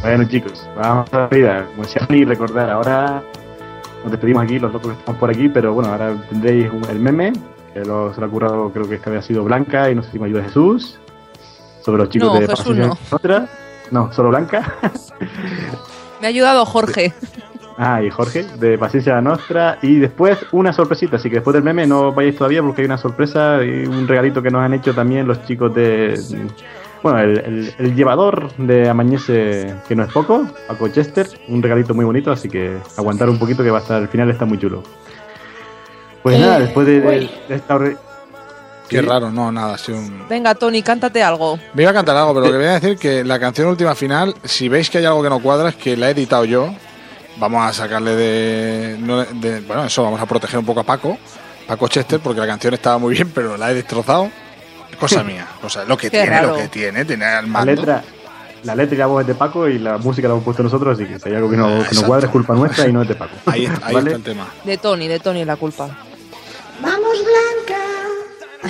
Bueno, 0.00 0.24
chicos, 0.24 0.66
vamos 0.76 1.12
a 1.12 1.18
la 1.18 1.26
vida. 1.28 1.66
Como 1.66 1.82
decía 1.82 2.06
y 2.10 2.24
recordar, 2.24 2.70
ahora 2.70 3.22
nos 4.02 4.10
despedimos 4.10 4.44
aquí, 4.44 4.58
los 4.58 4.72
locos 4.72 4.92
que 4.92 4.98
estamos 4.98 5.20
por 5.20 5.30
aquí, 5.30 5.48
pero 5.48 5.74
bueno, 5.74 5.90
ahora 5.90 6.14
tendréis 6.28 6.70
el 6.88 6.98
meme, 6.98 7.32
que 7.72 7.84
lo, 7.84 8.12
se 8.12 8.20
lo 8.20 8.26
ha 8.26 8.30
curado, 8.30 8.70
creo 8.72 8.88
que 8.88 8.96
esta 8.96 9.10
vez 9.10 9.20
ha 9.20 9.26
sido 9.26 9.44
Blanca 9.44 9.90
y 9.90 9.94
no 9.94 10.02
sé 10.02 10.12
si 10.12 10.18
me 10.18 10.26
ayuda 10.26 10.42
Jesús, 10.42 10.98
sobre 11.84 11.98
los 11.98 12.08
chicos 12.08 12.32
No, 12.32 12.40
de 12.40 12.48
Jesús 12.48 12.76
no. 12.76 12.98
Nostra. 13.10 13.48
No, 13.90 14.12
solo 14.12 14.30
Blanca. 14.30 14.74
Me 16.20 16.26
ha 16.26 16.30
ayudado 16.30 16.64
Jorge. 16.64 17.12
Ah, 17.78 18.02
y 18.02 18.10
Jorge, 18.10 18.44
de 18.58 18.76
Paciencia 18.76 19.20
Nostra. 19.20 19.78
Y 19.82 19.98
después 19.98 20.38
una 20.52 20.72
sorpresita, 20.72 21.16
así 21.16 21.28
que 21.28 21.36
después 21.36 21.54
del 21.54 21.62
meme 21.62 21.86
no 21.86 22.12
vayáis 22.12 22.36
todavía 22.36 22.62
porque 22.62 22.82
hay 22.82 22.86
una 22.86 22.98
sorpresa 22.98 23.64
y 23.64 23.86
un 23.86 24.06
regalito 24.06 24.42
que 24.42 24.50
nos 24.50 24.62
han 24.62 24.74
hecho 24.74 24.94
también 24.94 25.26
los 25.26 25.44
chicos 25.46 25.74
de... 25.74 26.20
Bueno, 27.02 27.18
el, 27.18 27.38
el- 27.38 27.74
el 27.78 27.94
llevador 27.96 28.52
de 28.56 28.88
Amañece, 28.88 29.74
que 29.88 29.96
no 29.96 30.04
es 30.04 30.12
poco, 30.12 30.46
Paco 30.68 30.88
Chester, 30.88 31.26
un 31.48 31.62
regalito 31.62 31.94
muy 31.94 32.04
bonito, 32.04 32.30
así 32.30 32.48
que 32.48 32.76
aguantar 32.96 33.28
un 33.28 33.38
poquito 33.38 33.62
que 33.64 33.70
va 33.70 33.78
a 33.78 33.82
estar, 33.82 33.96
al 34.00 34.08
final 34.08 34.30
está 34.30 34.44
muy 34.44 34.58
chulo. 34.58 34.82
Pues 36.22 36.38
nada, 36.38 36.60
después 36.60 36.86
de, 36.86 37.00
de- 37.00 37.30
de 37.48 37.54
esta... 37.56 37.78
re- 37.78 37.96
qué 38.88 39.00
Sí. 39.00 39.06
raro, 39.06 39.30
no, 39.32 39.50
nada, 39.50 39.74
ha 39.74 39.78
sido 39.78 39.98
un... 39.98 40.28
Venga, 40.28 40.54
Tony, 40.54 40.82
cántate 40.82 41.22
algo. 41.22 41.58
Me 41.74 41.82
iba 41.82 41.90
a 41.90 41.94
cantar 41.94 42.16
algo, 42.16 42.34
pero 42.34 42.46
lo 42.46 42.52
que 42.52 42.58
voy 42.64 42.66
a 42.66 42.78
decir 42.78 42.96
que 42.98 43.24
la 43.24 43.40
canción 43.40 43.66
última 43.68 43.94
final, 43.96 44.34
si 44.44 44.68
veis 44.68 44.88
que 44.88 44.98
hay 44.98 45.04
algo 45.04 45.22
que 45.22 45.30
no 45.30 45.40
cuadra, 45.40 45.70
es 45.70 45.76
que 45.76 45.96
la 45.96 46.08
he 46.08 46.12
editado 46.12 46.44
yo. 46.44 46.72
Vamos 47.38 47.64
a 47.66 47.72
sacarle 47.72 48.14
de, 48.14 48.96
no 49.00 49.24
de- 49.24 49.60
Bueno, 49.62 49.84
eso, 49.86 50.04
vamos 50.04 50.20
a 50.20 50.26
proteger 50.26 50.60
un 50.60 50.66
poco 50.66 50.80
a 50.80 50.84
Paco, 50.84 51.18
Paco 51.66 51.88
Chester, 51.88 52.20
porque 52.20 52.40
la 52.40 52.46
canción 52.46 52.74
estaba 52.74 52.98
muy 52.98 53.14
bien, 53.14 53.30
pero 53.34 53.56
la 53.56 53.70
he 53.70 53.74
destrozado. 53.74 54.28
Cosa 54.98 55.22
mía, 55.24 55.46
cosa, 55.60 55.84
lo 55.84 55.96
que 55.96 56.10
Qué 56.10 56.18
tiene, 56.20 56.30
raro. 56.30 56.48
lo 56.48 56.56
que 56.56 56.68
tiene, 56.68 57.04
tiene 57.04 57.24
al 57.26 57.44
La 57.46 57.50
mando. 57.50 57.72
letra, 57.74 58.02
la 58.64 58.74
letra 58.76 58.94
y 58.94 58.98
la 58.98 59.06
voz 59.06 59.20
es 59.22 59.26
de 59.26 59.34
Paco 59.34 59.68
y 59.68 59.78
la 59.78 59.98
música 59.98 60.28
la 60.28 60.34
hemos 60.34 60.44
puesto 60.44 60.62
nosotros, 60.62 60.96
así 60.98 61.06
que 61.08 61.18
si 61.18 61.28
hay 61.28 61.34
algo 61.34 61.50
que 61.50 61.56
no, 61.56 61.82
que 61.88 61.94
no 61.96 62.02
cuadra 62.04 62.26
es 62.26 62.32
culpa 62.32 62.54
nuestra 62.54 62.86
y 62.86 62.92
no 62.92 63.02
es 63.02 63.08
de 63.08 63.14
Paco. 63.16 63.32
Ahí, 63.46 63.64
está- 63.66 63.86
ahí 63.86 63.94
¿Vale? 63.94 64.10
está 64.10 64.16
el 64.18 64.22
tema. 64.22 64.46
De 64.64 64.78
Tony, 64.78 65.08
de 65.08 65.18
Tony 65.20 65.44
la 65.44 65.56
culpa. 65.56 65.88
Vamos, 66.80 67.18
Blanca, 67.24 67.82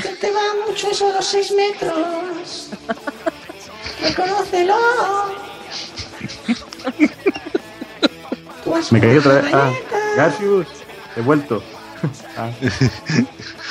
que 0.03 0.09
te 0.17 0.31
va 0.31 0.41
mucho 0.67 0.91
esos 0.91 1.15
los 1.15 1.25
seis 1.27 1.53
metros. 1.53 2.71
Reconócelo. 4.03 4.75
Me 8.91 9.01
caí 9.01 9.19
otra 9.19 9.35
vez. 9.35 9.45
Ah, 9.55 9.71
Garcius, 10.17 10.67
he 11.17 11.21
vuelto. 11.21 11.63
Ah. 12.37 12.51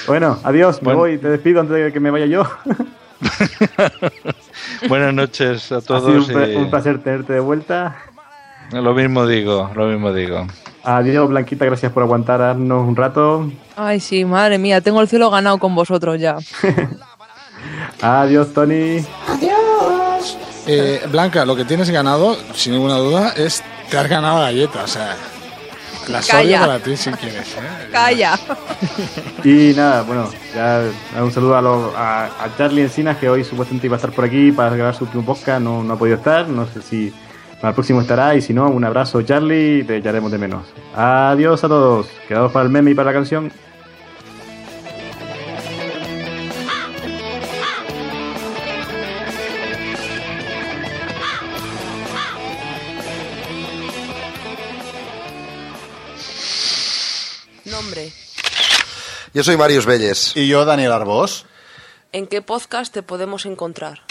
Bueno, 0.07 0.39
adiós, 0.43 0.81
me 0.81 0.85
Bueno. 0.85 0.99
voy, 0.99 1.17
te 1.17 1.29
despido 1.29 1.61
antes 1.61 1.75
de 1.75 1.93
que 1.93 1.99
me 1.99 2.11
vaya 2.11 2.25
yo. 2.25 2.43
Buenas 4.87 5.13
noches 5.13 5.71
a 5.71 5.77
Ha 5.77 5.81
sido 5.81 5.99
todos. 5.99 6.27
un, 6.27 6.33
pla- 6.33 6.47
y 6.47 6.55
un 6.55 6.69
placer 6.69 7.01
tenerte 7.03 7.33
de 7.33 7.39
vuelta. 7.39 7.95
Lo 8.71 8.93
mismo 8.93 9.27
digo, 9.27 9.69
lo 9.75 9.87
mismo 9.87 10.13
digo. 10.13 10.47
Adiós, 10.83 11.29
Blanquita, 11.29 11.65
gracias 11.65 11.91
por 11.91 12.03
aguantarnos 12.03 12.87
un 12.87 12.95
rato. 12.95 13.51
Ay, 13.75 13.99
sí, 13.99 14.25
madre 14.25 14.57
mía, 14.57 14.81
tengo 14.81 15.01
el 15.01 15.07
cielo 15.07 15.29
ganado 15.29 15.57
con 15.59 15.75
vosotros 15.75 16.19
ya. 16.19 16.37
Adiós, 18.01 18.53
Tony. 18.53 19.05
Adiós. 19.27 20.37
Eh, 20.67 21.01
Blanca, 21.11 21.45
lo 21.45 21.55
que 21.55 21.65
tienes 21.65 21.89
ganado, 21.89 22.35
sin 22.53 22.73
ninguna 22.73 22.95
duda, 22.95 23.33
es 23.35 23.63
te 23.89 23.97
has 23.97 24.07
ganado 24.09 24.39
la 24.39 24.45
galleta. 24.45 24.83
O 24.83 24.87
sea, 24.87 25.15
la 26.07 26.21
Calla. 26.21 26.59
para 26.61 26.79
ti 26.79 26.97
si 26.97 27.11
quieres. 27.11 27.47
¿eh? 27.57 27.89
Calla. 27.91 28.39
Y 29.43 29.73
nada, 29.75 30.03
bueno, 30.03 30.29
ya 30.55 30.83
un 31.21 31.31
saludo 31.31 31.55
a, 31.57 31.61
los- 31.61 31.95
a, 31.95 32.25
a 32.25 32.57
Charlie 32.57 32.81
Encinas, 32.83 33.17
que 33.17 33.29
hoy 33.29 33.43
supuestamente 33.43 33.87
iba 33.87 33.95
a 33.95 33.97
estar 33.97 34.11
por 34.11 34.25
aquí 34.25 34.51
para 34.51 34.75
grabar 34.75 34.95
su 34.95 35.05
último 35.05 35.23
podcast, 35.25 35.61
no, 35.61 35.83
no 35.83 35.93
ha 35.93 35.97
podido 35.97 36.17
estar, 36.17 36.47
no 36.47 36.67
sé 36.67 36.81
si 36.81 37.13
para 37.59 37.69
el 37.69 37.75
próximo 37.75 38.01
estará, 38.01 38.35
y 38.35 38.41
si 38.41 38.53
no, 38.53 38.69
un 38.69 38.83
abrazo 38.83 39.21
Charlie, 39.21 39.83
te 39.83 39.97
echaremos 39.97 40.31
de 40.31 40.37
menos. 40.37 40.63
Adiós 40.95 41.63
a 41.63 41.67
todos, 41.67 42.07
quedados 42.27 42.51
para 42.51 42.65
el 42.65 42.71
meme 42.71 42.91
y 42.91 42.93
para 42.95 43.11
la 43.11 43.13
canción. 43.13 43.51
Yo 59.33 59.45
soy 59.45 59.55
Marius 59.55 59.85
Belles. 59.85 60.33
Y 60.35 60.49
yo, 60.49 60.65
Daniel 60.65 60.91
Arbós. 60.91 61.45
¿En 62.11 62.27
qué 62.27 62.41
podcast 62.41 62.93
te 62.93 63.01
podemos 63.01 63.45
encontrar? 63.45 64.01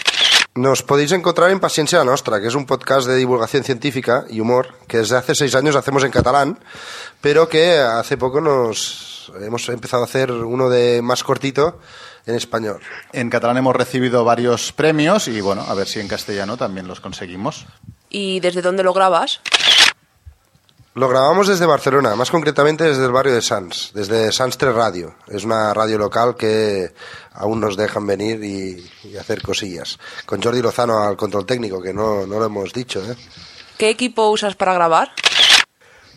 Nos 0.55 0.81
podéis 0.81 1.11
encontrar 1.11 1.51
en 1.51 1.59
Paciencia 1.59 1.99
la 1.99 2.05
Nostra, 2.05 2.41
que 2.41 2.47
es 2.47 2.55
un 2.55 2.65
podcast 2.65 3.07
de 3.07 3.15
divulgación 3.15 3.63
científica 3.63 4.25
y 4.31 4.39
humor 4.39 4.73
que 4.87 4.97
desde 4.97 5.17
hace 5.17 5.35
seis 5.35 5.53
años 5.53 5.75
hacemos 5.75 6.03
en 6.03 6.11
catalán, 6.11 6.57
pero 7.21 7.47
que 7.47 7.77
hace 7.77 8.17
poco 8.17 8.41
nos 8.41 9.31
hemos 9.39 9.69
empezado 9.69 10.01
a 10.01 10.07
hacer 10.07 10.31
uno 10.31 10.69
de 10.71 11.03
más 11.03 11.23
cortito 11.23 11.79
en 12.25 12.33
español. 12.33 12.81
En 13.13 13.29
catalán 13.29 13.57
hemos 13.57 13.75
recibido 13.75 14.25
varios 14.25 14.71
premios 14.73 15.27
y 15.27 15.39
bueno, 15.39 15.61
a 15.61 15.75
ver 15.75 15.87
si 15.87 15.99
en 15.99 16.07
castellano 16.07 16.57
también 16.57 16.87
los 16.87 16.99
conseguimos. 16.99 17.67
¿Y 18.09 18.39
desde 18.39 18.63
dónde 18.63 18.81
lo 18.81 18.93
grabas? 18.93 19.39
Lo 20.93 21.07
grabamos 21.07 21.47
desde 21.47 21.65
Barcelona, 21.65 22.15
más 22.15 22.29
concretamente 22.29 22.83
desde 22.83 23.05
el 23.05 23.11
barrio 23.11 23.33
de 23.33 23.41
Sants, 23.41 23.91
desde 23.93 24.29
Sants 24.33 24.57
3 24.57 24.75
Radio. 24.75 25.15
Es 25.29 25.45
una 25.45 25.73
radio 25.73 25.97
local 25.97 26.35
que 26.37 26.91
aún 27.33 27.61
nos 27.61 27.77
dejan 27.77 28.05
venir 28.05 28.43
y, 28.43 28.89
y 29.05 29.15
hacer 29.15 29.41
cosillas. 29.41 29.97
Con 30.25 30.41
Jordi 30.41 30.61
Lozano 30.61 30.99
al 31.01 31.15
control 31.15 31.45
técnico, 31.45 31.81
que 31.81 31.93
no, 31.93 32.27
no 32.27 32.39
lo 32.39 32.45
hemos 32.45 32.73
dicho. 32.73 33.01
¿eh? 33.09 33.15
¿Qué 33.77 33.89
equipo 33.89 34.29
usas 34.29 34.55
para 34.55 34.73
grabar? 34.73 35.11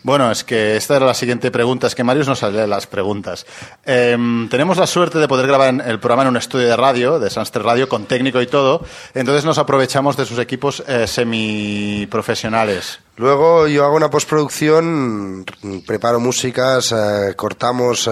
Bueno, 0.03 0.29
es 0.29 0.43
que 0.43 0.75
esta 0.75 0.97
era 0.97 1.05
la 1.05 1.13
siguiente 1.15 1.49
pregunta, 1.51 1.87
es 1.87 1.95
que 1.95 2.03
Marius 2.03 2.27
nos 2.27 2.39
sale 2.39 2.67
las 2.67 2.85
preguntas. 2.85 3.45
Em, 3.85 4.49
tenemos 4.49 4.77
la 4.77 4.85
suerte 4.87 5.17
de 5.19 5.27
poder 5.29 5.47
grabar 5.47 5.69
en- 5.69 5.81
el 5.81 5.99
programa 6.01 6.23
en 6.23 6.27
un 6.27 6.37
estudio 6.37 6.67
de 6.67 6.75
radio, 6.75 7.17
de 7.17 7.29
Sanstre 7.29 7.63
Radio, 7.63 7.87
con 7.89 8.05
técnico 8.05 8.39
y 8.41 8.47
todo, 8.47 8.85
entonces 9.15 9.45
nos 9.45 9.57
aprovechamos 9.57 10.15
de 10.17 10.25
sus 10.25 10.37
equipos 10.37 10.83
eh, 10.85 11.07
semiprofesionales. 11.07 12.99
Luego 13.17 13.67
yo 13.69 13.85
hago 13.85 13.95
una 13.95 14.09
postproducción, 14.09 15.45
preparo 15.87 16.19
músicas, 16.19 16.91
eh, 16.91 17.33
cortamos, 17.37 18.07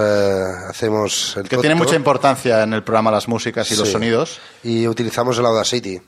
hacemos 0.68 1.36
el 1.36 1.46
Que 1.48 1.58
tiene 1.58 1.74
mucha 1.74 1.94
importancia 1.94 2.62
en 2.62 2.72
el 2.72 2.82
programa 2.82 3.10
las 3.10 3.28
músicas 3.28 3.70
y 3.70 3.76
los 3.76 3.88
Sí. 3.88 3.92
sonidos. 3.92 4.40
Y 4.62 4.88
utilizamos 4.88 5.36
el 5.38 5.44
Audacity. 5.44 6.00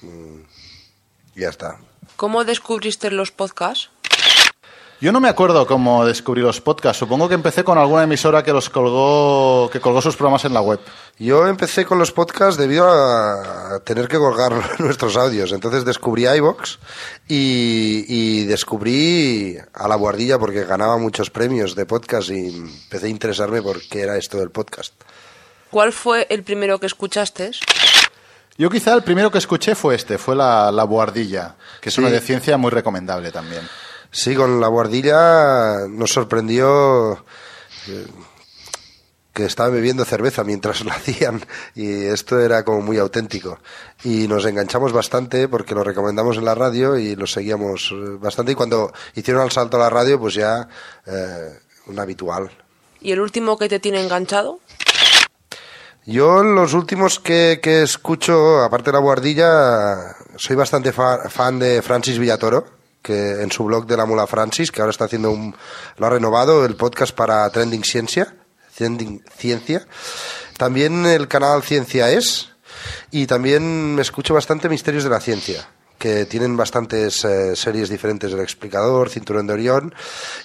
Mm, 0.00 0.40
y 1.36 1.40
ya 1.40 1.50
está. 1.50 1.78
¿Cómo 2.16 2.44
descubriste 2.44 3.10
los 3.10 3.30
podcasts? 3.30 3.90
Yo 5.00 5.12
no 5.12 5.20
me 5.20 5.28
acuerdo 5.28 5.64
cómo 5.64 6.04
descubrí 6.04 6.42
los 6.42 6.60
podcasts. 6.60 6.98
Supongo 6.98 7.28
que 7.28 7.36
empecé 7.36 7.62
con 7.62 7.78
alguna 7.78 8.02
emisora 8.02 8.42
que 8.42 8.52
los 8.52 8.68
colgó, 8.68 9.70
que 9.70 9.78
colgó 9.78 10.02
sus 10.02 10.16
programas 10.16 10.44
en 10.44 10.52
la 10.52 10.60
web. 10.60 10.80
Yo 11.20 11.46
empecé 11.46 11.84
con 11.84 12.00
los 12.00 12.10
podcasts 12.10 12.56
debido 12.58 12.88
a 12.90 13.78
tener 13.84 14.08
que 14.08 14.18
colgar 14.18 14.52
nuestros 14.80 15.16
audios. 15.16 15.52
Entonces 15.52 15.84
descubrí 15.84 16.26
iVox 16.26 16.80
y, 17.28 18.04
y 18.08 18.44
descubrí 18.46 19.56
a 19.72 19.86
la 19.86 19.94
guardilla 19.94 20.36
porque 20.36 20.64
ganaba 20.64 20.98
muchos 20.98 21.30
premios 21.30 21.76
de 21.76 21.86
podcast 21.86 22.30
y 22.30 22.48
empecé 22.48 23.06
a 23.06 23.10
interesarme 23.10 23.62
por 23.62 23.80
qué 23.82 24.00
era 24.00 24.16
esto 24.16 24.38
del 24.38 24.50
podcast. 24.50 24.94
¿Cuál 25.70 25.92
fue 25.92 26.26
el 26.28 26.42
primero 26.42 26.80
que 26.80 26.86
escuchaste? 26.86 27.52
Yo 28.56 28.68
quizá 28.68 28.94
el 28.94 29.04
primero 29.04 29.30
que 29.30 29.38
escuché 29.38 29.76
fue 29.76 29.94
este, 29.94 30.18
fue 30.18 30.34
la, 30.34 30.72
la 30.72 30.82
Boardilla, 30.82 31.54
que 31.80 31.90
es 31.90 31.94
Sí. 31.94 32.00
una 32.00 32.10
de 32.10 32.20
ciencia 32.20 32.56
muy 32.56 32.72
recomendable 32.72 33.30
también. 33.30 33.62
Sí, 34.10 34.34
con 34.34 34.60
la 34.60 34.68
guardilla 34.68 35.86
nos 35.88 36.10
sorprendió 36.12 37.24
eh, 37.88 38.06
que 39.32 39.44
estaban 39.44 39.72
bebiendo 39.72 40.04
cerveza 40.04 40.42
mientras 40.44 40.80
lo 40.84 40.90
hacían 40.92 41.40
y 41.74 42.04
esto 42.06 42.40
era 42.40 42.64
como 42.64 42.80
muy 42.80 42.98
auténtico. 42.98 43.58
Y 44.04 44.26
nos 44.28 44.44
enganchamos 44.46 44.92
bastante 44.92 45.46
porque 45.48 45.74
lo 45.74 45.84
recomendamos 45.84 46.36
en 46.38 46.44
la 46.46 46.54
radio 46.54 46.96
y 46.96 47.14
lo 47.16 47.26
seguíamos 47.26 47.90
eh, 47.92 48.16
bastante 48.18 48.52
y 48.52 48.54
cuando 48.54 48.92
hicieron 49.14 49.44
el 49.44 49.50
salto 49.52 49.76
a 49.76 49.80
la 49.80 49.90
radio 49.90 50.18
pues 50.18 50.34
ya 50.34 50.68
eh, 51.06 51.58
un 51.86 51.98
habitual. 51.98 52.50
¿Y 53.00 53.12
el 53.12 53.20
último 53.20 53.56
que 53.56 53.68
te 53.68 53.78
tiene 53.78 54.02
enganchado? 54.02 54.58
Yo 56.06 56.42
los 56.42 56.72
últimos 56.72 57.20
que, 57.20 57.60
que 57.62 57.82
escucho, 57.82 58.62
aparte 58.62 58.86
de 58.90 58.92
la 58.94 58.98
guardilla, 58.98 60.16
soy 60.36 60.56
bastante 60.56 60.90
fa- 60.92 61.28
fan 61.28 61.58
de 61.58 61.82
Francis 61.82 62.18
Villatoro, 62.18 62.64
que 63.02 63.42
en 63.42 63.50
su 63.50 63.64
blog 63.64 63.86
de 63.86 63.96
la 63.96 64.06
mula 64.06 64.26
Francis, 64.26 64.70
que 64.70 64.80
ahora 64.80 64.90
está 64.90 65.04
haciendo 65.04 65.30
un, 65.30 65.54
lo 65.96 66.06
ha 66.06 66.10
renovado, 66.10 66.64
el 66.64 66.76
podcast 66.76 67.14
para 67.14 67.48
Trending 67.50 67.84
Ciencia, 67.84 68.36
Trending 68.76 69.24
Ciencia. 69.36 69.86
También 70.56 71.06
el 71.06 71.28
canal 71.28 71.62
Ciencia 71.62 72.10
Es, 72.10 72.50
y 73.10 73.26
también 73.26 73.94
me 73.94 74.02
escucho 74.02 74.34
bastante 74.34 74.68
Misterios 74.68 75.04
de 75.04 75.10
la 75.10 75.20
Ciencia 75.20 75.68
que 75.98 76.26
tienen 76.26 76.56
bastantes 76.56 77.24
eh, 77.24 77.56
series 77.56 77.88
diferentes 77.88 78.30
del 78.30 78.40
explicador, 78.40 79.10
Cinturón 79.10 79.46
de 79.46 79.52
Orión 79.52 79.94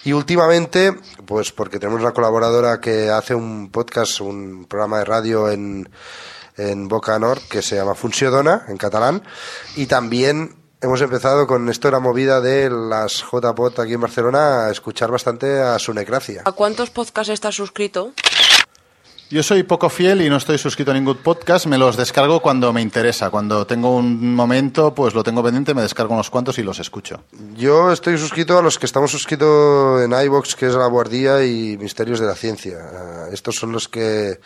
y 0.04 0.14
últimamente, 0.14 0.94
pues 1.26 1.52
porque 1.52 1.80
tenemos 1.80 2.02
una 2.02 2.12
colaboradora 2.12 2.82
que 2.82 3.10
hace 3.12 3.36
un 3.36 3.70
podcast, 3.70 4.20
un 4.22 4.66
programa 4.66 4.98
de 4.98 5.06
radio 5.06 5.50
en, 5.50 5.90
en 6.58 6.88
Boca 6.88 7.18
Nord 7.20 7.42
que 7.50 7.62
se 7.62 7.76
llama 7.76 7.94
Funció-Dona 7.94 8.66
en 8.68 8.78
catalán 8.78 9.24
y 9.76 9.86
también 9.86 10.63
hemos 10.84 11.02
empezado 11.02 11.48
con 11.48 11.70
esto 11.70 11.88
de 11.88 11.94
la 11.94 12.00
movida 12.00 12.42
de 12.42 12.70
las 12.70 13.24
JPOT 13.24 13.80
aquí 13.80 13.94
en 13.94 14.02
Barcelona 14.02 14.66
a 14.66 14.72
escuchar 14.72 15.10
bastante 15.10 15.62
a 15.62 15.80
Sunecracia. 15.80 16.42
¿A 16.46 16.52
cuántos 16.52 16.90
podcasts 16.90 17.32
estás 17.32 17.56
suscrito? 17.56 18.12
Yo 19.30 19.42
soy 19.42 19.64
poco 19.64 19.90
fiel 19.90 20.22
y 20.22 20.30
no 20.30 20.36
estoy 20.36 20.58
suscrito 20.58 20.92
a 20.92 20.94
ningún 20.94 21.18
podcast, 21.18 21.66
me 21.66 21.78
los 21.78 21.96
descargo 21.96 22.42
cuando 22.42 22.72
me 22.74 22.82
interesa. 22.82 23.32
Cuando 23.32 23.66
tengo 23.66 23.96
un 23.96 24.36
momento, 24.36 24.94
pues 24.94 25.16
lo 25.16 25.24
tengo 25.24 25.42
pendiente, 25.42 25.74
me 25.74 25.82
descargo 25.82 26.14
unos 26.14 26.30
cuantos 26.30 26.60
y 26.60 26.64
los 26.64 26.80
escucho. 26.80 27.24
Yo 27.56 27.92
estoy 27.92 28.18
suscrito 28.18 28.60
a 28.60 28.62
los 28.62 28.78
que 28.78 28.86
estamos 28.86 29.10
suscritos 29.10 30.04
en 30.04 30.12
iVox, 30.12 30.56
que 30.56 30.68
es 30.68 30.76
La 30.76 30.86
Guardia 30.88 31.44
y 31.46 31.78
Misterios 31.78 32.20
de 32.20 32.28
la 32.28 32.36
Ciencia. 32.36 32.78
Ah, 32.94 33.28
estos 33.32 33.56
son 33.56 33.72
los 33.72 33.88
que 33.88 34.32
eh, 34.32 34.40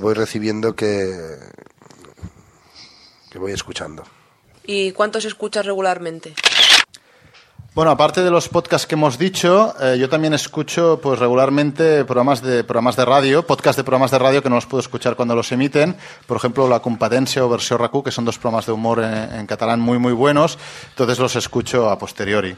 voy 0.00 0.14
recibiendo 0.14 0.74
que, 0.74 1.14
que 3.30 3.38
voy 3.38 3.52
escuchando. 3.52 4.02
¿Y 4.66 4.92
cuántos 4.92 5.24
escuchas 5.24 5.64
regularmente? 5.64 6.34
Bueno, 7.74 7.90
aparte 7.90 8.22
de 8.22 8.30
los 8.30 8.48
podcasts 8.48 8.86
que 8.86 8.94
hemos 8.94 9.18
dicho, 9.18 9.74
eh, 9.82 9.98
yo 9.98 10.08
también 10.08 10.32
escucho 10.32 10.98
pues 11.02 11.18
regularmente 11.18 12.06
programas 12.06 12.40
de 12.40 12.64
programas 12.64 12.96
de 12.96 13.04
radio, 13.04 13.46
podcast 13.46 13.76
de 13.76 13.84
programas 13.84 14.10
de 14.10 14.18
radio 14.18 14.42
que 14.42 14.48
no 14.48 14.54
los 14.54 14.64
puedo 14.64 14.80
escuchar 14.80 15.14
cuando 15.14 15.34
los 15.36 15.52
emiten. 15.52 15.94
Por 16.26 16.38
ejemplo, 16.38 16.68
La 16.70 16.80
Competencia 16.80 17.44
o 17.44 17.50
Versió 17.50 17.76
RACU, 17.76 18.02
que 18.02 18.10
son 18.10 18.24
dos 18.24 18.38
programas 18.38 18.64
de 18.64 18.72
humor 18.72 19.04
en, 19.04 19.40
en 19.40 19.46
catalán 19.46 19.80
muy 19.80 19.98
muy 19.98 20.14
buenos. 20.14 20.58
Entonces 20.88 21.18
los 21.18 21.36
escucho 21.36 21.90
a 21.90 21.98
posteriori. 21.98 22.56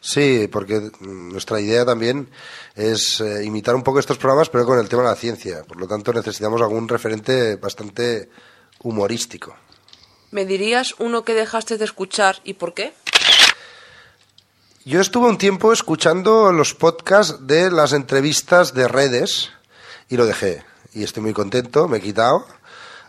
Sí, 0.00 0.48
porque 0.50 0.80
mm, 1.00 1.32
nuestra 1.32 1.60
idea 1.60 1.84
también 1.84 2.28
es 2.74 3.20
eh, 3.20 3.44
imitar 3.44 3.74
un 3.74 3.82
poco 3.82 3.98
estos 3.98 4.18
programas, 4.18 4.48
pero 4.48 4.64
con 4.64 4.78
el 4.78 4.88
tema 4.88 5.02
de 5.02 5.08
la 5.08 5.16
ciencia. 5.16 5.64
Por 5.64 5.80
lo 5.80 5.88
tanto, 5.88 6.12
necesitamos 6.12 6.60
algún 6.60 6.88
referente 6.88 7.56
bastante 7.56 8.28
humorístico. 8.82 9.56
¿Me 10.30 10.44
dirías 10.44 10.94
uno 10.98 11.24
que 11.24 11.34
dejaste 11.34 11.78
de 11.78 11.84
escuchar 11.86 12.40
y 12.44 12.54
por 12.54 12.74
qué? 12.74 12.92
Yo 14.84 15.00
estuve 15.00 15.28
un 15.28 15.38
tiempo 15.38 15.72
escuchando 15.72 16.52
los 16.52 16.74
podcasts 16.74 17.46
de 17.46 17.70
las 17.70 17.92
entrevistas 17.92 18.74
de 18.74 18.88
redes 18.88 19.50
y 20.08 20.16
lo 20.16 20.26
dejé. 20.26 20.64
Y 20.92 21.02
estoy 21.02 21.22
muy 21.22 21.32
contento, 21.32 21.88
me 21.88 21.98
he 21.98 22.00
quitado. 22.00 22.46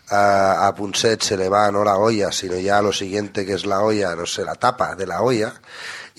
A, 0.08 0.72
Punset 0.76 1.22
se 1.22 1.36
le 1.36 1.48
va 1.48 1.70
no 1.70 1.84
la 1.84 1.96
olla, 1.96 2.32
sino 2.32 2.58
ya 2.58 2.82
lo 2.82 2.92
siguiente 2.92 3.46
que 3.46 3.52
es 3.52 3.64
la 3.64 3.80
olla, 3.80 4.16
no 4.16 4.26
sé, 4.26 4.44
la 4.44 4.56
tapa 4.56 4.96
de 4.96 5.06
la 5.06 5.22
olla. 5.22 5.54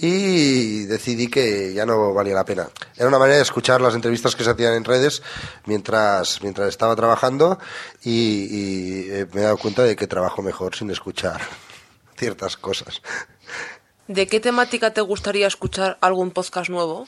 Y 0.04 0.86
decidí 0.86 1.28
que 1.28 1.76
ya 1.76 1.86
no 1.86 2.12
valía 2.12 2.34
la 2.34 2.44
pena. 2.44 2.68
Era 2.98 3.08
una 3.08 3.20
manera 3.20 3.38
de 3.38 3.44
escuchar 3.44 3.82
las 3.82 3.94
entrevistas 3.94 4.36
que 4.36 4.44
se 4.44 4.50
hacían 4.50 4.74
en 4.74 4.84
redes 4.84 5.22
mientras, 5.66 6.42
mientras 6.42 6.70
estaba 6.70 6.96
trabajando 6.96 7.60
y, 8.04 8.12
y, 8.12 9.10
eh, 9.12 9.28
me 9.32 9.42
he 9.42 9.44
dado 9.44 9.58
cuenta 9.58 9.84
de 9.84 9.96
que 9.96 10.08
trabajo 10.08 10.42
mejor 10.42 10.76
sin 10.76 10.90
escuchar 10.90 11.40
ciertas 12.18 12.58
cosas. 12.58 13.04
¿De 14.08 14.26
qué 14.26 14.40
temática 14.40 14.92
te 14.92 15.02
gustaría 15.02 15.46
escuchar 15.46 16.00
algún 16.02 16.32
podcast 16.32 16.72
nuevo? 16.72 17.06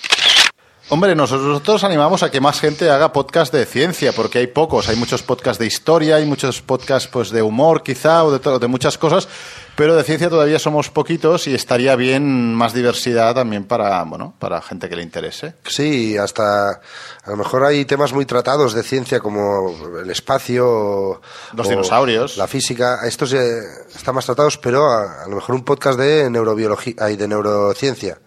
Hombre, 0.89 1.15
nosotros 1.15 1.84
animamos 1.85 2.22
a 2.23 2.30
que 2.30 2.41
más 2.41 2.60
gente 2.60 2.89
haga 2.91 3.14
podcast 3.14 3.51
de 3.53 3.65
ciencia, 3.65 4.11
porque 4.11 4.39
hay 4.39 4.47
pocos. 4.47 4.89
Hay 4.89 4.95
muchos 4.97 5.23
podcasts 5.23 5.57
de 5.57 5.65
historia, 5.65 6.18
hay 6.18 6.26
muchos 6.26 6.61
podcasts 6.61 7.07
pues, 7.11 7.30
de 7.31 7.41
humor, 7.41 7.81
quizá, 7.84 8.23
o 8.26 8.38
de, 8.38 8.60
de 8.60 8.68
muchas 8.68 8.97
cosas. 8.97 9.27
pero 9.76 9.95
de 9.95 10.03
ciencia 10.03 10.30
todavía 10.30 10.60
somos 10.60 10.89
poquitos 10.91 11.47
y 11.47 11.55
estaría 11.55 11.95
bien 11.95 12.53
más 12.53 12.73
diversidad 12.73 13.34
también 13.34 13.64
para, 13.64 14.03
bueno, 14.03 14.35
para 14.38 14.61
gente 14.61 14.88
que 14.89 14.95
le 14.97 15.01
interese. 15.03 15.55
Sí, 15.65 16.15
hasta 16.18 16.69
a 16.73 17.30
lo 17.30 17.38
mejor 17.38 17.64
hay 17.64 17.85
temas 17.85 18.14
muy 18.14 18.26
tratados 18.26 18.73
de 18.73 18.84
ciencia 18.84 19.19
como 19.22 19.73
el 19.99 20.10
espacio, 20.11 20.68
o- 20.69 21.22
Los 21.53 21.65
o 21.65 21.69
dinosaurios. 21.72 22.38
la 22.38 22.45
física. 22.47 22.99
Estos 23.07 23.34
eh, 23.34 23.61
están 23.95 24.14
más 24.14 24.26
tratados, 24.26 24.57
pero 24.60 24.91
a, 24.91 25.23
a 25.23 25.27
lo 25.27 25.38
mejor 25.38 25.55
un 25.55 25.64
podcast 25.64 25.97
de 25.97 26.30
neurobiología 26.30 27.10
y 27.10 27.15
de 27.15 27.27
neurociencia. 27.27 28.19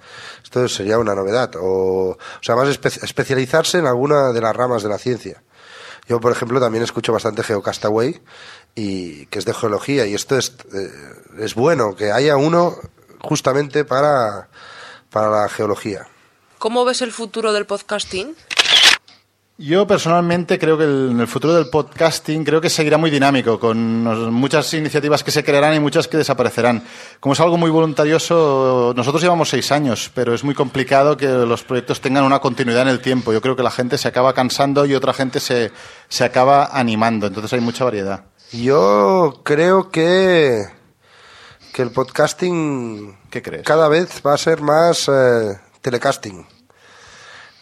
Esto 0.47 0.69
sería 0.69 0.97
una 1.01 1.13
novedad. 1.17 1.51
O, 1.57 2.11
o 2.13 2.19
sea, 2.41 2.55
más 2.55 2.69
espe- 2.69 3.03
especializarse 3.03 3.79
en 3.79 3.87
alguna 3.87 4.33
de 4.33 4.41
las 4.41 4.55
ramas 4.55 4.85
de 4.85 4.89
la 4.89 4.97
ciencia. 4.97 5.43
Yo, 6.07 6.21
por 6.21 6.31
ejemplo, 6.31 6.61
también 6.61 6.85
escucho 6.85 7.13
bastante 7.13 7.43
Geocastaway, 7.43 8.23
y, 8.77 9.27
que 9.27 9.41
es 9.41 9.45
de 9.45 9.53
geología, 9.53 10.07
y 10.07 10.15
esto 10.15 10.39
es, 10.39 10.53
eh, 10.73 10.89
es 11.41 11.57
bueno, 11.57 11.97
que 11.97 12.13
haya 12.13 12.37
uno 12.37 12.77
justamente 13.21 13.85
para, 13.85 14.49
para 15.11 15.31
la 15.31 15.49
geología. 15.49 16.07
¿Cómo 16.61 16.85
ves 16.85 17.03
el 17.03 17.11
futuro 17.11 17.53
del 17.53 17.67
podcasting? 17.67 18.37
Yo 19.59 19.87
personalmente 19.87 20.59
creo 20.59 20.77
que 20.77 20.85
el- 20.85 21.09
en 21.13 21.21
el 21.21 21.27
futuro 21.27 21.55
del 21.55 21.71
podcasting 21.71 22.45
creo 22.45 22.61
que 22.61 22.69
seguirá 22.69 22.99
muy 22.99 23.11
dinámico, 23.11 23.59
con 23.59 24.05
nos- 24.05 24.31
muchas 24.31 24.73
iniciativas 24.75 25.25
que 25.25 25.31
se 25.31 25.43
crearán 25.43 25.75
y 25.75 25.81
muchas 25.81 26.09
que 26.09 26.19
desaparecerán. 26.19 26.85
Como 27.21 27.33
es 27.33 27.41
algo 27.41 27.57
muy 27.57 27.71
voluntarioso, 27.71 28.93
nosotros 28.95 29.23
llevamos 29.23 29.49
seis 29.49 29.73
años, 29.73 30.11
pero 30.15 30.35
es 30.35 30.45
muy 30.45 30.55
complicado 30.55 31.17
que 31.17 31.27
los 31.27 31.63
proyectos 31.63 32.03
tengan 32.03 32.25
una 32.25 32.41
continuidad 32.41 32.83
en 32.83 32.89
el 32.89 33.01
tiempo. 33.01 33.33
Yo 33.33 33.41
creo 33.41 33.57
que 33.57 33.63
la 33.63 33.71
gente 33.71 33.97
se 33.97 34.09
acaba 34.09 34.35
cansando 34.35 34.85
y 34.85 34.95
otra 34.95 35.15
gente 35.15 35.41
se, 35.41 35.73
se 36.11 36.25
acaba 36.25 36.67
animando, 36.79 37.27
entonces 37.27 37.51
hay 37.55 37.61
mucha 37.61 37.85
variedad. 37.85 38.25
Yo 38.53 39.41
creo 39.43 39.89
que, 39.91 40.67
que 41.73 41.81
el 41.81 41.93
podcasting 41.93 43.17
¿Qué 43.31 43.41
crees? 43.41 43.63
cada 43.63 43.89
vez 43.89 44.21
va 44.25 44.35
a 44.35 44.39
ser 44.39 44.61
más 44.61 45.09
eh, 45.09 45.59
telecasting. 45.81 46.47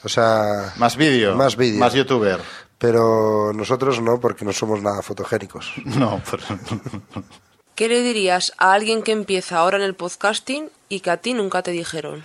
O 0.05 0.09
sea, 0.09 0.73
Más 0.77 0.97
vídeo, 0.97 1.35
más 1.35 1.57
vídeo. 1.57 1.79
más 1.81 1.95
youtuber. 1.95 2.41
Pero 2.79 3.53
nosotros 3.55 4.01
no, 4.03 4.21
porque 4.21 4.45
no 4.45 4.53
somos 4.53 4.83
nada 4.83 5.03
fotogénicos. 5.03 5.73
No, 5.85 6.21
pero... 6.31 6.43
¿Qué 7.75 7.89
le 7.89 8.03
dirías 8.03 8.53
a 8.59 8.73
alguien 8.73 9.03
que 9.03 9.13
empieza 9.13 9.59
ahora 9.59 9.79
en 9.79 9.83
el 9.83 9.95
podcasting 9.95 10.69
y 10.89 11.01
que 11.01 11.11
a 11.11 11.17
ti 11.17 11.35
nunca 11.35 11.63
te 11.63 11.73
dijeron? 11.73 12.25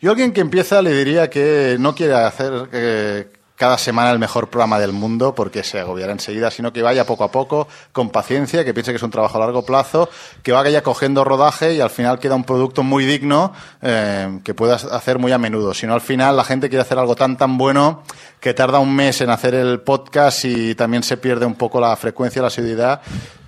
Yo 0.00 0.10
a 0.10 0.12
alguien 0.12 0.32
que 0.32 0.40
empieza 0.42 0.82
le 0.82 0.92
diría 0.92 1.30
que 1.30 1.76
no 1.78 1.94
quiere 1.94 2.14
hacer 2.14 2.68
eh, 2.72 3.32
cada 3.56 3.78
semana 3.78 4.10
el 4.10 4.18
mejor 4.18 4.50
programa 4.50 4.78
del 4.78 4.92
mundo 4.92 5.34
porque 5.34 5.62
se 5.62 5.78
agobiará 5.78 6.12
enseguida, 6.12 6.50
sino 6.50 6.72
que 6.72 6.82
vaya 6.82 7.06
poco 7.06 7.24
a 7.24 7.30
poco, 7.30 7.68
con 7.92 8.10
paciencia, 8.10 8.64
que 8.64 8.74
piense 8.74 8.90
que 8.90 8.96
es 8.96 9.02
un 9.02 9.10
trabajo 9.10 9.36
a 9.36 9.40
largo 9.40 9.64
plazo, 9.64 10.08
que 10.42 10.52
vaya 10.52 10.82
cogiendo 10.82 11.24
rodaje 11.24 11.74
y 11.74 11.80
al 11.80 11.90
final 11.90 12.18
queda 12.18 12.34
un 12.34 12.44
producto 12.44 12.82
muy 12.82 13.04
digno 13.04 13.52
eh, 13.82 14.40
que 14.42 14.54
puedas 14.54 14.84
hacer 14.84 15.18
muy 15.18 15.32
a 15.32 15.38
menudo. 15.38 15.72
Si 15.74 15.86
no, 15.86 15.94
al 15.94 16.00
final 16.00 16.36
la 16.36 16.44
gente 16.44 16.68
quiere 16.68 16.82
hacer 16.82 16.98
algo 16.98 17.14
tan 17.14 17.36
tan 17.36 17.56
bueno 17.56 18.02
que 18.40 18.54
tarda 18.54 18.78
un 18.78 18.94
mes 18.94 19.20
en 19.20 19.30
hacer 19.30 19.54
el 19.54 19.80
podcast 19.80 20.44
y 20.44 20.74
también 20.74 21.02
se 21.02 21.16
pierde 21.16 21.46
un 21.46 21.54
poco 21.54 21.80
la 21.80 21.94
frecuencia, 21.96 22.42
la 22.42 22.48
asiduidad 22.48 23.00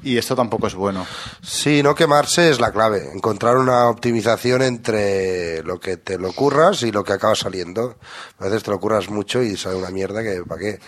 y 0.07 0.19
esto 0.19 0.37
tampoco 0.37 0.69
es 0.69 0.75
bueno. 0.77 1.05
Sí, 1.43 1.83
no 1.83 1.95
quemarse 1.97 2.49
es 2.49 2.61
la 2.61 2.71
clave. 2.71 3.11
Encontrar 3.13 3.57
una 3.57 3.89
optimización 3.89 4.63
entre 4.63 5.65
lo 5.65 5.81
que 5.81 5.97
te 5.97 6.17
lo 6.17 6.33
curras 6.33 6.85
y 6.85 6.93
lo 6.93 7.03
que 7.03 7.13
acaba 7.13 7.35
saliendo. 7.35 7.97
A 8.39 8.45
veces 8.45 8.63
te 8.63 8.71
lo 8.71 8.79
curras 8.79 9.11
mucho 9.11 9.43
y 9.43 9.57
sale 9.57 9.75
una 9.75 9.91
mierda 9.91 10.23
que 10.23 10.45
para 10.47 10.61
qué. 10.61 10.79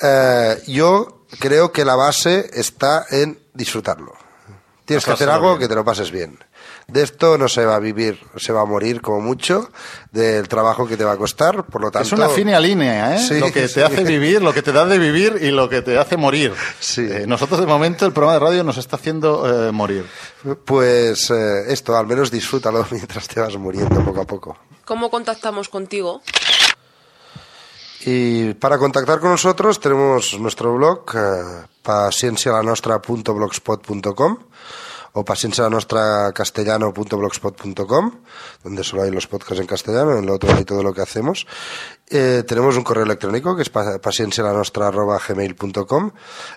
Eh, 0.00 0.62
yo 0.68 1.26
creo 1.40 1.72
que 1.72 1.84
la 1.84 1.96
base 1.96 2.48
está 2.52 3.06
en 3.10 3.36
disfrutarlo. 3.52 4.14
Tienes 4.84 5.04
que 5.04 5.10
hacer 5.10 5.28
algo 5.28 5.48
bien. 5.48 5.60
que 5.60 5.68
te 5.68 5.74
lo 5.74 5.84
pases 5.84 6.12
bien. 6.12 6.38
De 6.88 7.02
esto 7.02 7.36
no 7.36 7.48
se 7.48 7.64
va 7.64 7.74
a 7.74 7.80
vivir, 7.80 8.20
se 8.36 8.52
va 8.52 8.60
a 8.60 8.64
morir 8.64 9.00
como 9.00 9.20
mucho 9.20 9.70
del 10.12 10.46
trabajo 10.46 10.86
que 10.86 10.96
te 10.96 11.04
va 11.04 11.12
a 11.12 11.16
costar, 11.16 11.64
por 11.64 11.80
lo 11.80 11.90
tanto... 11.90 12.06
Es 12.06 12.12
una 12.12 12.28
fina 12.28 12.60
línea, 12.60 13.16
¿eh? 13.16 13.18
Sí, 13.18 13.40
lo 13.40 13.46
que 13.46 13.62
te 13.62 13.68
sí. 13.68 13.80
hace 13.80 14.04
vivir, 14.04 14.40
lo 14.40 14.54
que 14.54 14.62
te 14.62 14.70
da 14.70 14.86
de 14.86 14.98
vivir 14.98 15.38
y 15.42 15.50
lo 15.50 15.68
que 15.68 15.82
te 15.82 15.98
hace 15.98 16.16
morir. 16.16 16.52
Eh, 16.98 17.24
nosotros, 17.26 17.58
de 17.58 17.66
momento, 17.66 18.06
el 18.06 18.12
programa 18.12 18.34
de 18.34 18.38
radio 18.38 18.64
nos 18.64 18.76
está 18.76 18.96
haciendo 18.96 19.68
eh, 19.68 19.72
morir. 19.72 20.06
Pues 20.64 21.28
eh, 21.30 21.64
esto, 21.72 21.96
al 21.96 22.06
menos 22.06 22.30
disfrútalo 22.30 22.86
mientras 22.92 23.26
te 23.26 23.40
vas 23.40 23.56
muriendo 23.56 24.04
poco 24.04 24.20
a 24.20 24.24
poco. 24.24 24.56
¿Cómo 24.84 25.10
contactamos 25.10 25.68
contigo? 25.68 26.22
Y 28.02 28.54
para 28.54 28.78
contactar 28.78 29.18
con 29.18 29.30
nosotros 29.30 29.80
tenemos 29.80 30.38
nuestro 30.38 30.72
blog 30.76 31.04
eh, 35.20 35.24
paciencialanostra.blogspot.com 35.24 35.24
o 35.24 35.24
paciencialanostra.castellano.blogspot.com 35.24 38.10
donde 38.62 38.84
solo 38.84 39.02
hay 39.02 39.10
los 39.10 39.26
podcasts 39.26 39.60
en 39.60 39.66
castellano, 39.66 40.18
en 40.18 40.26
lo 40.26 40.34
otro 40.34 40.54
hay 40.54 40.64
todo 40.64 40.82
lo 40.82 40.92
que 40.92 41.00
hacemos. 41.02 41.46
Eh, 42.08 42.44
tenemos 42.46 42.76
un 42.76 42.84
correo 42.84 43.02
electrónico 43.04 43.56
que 43.56 43.62
es 43.62 43.68
pa- 43.68 43.98
paciencialanostra.gmail.com 43.98 46.10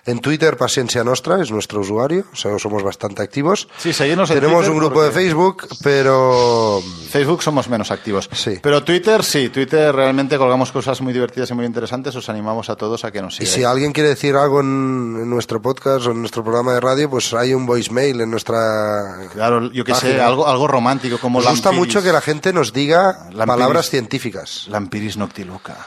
En 0.06 0.18
Twitter, 0.20 0.56
Paciencia 0.56 1.04
Nostra 1.04 1.40
es 1.42 1.50
nuestro 1.50 1.80
usuario, 1.80 2.24
o 2.32 2.36
sea, 2.36 2.58
somos 2.58 2.82
bastante 2.82 3.22
activos. 3.22 3.68
Sí, 3.78 3.92
seguirnos 3.92 4.30
en 4.30 4.40
Tenemos 4.40 4.68
un 4.68 4.78
grupo 4.78 5.02
de 5.02 5.10
Facebook, 5.10 5.66
pero... 5.82 6.80
Facebook 7.10 7.42
somos 7.42 7.68
menos 7.68 7.90
activos. 7.90 8.28
Pero 8.62 8.84
Twitter 8.84 9.24
sí, 9.24 9.48
Twitter 9.48 9.94
realmente 9.94 10.38
colgamos 10.38 10.70
cosas 10.72 11.00
muy 11.00 11.12
divertidas 11.12 11.50
y 11.50 11.54
muy 11.54 11.66
interesantes. 11.66 12.14
Os 12.14 12.28
animamos 12.28 12.70
a 12.70 12.76
todos 12.76 13.04
a 13.04 13.10
que 13.10 13.20
nos 13.20 13.34
Y 13.34 13.38
sigáis. 13.38 13.54
si 13.54 13.64
alguien 13.64 13.92
quiere 13.92 14.10
decir 14.10 14.36
algo 14.36 14.60
en, 14.60 15.18
en 15.22 15.30
nuestro 15.30 15.60
podcast 15.60 16.06
o 16.06 16.12
en 16.12 16.20
nuestro 16.20 16.44
programa 16.44 16.72
de 16.74 16.80
radio, 16.80 17.10
pues 17.10 17.32
hay 17.34 17.54
un 17.54 17.66
voicemail 17.66 18.20
en 18.20 18.30
nuestra. 18.30 19.28
Claro, 19.32 19.70
yo 19.72 19.84
que 19.84 19.94
sé, 19.94 20.20
algo, 20.20 20.46
algo 20.46 20.68
romántico 20.68 21.18
como 21.18 21.40
Nos 21.40 21.50
gusta 21.50 21.72
mucho 21.72 22.02
que 22.02 22.12
la 22.12 22.20
gente 22.20 22.52
nos 22.52 22.72
diga 22.72 23.28
Lampiris- 23.30 23.46
palabras 23.46 23.90
científicas. 23.90 24.66
Lampiris 24.68 25.16
noctiluca, 25.44 25.86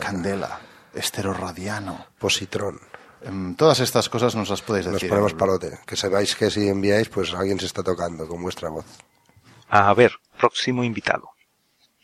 candela, 0.00 0.60
esterorradiano. 0.94 2.06
Positrón. 2.18 2.80
Em, 3.22 3.54
Todas 3.54 3.80
estas 3.80 4.08
cosas 4.08 4.34
nos 4.34 4.48
las 4.48 4.62
podéis 4.62 4.86
Nos 4.86 4.94
decir. 4.94 5.08
ponemos 5.08 5.34
palote. 5.34 5.78
Que 5.86 5.96
sepáis 5.96 6.34
que 6.36 6.50
si 6.50 6.68
enviáis, 6.68 7.08
pues 7.08 7.34
alguien 7.34 7.58
se 7.58 7.66
está 7.66 7.82
tocando 7.82 8.26
con 8.28 8.42
vuestra 8.42 8.68
voz. 8.68 8.84
A 9.68 9.92
ver, 9.94 10.12
próximo 10.38 10.84
invitado. 10.84 11.30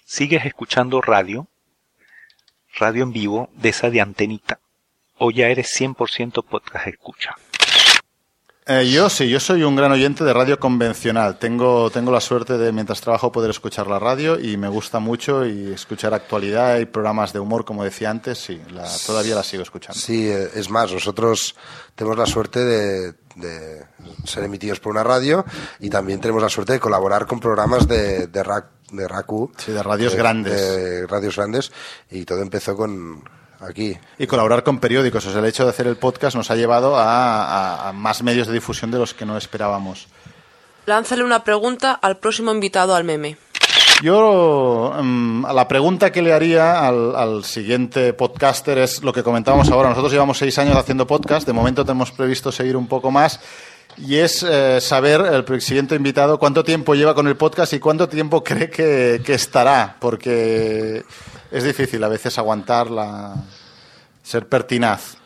¿Sigues 0.04 0.44
escuchando 0.44 1.00
radio? 1.00 1.46
Radio 2.76 3.04
en 3.04 3.12
vivo 3.12 3.48
de 3.54 3.68
esa 3.70 3.90
de 3.90 4.00
antenita. 4.00 4.58
¿O 5.18 5.30
ya 5.30 5.46
eres 5.48 5.68
100% 5.80 6.44
podcast 6.44 6.86
escucha? 6.88 7.36
Eh, 8.66 8.90
yo 8.90 9.10
sí, 9.10 9.28
yo 9.28 9.40
soy 9.40 9.62
un 9.62 9.76
gran 9.76 9.92
oyente 9.92 10.24
de 10.24 10.32
radio 10.32 10.58
convencional. 10.58 11.38
Tengo, 11.38 11.90
tengo 11.90 12.10
la 12.10 12.20
suerte 12.22 12.56
de, 12.56 12.72
mientras 12.72 13.02
trabajo, 13.02 13.30
poder 13.30 13.50
escuchar 13.50 13.86
la 13.88 13.98
radio 13.98 14.40
y 14.40 14.56
me 14.56 14.68
gusta 14.68 15.00
mucho 15.00 15.44
y 15.44 15.70
escuchar 15.72 16.14
actualidad 16.14 16.78
y 16.78 16.86
programas 16.86 17.34
de 17.34 17.40
humor, 17.40 17.66
como 17.66 17.84
decía 17.84 18.08
antes, 18.08 18.38
sí, 18.38 18.58
la- 18.70 18.88
todavía 19.06 19.34
la 19.34 19.42
sigo 19.42 19.62
escuchando. 19.62 20.00
Sí, 20.00 20.28
eh, 20.30 20.48
es 20.54 20.70
más, 20.70 20.90
nosotros 20.90 21.54
tenemos 21.94 22.16
la 22.16 22.24
suerte 22.24 22.64
de, 22.64 23.12
de 23.36 23.84
ser 24.24 24.44
emitidos 24.44 24.80
por 24.80 24.92
una 24.92 25.04
radio 25.04 25.44
y 25.80 25.90
también 25.90 26.18
tenemos 26.22 26.42
la 26.42 26.48
suerte 26.48 26.72
de 26.72 26.80
colaborar 26.80 27.26
con 27.26 27.40
programas 27.40 27.86
de, 27.86 28.28
de, 28.28 28.42
RAC, 28.42 28.64
de 28.92 29.06
RACU. 29.06 29.52
Sí, 29.58 29.72
de 29.72 29.82
radios 29.82 30.12
de- 30.12 30.18
grandes. 30.18 30.52
De 30.58 31.06
radios 31.06 31.36
grandes 31.36 31.70
y 32.10 32.24
todo 32.24 32.40
empezó 32.40 32.74
con 32.74 33.22
aquí. 33.64 33.96
Y 34.18 34.26
colaborar 34.26 34.62
con 34.62 34.78
periódicos. 34.78 35.24
O 35.26 35.30
sea, 35.30 35.40
el 35.40 35.46
hecho 35.46 35.64
de 35.64 35.70
hacer 35.70 35.86
el 35.86 35.96
podcast 35.96 36.36
nos 36.36 36.50
ha 36.50 36.56
llevado 36.56 36.96
a, 36.96 37.44
a- 37.44 37.88
a 37.88 37.92
más 37.92 38.22
medios 38.22 38.46
de 38.46 38.52
difusión 38.54 38.90
de 38.90 38.98
los 38.98 39.14
que 39.14 39.24
no 39.26 39.36
esperábamos. 39.36 40.06
Lánzale 40.86 41.24
una 41.24 41.44
pregunta 41.44 41.92
al 41.92 42.18
próximo 42.18 42.52
invitado 42.52 42.94
al 42.94 43.04
meme. 43.04 43.36
Yo, 44.02 44.92
mm, 45.02 45.46
la 45.54 45.66
pregunta 45.68 46.10
que 46.12 46.20
le 46.20 46.32
haría 46.32 46.86
al, 46.86 47.14
al 47.16 47.44
siguiente 47.44 48.12
podcaster 48.12 48.76
es 48.78 49.02
lo 49.02 49.12
que 49.12 49.22
comentábamos 49.22 49.70
ahora. 49.70 49.88
Nosotros 49.88 50.12
llevamos 50.12 50.36
seis 50.38 50.58
años 50.58 50.76
haciendo 50.76 51.06
podcast, 51.06 51.46
de 51.46 51.52
momento 51.52 51.84
tenemos 51.84 52.10
previsto 52.12 52.52
seguir 52.52 52.76
un 52.76 52.86
poco 52.86 53.10
más. 53.10 53.40
Y 53.96 54.16
es 54.16 54.42
eh, 54.42 54.80
saber 54.80 55.20
el 55.48 55.60
siguiente 55.62 55.94
invitado 55.94 56.38
cuánto 56.38 56.64
tiempo 56.64 56.94
lleva 56.96 57.14
con 57.14 57.28
el 57.28 57.36
podcast 57.36 57.72
y 57.74 57.78
cuánto 57.78 58.08
tiempo 58.08 58.42
cree 58.44 58.68
que, 58.68 59.22
que 59.24 59.34
estará, 59.34 59.96
porque 60.00 61.04
es 61.54 61.62
difícil 61.62 62.02
a 62.02 62.08
veces 62.08 62.36
aguantar 62.36 62.90
la, 62.90 63.36
ser 64.24 64.48
pertinaz. 64.48 65.16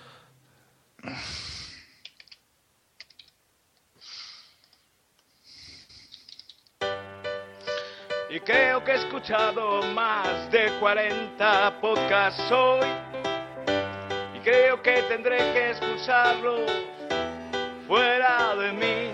Y 8.28 8.40
creo 8.40 8.84
que 8.84 8.92
he 8.92 8.96
escuchado 8.96 9.82
más 9.94 10.50
de 10.50 10.70
40 10.80 11.80
podcasts 11.80 12.52
hoy. 12.52 12.86
Y 14.36 14.40
creo 14.40 14.82
que 14.82 15.02
tendré 15.08 15.38
que 15.38 15.70
expulsarlos 15.70 16.70
fuera 17.86 18.54
de 18.54 18.72
mí. 18.72 19.12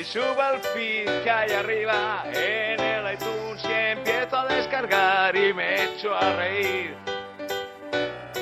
Y 0.00 0.04
subo 0.04 0.40
al 0.40 0.60
feed 0.60 1.24
que 1.24 1.30
hay 1.30 1.50
arriba 1.50 2.22
en 2.32 2.78
el 2.78 3.14
iTunes 3.14 3.39
descargar 4.80 5.36
y 5.36 5.52
me 5.52 5.84
echo 5.84 6.14
a 6.14 6.36
reír. 6.36 6.96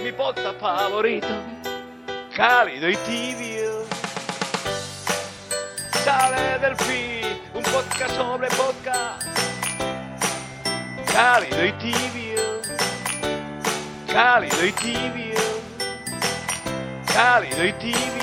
Mi 0.03 0.13
podcast 0.13 0.61
favorito, 0.61 1.27
cálido 2.37 2.89
y 2.89 2.97
tibio. 2.97 3.85
sale 6.05 6.59
del 6.61 6.77
feed, 6.77 7.39
un 7.55 7.63
podcast 7.63 8.15
sobre 8.15 8.49
podcast, 8.51 9.27
cálido 11.13 11.65
y 11.65 11.73
tibio, 11.73 12.43
cálido 14.07 14.65
y 14.65 14.73
tibio, 14.73 15.41
cálido 17.13 17.65
y 17.65 17.73
tibio. 17.75 18.19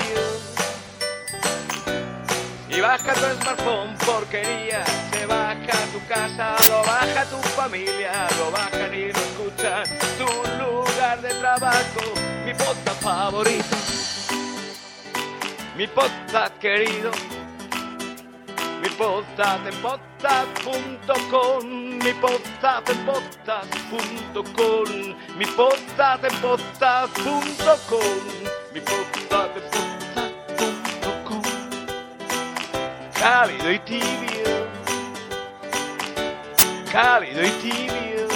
Y 2.68 2.80
baja 2.80 3.12
tu 3.14 3.42
smartphone, 3.42 3.96
porquería, 4.04 4.84
se 5.12 5.26
baja 5.66 5.86
tu 5.92 6.00
casa, 6.06 6.56
lo 6.68 6.82
baja 6.84 7.24
tu 7.24 7.36
familia, 7.56 8.28
lo 8.38 8.50
bajan 8.50 8.94
y 8.94 9.12
lo 9.12 9.18
escuchan, 9.18 9.84
tu 10.18 10.26
lugar 10.58 11.20
de 11.20 11.30
trabajo, 11.30 12.02
mi 12.44 12.54
podcast 12.54 13.02
favorito, 13.02 13.76
mi 15.76 15.86
podcast 15.86 16.58
querido, 16.58 17.10
mi 18.80 18.88
podcast 18.90 19.66
en 19.66 19.74
podcast.com, 19.82 21.64
mi 21.66 22.12
podcast 22.14 22.88
en 22.90 23.06
podcast.com, 23.06 24.88
mi 25.36 25.46
podcast 25.46 26.24
en 26.24 26.40
podcast.com, 26.40 27.98
mi 28.72 28.80
podcast 28.80 29.56
en 29.56 29.62
podcast.com 29.66 30.46
cálido 33.18 33.72
y 33.72 33.78
tibio, 33.80 34.35
cálido 36.96 37.44
y 37.44 37.50
tibio, 37.50 38.26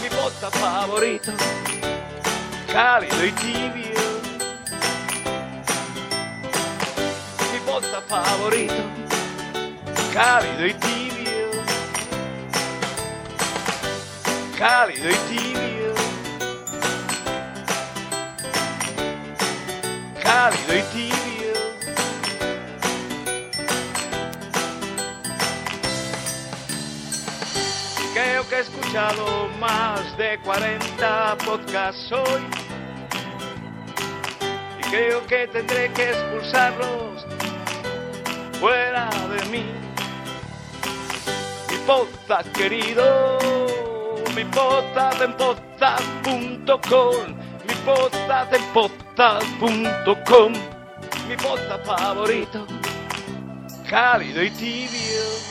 mi 0.00 0.08
bota 0.08 0.50
favorito, 0.50 1.32
cálido 2.72 3.26
y 3.26 3.32
tibio, 3.32 4.00
mi 7.52 7.58
bota 7.66 8.00
favorito, 8.08 8.84
cálido 10.14 10.66
y 10.66 10.72
tibio, 10.72 11.50
cálido 14.58 15.10
y 15.10 15.16
tibio, 15.28 15.94
cálido 20.22 20.74
y 20.74 20.82
tibio. 20.94 21.15
Escuchado 28.86 29.48
más 29.58 30.16
de 30.16 30.38
40 30.40 31.36
podcasts 31.44 32.12
hoy. 32.12 32.42
Y 34.78 34.82
creo 34.90 35.26
que 35.26 35.48
tendré 35.48 35.92
que 35.92 36.10
expulsarlos 36.10 37.26
fuera 38.60 39.10
de 39.28 39.44
mí. 39.46 39.64
Mi 41.70 41.76
podcast 41.86 42.48
querido, 42.52 43.38
mi 44.34 44.44
podcast 44.44 45.20
en 45.20 45.36
podcast.com, 45.36 47.26
mi 47.66 47.74
podcast 47.84 48.52
en 48.54 48.62
podcast.com, 48.72 50.52
mi 51.28 51.36
podcast 51.36 51.86
favorito, 51.86 52.66
cálido 53.88 54.42
y 54.42 54.50
tibio 54.50 55.46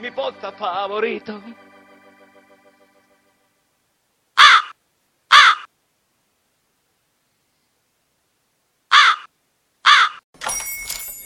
mi 0.00 0.10
podcast 0.10 0.58
favorito. 0.58 1.40